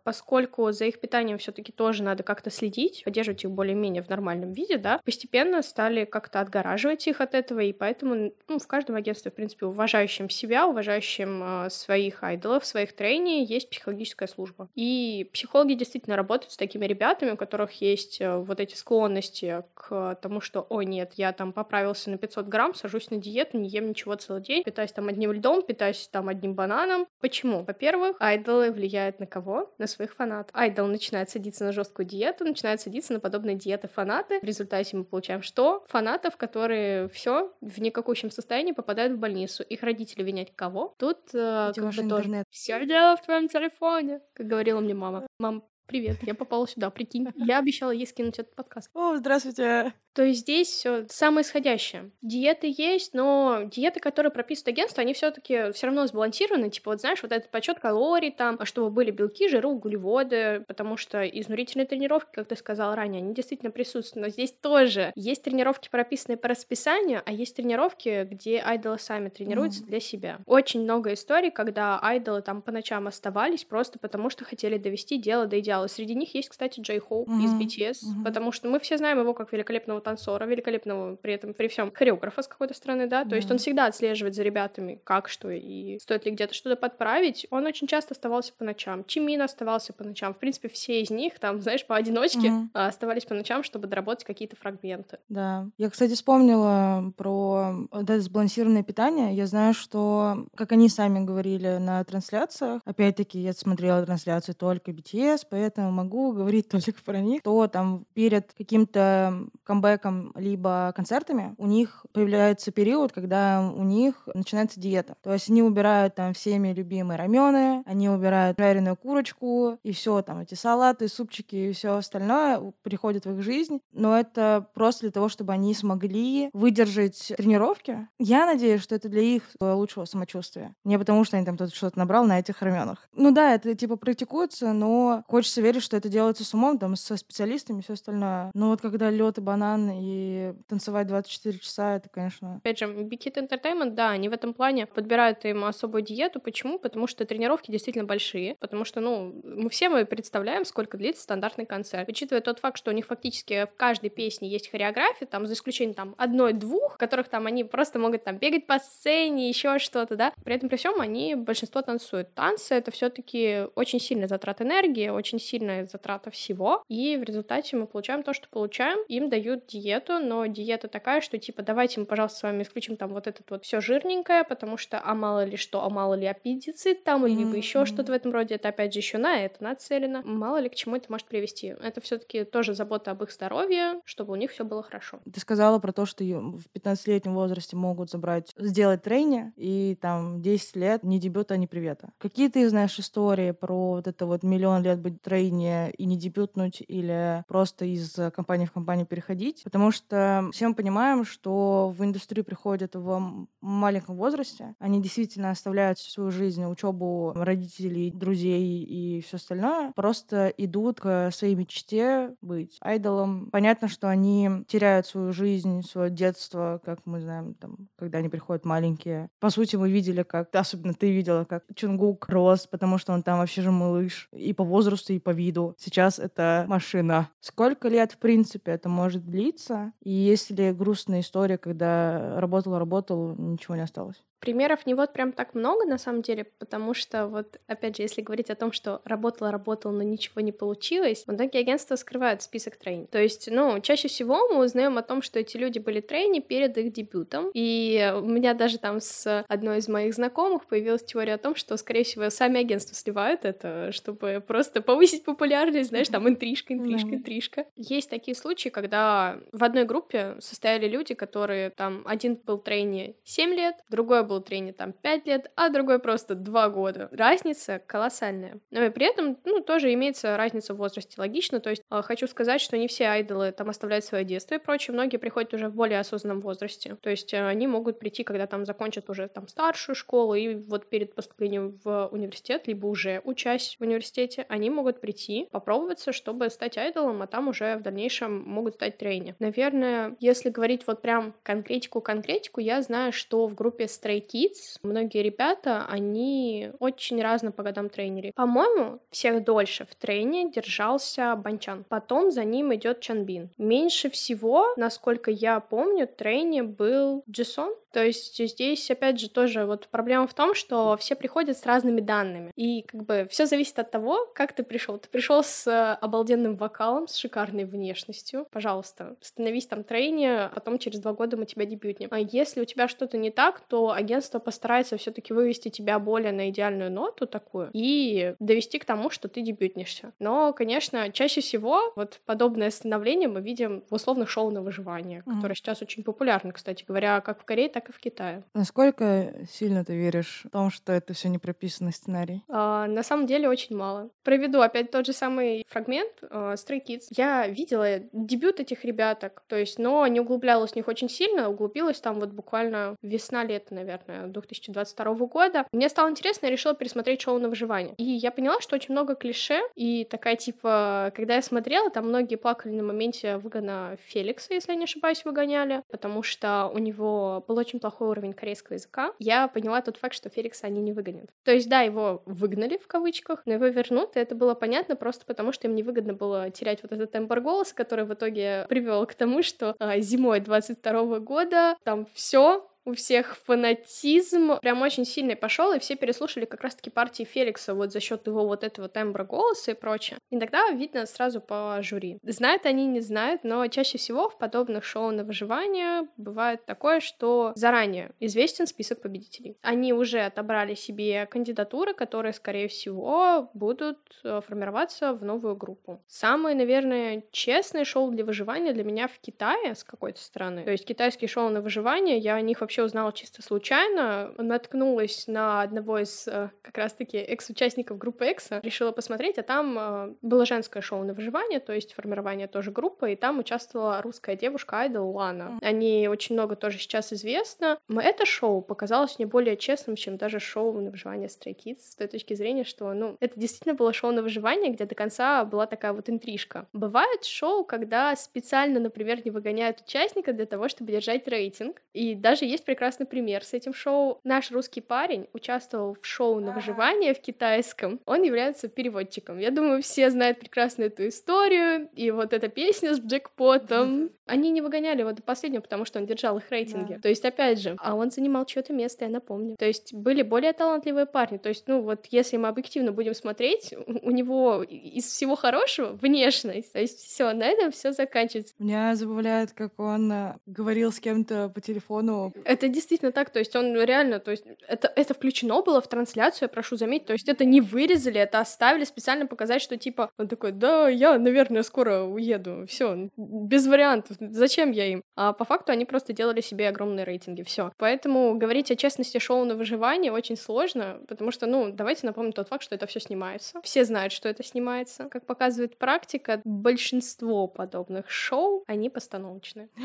Поскольку 0.04 0.70
за 0.72 0.86
их 0.86 1.00
питанием 1.00 1.38
все 1.38 1.52
таки 1.52 1.72
тоже 1.72 2.02
надо 2.02 2.22
как-то 2.22 2.50
следить, 2.50 3.02
поддерживать 3.04 3.44
их 3.44 3.50
более-менее 3.50 4.02
в 4.02 4.08
нормальном 4.08 4.52
виде, 4.52 4.78
да, 4.78 5.00
постепенно 5.04 5.43
стали 5.62 6.04
как-то 6.04 6.40
отгораживать 6.40 7.06
их 7.06 7.20
от 7.20 7.34
этого, 7.34 7.60
и 7.60 7.72
поэтому 7.72 8.32
ну, 8.48 8.58
в 8.58 8.66
каждом 8.66 8.96
агентстве, 8.96 9.30
в 9.30 9.34
принципе, 9.34 9.66
уважающим 9.66 10.30
себя, 10.30 10.66
уважающим 10.66 11.66
э, 11.66 11.70
своих 11.70 12.22
айдолов, 12.22 12.64
своих 12.64 12.94
трейни, 12.94 13.44
есть 13.46 13.70
психологическая 13.70 14.28
служба. 14.28 14.68
И 14.74 15.30
психологи 15.32 15.74
действительно 15.74 16.16
работают 16.16 16.52
с 16.52 16.56
такими 16.56 16.86
ребятами, 16.86 17.32
у 17.32 17.36
которых 17.36 17.72
есть 17.80 18.20
э, 18.20 18.36
вот 18.36 18.60
эти 18.60 18.74
склонности 18.74 19.64
к 19.74 20.18
тому, 20.22 20.40
что, 20.40 20.66
ой, 20.68 20.86
нет, 20.86 21.12
я 21.16 21.32
там 21.32 21.52
поправился 21.52 22.10
на 22.10 22.18
500 22.18 22.46
грамм, 22.46 22.74
сажусь 22.74 23.10
на 23.10 23.18
диету, 23.18 23.58
не 23.58 23.68
ем 23.68 23.88
ничего 23.88 24.14
целый 24.14 24.42
день, 24.42 24.64
питаюсь 24.64 24.92
там 24.92 25.08
одним 25.08 25.32
льдом, 25.32 25.62
питаюсь 25.62 26.08
там 26.08 26.28
одним 26.28 26.54
бананом. 26.54 27.06
Почему? 27.20 27.64
Во-первых, 27.64 28.16
айдолы 28.20 28.70
влияют 28.70 29.20
на 29.20 29.26
кого? 29.26 29.72
На 29.78 29.86
своих 29.86 30.14
фанатов. 30.14 30.54
Айдол 30.54 30.86
начинает 30.86 31.30
садиться 31.30 31.64
на 31.64 31.72
жесткую 31.72 32.06
диету, 32.06 32.44
начинает 32.44 32.80
садиться 32.80 33.12
на 33.12 33.20
подобные 33.20 33.56
диеты 33.56 33.88
фанаты. 33.88 34.40
В 34.40 34.44
результате 34.44 34.96
мы 34.96 35.04
получаем 35.04 35.33
что? 35.42 35.84
Фанатов, 35.88 36.36
которые 36.36 37.08
все 37.08 37.52
в 37.60 37.80
никакущем 37.80 38.30
состоянии 38.30 38.72
попадают 38.72 39.14
в 39.14 39.18
больницу. 39.18 39.62
Их 39.62 39.82
родители 39.82 40.22
винять 40.22 40.54
кого? 40.54 40.94
Тут 40.98 41.18
э, 41.34 41.72
как 41.74 41.94
бы 41.94 42.08
тоже 42.08 42.44
все 42.50 42.84
дело 42.86 43.16
в 43.16 43.22
твоем 43.22 43.48
телефоне, 43.48 44.20
как 44.34 44.46
говорила 44.46 44.80
мне 44.80 44.94
мама. 44.94 45.26
Мам, 45.38 45.64
Привет, 45.86 46.18
я 46.22 46.34
попала 46.34 46.66
сюда, 46.66 46.90
прикинь. 46.90 47.28
Я 47.36 47.58
обещала 47.58 47.90
ей 47.90 48.06
скинуть 48.06 48.38
этот 48.38 48.54
подкаст. 48.54 48.90
О, 48.94 49.16
здравствуйте. 49.16 49.92
То 50.14 50.22
есть 50.22 50.40
здесь 50.40 50.68
все 50.68 51.06
самое 51.08 51.44
исходящее. 51.44 52.10
Диеты 52.22 52.72
есть, 52.76 53.14
но 53.14 53.62
диеты, 53.64 53.98
которые 53.98 54.30
прописывают 54.30 54.68
агентство, 54.68 55.02
они 55.02 55.12
все-таки 55.12 55.72
все 55.72 55.86
равно 55.86 56.06
сбалансированы. 56.06 56.70
Типа, 56.70 56.92
вот 56.92 57.00
знаешь, 57.00 57.20
вот 57.22 57.32
этот 57.32 57.50
подсчет 57.50 57.80
калорий 57.80 58.30
там, 58.30 58.56
а 58.60 58.64
чтобы 58.64 58.90
были 58.90 59.10
белки, 59.10 59.48
жиры, 59.48 59.68
углеводы, 59.68 60.64
потому 60.68 60.96
что 60.96 61.26
изнурительные 61.26 61.86
тренировки, 61.86 62.30
как 62.32 62.46
ты 62.46 62.56
сказал 62.56 62.94
ранее, 62.94 63.22
они 63.22 63.34
действительно 63.34 63.72
присутствуют. 63.72 64.26
Но 64.26 64.30
здесь 64.30 64.52
тоже 64.52 65.12
есть 65.16 65.42
тренировки, 65.42 65.88
прописанные 65.90 66.38
по 66.38 66.46
расписанию, 66.46 67.20
а 67.26 67.32
есть 67.32 67.56
тренировки, 67.56 68.26
где 68.30 68.60
айдолы 68.60 69.00
сами 69.00 69.30
тренируются 69.30 69.82
mm-hmm. 69.82 69.86
для 69.86 70.00
себя. 70.00 70.38
Очень 70.46 70.82
много 70.82 71.12
историй, 71.12 71.50
когда 71.50 71.98
айдолы 72.00 72.40
там 72.42 72.62
по 72.62 72.70
ночам 72.70 73.08
оставались 73.08 73.64
просто 73.64 73.98
потому, 73.98 74.30
что 74.30 74.44
хотели 74.44 74.78
довести 74.78 75.18
дело 75.18 75.46
до 75.46 75.58
идеала. 75.58 75.73
Среди 75.88 76.14
них 76.14 76.34
есть, 76.34 76.48
кстати, 76.48 76.80
Джей 76.80 76.98
Хоуп 76.98 77.28
mm-hmm. 77.28 77.44
из 77.44 77.52
BTS, 77.52 77.92
mm-hmm. 77.92 78.24
потому 78.24 78.52
что 78.52 78.68
мы 78.68 78.78
все 78.80 78.96
знаем 78.96 79.18
его 79.18 79.34
как 79.34 79.52
великолепного 79.52 80.00
танцора, 80.00 80.44
великолепного 80.44 81.16
при 81.16 81.34
этом, 81.34 81.54
при 81.54 81.68
всем 81.68 81.92
хореографа 81.92 82.42
с 82.42 82.48
какой-то 82.48 82.74
стороны, 82.74 83.06
да, 83.06 83.24
то 83.24 83.30
mm 83.30 83.36
есть 83.36 83.50
он 83.50 83.58
всегда 83.58 83.86
отслеживает 83.86 84.34
за 84.34 84.42
ребятами, 84.42 85.00
как 85.04 85.28
что 85.28 85.50
и 85.50 85.98
стоит 85.98 86.24
ли 86.24 86.30
где-то 86.30 86.54
что-то 86.54 86.76
подправить. 86.76 87.46
Он 87.50 87.66
очень 87.66 87.86
часто 87.86 88.14
оставался 88.14 88.52
по 88.52 88.64
ночам. 88.64 89.04
Чимин 89.04 89.42
оставался 89.42 89.92
по 89.92 90.04
ночам. 90.04 90.34
В 90.34 90.38
принципе, 90.38 90.68
все 90.68 91.00
из 91.02 91.10
них 91.10 91.38
там, 91.38 91.60
знаешь, 91.62 91.86
поодиночке 91.86 92.48
mm 92.48 92.68
оставались 92.74 93.24
по 93.24 93.34
ночам, 93.34 93.62
чтобы 93.62 93.86
доработать 93.86 94.24
какие-то 94.24 94.56
фрагменты. 94.56 95.18
Да. 95.28 95.66
Я, 95.78 95.90
кстати, 95.90 96.14
вспомнила 96.14 97.12
про 97.16 97.88
это 97.92 98.20
сбалансированное 98.20 98.82
питание. 98.82 99.34
Я 99.34 99.46
знаю, 99.46 99.74
что, 99.74 100.46
как 100.54 100.72
они 100.72 100.88
сами 100.88 101.24
говорили 101.24 101.78
на 101.78 102.02
трансляциях, 102.04 102.82
опять-таки, 102.84 103.38
я 103.38 103.52
смотрела 103.52 104.04
трансляцию 104.04 104.54
только 104.54 104.90
BTS, 104.90 105.46
поэтому 105.50 105.63
могу 105.76 106.32
говорить 106.32 106.68
только 106.84 106.92
про 107.04 107.20
них, 107.20 107.42
то 107.42 107.66
там 107.68 108.04
перед 108.14 108.52
каким-то 108.52 109.46
камбэком 109.64 110.32
либо 110.36 110.92
концертами, 110.94 111.54
у 111.58 111.66
них 111.66 112.04
появляется 112.12 112.70
период, 112.70 113.12
когда 113.12 113.72
у 113.74 113.82
них 113.82 114.28
начинается 114.32 114.80
диета. 114.80 115.16
То 115.22 115.32
есть 115.32 115.50
они 115.50 115.62
убирают 115.62 116.14
там 116.14 116.34
всеми 116.34 116.72
любимые 116.72 117.18
рамены, 117.18 117.82
они 117.86 118.08
убирают 118.08 118.58
жареную 118.58 118.96
курочку, 118.96 119.78
и 119.82 119.92
все 119.92 120.22
там 120.22 120.40
эти 120.40 120.54
салаты, 120.54 121.08
супчики 121.08 121.56
и 121.56 121.72
все 121.72 121.96
остальное 121.96 122.72
приходит 122.82 123.26
в 123.26 123.32
их 123.32 123.42
жизнь. 123.42 123.80
Но 123.92 124.18
это 124.18 124.66
просто 124.74 125.02
для 125.02 125.10
того, 125.10 125.28
чтобы 125.28 125.52
они 125.52 125.74
смогли 125.74 126.50
выдержать 126.52 127.32
тренировки. 127.36 128.08
Я 128.18 128.46
надеюсь, 128.46 128.82
что 128.82 128.94
это 128.94 129.08
для 129.08 129.22
их 129.22 129.42
лучшего 129.60 130.04
самочувствия. 130.04 130.74
Не 130.84 130.98
потому, 130.98 131.24
что 131.24 131.36
они 131.36 131.46
там 131.46 131.56
тут 131.56 131.74
что-то 131.74 131.98
набрал 131.98 132.24
на 132.24 132.38
этих 132.38 132.62
раменах. 132.62 133.08
Ну 133.12 133.30
да, 133.30 133.54
это 133.54 133.74
типа 133.74 133.96
практикуется, 133.96 134.72
но 134.72 135.24
хочется 135.28 135.53
Хочется 135.54 135.68
верить, 135.68 135.84
что 135.84 135.96
это 135.96 136.08
делается 136.08 136.44
с 136.44 136.52
умом, 136.52 136.80
там, 136.80 136.96
со 136.96 137.16
специалистами 137.16 137.78
и 137.78 137.82
все 137.84 137.92
остальное. 137.92 138.50
Но 138.54 138.70
вот 138.70 138.80
когда 138.80 139.08
лед 139.08 139.38
и 139.38 139.40
банан 139.40 139.88
и 139.88 140.52
танцевать 140.68 141.06
24 141.06 141.60
часа, 141.60 141.94
это, 141.94 142.08
конечно... 142.08 142.56
Опять 142.56 142.80
же, 142.80 142.86
Big 142.86 143.20
Hit 143.20 143.36
Entertainment, 143.36 143.90
да, 143.90 144.10
они 144.10 144.28
в 144.28 144.32
этом 144.32 144.52
плане 144.52 144.86
подбирают 144.86 145.44
им 145.44 145.64
особую 145.64 146.02
диету. 146.02 146.40
Почему? 146.40 146.80
Потому 146.80 147.06
что 147.06 147.24
тренировки 147.24 147.70
действительно 147.70 148.04
большие. 148.04 148.56
Потому 148.58 148.84
что, 148.84 148.98
ну, 148.98 149.40
мы 149.44 149.70
все 149.70 149.88
мы 149.88 150.04
представляем, 150.04 150.64
сколько 150.64 150.98
длится 150.98 151.22
стандартный 151.22 151.66
концерт. 151.66 152.08
Учитывая 152.08 152.40
тот 152.40 152.58
факт, 152.58 152.76
что 152.76 152.90
у 152.90 152.94
них 152.94 153.06
фактически 153.06 153.66
в 153.72 153.76
каждой 153.76 154.10
песне 154.10 154.48
есть 154.48 154.68
хореография, 154.68 155.28
там, 155.28 155.46
за 155.46 155.52
исключением 155.52 155.94
там 155.94 156.16
одной-двух, 156.18 156.98
которых 156.98 157.28
там 157.28 157.46
они 157.46 157.62
просто 157.62 158.00
могут 158.00 158.24
там 158.24 158.38
бегать 158.38 158.66
по 158.66 158.80
сцене, 158.80 159.48
еще 159.48 159.78
что-то, 159.78 160.16
да. 160.16 160.32
При 160.44 160.56
этом 160.56 160.68
при 160.68 160.78
всем 160.78 161.00
они 161.00 161.36
большинство 161.36 161.80
танцуют. 161.80 162.34
Танцы— 162.34 162.74
это 162.74 162.90
все 162.90 163.08
таки 163.08 163.66
очень 163.76 164.00
сильный 164.00 164.26
затрат 164.26 164.60
энергии, 164.60 165.10
очень 165.10 165.38
сильная 165.44 165.86
затрата 165.86 166.30
всего, 166.30 166.82
и 166.88 167.16
в 167.16 167.22
результате 167.22 167.76
мы 167.76 167.86
получаем 167.86 168.22
то, 168.22 168.32
что 168.32 168.48
получаем. 168.48 168.98
Им 169.08 169.28
дают 169.28 169.66
диету, 169.66 170.18
но 170.18 170.46
диета 170.46 170.88
такая, 170.88 171.20
что 171.20 171.38
типа 171.38 171.62
давайте 171.62 172.00
мы, 172.00 172.06
пожалуйста, 172.06 172.38
с 172.38 172.42
вами 172.42 172.62
исключим 172.62 172.96
там 172.96 173.12
вот 173.12 173.26
этот 173.26 173.50
вот 173.50 173.64
все 173.64 173.80
жирненькое, 173.80 174.44
потому 174.44 174.76
что 174.76 175.00
а 175.02 175.14
мало 175.14 175.44
ли 175.44 175.56
что, 175.56 175.84
а 175.84 175.88
мало 175.90 176.14
ли 176.14 176.26
аппендицит 176.26 177.04
там, 177.04 177.26
или 177.26 177.44
либо 177.44 177.56
еще 177.56 177.84
что-то 177.84 178.12
в 178.12 178.14
этом 178.14 178.32
роде. 178.32 178.54
Это 178.54 178.68
опять 178.68 178.92
же 178.92 179.00
еще 179.00 179.18
на 179.18 179.38
это 179.38 179.62
нацелено. 179.62 180.22
Мало 180.24 180.58
ли 180.58 180.68
к 180.68 180.74
чему 180.74 180.96
это 180.96 181.10
может 181.10 181.26
привести. 181.26 181.74
Это 181.80 182.00
все-таки 182.00 182.44
тоже 182.44 182.74
забота 182.74 183.10
об 183.10 183.22
их 183.22 183.32
здоровье, 183.32 184.00
чтобы 184.04 184.32
у 184.32 184.36
них 184.36 184.50
все 184.50 184.64
было 184.64 184.82
хорошо. 184.82 185.20
Ты 185.32 185.40
сказала 185.40 185.78
про 185.78 185.92
то, 185.92 186.06
что 186.06 186.24
в 186.24 186.64
15-летнем 186.74 187.34
возрасте 187.34 187.76
могут 187.76 188.10
забрать, 188.10 188.52
сделать 188.56 189.02
трейни, 189.02 189.52
и 189.56 189.96
там 190.00 190.40
10 190.42 190.76
лет 190.76 191.02
ни 191.02 191.18
дебюта, 191.18 191.56
ни 191.56 191.66
привета. 191.66 192.12
Какие 192.18 192.48
ты 192.48 192.68
знаешь 192.68 192.98
истории 192.98 193.50
про 193.50 193.90
вот 193.94 194.06
это 194.06 194.26
вот 194.26 194.42
миллион 194.42 194.82
лет 194.82 195.00
быть 195.00 195.20
трейни 195.34 195.90
и 195.90 196.04
не 196.06 196.16
дебютнуть, 196.16 196.82
или 196.86 197.44
просто 197.48 197.84
из 197.84 198.14
компании 198.34 198.66
в 198.66 198.72
компанию 198.72 199.06
переходить? 199.06 199.62
Потому 199.64 199.90
что 199.90 200.48
все 200.52 200.68
мы 200.68 200.74
понимаем, 200.74 201.24
что 201.24 201.92
в 201.96 202.04
индустрию 202.04 202.44
приходят 202.44 202.94
в 202.94 203.46
маленьком 203.60 204.16
возрасте, 204.16 204.74
они 204.78 205.02
действительно 205.02 205.50
оставляют 205.50 205.98
всю 205.98 206.10
свою 206.10 206.30
жизнь, 206.30 206.64
учебу 206.64 207.32
родителей, 207.34 208.12
друзей 208.12 208.84
и 208.84 209.20
все 209.22 209.36
остальное, 209.36 209.92
просто 209.96 210.48
идут 210.56 211.00
к 211.00 211.30
своей 211.32 211.54
мечте 211.54 212.34
быть 212.40 212.76
айдолом. 212.80 213.48
Понятно, 213.50 213.88
что 213.88 214.08
они 214.08 214.64
теряют 214.68 215.06
свою 215.06 215.32
жизнь, 215.32 215.82
свое 215.82 216.10
детство, 216.10 216.80
как 216.84 217.00
мы 217.06 217.20
знаем, 217.20 217.54
там, 217.54 217.88
когда 217.96 218.18
они 218.18 218.28
приходят 218.28 218.64
маленькие. 218.64 219.28
По 219.40 219.50
сути, 219.50 219.76
мы 219.76 219.90
видели, 219.90 220.22
как, 220.22 220.54
особенно 220.54 220.94
ты 220.94 221.12
видела, 221.12 221.44
как 221.44 221.64
Чунгук 221.74 222.28
рос, 222.28 222.66
потому 222.66 222.98
что 222.98 223.12
он 223.12 223.22
там 223.22 223.38
вообще 223.38 223.62
же 223.62 223.70
малыш 223.70 224.28
и 224.32 224.52
по 224.52 224.64
возрасту, 224.64 225.12
и 225.12 225.18
по 225.24 225.30
виду. 225.30 225.74
Сейчас 225.78 226.18
это 226.20 226.64
машина. 226.68 227.30
Сколько 227.40 227.88
лет, 227.88 228.12
в 228.12 228.18
принципе, 228.18 228.72
это 228.72 228.88
может 228.88 229.26
длиться? 229.26 229.92
И 230.02 230.10
есть 230.10 230.50
ли 230.50 230.72
грустная 230.72 231.20
история, 231.20 231.58
когда 231.58 232.38
работал-работал, 232.40 233.34
ничего 233.36 233.74
не 233.74 233.82
осталось? 233.82 234.22
Примеров 234.44 234.84
не 234.84 234.92
вот 234.92 235.14
прям 235.14 235.32
так 235.32 235.54
много, 235.54 235.86
на 235.86 235.96
самом 235.96 236.20
деле, 236.20 236.44
потому 236.58 236.92
что 236.92 237.28
вот, 237.28 237.58
опять 237.66 237.96
же, 237.96 238.02
если 238.02 238.20
говорить 238.20 238.50
о 238.50 238.54
том, 238.54 238.72
что 238.72 239.00
работала, 239.04 239.50
работала, 239.50 239.92
но 239.92 240.02
ничего 240.02 240.42
не 240.42 240.52
получилось, 240.52 241.24
многие 241.26 241.60
агентства 241.60 241.96
скрывают 241.96 242.42
список 242.42 242.76
трейни. 242.76 243.06
То 243.06 243.18
есть, 243.18 243.48
ну, 243.50 243.80
чаще 243.80 244.08
всего 244.08 244.46
мы 244.48 244.62
узнаем 244.62 244.98
о 244.98 245.02
том, 245.02 245.22
что 245.22 245.38
эти 245.38 245.56
люди 245.56 245.78
были 245.78 246.00
трейни 246.00 246.40
перед 246.40 246.76
их 246.76 246.92
дебютом, 246.92 247.50
и 247.54 248.12
у 248.14 248.26
меня 248.26 248.52
даже 248.52 248.78
там 248.78 249.00
с 249.00 249.44
одной 249.48 249.78
из 249.78 249.88
моих 249.88 250.12
знакомых 250.12 250.66
появилась 250.66 251.04
теория 251.04 251.34
о 251.34 251.38
том, 251.38 251.54
что, 251.54 251.78
скорее 251.78 252.04
всего, 252.04 252.28
сами 252.28 252.60
агентства 252.60 252.94
сливают 252.94 253.46
это, 253.46 253.92
чтобы 253.92 254.44
просто 254.46 254.82
повысить 254.82 255.24
популярность, 255.24 255.88
знаешь, 255.88 256.08
там 256.08 256.28
интрижка, 256.28 256.74
интрижка, 256.74 257.14
интрижка. 257.14 257.66
Есть 257.76 258.10
такие 258.10 258.34
случаи, 258.34 258.68
когда 258.68 259.38
в 259.52 259.64
одной 259.64 259.84
группе 259.84 260.36
состояли 260.40 260.86
люди, 260.86 261.14
которые 261.14 261.70
там, 261.70 262.02
один 262.04 262.36
был 262.36 262.58
трейни 262.58 263.16
7 263.24 263.54
лет, 263.54 263.76
другой 263.88 264.22
был 264.22 264.33
был 264.34 264.40
тренер 264.40 264.72
там 264.72 264.92
5 264.92 265.26
лет, 265.26 265.50
а 265.54 265.68
другой 265.68 265.98
просто 265.98 266.34
2 266.34 266.68
года. 266.70 267.08
Разница 267.12 267.80
колоссальная. 267.86 268.58
Но 268.70 268.82
и 268.84 268.90
при 268.90 269.06
этом, 269.06 269.38
ну, 269.44 269.60
тоже 269.60 269.92
имеется 269.94 270.36
разница 270.36 270.74
в 270.74 270.78
возрасте, 270.78 271.14
логично. 271.18 271.60
То 271.60 271.70
есть 271.70 271.82
э, 271.90 272.02
хочу 272.02 272.26
сказать, 272.26 272.60
что 272.60 272.76
не 272.76 272.88
все 272.88 273.04
айдолы 273.04 273.52
там 273.52 273.68
оставляют 273.68 274.04
свое 274.04 274.24
детство 274.24 274.56
и 274.56 274.58
прочее. 274.58 274.94
Многие 274.94 275.18
приходят 275.18 275.54
уже 275.54 275.68
в 275.68 275.74
более 275.74 276.00
осознанном 276.00 276.40
возрасте. 276.40 276.96
То 277.00 277.10
есть 277.10 277.32
э, 277.32 277.46
они 277.46 277.66
могут 277.66 277.98
прийти, 277.98 278.24
когда 278.24 278.46
там 278.46 278.64
закончат 278.64 279.08
уже 279.08 279.28
там 279.28 279.46
старшую 279.46 279.94
школу 279.94 280.34
и 280.34 280.54
вот 280.54 280.88
перед 280.88 281.14
поступлением 281.14 281.78
в 281.84 282.08
университет, 282.10 282.66
либо 282.66 282.86
уже 282.86 283.20
учась 283.24 283.76
в 283.78 283.82
университете, 283.82 284.46
они 284.48 284.70
могут 284.70 285.00
прийти, 285.00 285.48
попробоваться, 285.52 286.12
чтобы 286.12 286.50
стать 286.50 286.76
айдолом, 286.76 287.22
а 287.22 287.26
там 287.26 287.48
уже 287.48 287.76
в 287.76 287.82
дальнейшем 287.82 288.42
могут 288.42 288.74
стать 288.74 288.98
трейни. 288.98 289.36
Наверное, 289.38 290.16
если 290.18 290.50
говорить 290.50 290.86
вот 290.86 291.02
прям 291.02 291.34
конкретику-конкретику, 291.42 292.60
я 292.60 292.82
знаю, 292.82 293.12
что 293.12 293.46
в 293.46 293.54
группе 293.54 293.86
Stray 294.14 294.26
Kids, 294.26 294.78
многие 294.82 295.22
ребята, 295.22 295.84
они 295.88 296.70
очень 296.78 297.22
разно 297.22 297.52
по 297.52 297.62
годам 297.62 297.88
тренеры. 297.88 298.32
По-моему, 298.34 299.00
всех 299.10 299.44
дольше 299.44 299.86
в 299.88 299.94
трейне 299.94 300.50
держался 300.50 301.34
Банчан. 301.36 301.84
Потом 301.88 302.30
за 302.30 302.44
ним 302.44 302.74
идет 302.74 303.00
Чанбин. 303.00 303.50
Меньше 303.58 304.10
всего, 304.10 304.66
насколько 304.76 305.30
я 305.30 305.60
помню, 305.60 306.06
трейне 306.06 306.62
был 306.62 307.22
Джисон, 307.28 307.74
то 307.94 308.04
есть 308.04 308.36
здесь, 308.36 308.90
опять 308.90 309.20
же, 309.20 309.30
тоже 309.30 309.66
вот 309.66 309.86
проблема 309.86 310.26
в 310.26 310.34
том, 310.34 310.56
что 310.56 310.96
все 310.96 311.14
приходят 311.14 311.56
с 311.56 311.64
разными 311.64 312.00
данными. 312.00 312.50
И 312.56 312.82
как 312.82 313.04
бы 313.04 313.28
все 313.30 313.46
зависит 313.46 313.78
от 313.78 313.92
того, 313.92 314.26
как 314.34 314.52
ты 314.52 314.64
пришел. 314.64 314.98
Ты 314.98 315.08
пришел 315.08 315.44
с 315.44 315.94
обалденным 315.94 316.56
вокалом, 316.56 317.06
с 317.06 317.14
шикарной 317.14 317.64
внешностью. 317.64 318.48
Пожалуйста, 318.50 319.14
становись 319.20 319.68
там 319.68 319.84
трейни, 319.84 320.26
а 320.26 320.50
потом 320.52 320.80
через 320.80 320.98
два 320.98 321.12
года 321.12 321.36
мы 321.36 321.46
тебя 321.46 321.66
дебютнем. 321.66 322.08
А 322.10 322.18
если 322.18 322.60
у 322.60 322.64
тебя 322.64 322.88
что-то 322.88 323.16
не 323.16 323.30
так, 323.30 323.60
то 323.60 323.92
агентство 323.92 324.40
постарается 324.40 324.96
все-таки 324.96 325.32
вывести 325.32 325.68
тебя 325.68 326.00
более 326.00 326.32
на 326.32 326.50
идеальную 326.50 326.90
ноту 326.90 327.28
такую 327.28 327.70
и 327.72 328.34
довести 328.40 328.80
к 328.80 328.84
тому, 328.84 329.08
что 329.08 329.28
ты 329.28 329.40
дебютнешься. 329.40 330.12
Но, 330.18 330.52
конечно, 330.52 331.12
чаще 331.12 331.42
всего 331.42 331.92
вот 331.94 332.18
подобное 332.26 332.70
становление 332.70 333.28
мы 333.28 333.40
видим 333.40 333.84
в 333.88 333.94
условных 333.94 334.28
шоу 334.28 334.50
на 334.50 334.62
выживание, 334.62 335.20
mm-hmm. 335.20 335.34
которое 335.36 335.54
сейчас 335.54 335.80
очень 335.80 336.02
популярно, 336.02 336.50
кстати 336.50 336.84
говоря, 336.84 337.20
как 337.20 337.40
в 337.40 337.44
Корее, 337.44 337.68
так 337.68 337.83
так 337.84 337.90
и 337.90 337.92
в 337.92 338.00
Китае. 338.00 338.42
Насколько 338.54 339.34
сильно 339.50 339.84
ты 339.84 339.94
веришь 339.94 340.42
в 340.44 340.50
том, 340.50 340.70
что 340.70 340.92
это 340.92 341.12
все 341.12 341.28
не 341.28 341.38
прописанный 341.38 341.92
сценарий? 341.92 342.42
А, 342.48 342.86
на 342.86 343.02
самом 343.02 343.26
деле 343.26 343.48
очень 343.48 343.76
мало. 343.76 344.10
Проведу 344.22 344.60
опять 344.60 344.90
тот 344.90 345.06
же 345.06 345.12
самый 345.12 345.64
фрагмент 345.68 346.12
uh, 346.22 346.54
Stray 346.54 346.82
Kids. 346.84 347.06
Я 347.10 347.46
видела 347.46 347.98
дебют 348.12 348.60
этих 348.60 348.84
ребяток, 348.84 349.42
то 349.48 349.56
есть, 349.56 349.78
но 349.78 350.06
не 350.06 350.20
углублялась 350.20 350.72
в 350.72 350.76
них 350.76 350.88
очень 350.88 351.08
сильно, 351.08 351.50
углубилась 351.50 352.00
там 352.00 352.20
вот 352.20 352.30
буквально 352.30 352.96
весна-лето, 353.02 353.74
наверное, 353.74 354.26
2022 354.28 355.14
года. 355.26 355.66
Мне 355.72 355.88
стало 355.88 356.10
интересно, 356.10 356.46
я 356.46 356.52
решила 356.52 356.74
пересмотреть 356.74 357.20
шоу 357.20 357.38
на 357.38 357.48
выживание. 357.48 357.94
И 357.98 358.04
я 358.04 358.30
поняла, 358.30 358.60
что 358.60 358.76
очень 358.76 358.92
много 358.92 359.14
клише, 359.14 359.60
и 359.74 360.04
такая 360.04 360.36
типа, 360.36 361.12
когда 361.14 361.34
я 361.34 361.42
смотрела, 361.42 361.90
там 361.90 362.08
многие 362.08 362.36
плакали 362.36 362.72
на 362.72 362.82
моменте 362.82 363.36
выгона 363.36 363.96
Феликса, 364.06 364.54
если 364.54 364.72
я 364.72 364.78
не 364.78 364.84
ошибаюсь, 364.84 365.24
выгоняли, 365.24 365.82
потому 365.90 366.22
что 366.22 366.70
у 366.72 366.78
него 366.78 367.44
был 367.46 367.58
очень 367.58 367.73
очень 367.74 367.80
плохой 367.80 368.08
уровень 368.08 368.32
корейского 368.32 368.74
языка, 368.74 369.12
я 369.18 369.48
поняла 369.48 369.80
тот 369.82 369.96
факт, 369.96 370.14
что 370.14 370.28
Феликса 370.28 370.66
они 370.66 370.80
не 370.80 370.92
выгонят. 370.92 371.30
То 371.44 371.52
есть, 371.52 371.68
да, 371.68 371.80
его 371.80 372.22
выгнали 372.24 372.76
в 372.76 372.86
кавычках, 372.86 373.42
но 373.46 373.54
его 373.54 373.66
вернут, 373.66 374.16
и 374.16 374.20
это 374.20 374.34
было 374.34 374.54
понятно 374.54 374.96
просто 374.96 375.24
потому, 375.26 375.52
что 375.52 375.66
им 375.66 375.74
невыгодно 375.74 376.14
было 376.14 376.50
терять 376.50 376.82
вот 376.82 376.92
этот 376.92 377.10
тембр 377.10 377.40
голоса, 377.40 377.74
который 377.74 378.04
в 378.04 378.14
итоге 378.14 378.66
привел 378.68 379.06
к 379.06 379.14
тому, 379.14 379.42
что 379.42 379.74
а, 379.78 379.98
зимой 379.98 380.40
22 380.40 381.18
года 381.20 381.76
там 381.82 382.06
все 382.14 382.66
у 382.84 382.92
всех 382.92 383.36
фанатизм 383.44 384.58
прям 384.60 384.82
очень 384.82 385.04
сильный 385.04 385.36
пошел, 385.36 385.72
и 385.72 385.78
все 385.78 385.96
переслушали 385.96 386.44
как 386.44 386.62
раз-таки 386.62 386.90
партии 386.90 387.24
Феликса 387.24 387.74
вот 387.74 387.92
за 387.92 388.00
счет 388.00 388.26
его 388.26 388.46
вот 388.46 388.64
этого 388.64 388.88
тембра 388.88 389.24
голоса 389.24 389.72
и 389.72 389.74
прочее. 389.74 390.18
И 390.30 390.38
тогда 390.38 390.70
видно 390.70 391.06
сразу 391.06 391.40
по 391.40 391.78
жюри. 391.82 392.18
Знают 392.22 392.66
они, 392.66 392.86
не 392.86 393.00
знают, 393.00 393.44
но 393.44 393.66
чаще 393.68 393.98
всего 393.98 394.28
в 394.28 394.38
подобных 394.38 394.84
шоу 394.84 395.10
на 395.10 395.24
выживание 395.24 396.08
бывает 396.16 396.64
такое, 396.66 397.00
что 397.00 397.52
заранее 397.54 398.12
известен 398.20 398.66
список 398.66 399.00
победителей. 399.00 399.56
Они 399.62 399.92
уже 399.92 400.20
отобрали 400.20 400.74
себе 400.74 401.26
кандидатуры, 401.26 401.94
которые, 401.94 402.32
скорее 402.32 402.68
всего, 402.68 403.50
будут 403.54 403.98
э, 404.24 404.40
формироваться 404.46 405.12
в 405.12 405.24
новую 405.24 405.56
группу. 405.56 406.02
Самое, 406.06 406.56
наверное, 406.56 407.24
честное 407.30 407.84
шоу 407.84 408.10
для 408.10 408.24
выживания 408.24 408.72
для 408.72 408.84
меня 408.84 409.08
в 409.08 409.18
Китае 409.20 409.74
с 409.74 409.84
какой-то 409.84 410.20
стороны. 410.20 410.64
То 410.64 410.70
есть 410.70 410.84
китайские 410.84 411.28
шоу 411.28 411.48
на 411.48 411.60
выживание, 411.60 412.18
я 412.18 412.34
о 412.34 412.40
них 412.40 412.60
вообще 412.60 412.73
вообще 412.74 412.82
узнала 412.82 413.12
чисто 413.12 413.40
случайно. 413.40 414.34
Наткнулась 414.36 415.28
на 415.28 415.62
одного 415.62 415.98
из 415.98 416.26
э, 416.26 416.50
как 416.62 416.76
раз-таки 416.76 417.18
экс-участников 417.18 417.98
группы 417.98 418.24
Экса. 418.26 418.60
Решила 418.64 418.90
посмотреть, 418.90 419.38
а 419.38 419.42
там 419.42 419.78
э, 419.78 420.14
было 420.22 420.44
женское 420.44 420.82
шоу 420.82 421.04
на 421.04 421.14
выживание, 421.14 421.60
то 421.60 421.72
есть 421.72 421.94
формирование 421.94 422.48
тоже 422.48 422.72
группы, 422.72 423.12
и 423.12 423.16
там 423.16 423.38
участвовала 423.38 424.02
русская 424.02 424.34
девушка 424.34 424.80
Айдол 424.80 425.08
Лана. 425.12 425.58
Они 425.62 426.08
очень 426.08 426.34
много 426.34 426.56
тоже 426.56 426.78
сейчас 426.78 427.12
известно. 427.12 427.78
Это 427.88 428.26
шоу 428.26 428.60
показалось 428.60 429.18
мне 429.18 429.26
более 429.26 429.56
честным, 429.56 429.94
чем 429.94 430.16
даже 430.16 430.40
шоу 430.40 430.80
на 430.80 430.90
выживание 430.90 431.28
Stray 431.28 431.54
Kids, 431.54 431.92
с 431.92 431.96
той 431.96 432.08
точки 432.08 432.34
зрения, 432.34 432.64
что, 432.64 432.92
ну, 432.92 433.16
это 433.20 433.38
действительно 433.38 433.74
было 433.74 433.92
шоу 433.92 434.10
на 434.10 434.22
выживание, 434.22 434.72
где 434.72 434.84
до 434.84 434.96
конца 434.96 435.44
была 435.44 435.66
такая 435.66 435.92
вот 435.92 436.10
интрижка. 436.10 436.66
Бывает 436.72 437.24
шоу, 437.24 437.64
когда 437.64 438.16
специально, 438.16 438.80
например, 438.80 439.20
не 439.24 439.30
выгоняют 439.30 439.82
участника 439.86 440.32
для 440.32 440.46
того, 440.46 440.68
чтобы 440.68 440.90
держать 440.90 441.28
рейтинг. 441.28 441.80
И 441.92 442.16
даже 442.16 442.44
есть 442.46 442.63
прекрасный 442.64 443.06
пример 443.06 443.44
с 443.44 443.52
этим 443.54 443.74
шоу. 443.74 444.20
Наш 444.24 444.50
русский 444.50 444.80
парень 444.80 445.28
участвовал 445.32 445.96
в 446.00 446.06
шоу 446.06 446.40
на 446.40 446.52
выживание 446.52 447.14
в 447.14 447.20
китайском. 447.20 448.00
Он 448.06 448.22
является 448.22 448.68
переводчиком. 448.68 449.38
Я 449.38 449.50
думаю, 449.50 449.82
все 449.82 450.10
знают 450.10 450.40
прекрасно 450.40 450.84
эту 450.84 451.08
историю. 451.08 451.88
И 451.94 452.10
вот 452.10 452.32
эта 452.32 452.48
песня 452.48 452.94
с 452.94 453.00
джекпотом. 453.00 454.10
Они 454.26 454.50
не 454.50 454.62
выгоняли 454.62 455.00
его 455.00 455.12
до 455.12 455.22
последнего, 455.22 455.60
потому 455.60 455.84
что 455.84 455.98
он 455.98 456.06
держал 456.06 456.38
их 456.38 456.50
рейтинги. 456.50 456.94
Да. 456.94 457.00
То 457.00 457.08
есть, 457.08 457.24
опять 457.24 457.60
же, 457.60 457.76
а 457.78 457.94
он 457.94 458.10
занимал 458.10 458.46
чье-то 458.46 458.72
место, 458.72 459.04
я 459.04 459.10
напомню. 459.10 459.56
То 459.58 459.66
есть, 459.66 459.92
были 459.92 460.22
более 460.22 460.52
талантливые 460.54 461.04
парни. 461.04 461.36
То 461.36 461.50
есть, 461.50 461.64
ну 461.66 461.82
вот, 461.82 462.06
если 462.10 462.38
мы 462.38 462.48
объективно 462.48 462.92
будем 462.92 463.14
смотреть, 463.14 463.74
у 463.86 464.10
него 464.10 464.62
из 464.62 465.04
всего 465.04 465.36
хорошего 465.36 465.88
внешность. 465.88 466.72
То 466.72 466.80
есть, 466.80 467.00
все, 467.00 467.32
на 467.32 467.44
этом 467.44 467.70
все 467.70 467.92
заканчивается. 467.92 468.54
Меня 468.58 468.94
забавляет, 468.94 469.52
как 469.52 469.78
он 469.78 470.10
э, 470.10 470.36
говорил 470.46 470.90
с 470.90 471.00
кем-то 471.00 471.50
по 471.54 471.60
телефону. 471.60 472.32
Это 472.54 472.68
действительно 472.68 473.12
так. 473.12 473.30
То 473.30 473.40
есть, 473.40 473.56
он 473.56 473.74
реально, 473.82 474.20
то 474.20 474.30
есть, 474.30 474.44
это, 474.68 474.92
это 474.94 475.14
включено 475.14 475.62
было 475.62 475.80
в 475.80 475.88
трансляцию, 475.88 476.44
я 476.44 476.48
прошу 476.48 476.76
заметить. 476.76 477.06
То 477.06 477.12
есть, 477.12 477.28
это 477.28 477.44
не 477.44 477.60
вырезали, 477.60 478.20
это 478.20 478.38
оставили 478.38 478.84
специально 478.84 479.26
показать, 479.26 479.60
что 479.60 479.76
типа, 479.76 480.10
он 480.18 480.28
такой, 480.28 480.52
да, 480.52 480.88
я, 480.88 481.18
наверное, 481.18 481.62
скоро 481.62 482.02
уеду. 482.02 482.64
Все, 482.68 483.10
без 483.16 483.66
вариантов 483.66 484.16
зачем 484.20 484.70
я 484.70 484.86
им? 484.86 485.02
А 485.16 485.32
по 485.32 485.44
факту 485.44 485.72
они 485.72 485.84
просто 485.84 486.12
делали 486.12 486.40
себе 486.40 486.68
огромные 486.68 487.04
рейтинги, 487.04 487.42
все. 487.42 487.72
Поэтому 487.76 488.36
говорить 488.36 488.70
о 488.70 488.76
честности 488.76 489.18
шоу 489.18 489.44
на 489.44 489.54
выживание 489.54 490.12
очень 490.12 490.36
сложно, 490.36 491.00
потому 491.08 491.30
что, 491.32 491.46
ну, 491.46 491.70
давайте 491.72 492.06
напомним 492.06 492.32
тот 492.32 492.48
факт, 492.48 492.62
что 492.62 492.74
это 492.74 492.86
все 492.86 493.00
снимается. 493.00 493.60
Все 493.62 493.84
знают, 493.84 494.12
что 494.12 494.28
это 494.28 494.44
снимается. 494.44 495.08
Как 495.10 495.26
показывает 495.26 495.76
практика, 495.76 496.40
большинство 496.44 497.48
подобных 497.48 498.10
шоу, 498.10 498.64
они 498.66 498.90
постановочные. 498.90 499.68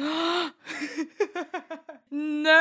No, 2.11 2.58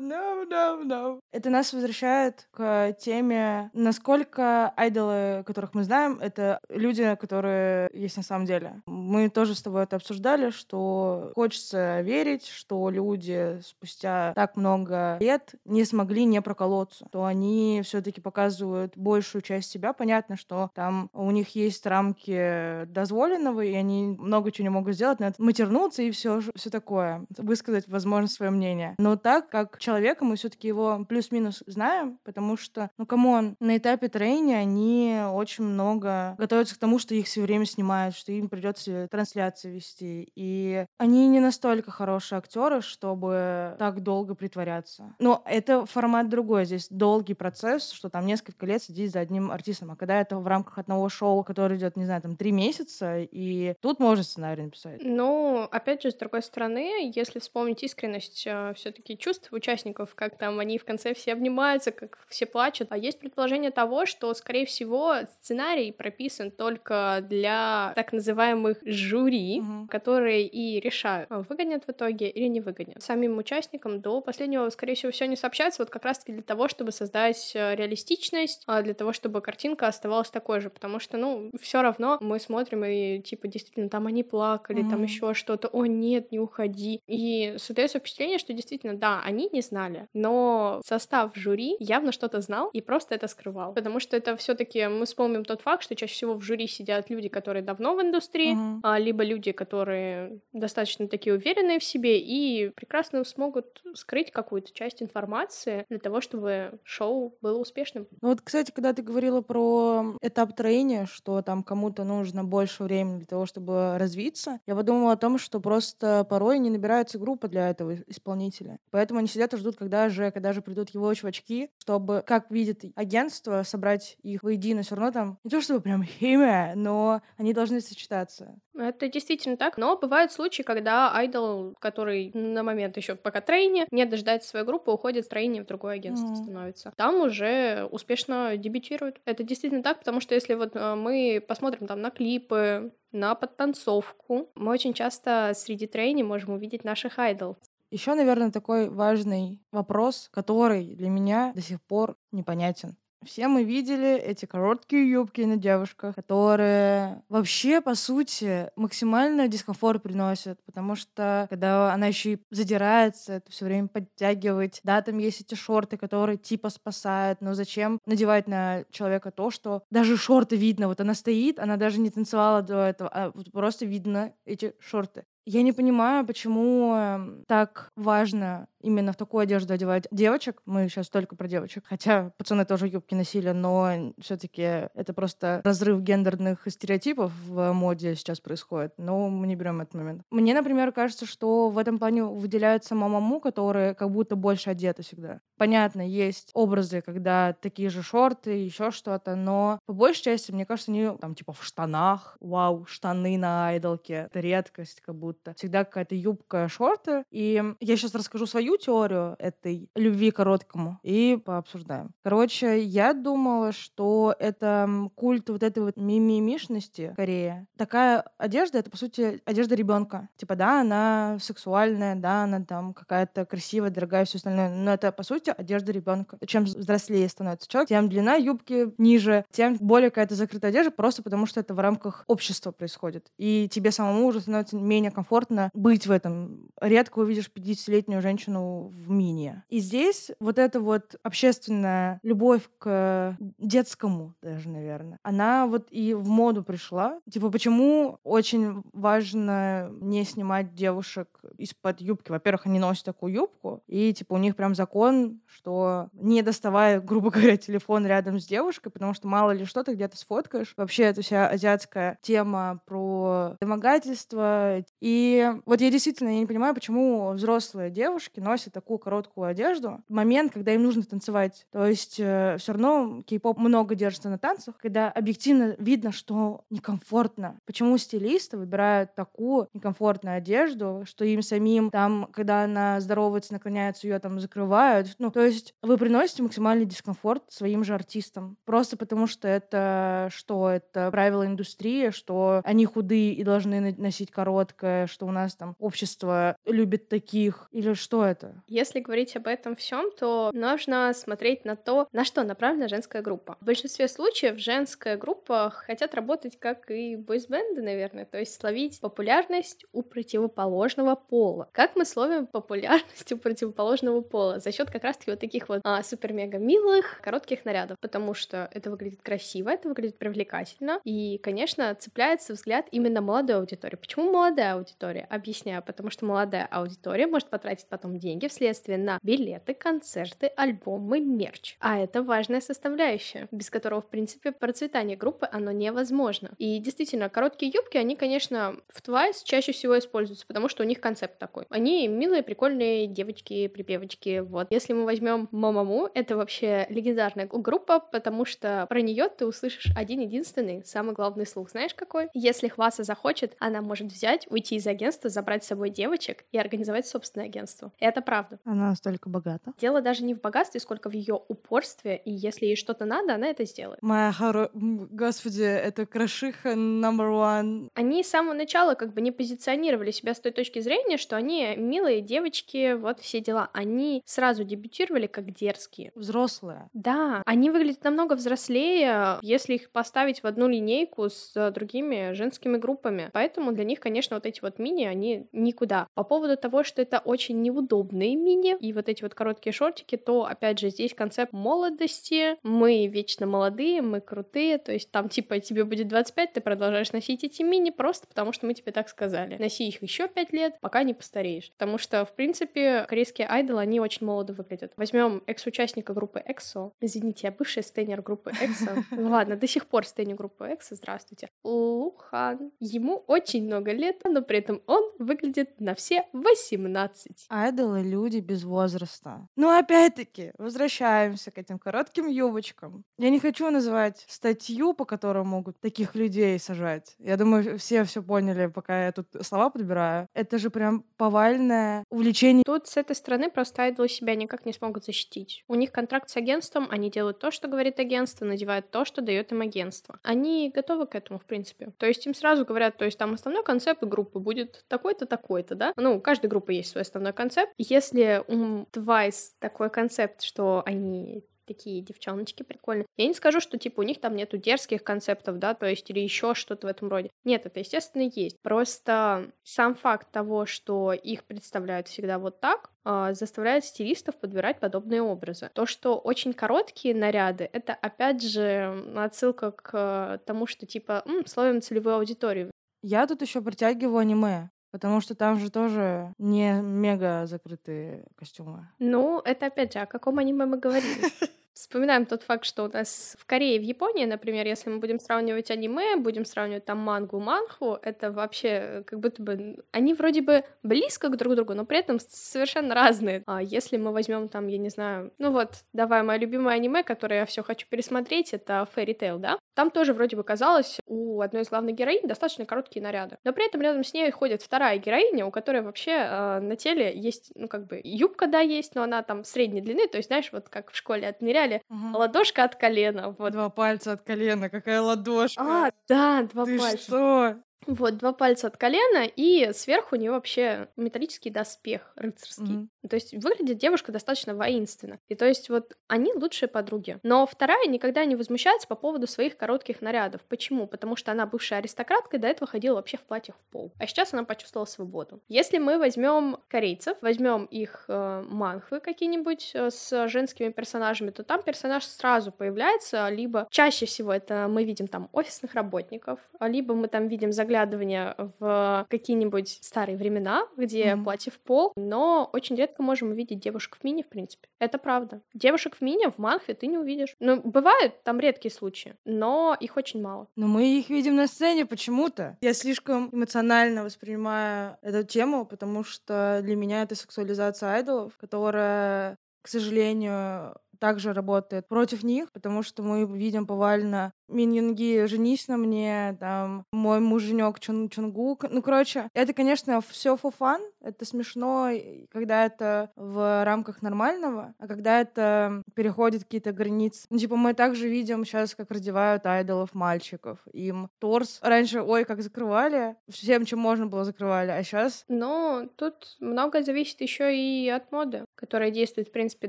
no, 0.00 0.44
no, 0.48 0.84
no. 0.84 1.20
Это 1.32 1.50
нас 1.50 1.72
возвращает 1.72 2.46
к 2.52 2.94
теме, 3.00 3.70
насколько 3.72 4.72
айдолы, 4.76 5.42
которых 5.44 5.74
мы 5.74 5.84
знаем, 5.84 6.18
это 6.20 6.60
люди, 6.68 7.16
которые 7.20 7.90
есть 7.92 8.16
на 8.16 8.22
самом 8.22 8.46
деле. 8.46 8.82
Мы 8.86 9.28
тоже 9.28 9.54
с 9.54 9.62
тобой 9.62 9.84
это 9.84 9.96
обсуждали, 9.96 10.50
что 10.50 11.32
хочется 11.34 12.00
верить, 12.02 12.46
что 12.46 12.88
люди 12.90 13.60
спустя 13.64 14.32
так 14.34 14.56
много 14.56 15.18
лет 15.20 15.54
не 15.64 15.84
смогли 15.84 16.24
не 16.24 16.40
проколоться, 16.40 17.04
что 17.08 17.24
они 17.24 17.82
все-таки 17.84 18.20
показывают 18.20 18.96
большую 18.96 19.42
часть 19.42 19.70
себя. 19.70 19.92
Понятно, 19.92 20.36
что 20.36 20.70
там 20.74 21.10
у 21.12 21.30
них 21.30 21.54
есть 21.54 21.84
рамки 21.86 22.84
дозволенного, 22.86 23.62
и 23.62 23.74
они 23.74 24.16
много 24.18 24.52
чего 24.52 24.64
не 24.64 24.70
могут 24.70 24.94
сделать, 24.94 25.20
надо 25.20 25.34
матернуться 25.38 26.02
и 26.02 26.10
все, 26.10 26.40
все 26.54 26.70
такое, 26.70 27.26
высказать, 27.36 27.88
возможно, 27.88 28.28
свое 28.28 28.50
мнение. 28.50 28.94
Но 28.98 29.16
так 29.16 29.33
как 29.42 29.78
человека 29.78 30.24
мы 30.24 30.36
все-таки 30.36 30.68
его 30.68 31.04
плюс-минус 31.08 31.62
знаем, 31.66 32.18
потому 32.24 32.56
что, 32.56 32.90
ну, 32.98 33.06
come 33.06 33.35
on, 33.35 33.56
на 33.60 33.76
этапе 33.76 34.08
тренинга 34.08 34.56
они 34.56 35.20
очень 35.32 35.64
много 35.64 36.34
готовятся 36.38 36.74
к 36.74 36.78
тому, 36.78 36.98
что 36.98 37.14
их 37.14 37.26
все 37.26 37.42
время 37.42 37.64
снимают, 37.64 38.14
что 38.14 38.32
им 38.32 38.48
придется 38.48 39.08
трансляции 39.10 39.70
вести. 39.70 40.32
И 40.34 40.86
они 40.98 41.28
не 41.28 41.40
настолько 41.40 41.90
хорошие 41.90 42.38
актеры, 42.38 42.80
чтобы 42.80 43.76
так 43.78 44.02
долго 44.02 44.34
притворяться. 44.34 45.14
Но 45.18 45.42
это 45.46 45.86
формат 45.86 46.28
другой. 46.28 46.64
Здесь 46.64 46.88
долгий 46.90 47.34
процесс, 47.34 47.90
что 47.90 48.08
там 48.08 48.26
несколько 48.26 48.66
лет 48.66 48.82
сидеть 48.82 49.12
за 49.12 49.20
одним 49.20 49.50
артистом. 49.50 49.90
А 49.90 49.96
когда 49.96 50.20
это 50.20 50.38
в 50.38 50.46
рамках 50.46 50.78
одного 50.78 51.08
шоу, 51.08 51.44
которое 51.44 51.78
идет, 51.78 51.96
не 51.96 52.04
знаю, 52.04 52.22
там 52.22 52.36
три 52.36 52.52
месяца, 52.52 53.18
и 53.20 53.74
тут 53.80 54.00
можно 54.00 54.24
сценарий 54.24 54.62
написать. 54.62 55.00
Ну, 55.02 55.68
опять 55.70 56.02
же, 56.02 56.10
с 56.10 56.14
другой 56.14 56.42
стороны, 56.42 57.10
если 57.14 57.38
вспомнить 57.38 57.82
искренность 57.82 58.46
э, 58.46 58.72
все-таки 59.14 59.22
чувств 59.22 59.52
участников, 59.52 60.14
как 60.14 60.36
там 60.36 60.58
они 60.58 60.78
в 60.78 60.84
конце 60.84 61.14
все 61.14 61.32
обнимаются, 61.32 61.90
как 61.90 62.18
все 62.28 62.46
плачут, 62.46 62.88
а 62.90 62.98
есть 62.98 63.18
предположение 63.18 63.70
того, 63.70 64.06
что, 64.06 64.32
скорее 64.34 64.66
всего, 64.66 65.14
сценарий 65.40 65.92
прописан 65.92 66.50
только 66.50 67.20
для 67.22 67.92
так 67.94 68.12
называемых 68.12 68.78
жюри, 68.84 69.60
угу. 69.60 69.88
которые 69.88 70.46
и 70.46 70.80
решают, 70.80 71.28
выгонят 71.30 71.84
в 71.86 71.90
итоге 71.90 72.28
или 72.28 72.46
не 72.46 72.60
выгонят. 72.60 73.02
Самим 73.02 73.38
участникам 73.38 74.00
до 74.00 74.20
последнего, 74.20 74.68
скорее 74.70 74.94
всего, 74.94 75.12
все 75.12 75.26
не 75.26 75.36
сообщается, 75.36 75.82
вот 75.82 75.90
как 75.90 76.04
раз-таки 76.04 76.32
для 76.32 76.42
того, 76.42 76.68
чтобы 76.68 76.92
создать 76.92 77.52
э, 77.54 77.74
реалистичность, 77.74 78.62
а 78.66 78.82
для 78.82 78.94
того, 78.94 79.12
чтобы 79.12 79.40
картинка 79.40 79.86
оставалась 79.86 80.30
такой 80.30 80.60
же, 80.60 80.70
потому 80.70 80.98
что, 80.98 81.16
ну, 81.16 81.50
все 81.60 81.82
равно 81.82 82.18
мы 82.20 82.38
смотрим 82.38 82.84
и, 82.84 83.20
типа, 83.20 83.48
действительно, 83.48 83.88
там 83.88 84.06
они 84.06 84.22
плакали, 84.22 84.82
mm-hmm. 84.82 84.90
там 84.90 85.02
еще 85.02 85.34
что-то, 85.34 85.68
о, 85.68 85.86
нет, 85.86 86.32
не 86.32 86.38
уходи. 86.38 87.00
И 87.06 87.54
создается 87.58 87.98
впечатление, 87.98 88.38
что 88.38 88.52
действительно, 88.52 88.94
да, 89.04 89.20
они 89.22 89.50
не 89.52 89.60
знали, 89.60 90.08
но 90.14 90.80
состав 90.82 91.36
жюри 91.36 91.76
явно 91.78 92.10
что-то 92.10 92.40
знал 92.40 92.70
и 92.72 92.80
просто 92.80 93.14
это 93.14 93.28
скрывал, 93.28 93.74
потому 93.74 94.00
что 94.00 94.16
это 94.16 94.34
все-таки 94.34 94.86
мы 94.86 95.04
вспомним 95.04 95.44
тот 95.44 95.60
факт, 95.60 95.82
что 95.82 95.94
чаще 95.94 96.14
всего 96.14 96.32
в 96.32 96.40
жюри 96.40 96.66
сидят 96.66 97.10
люди, 97.10 97.28
которые 97.28 97.62
давно 97.62 97.94
в 97.96 98.00
индустрии, 98.00 98.54
mm-hmm. 98.54 99.00
либо 99.00 99.22
люди, 99.22 99.52
которые 99.52 100.40
достаточно 100.54 101.06
такие 101.06 101.34
уверенные 101.36 101.80
в 101.80 101.84
себе 101.84 102.18
и 102.18 102.70
прекрасно 102.70 103.24
смогут 103.24 103.82
скрыть 103.94 104.30
какую-то 104.30 104.72
часть 104.72 105.02
информации 105.02 105.84
для 105.90 105.98
того, 105.98 106.22
чтобы 106.22 106.78
шоу 106.82 107.36
было 107.42 107.58
успешным. 107.58 108.06
Ну 108.22 108.30
вот, 108.30 108.40
кстати, 108.40 108.70
когда 108.70 108.94
ты 108.94 109.02
говорила 109.02 109.42
про 109.42 110.16
этап 110.22 110.56
троения, 110.56 111.04
что 111.04 111.42
там 111.42 111.62
кому-то 111.62 112.04
нужно 112.04 112.42
больше 112.42 112.84
времени 112.84 113.18
для 113.18 113.26
того, 113.26 113.44
чтобы 113.44 113.98
развиться, 113.98 114.60
я 114.66 114.74
подумала 114.74 115.12
о 115.12 115.16
том, 115.18 115.36
что 115.36 115.60
просто 115.60 116.24
порой 116.24 116.58
не 116.58 116.70
набирается 116.70 117.18
группа 117.18 117.48
для 117.48 117.68
этого 117.68 117.96
исполнителя. 118.06 118.78
Поэтому 118.94 119.18
они 119.18 119.26
сидят 119.26 119.52
и 119.52 119.56
ждут, 119.56 119.74
когда 119.74 120.08
же, 120.08 120.30
когда 120.30 120.52
же 120.52 120.62
придут 120.62 120.90
его 120.90 121.12
чувачки, 121.14 121.68
чтобы, 121.78 122.22
как 122.24 122.48
видит 122.48 122.84
агентство, 122.94 123.64
собрать 123.64 124.16
их 124.22 124.44
воедино. 124.44 124.82
Все 124.82 124.94
равно 124.94 125.10
там 125.10 125.38
не 125.42 125.50
то 125.50 125.60
чтобы 125.60 125.80
прям 125.80 126.04
химия, 126.04 126.74
но 126.76 127.20
они 127.36 127.52
должны 127.52 127.80
сочетаться. 127.80 128.54
Это 128.78 129.08
действительно 129.08 129.56
так, 129.56 129.78
но 129.78 129.98
бывают 129.98 130.30
случаи, 130.30 130.62
когда 130.62 131.12
айдол, 131.12 131.74
который 131.80 132.30
на 132.34 132.62
момент 132.62 132.96
еще 132.96 133.16
пока 133.16 133.40
трейни, 133.40 133.84
не 133.90 134.04
дожидается 134.04 134.48
свою 134.48 134.64
группу, 134.64 134.92
уходит 134.92 135.26
в 135.26 135.28
трейни 135.28 135.58
в 135.58 135.66
другое 135.66 135.96
агентство 135.96 136.28
mm. 136.28 136.36
становится. 136.36 136.92
Там 136.96 137.20
уже 137.20 137.88
успешно 137.90 138.56
дебютирует. 138.56 139.20
Это 139.24 139.42
действительно 139.42 139.82
так, 139.82 139.98
потому 139.98 140.20
что 140.20 140.36
если 140.36 140.54
вот 140.54 140.76
э, 140.76 140.94
мы 140.94 141.44
посмотрим 141.44 141.88
там 141.88 142.00
на 142.00 142.10
клипы, 142.10 142.92
на 143.10 143.34
подтанцовку, 143.34 144.50
мы 144.54 144.72
очень 144.72 144.92
часто 144.92 145.52
среди 145.56 145.88
трейни 145.88 146.22
можем 146.22 146.54
увидеть 146.54 146.84
наших 146.84 147.18
айдол. 147.18 147.56
Еще, 147.94 148.12
наверное, 148.14 148.50
такой 148.50 148.90
важный 148.90 149.60
вопрос, 149.70 150.28
который 150.32 150.96
для 150.96 151.08
меня 151.08 151.52
до 151.54 151.60
сих 151.60 151.80
пор 151.80 152.16
непонятен. 152.32 152.96
Все 153.24 153.46
мы 153.46 153.62
видели 153.62 154.16
эти 154.16 154.46
короткие 154.46 155.08
юбки 155.08 155.42
на 155.42 155.56
девушках, 155.56 156.16
которые 156.16 157.22
вообще, 157.28 157.80
по 157.80 157.94
сути, 157.94 158.68
максимально 158.74 159.46
дискомфорт 159.46 160.02
приносят, 160.02 160.58
потому 160.64 160.96
что 160.96 161.46
когда 161.48 161.94
она 161.94 162.08
еще 162.08 162.32
и 162.32 162.40
задирается, 162.50 163.34
это 163.34 163.52
все 163.52 163.64
время 163.64 163.86
подтягивать. 163.86 164.80
Да, 164.82 165.00
там 165.00 165.18
есть 165.18 165.42
эти 165.42 165.54
шорты, 165.54 165.96
которые 165.96 166.36
типа 166.36 166.70
спасают, 166.70 167.42
но 167.42 167.54
зачем 167.54 168.00
надевать 168.06 168.48
на 168.48 168.82
человека 168.90 169.30
то, 169.30 169.52
что 169.52 169.84
даже 169.92 170.16
шорты 170.16 170.56
видно. 170.56 170.88
Вот 170.88 171.00
она 171.00 171.14
стоит, 171.14 171.60
она 171.60 171.76
даже 171.76 172.00
не 172.00 172.10
танцевала 172.10 172.60
до 172.60 172.86
этого, 172.86 173.08
а 173.14 173.30
вот 173.32 173.52
просто 173.52 173.86
видно 173.86 174.32
эти 174.44 174.74
шорты. 174.80 175.26
Я 175.46 175.62
не 175.62 175.72
понимаю, 175.72 176.26
почему 176.26 176.94
эм, 176.94 177.44
так 177.46 177.90
важно 177.96 178.66
именно 178.84 179.12
в 179.12 179.16
такую 179.16 179.42
одежду 179.42 179.74
одевать 179.74 180.06
девочек. 180.10 180.62
Мы 180.66 180.88
сейчас 180.88 181.08
только 181.08 181.36
про 181.36 181.48
девочек. 181.48 181.84
Хотя 181.86 182.30
пацаны 182.38 182.64
тоже 182.64 182.88
юбки 182.88 183.14
носили, 183.14 183.50
но 183.50 184.12
все 184.20 184.36
таки 184.36 184.88
это 184.94 185.12
просто 185.14 185.60
разрыв 185.64 186.00
гендерных 186.00 186.66
стереотипов 186.66 187.32
в 187.46 187.72
моде 187.72 188.14
сейчас 188.14 188.40
происходит. 188.40 188.92
Но 188.98 189.28
мы 189.28 189.46
не 189.46 189.56
берем 189.56 189.80
этот 189.80 189.94
момент. 189.94 190.22
Мне, 190.30 190.54
например, 190.54 190.92
кажется, 190.92 191.26
что 191.26 191.68
в 191.70 191.78
этом 191.78 191.98
плане 191.98 192.24
выделяются 192.24 192.94
мамаму, 192.94 193.40
которые 193.40 193.94
как 193.94 194.10
будто 194.10 194.36
больше 194.36 194.70
одеты 194.70 195.02
всегда. 195.02 195.40
Понятно, 195.56 196.06
есть 196.06 196.50
образы, 196.54 197.00
когда 197.00 197.52
такие 197.52 197.88
же 197.88 198.02
шорты, 198.02 198.50
еще 198.50 198.90
что-то, 198.90 199.34
но 199.36 199.78
по 199.86 199.92
большей 199.92 200.22
части, 200.22 200.52
мне 200.52 200.66
кажется, 200.66 200.90
они 200.90 201.10
там 201.20 201.34
типа 201.34 201.52
в 201.52 201.64
штанах. 201.64 202.36
Вау, 202.40 202.84
штаны 202.86 203.38
на 203.38 203.68
айдолке. 203.68 204.28
Это 204.30 204.40
редкость 204.40 205.00
как 205.00 205.14
будто. 205.14 205.54
Всегда 205.54 205.84
какая-то 205.84 206.14
юбка, 206.14 206.68
шорты. 206.68 207.24
И 207.30 207.62
я 207.80 207.96
сейчас 207.96 208.14
расскажу 208.14 208.46
свою 208.46 208.73
теорию 208.78 209.36
этой 209.38 209.88
любви 209.94 210.30
короткому 210.30 210.98
и 211.02 211.38
пообсуждаем. 211.44 212.10
Короче, 212.22 212.82
я 212.82 213.12
думала, 213.12 213.72
что 213.72 214.34
это 214.38 214.88
культ 215.14 215.48
вот 215.50 215.62
этой 215.62 215.82
вот 215.82 215.96
мимимишности 215.96 217.10
скорее. 217.12 217.66
Такая 217.76 218.24
одежда— 218.38 218.78
это, 218.80 218.90
по 218.90 218.96
сути, 218.96 219.42
одежда 219.44 219.74
ребенка. 219.74 220.28
Типа, 220.36 220.56
да, 220.56 220.80
она 220.80 221.38
сексуальная, 221.40 222.14
да, 222.16 222.44
она 222.44 222.64
там 222.64 222.94
какая-то 222.94 223.44
красивая, 223.44 223.90
дорогая, 223.90 224.24
все 224.24 224.38
остальное, 224.38 224.70
но 224.70 224.92
это, 224.92 225.12
по 225.12 225.22
сути, 225.22 225.54
одежда 225.56 225.92
ребенка. 225.92 226.38
Чем 226.46 226.64
взрослее 226.64 227.28
становится 227.28 227.68
человек, 227.68 227.88
тем 227.88 228.08
длина 228.08 228.34
юбки 228.34 228.92
ниже, 228.98 229.44
тем 229.50 229.76
более 229.80 230.10
какая-то 230.10 230.34
закрытая 230.34 230.70
одежда, 230.70 230.90
просто 230.90 231.22
потому 231.22 231.46
что 231.46 231.60
это 231.60 231.74
в 231.74 231.78
рамках 231.78 232.24
общества 232.26 232.72
происходит. 232.72 233.26
И 233.38 233.68
тебе 233.70 233.90
самому 233.90 234.26
уже 234.26 234.40
становится 234.40 234.76
менее 234.76 235.10
комфортно 235.10 235.70
быть 235.74 236.06
в 236.06 236.10
этом. 236.10 236.70
Редко 236.80 237.20
увидишь 237.20 237.50
50-летнюю 237.54 238.22
женщину 238.22 238.63
в 238.64 239.10
мини. 239.10 239.62
И 239.68 239.78
здесь 239.78 240.30
вот 240.40 240.58
эта 240.58 240.80
вот 240.80 241.16
общественная 241.22 242.20
любовь 242.22 242.62
к 242.78 243.36
детскому 243.58 244.34
даже, 244.42 244.68
наверное, 244.68 245.18
она 245.22 245.66
вот 245.66 245.88
и 245.90 246.14
в 246.14 246.28
моду 246.28 246.62
пришла. 246.62 247.20
Типа, 247.30 247.50
почему 247.50 248.18
очень 248.24 248.82
важно 248.92 249.90
не 250.00 250.24
снимать 250.24 250.74
девушек 250.74 251.28
из-под 251.58 252.00
юбки? 252.00 252.30
Во-первых, 252.30 252.66
они 252.66 252.78
носят 252.78 253.04
такую 253.04 253.32
юбку, 253.32 253.82
и 253.86 254.12
типа 254.12 254.34
у 254.34 254.38
них 254.38 254.56
прям 254.56 254.74
закон, 254.74 255.40
что 255.46 256.08
не 256.12 256.42
доставая, 256.42 257.00
грубо 257.14 257.30
говоря, 257.30 257.56
телефон 257.56 258.06
рядом 258.06 258.40
с 258.40 258.46
девушкой, 258.46 258.90
потому 258.90 259.14
что 259.14 259.28
мало 259.28 259.50
ли 259.50 259.64
что 259.64 259.82
ты 259.82 259.94
где-то 259.94 260.16
сфоткаешь. 260.16 260.74
Вообще, 260.76 261.04
это 261.04 261.22
вся 261.22 261.48
азиатская 261.48 262.18
тема 262.22 262.80
про 262.86 263.56
домогательство. 263.60 264.84
И 265.00 265.52
вот 265.66 265.80
я 265.80 265.90
действительно 265.90 266.28
я 266.30 266.40
не 266.40 266.46
понимаю, 266.46 266.74
почему 266.74 267.32
взрослые 267.32 267.90
девушки 267.90 268.40
носят 268.40 268.53
такую 268.70 268.98
короткую 268.98 269.46
одежду 269.46 270.02
момент, 270.08 270.52
когда 270.52 270.72
им 270.72 270.82
нужно 270.82 271.02
танцевать. 271.02 271.66
То 271.70 271.86
есть 271.86 272.16
э, 272.18 272.56
все 272.58 272.72
равно 272.72 273.22
кей-поп 273.26 273.58
много 273.58 273.94
держится 273.94 274.28
на 274.28 274.38
танцах, 274.38 274.76
когда 274.78 275.10
объективно 275.10 275.74
видно, 275.78 276.12
что 276.12 276.64
некомфортно. 276.70 277.58
Почему 277.66 277.98
стилисты 277.98 278.56
выбирают 278.56 279.14
такую 279.14 279.68
некомфортную 279.72 280.36
одежду, 280.36 281.02
что 281.06 281.24
им 281.24 281.42
самим 281.42 281.90
там, 281.90 282.28
когда 282.32 282.64
она 282.64 283.00
здоровается, 283.00 283.52
наклоняется, 283.52 284.06
ее 284.06 284.18
там 284.18 284.40
закрывают. 284.40 285.14
Ну, 285.18 285.30
то 285.30 285.40
есть 285.40 285.74
вы 285.82 285.96
приносите 285.96 286.42
максимальный 286.42 286.86
дискомфорт 286.86 287.44
своим 287.48 287.84
же 287.84 287.94
артистам. 287.94 288.56
Просто 288.64 288.96
потому 288.96 289.26
что 289.26 289.48
это 289.48 290.28
что? 290.30 290.68
Это 290.68 291.10
правила 291.10 291.46
индустрии, 291.46 292.10
что 292.10 292.60
они 292.64 292.86
худые 292.86 293.32
и 293.32 293.44
должны 293.44 293.94
носить 293.96 294.30
короткое, 294.30 295.06
что 295.06 295.26
у 295.26 295.30
нас 295.30 295.54
там 295.54 295.76
общество 295.78 296.56
любит 296.64 297.08
таких, 297.08 297.68
или 297.70 297.94
что 297.94 298.24
это? 298.24 298.33
Если 298.68 299.00
говорить 299.00 299.36
об 299.36 299.46
этом 299.46 299.76
всем, 299.76 300.10
то 300.18 300.50
нужно 300.52 301.12
смотреть 301.14 301.64
на 301.64 301.76
то, 301.76 302.08
на 302.12 302.24
что 302.24 302.42
направлена 302.42 302.88
женская 302.88 303.22
группа. 303.22 303.56
В 303.60 303.64
большинстве 303.64 304.08
случаев 304.08 304.58
женская 304.58 305.16
группа 305.16 305.70
хотят 305.70 306.14
работать 306.14 306.58
как 306.58 306.90
и 306.90 307.16
бойсбенды, 307.16 307.82
наверное, 307.82 308.24
то 308.24 308.38
есть 308.38 308.60
словить 308.60 309.00
популярность 309.00 309.84
у 309.92 310.02
противоположного 310.02 311.14
пола. 311.14 311.68
Как 311.72 311.96
мы 311.96 312.04
словим 312.04 312.46
популярность 312.46 313.32
у 313.32 313.38
противоположного 313.38 314.20
пола? 314.20 314.58
За 314.58 314.72
счет 314.72 314.90
как 314.90 315.04
раз-таки 315.04 315.30
вот 315.30 315.40
таких 315.40 315.68
вот 315.68 315.80
а, 315.84 316.02
супер-мега 316.02 316.58
милых 316.58 317.20
коротких 317.20 317.64
нарядов, 317.64 317.98
потому 318.00 318.34
что 318.34 318.68
это 318.72 318.90
выглядит 318.90 319.22
красиво, 319.22 319.70
это 319.70 319.88
выглядит 319.88 320.18
привлекательно, 320.18 321.00
и, 321.04 321.38
конечно, 321.38 321.94
цепляется 321.94 322.54
взгляд 322.54 322.86
именно 322.90 323.20
молодой 323.20 323.56
аудитории. 323.56 323.96
Почему 323.96 324.32
молодая 324.32 324.74
аудитория? 324.74 325.26
Объясняю, 325.30 325.82
потому 325.82 326.10
что 326.10 326.24
молодая 326.24 326.66
аудитория 326.70 327.26
может 327.26 327.48
потратить 327.48 327.86
потом 327.88 328.16
деньги 328.24 328.48
вследствие 328.48 328.98
на 328.98 329.18
билеты, 329.22 329.74
концерты, 329.74 330.50
альбомы, 330.56 331.20
мерч. 331.20 331.76
А 331.78 331.98
это 331.98 332.22
важная 332.22 332.60
составляющая, 332.60 333.48
без 333.50 333.70
которого, 333.70 334.00
в 334.00 334.08
принципе, 334.08 334.50
процветание 334.50 335.16
группы, 335.16 335.46
оно 335.50 335.70
невозможно. 335.72 336.50
И 336.58 336.78
действительно, 336.78 337.28
короткие 337.28 337.70
юбки, 337.72 337.98
они, 337.98 338.16
конечно, 338.16 338.76
в 338.88 339.02
Twice 339.02 339.44
чаще 339.44 339.72
всего 339.72 339.98
используются, 339.98 340.46
потому 340.46 340.68
что 340.68 340.82
у 340.82 340.86
них 340.86 341.00
концепт 341.00 341.38
такой. 341.38 341.66
Они 341.68 342.08
милые, 342.08 342.42
прикольные 342.42 343.06
девочки, 343.06 343.68
припевочки, 343.68 344.40
вот. 344.40 344.68
Если 344.70 344.94
мы 344.94 345.04
возьмем 345.04 345.48
Мамаму, 345.50 346.08
это 346.14 346.36
вообще 346.36 346.86
легендарная 346.88 347.46
группа, 347.46 348.00
потому 348.00 348.44
что 348.44 348.86
про 348.88 349.00
нее 349.02 349.28
ты 349.28 349.46
услышишь 349.46 349.92
один 349.96 350.20
единственный, 350.20 350.82
самый 350.84 351.14
главный 351.14 351.46
слух. 351.46 351.70
Знаешь 351.70 351.94
какой? 351.94 352.28
Если 352.32 352.68
Хваса 352.68 353.02
захочет, 353.02 353.54
она 353.58 353.82
может 353.82 354.10
взять, 354.10 354.46
уйти 354.50 354.76
из 354.76 354.86
агентства, 354.86 355.28
забрать 355.28 355.64
с 355.64 355.66
собой 355.66 355.90
девочек 355.90 356.44
и 356.52 356.58
организовать 356.58 357.06
собственное 357.06 357.46
агентство. 357.46 357.92
И 357.98 358.06
это 358.14 358.22
правда. 358.22 358.60
Она 358.64 358.90
настолько 358.90 359.28
богата. 359.28 359.72
Дело 359.78 360.00
даже 360.00 360.22
не 360.22 360.34
в 360.34 360.40
богатстве, 360.40 360.80
сколько 360.80 361.10
в 361.10 361.14
ее 361.14 361.40
упорстве, 361.48 362.16
и 362.24 362.30
если 362.30 362.66
ей 362.66 362.76
что-то 362.76 363.04
надо, 363.04 363.34
она 363.34 363.48
это 363.48 363.64
сделает. 363.64 364.00
Моя 364.02 364.32
хоро... 364.32 364.70
Господи, 364.72 365.62
это 365.62 366.06
крашиха 366.06 366.70
number 366.74 367.30
one. 367.30 367.88
Они 367.94 368.22
с 368.22 368.28
самого 368.28 368.54
начала 368.54 368.94
как 368.94 369.12
бы 369.12 369.20
не 369.20 369.32
позиционировали 369.32 370.12
себя 370.12 370.34
с 370.34 370.40
той 370.40 370.52
точки 370.52 370.78
зрения, 370.78 371.16
что 371.16 371.36
они 371.36 371.74
милые 371.76 372.20
девочки, 372.20 372.94
вот 372.94 373.18
все 373.18 373.40
дела. 373.40 373.68
Они 373.72 374.22
сразу 374.24 374.62
дебютировали 374.62 375.26
как 375.26 375.52
дерзкие. 375.52 376.12
Взрослые. 376.14 376.88
Да, 376.92 377.42
они 377.46 377.70
выглядят 377.70 378.04
намного 378.04 378.34
взрослее, 378.34 379.38
если 379.42 379.74
их 379.74 379.90
поставить 379.90 380.42
в 380.42 380.46
одну 380.46 380.68
линейку 380.68 381.28
с 381.28 381.72
другими 381.72 382.32
женскими 382.32 382.76
группами. 382.76 383.30
Поэтому 383.32 383.72
для 383.72 383.84
них, 383.84 383.98
конечно, 383.98 384.36
вот 384.36 384.46
эти 384.46 384.60
вот 384.60 384.78
мини, 384.78 385.04
они 385.04 385.48
никуда. 385.52 386.06
По 386.14 386.22
поводу 386.22 386.56
того, 386.56 386.84
что 386.84 387.02
это 387.02 387.18
очень 387.18 387.60
неудобные 388.04 388.36
мини 388.36 388.76
и 388.80 388.92
вот 388.92 389.08
эти 389.08 389.22
вот 389.22 389.34
короткие 389.34 389.72
шортики, 389.72 390.16
то, 390.16 390.44
опять 390.44 390.78
же, 390.78 390.90
здесь 390.90 391.14
концепт 391.14 391.52
молодости. 391.52 392.56
Мы 392.62 393.06
вечно 393.06 393.46
молодые, 393.46 394.02
мы 394.02 394.20
крутые, 394.20 394.78
то 394.78 394.92
есть 394.92 395.10
там 395.10 395.28
типа 395.28 395.60
тебе 395.60 395.84
будет 395.84 396.08
25, 396.08 396.52
ты 396.52 396.60
продолжаешь 396.60 397.12
носить 397.12 397.44
эти 397.44 397.62
мини 397.62 397.90
просто 397.90 398.26
потому, 398.26 398.52
что 398.52 398.66
мы 398.66 398.74
тебе 398.74 398.92
так 398.92 399.08
сказали. 399.08 399.56
Носи 399.56 399.88
их 399.88 400.02
еще 400.02 400.28
5 400.28 400.52
лет, 400.52 400.78
пока 400.80 401.02
не 401.02 401.14
постареешь. 401.14 401.70
Потому 401.72 401.98
что, 401.98 402.24
в 402.24 402.34
принципе, 402.34 403.06
корейские 403.08 403.48
айдолы, 403.48 403.80
они 403.80 404.00
очень 404.00 404.26
молодо 404.26 404.52
выглядят. 404.52 404.92
Возьмем 404.96 405.42
экс-участника 405.46 406.12
группы 406.12 406.42
EXO. 406.46 406.92
Извините, 407.00 407.46
я 407.48 407.52
бывший 407.52 407.82
стейнер 407.82 408.22
группы 408.22 408.50
EXO. 408.50 409.02
Ну 409.24 409.30
ладно, 409.30 409.56
до 409.56 409.66
сих 409.66 409.86
пор 409.86 410.04
стейнер 410.06 410.36
группы 410.36 410.64
EXO, 410.64 410.94
здравствуйте. 410.96 411.48
Лухан. 411.62 412.72
Ему 412.80 413.24
очень 413.26 413.64
много 413.64 413.92
лет, 413.92 414.20
но 414.24 414.42
при 414.42 414.58
этом 414.58 414.82
он 414.86 415.04
выглядит 415.18 415.80
на 415.80 415.94
все 415.94 416.26
18. 416.32 417.46
Айдолы— 417.94 418.02
люди 418.14 418.38
без 418.38 418.64
возраста. 418.64 419.48
Но 419.56 419.76
опять-таки, 419.76 420.52
возвращаемся 420.58 421.50
к 421.50 421.58
этим 421.58 421.78
коротким 421.78 422.26
юбочкам. 422.26 423.04
Я 423.18 423.30
не 423.30 423.38
хочу 423.38 423.70
называть 423.70 424.24
статью, 424.28 424.94
по 424.94 425.04
которой 425.04 425.44
могут 425.44 425.80
таких 425.80 426.14
людей 426.14 426.58
сажать. 426.58 427.14
Я 427.18 427.36
думаю, 427.36 427.78
все 427.78 428.04
все 428.04 428.22
поняли, 428.22 428.66
пока 428.66 429.06
я 429.06 429.12
тут 429.12 429.26
слова 429.42 429.70
подбираю. 429.70 430.28
Это 430.34 430.58
же 430.58 430.70
прям 430.70 431.04
повальное 431.16 432.04
увлечение. 432.10 432.64
Тут 432.64 432.86
с 432.88 432.96
этой 432.96 433.16
стороны 433.16 433.50
просто 433.50 433.82
айдолы 433.82 434.08
себя 434.08 434.34
никак 434.34 434.66
не 434.66 434.72
смогут 434.72 435.04
защитить. 435.04 435.64
У 435.68 435.74
них 435.74 435.92
контракт 435.92 436.28
с 436.30 436.36
агентством, 436.36 436.88
они 436.90 437.10
делают 437.10 437.38
то, 437.38 437.50
что 437.50 437.68
говорит 437.68 438.00
агентство, 438.00 438.44
надевают 438.44 438.90
то, 438.90 439.04
что 439.04 439.22
дает 439.22 439.52
им 439.52 439.60
агентство. 439.60 440.18
Они 440.22 440.70
готовы 440.74 441.06
к 441.06 441.14
этому, 441.14 441.38
в 441.38 441.44
принципе. 441.44 441.92
То 441.98 442.06
есть 442.06 442.26
им 442.26 442.34
сразу 442.34 442.64
говорят, 442.64 442.96
то 442.96 443.04
есть 443.04 443.18
там 443.18 443.34
основной 443.34 443.64
концепт 443.64 444.02
группы 444.02 444.38
будет 444.38 444.84
такой-то, 444.88 445.26
такой-то, 445.26 445.74
да? 445.74 445.92
Ну, 445.96 446.16
у 446.16 446.20
каждой 446.20 446.46
группы 446.46 446.72
есть 446.72 446.90
свой 446.90 447.02
основной 447.02 447.32
концепт. 447.32 447.72
Если 447.88 448.42
у 448.46 448.84
Twice 448.92 449.52
такой 449.58 449.90
концепт, 449.90 450.42
что 450.42 450.82
они 450.84 451.44
такие 451.66 452.00
девчоночки 452.02 452.62
прикольные. 452.62 453.06
Я 453.16 453.26
не 453.26 453.34
скажу, 453.34 453.60
что 453.60 453.78
типа 453.78 454.00
у 454.00 454.02
них 454.02 454.20
там 454.20 454.36
нету 454.36 454.56
дерзких 454.56 455.02
концептов, 455.02 455.58
да, 455.58 455.74
то 455.74 455.86
есть 455.86 456.08
или 456.10 456.20
еще 456.20 456.54
что-то 456.54 456.86
в 456.86 456.90
этом 456.90 457.08
роде. 457.08 457.30
Нет, 457.44 457.66
это 457.66 457.80
естественно 457.80 458.30
есть. 458.34 458.60
Просто 458.60 459.50
сам 459.62 459.94
факт 459.94 460.30
того, 460.30 460.66
что 460.66 461.12
их 461.12 461.44
представляют 461.44 462.08
всегда 462.08 462.38
вот 462.38 462.60
так, 462.60 462.90
а, 463.04 463.34
заставляет 463.34 463.84
стилистов 463.84 464.36
подбирать 464.36 464.80
подобные 464.80 465.22
образы. 465.22 465.70
То, 465.72 465.86
что 465.86 466.18
очень 466.18 466.52
короткие 466.52 467.14
наряды, 467.14 467.68
это 467.72 467.94
опять 467.94 468.42
же 468.42 469.12
отсылка 469.16 469.70
к 469.72 470.40
тому, 470.46 470.66
что 470.66 470.86
типа 470.86 471.24
словим 471.46 471.80
целевую 471.80 472.16
аудиторию. 472.16 472.70
Я 473.02 473.26
тут 473.26 473.42
еще 473.42 473.60
притягиваю 473.60 474.18
аниме. 474.18 474.70
Потому 474.94 475.20
что 475.20 475.34
там 475.34 475.58
же 475.58 475.70
тоже 475.72 476.32
не 476.38 476.80
мега 476.80 477.46
закрытые 477.46 478.26
костюмы. 478.36 478.86
Ну, 479.00 479.40
это 479.40 479.66
опять 479.66 479.92
же, 479.92 479.98
о 479.98 480.06
каком 480.06 480.38
аниме 480.38 480.66
мы 480.66 480.78
говорим? 480.78 481.16
Вспоминаем 481.74 482.24
тот 482.24 482.44
факт, 482.44 482.64
что 482.64 482.84
у 482.84 482.88
нас 482.88 483.36
в 483.36 483.46
Корее 483.46 483.76
и 483.76 483.78
в 483.80 483.82
Японии, 483.82 484.24
например, 484.26 484.64
если 484.64 484.90
мы 484.90 485.00
будем 485.00 485.18
сравнивать 485.18 485.72
аниме, 485.72 486.16
будем 486.16 486.44
сравнивать 486.44 486.84
там 486.84 486.98
мангу, 486.98 487.40
манху, 487.40 487.98
это 488.00 488.30
вообще 488.30 488.68
э, 488.68 489.02
как 489.02 489.18
будто 489.18 489.42
бы... 489.42 489.84
Они 489.90 490.14
вроде 490.14 490.40
бы 490.40 490.62
близко 490.84 491.28
к 491.28 491.36
друг 491.36 491.56
другу, 491.56 491.74
но 491.74 491.84
при 491.84 491.98
этом 491.98 492.20
совершенно 492.20 492.94
разные. 492.94 493.42
А 493.46 493.60
если 493.60 493.96
мы 493.96 494.12
возьмем 494.12 494.48
там, 494.48 494.68
я 494.68 494.78
не 494.78 494.88
знаю, 494.88 495.32
ну 495.38 495.50
вот, 495.50 495.70
давай, 495.92 496.22
мое 496.22 496.38
любимое 496.38 496.76
аниме, 496.76 497.02
которое 497.02 497.40
я 497.40 497.44
все 497.44 497.64
хочу 497.64 497.88
пересмотреть, 497.90 498.54
это 498.54 498.88
Fairy 498.94 499.18
Tail, 499.18 499.38
да? 499.38 499.58
Там 499.74 499.90
тоже 499.90 500.14
вроде 500.14 500.36
бы 500.36 500.44
казалось 500.44 501.00
у 501.06 501.40
одной 501.40 501.62
из 501.62 501.70
главных 501.70 501.96
героинь 501.96 502.28
достаточно 502.28 502.64
короткие 502.66 503.02
наряды. 503.02 503.36
Но 503.42 503.52
при 503.52 503.66
этом 503.66 503.80
рядом 503.80 504.04
с 504.04 504.14
ней 504.14 504.30
ходит 504.30 504.62
вторая 504.62 504.98
героиня, 504.98 505.44
у 505.44 505.50
которой 505.50 505.82
вообще 505.82 506.12
э, 506.12 506.60
на 506.60 506.76
теле 506.76 507.12
есть, 507.12 507.50
ну 507.56 507.66
как 507.66 507.88
бы, 507.88 508.00
юбка, 508.04 508.46
да, 508.46 508.60
есть, 508.60 508.94
но 508.94 509.02
она 509.02 509.24
там 509.24 509.42
средней 509.42 509.80
длины, 509.80 510.06
то 510.06 510.18
есть, 510.18 510.28
знаешь, 510.28 510.50
вот 510.52 510.68
как 510.68 510.92
в 510.92 510.96
школе 510.96 511.26
отмеряли 511.26 511.63
взяли 511.64 511.82
угу. 511.88 512.18
ладошка 512.18 512.64
от 512.64 512.76
колена. 512.76 513.34
Вот. 513.38 513.52
Два 513.52 513.70
пальца 513.70 514.12
от 514.12 514.22
колена, 514.22 514.68
какая 514.68 515.00
ладошка. 515.00 515.62
А, 515.62 515.90
да, 516.08 516.42
два 516.42 516.64
Ты 516.64 516.78
пальца. 516.78 516.98
что? 516.98 517.56
Вот, 517.86 518.16
два 518.16 518.32
пальца 518.32 518.68
от 518.68 518.76
колена, 518.76 519.24
и 519.24 519.72
сверху 519.72 520.16
у 520.16 520.18
нее 520.18 520.30
вообще 520.30 520.88
металлический 520.96 521.50
доспех 521.50 522.12
рыцарский. 522.16 522.64
Mm-hmm. 522.64 523.08
То 523.08 523.14
есть 523.14 523.34
выглядит 523.34 523.78
девушка 523.78 524.12
достаточно 524.12 524.54
воинственно. 524.54 525.18
И 525.28 525.34
то 525.34 525.46
есть 525.46 525.68
вот 525.68 525.96
они 526.08 526.32
лучшие 526.32 526.68
подруги. 526.68 527.18
Но 527.22 527.46
вторая 527.46 527.86
никогда 527.86 528.24
не 528.24 528.36
возмущается 528.36 528.88
по 528.88 528.94
поводу 528.94 529.26
своих 529.26 529.56
коротких 529.56 530.00
нарядов. 530.00 530.40
Почему? 530.48 530.86
Потому 530.86 531.16
что 531.16 531.32
она 531.32 531.46
бывшая 531.46 531.76
аристократка 531.76 532.36
и 532.36 532.40
до 532.40 532.48
этого 532.48 532.66
ходила 532.66 532.94
вообще 532.96 533.18
в 533.18 533.22
платьях 533.22 533.56
в 533.56 533.72
пол. 533.72 533.92
А 533.98 534.06
сейчас 534.06 534.32
она 534.32 534.44
почувствовала 534.44 534.86
свободу. 534.86 535.42
Если 535.48 535.78
мы 535.78 535.98
возьмем 535.98 536.58
корейцев, 536.68 537.18
возьмем 537.20 537.64
их 537.66 538.06
э, 538.08 538.44
манхвы 538.48 539.00
какие-нибудь 539.00 539.72
э, 539.74 539.90
с 539.90 540.28
женскими 540.28 540.70
персонажами, 540.70 541.30
то 541.30 541.42
там 541.42 541.62
персонаж 541.62 542.04
сразу 542.04 542.52
появляется, 542.52 543.28
либо 543.28 543.66
чаще 543.70 544.06
всего 544.06 544.32
это 544.32 544.66
мы 544.68 544.84
видим 544.84 545.08
там 545.08 545.28
офисных 545.32 545.74
работников, 545.74 546.38
либо 546.60 546.94
мы 546.94 547.08
там 547.08 547.28
видим 547.28 547.52
заглядывание 547.52 547.73
заглядывание 547.74 548.34
в 548.58 549.06
какие-нибудь 549.10 549.78
старые 549.82 550.16
времена, 550.16 550.66
где 550.76 551.06
mm-hmm. 551.06 551.24
платье 551.24 551.52
в 551.52 551.58
пол, 551.60 551.92
но 551.96 552.48
очень 552.52 552.76
редко 552.76 553.02
можем 553.02 553.30
увидеть 553.30 553.60
девушек 553.60 553.98
в 554.00 554.04
мини, 554.04 554.22
в 554.22 554.28
принципе. 554.28 554.68
Это 554.78 554.98
правда. 554.98 555.42
Девушек 555.54 555.96
в 555.96 556.00
мини 556.00 556.30
в 556.30 556.38
манхве 556.38 556.74
ты 556.74 556.86
не 556.86 556.98
увидишь. 556.98 557.34
Ну, 557.40 557.60
бывают 557.60 558.22
там 558.22 558.38
редкие 558.38 558.72
случаи, 558.72 559.16
но 559.24 559.76
их 559.78 559.96
очень 559.96 560.22
мало. 560.22 560.46
Но 560.56 560.66
мы 560.68 560.98
их 560.98 561.10
видим 561.10 561.34
на 561.34 561.46
сцене 561.46 561.84
почему-то. 561.86 562.56
Я 562.60 562.74
слишком 562.74 563.30
эмоционально 563.32 564.04
воспринимаю 564.04 564.96
эту 565.02 565.26
тему, 565.26 565.66
потому 565.66 566.04
что 566.04 566.60
для 566.62 566.76
меня 566.76 567.02
это 567.02 567.14
сексуализация 567.14 567.90
айдолов, 567.90 568.36
которая 568.36 569.36
к 569.64 569.68
сожалению, 569.68 570.76
также 571.04 571.34
работает 571.34 571.86
против 571.86 572.22
них, 572.22 572.50
потому 572.50 572.82
что 572.82 573.02
мы 573.02 573.26
видим 573.26 573.66
повально 573.66 574.32
Мин 574.48 574.72
Юнги 574.72 575.26
«Женись 575.26 575.68
на 575.68 575.76
мне», 575.76 576.34
там 576.40 576.86
«Мой 576.92 577.20
муженек 577.20 577.78
Чун 577.78 578.08
Чунгук». 578.08 578.64
Ну, 578.70 578.80
короче, 578.80 579.28
это, 579.34 579.52
конечно, 579.52 580.00
все 580.00 580.34
fun, 580.34 580.80
это 581.02 581.26
смешно, 581.26 581.90
когда 582.30 582.64
это 582.64 583.10
в 583.16 583.64
рамках 583.64 584.00
нормального, 584.00 584.74
а 584.78 584.86
когда 584.86 585.20
это 585.20 585.82
переходит 585.94 586.44
какие-то 586.44 586.72
границы. 586.72 587.26
Ну, 587.28 587.36
типа, 587.38 587.56
мы 587.56 587.74
также 587.74 588.08
видим 588.08 588.46
сейчас, 588.46 588.74
как 588.74 588.90
раздевают 588.90 589.44
айдолов 589.44 589.92
мальчиков. 589.92 590.58
Им 590.72 591.10
торс 591.18 591.58
раньше, 591.62 592.00
ой, 592.00 592.24
как 592.24 592.40
закрывали, 592.40 593.16
всем, 593.28 593.66
чем 593.66 593.78
можно 593.78 594.06
было, 594.06 594.24
закрывали, 594.24 594.70
а 594.70 594.82
сейчас... 594.82 595.24
Ну, 595.28 595.86
тут 595.96 596.36
многое 596.40 596.82
зависит 596.82 597.20
еще 597.20 597.54
и 597.54 597.90
от 597.90 598.10
моды, 598.10 598.43
которая 598.54 598.90
действует, 598.90 599.28
в 599.28 599.32
принципе. 599.32 599.68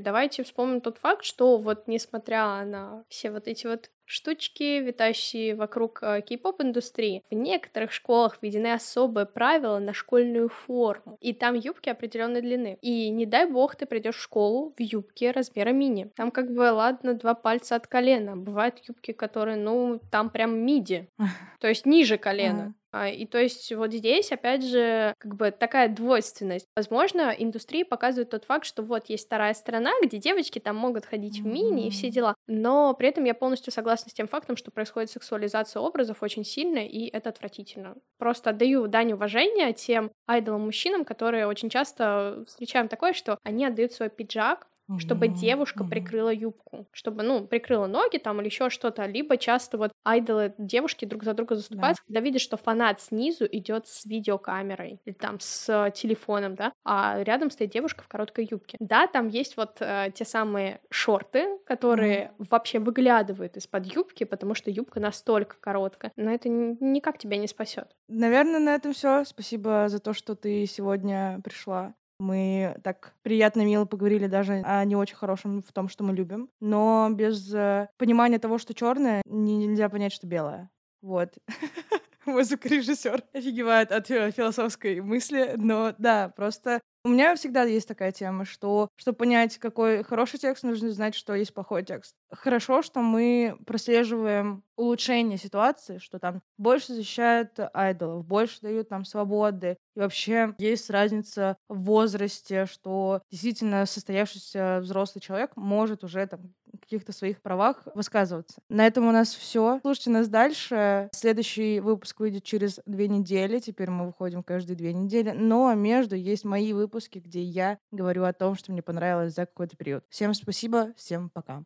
Давайте 0.00 0.42
вспомним 0.42 0.80
тот 0.80 0.98
факт, 0.98 1.24
что 1.24 1.58
вот 1.58 1.88
несмотря 1.88 2.64
на 2.64 3.04
все 3.08 3.30
вот 3.30 3.48
эти 3.48 3.66
вот 3.66 3.90
штучки, 4.06 4.80
витающие 4.80 5.54
вокруг 5.54 5.98
э, 6.02 6.22
кей-поп-индустрии. 6.22 7.22
В 7.30 7.34
некоторых 7.34 7.92
школах 7.92 8.38
введены 8.40 8.72
особые 8.72 9.26
правила 9.26 9.78
на 9.78 9.92
школьную 9.92 10.48
форму, 10.48 11.18
и 11.20 11.32
там 11.34 11.54
юбки 11.54 11.88
определенной 11.88 12.40
длины. 12.40 12.78
И 12.80 13.10
не 13.10 13.26
дай 13.26 13.46
бог 13.50 13.76
ты 13.76 13.86
придешь 13.86 14.16
в 14.16 14.22
школу 14.22 14.72
в 14.76 14.80
юбке 14.80 15.32
размера 15.32 15.70
мини. 15.70 16.10
Там 16.16 16.30
как 16.30 16.50
бы, 16.50 16.72
ладно, 16.72 17.14
два 17.14 17.34
пальца 17.34 17.76
от 17.76 17.86
колена. 17.86 18.36
Бывают 18.36 18.80
юбки, 18.88 19.12
которые, 19.12 19.56
ну, 19.56 20.00
там 20.10 20.30
прям 20.30 20.56
миди, 20.58 21.08
то 21.60 21.68
есть 21.68 21.84
ниже 21.84 22.16
колена. 22.16 22.74
А, 22.92 23.08
и 23.08 23.26
то 23.26 23.38
есть 23.38 23.70
вот 23.74 23.92
здесь, 23.92 24.32
опять 24.32 24.64
же, 24.64 25.12
как 25.18 25.34
бы 25.34 25.50
такая 25.50 25.88
двойственность. 25.88 26.66
Возможно, 26.74 27.34
индустрия 27.36 27.84
показывает 27.84 28.30
тот 28.30 28.44
факт, 28.44 28.64
что 28.64 28.82
вот 28.82 29.10
есть 29.10 29.26
вторая 29.26 29.52
сторона, 29.52 29.90
где 30.02 30.16
девочки 30.16 30.60
там 30.60 30.76
могут 30.76 31.04
ходить 31.04 31.40
в 31.40 31.46
мини 31.46 31.88
и 31.88 31.90
все 31.90 32.08
дела, 32.08 32.34
но 32.46 32.94
при 32.94 33.08
этом 33.08 33.24
я 33.24 33.34
полностью 33.34 33.72
согласна 33.72 33.95
с 34.02 34.12
тем 34.12 34.28
фактом, 34.28 34.56
что 34.56 34.70
происходит 34.70 35.10
сексуализация 35.10 35.80
образов 35.80 36.22
очень 36.22 36.44
сильно, 36.44 36.78
и 36.78 37.08
это 37.08 37.30
отвратительно. 37.30 37.96
Просто 38.18 38.50
отдаю 38.50 38.86
дань 38.86 39.12
уважения 39.12 39.72
тем 39.72 40.10
айдолам-мужчинам, 40.26 41.04
которые 41.04 41.46
очень 41.46 41.70
часто 41.70 42.44
встречаем 42.46 42.88
такое, 42.88 43.12
что 43.12 43.38
они 43.42 43.64
отдают 43.64 43.92
свой 43.92 44.10
пиджак 44.10 44.66
чтобы 44.98 45.28
девушка 45.28 45.84
прикрыла 45.84 46.32
юбку, 46.32 46.86
чтобы, 46.92 47.22
ну, 47.22 47.46
прикрыла 47.46 47.86
ноги 47.86 48.18
там 48.18 48.40
или 48.40 48.46
еще 48.46 48.70
что-то, 48.70 49.06
либо 49.06 49.36
часто 49.36 49.78
вот 49.78 49.92
айдолы 50.04 50.54
девушки 50.58 51.04
друг 51.04 51.24
за 51.24 51.34
друга 51.34 51.56
заступаются, 51.56 52.02
да. 52.02 52.06
когда 52.06 52.20
видят, 52.20 52.40
что 52.40 52.56
фанат 52.56 53.00
снизу 53.00 53.46
идет 53.50 53.86
с 53.88 54.04
видеокамерой 54.06 55.00
или 55.04 55.14
там 55.14 55.38
с 55.40 55.90
телефоном, 55.94 56.54
да, 56.54 56.72
а 56.84 57.22
рядом 57.22 57.50
стоит 57.50 57.70
девушка 57.70 58.04
в 58.04 58.08
короткой 58.08 58.48
юбке. 58.50 58.76
Да, 58.80 59.06
там 59.06 59.28
есть 59.28 59.56
вот 59.56 59.78
э, 59.80 60.10
те 60.14 60.24
самые 60.24 60.80
шорты, 60.90 61.58
которые 61.66 62.32
mm. 62.38 62.46
вообще 62.50 62.78
выглядывают 62.78 63.56
из-под 63.56 63.86
юбки, 63.94 64.24
потому 64.24 64.54
что 64.54 64.70
юбка 64.70 65.00
настолько 65.00 65.56
короткая, 65.60 66.12
но 66.16 66.30
это 66.30 66.48
никак 66.48 67.18
тебя 67.18 67.36
не 67.36 67.48
спасет. 67.48 67.88
Наверное, 68.08 68.60
на 68.60 68.74
этом 68.74 68.92
все. 68.92 69.24
Спасибо 69.24 69.86
за 69.88 69.98
то, 69.98 70.12
что 70.12 70.34
ты 70.34 70.66
сегодня 70.66 71.40
пришла. 71.42 71.94
Мы 72.18 72.76
так 72.82 73.14
приятно, 73.22 73.62
мило 73.62 73.84
поговорили 73.84 74.26
даже 74.26 74.62
о 74.64 74.84
не 74.84 74.96
очень 74.96 75.16
хорошем 75.16 75.62
в 75.62 75.72
том, 75.72 75.88
что 75.88 76.02
мы 76.04 76.14
любим. 76.14 76.48
Но 76.60 77.08
без 77.10 77.52
э, 77.52 77.88
понимания 77.98 78.38
того, 78.38 78.58
что 78.58 78.74
черное, 78.74 79.22
нельзя 79.26 79.88
понять, 79.88 80.12
что 80.12 80.26
белое. 80.26 80.70
Вот. 81.02 81.34
Мой 82.26 82.42
звукорежиссер 82.44 83.22
офигевает 83.32 83.92
от 83.92 84.10
э, 84.10 84.30
философской 84.30 85.00
мысли, 85.00 85.54
но 85.56 85.94
да, 85.98 86.30
просто 86.30 86.80
у 87.06 87.08
меня 87.08 87.36
всегда 87.36 87.62
есть 87.62 87.86
такая 87.86 88.10
тема, 88.10 88.44
что 88.44 88.88
чтобы 88.96 89.18
понять, 89.18 89.58
какой 89.58 90.02
хороший 90.02 90.40
текст, 90.40 90.64
нужно 90.64 90.90
знать, 90.90 91.14
что 91.14 91.36
есть 91.36 91.54
плохой 91.54 91.84
текст. 91.84 92.16
Хорошо, 92.32 92.82
что 92.82 93.00
мы 93.00 93.56
прослеживаем 93.64 94.64
улучшение 94.74 95.38
ситуации, 95.38 95.98
что 95.98 96.18
там 96.18 96.42
больше 96.58 96.94
защищают 96.94 97.58
айдолов, 97.72 98.26
больше 98.26 98.60
дают 98.60 98.90
нам 98.90 99.04
свободы. 99.04 99.76
И 99.94 100.00
вообще 100.00 100.54
есть 100.58 100.90
разница 100.90 101.56
в 101.68 101.84
возрасте, 101.84 102.66
что 102.66 103.22
действительно 103.30 103.86
состоявшийся 103.86 104.80
взрослый 104.82 105.22
человек 105.22 105.52
может 105.54 106.02
уже 106.02 106.26
там 106.26 106.52
каких-то 106.80 107.12
своих 107.12 107.40
правах 107.40 107.82
высказываться. 107.94 108.60
На 108.68 108.86
этом 108.86 109.06
у 109.06 109.12
нас 109.12 109.34
все. 109.34 109.78
Слушайте 109.82 110.10
нас 110.10 110.28
дальше. 110.28 111.08
Следующий 111.12 111.80
выпуск 111.80 112.20
выйдет 112.20 112.44
через 112.44 112.80
две 112.86 113.08
недели. 113.08 113.58
Теперь 113.58 113.90
мы 113.90 114.06
выходим 114.06 114.42
каждые 114.42 114.76
две 114.76 114.92
недели. 114.92 115.30
Но 115.30 115.72
между 115.74 116.16
есть 116.16 116.44
мои 116.44 116.72
выпуски, 116.72 116.95
где 117.20 117.42
я 117.42 117.78
говорю 117.90 118.24
о 118.24 118.32
том, 118.32 118.54
что 118.54 118.72
мне 118.72 118.82
понравилось 118.82 119.34
за 119.34 119.46
какой-то 119.46 119.76
период. 119.76 120.04
Всем 120.08 120.34
спасибо, 120.34 120.92
всем 120.96 121.30
пока. 121.30 121.64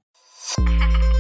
thank 0.59 1.15
you 1.15 1.20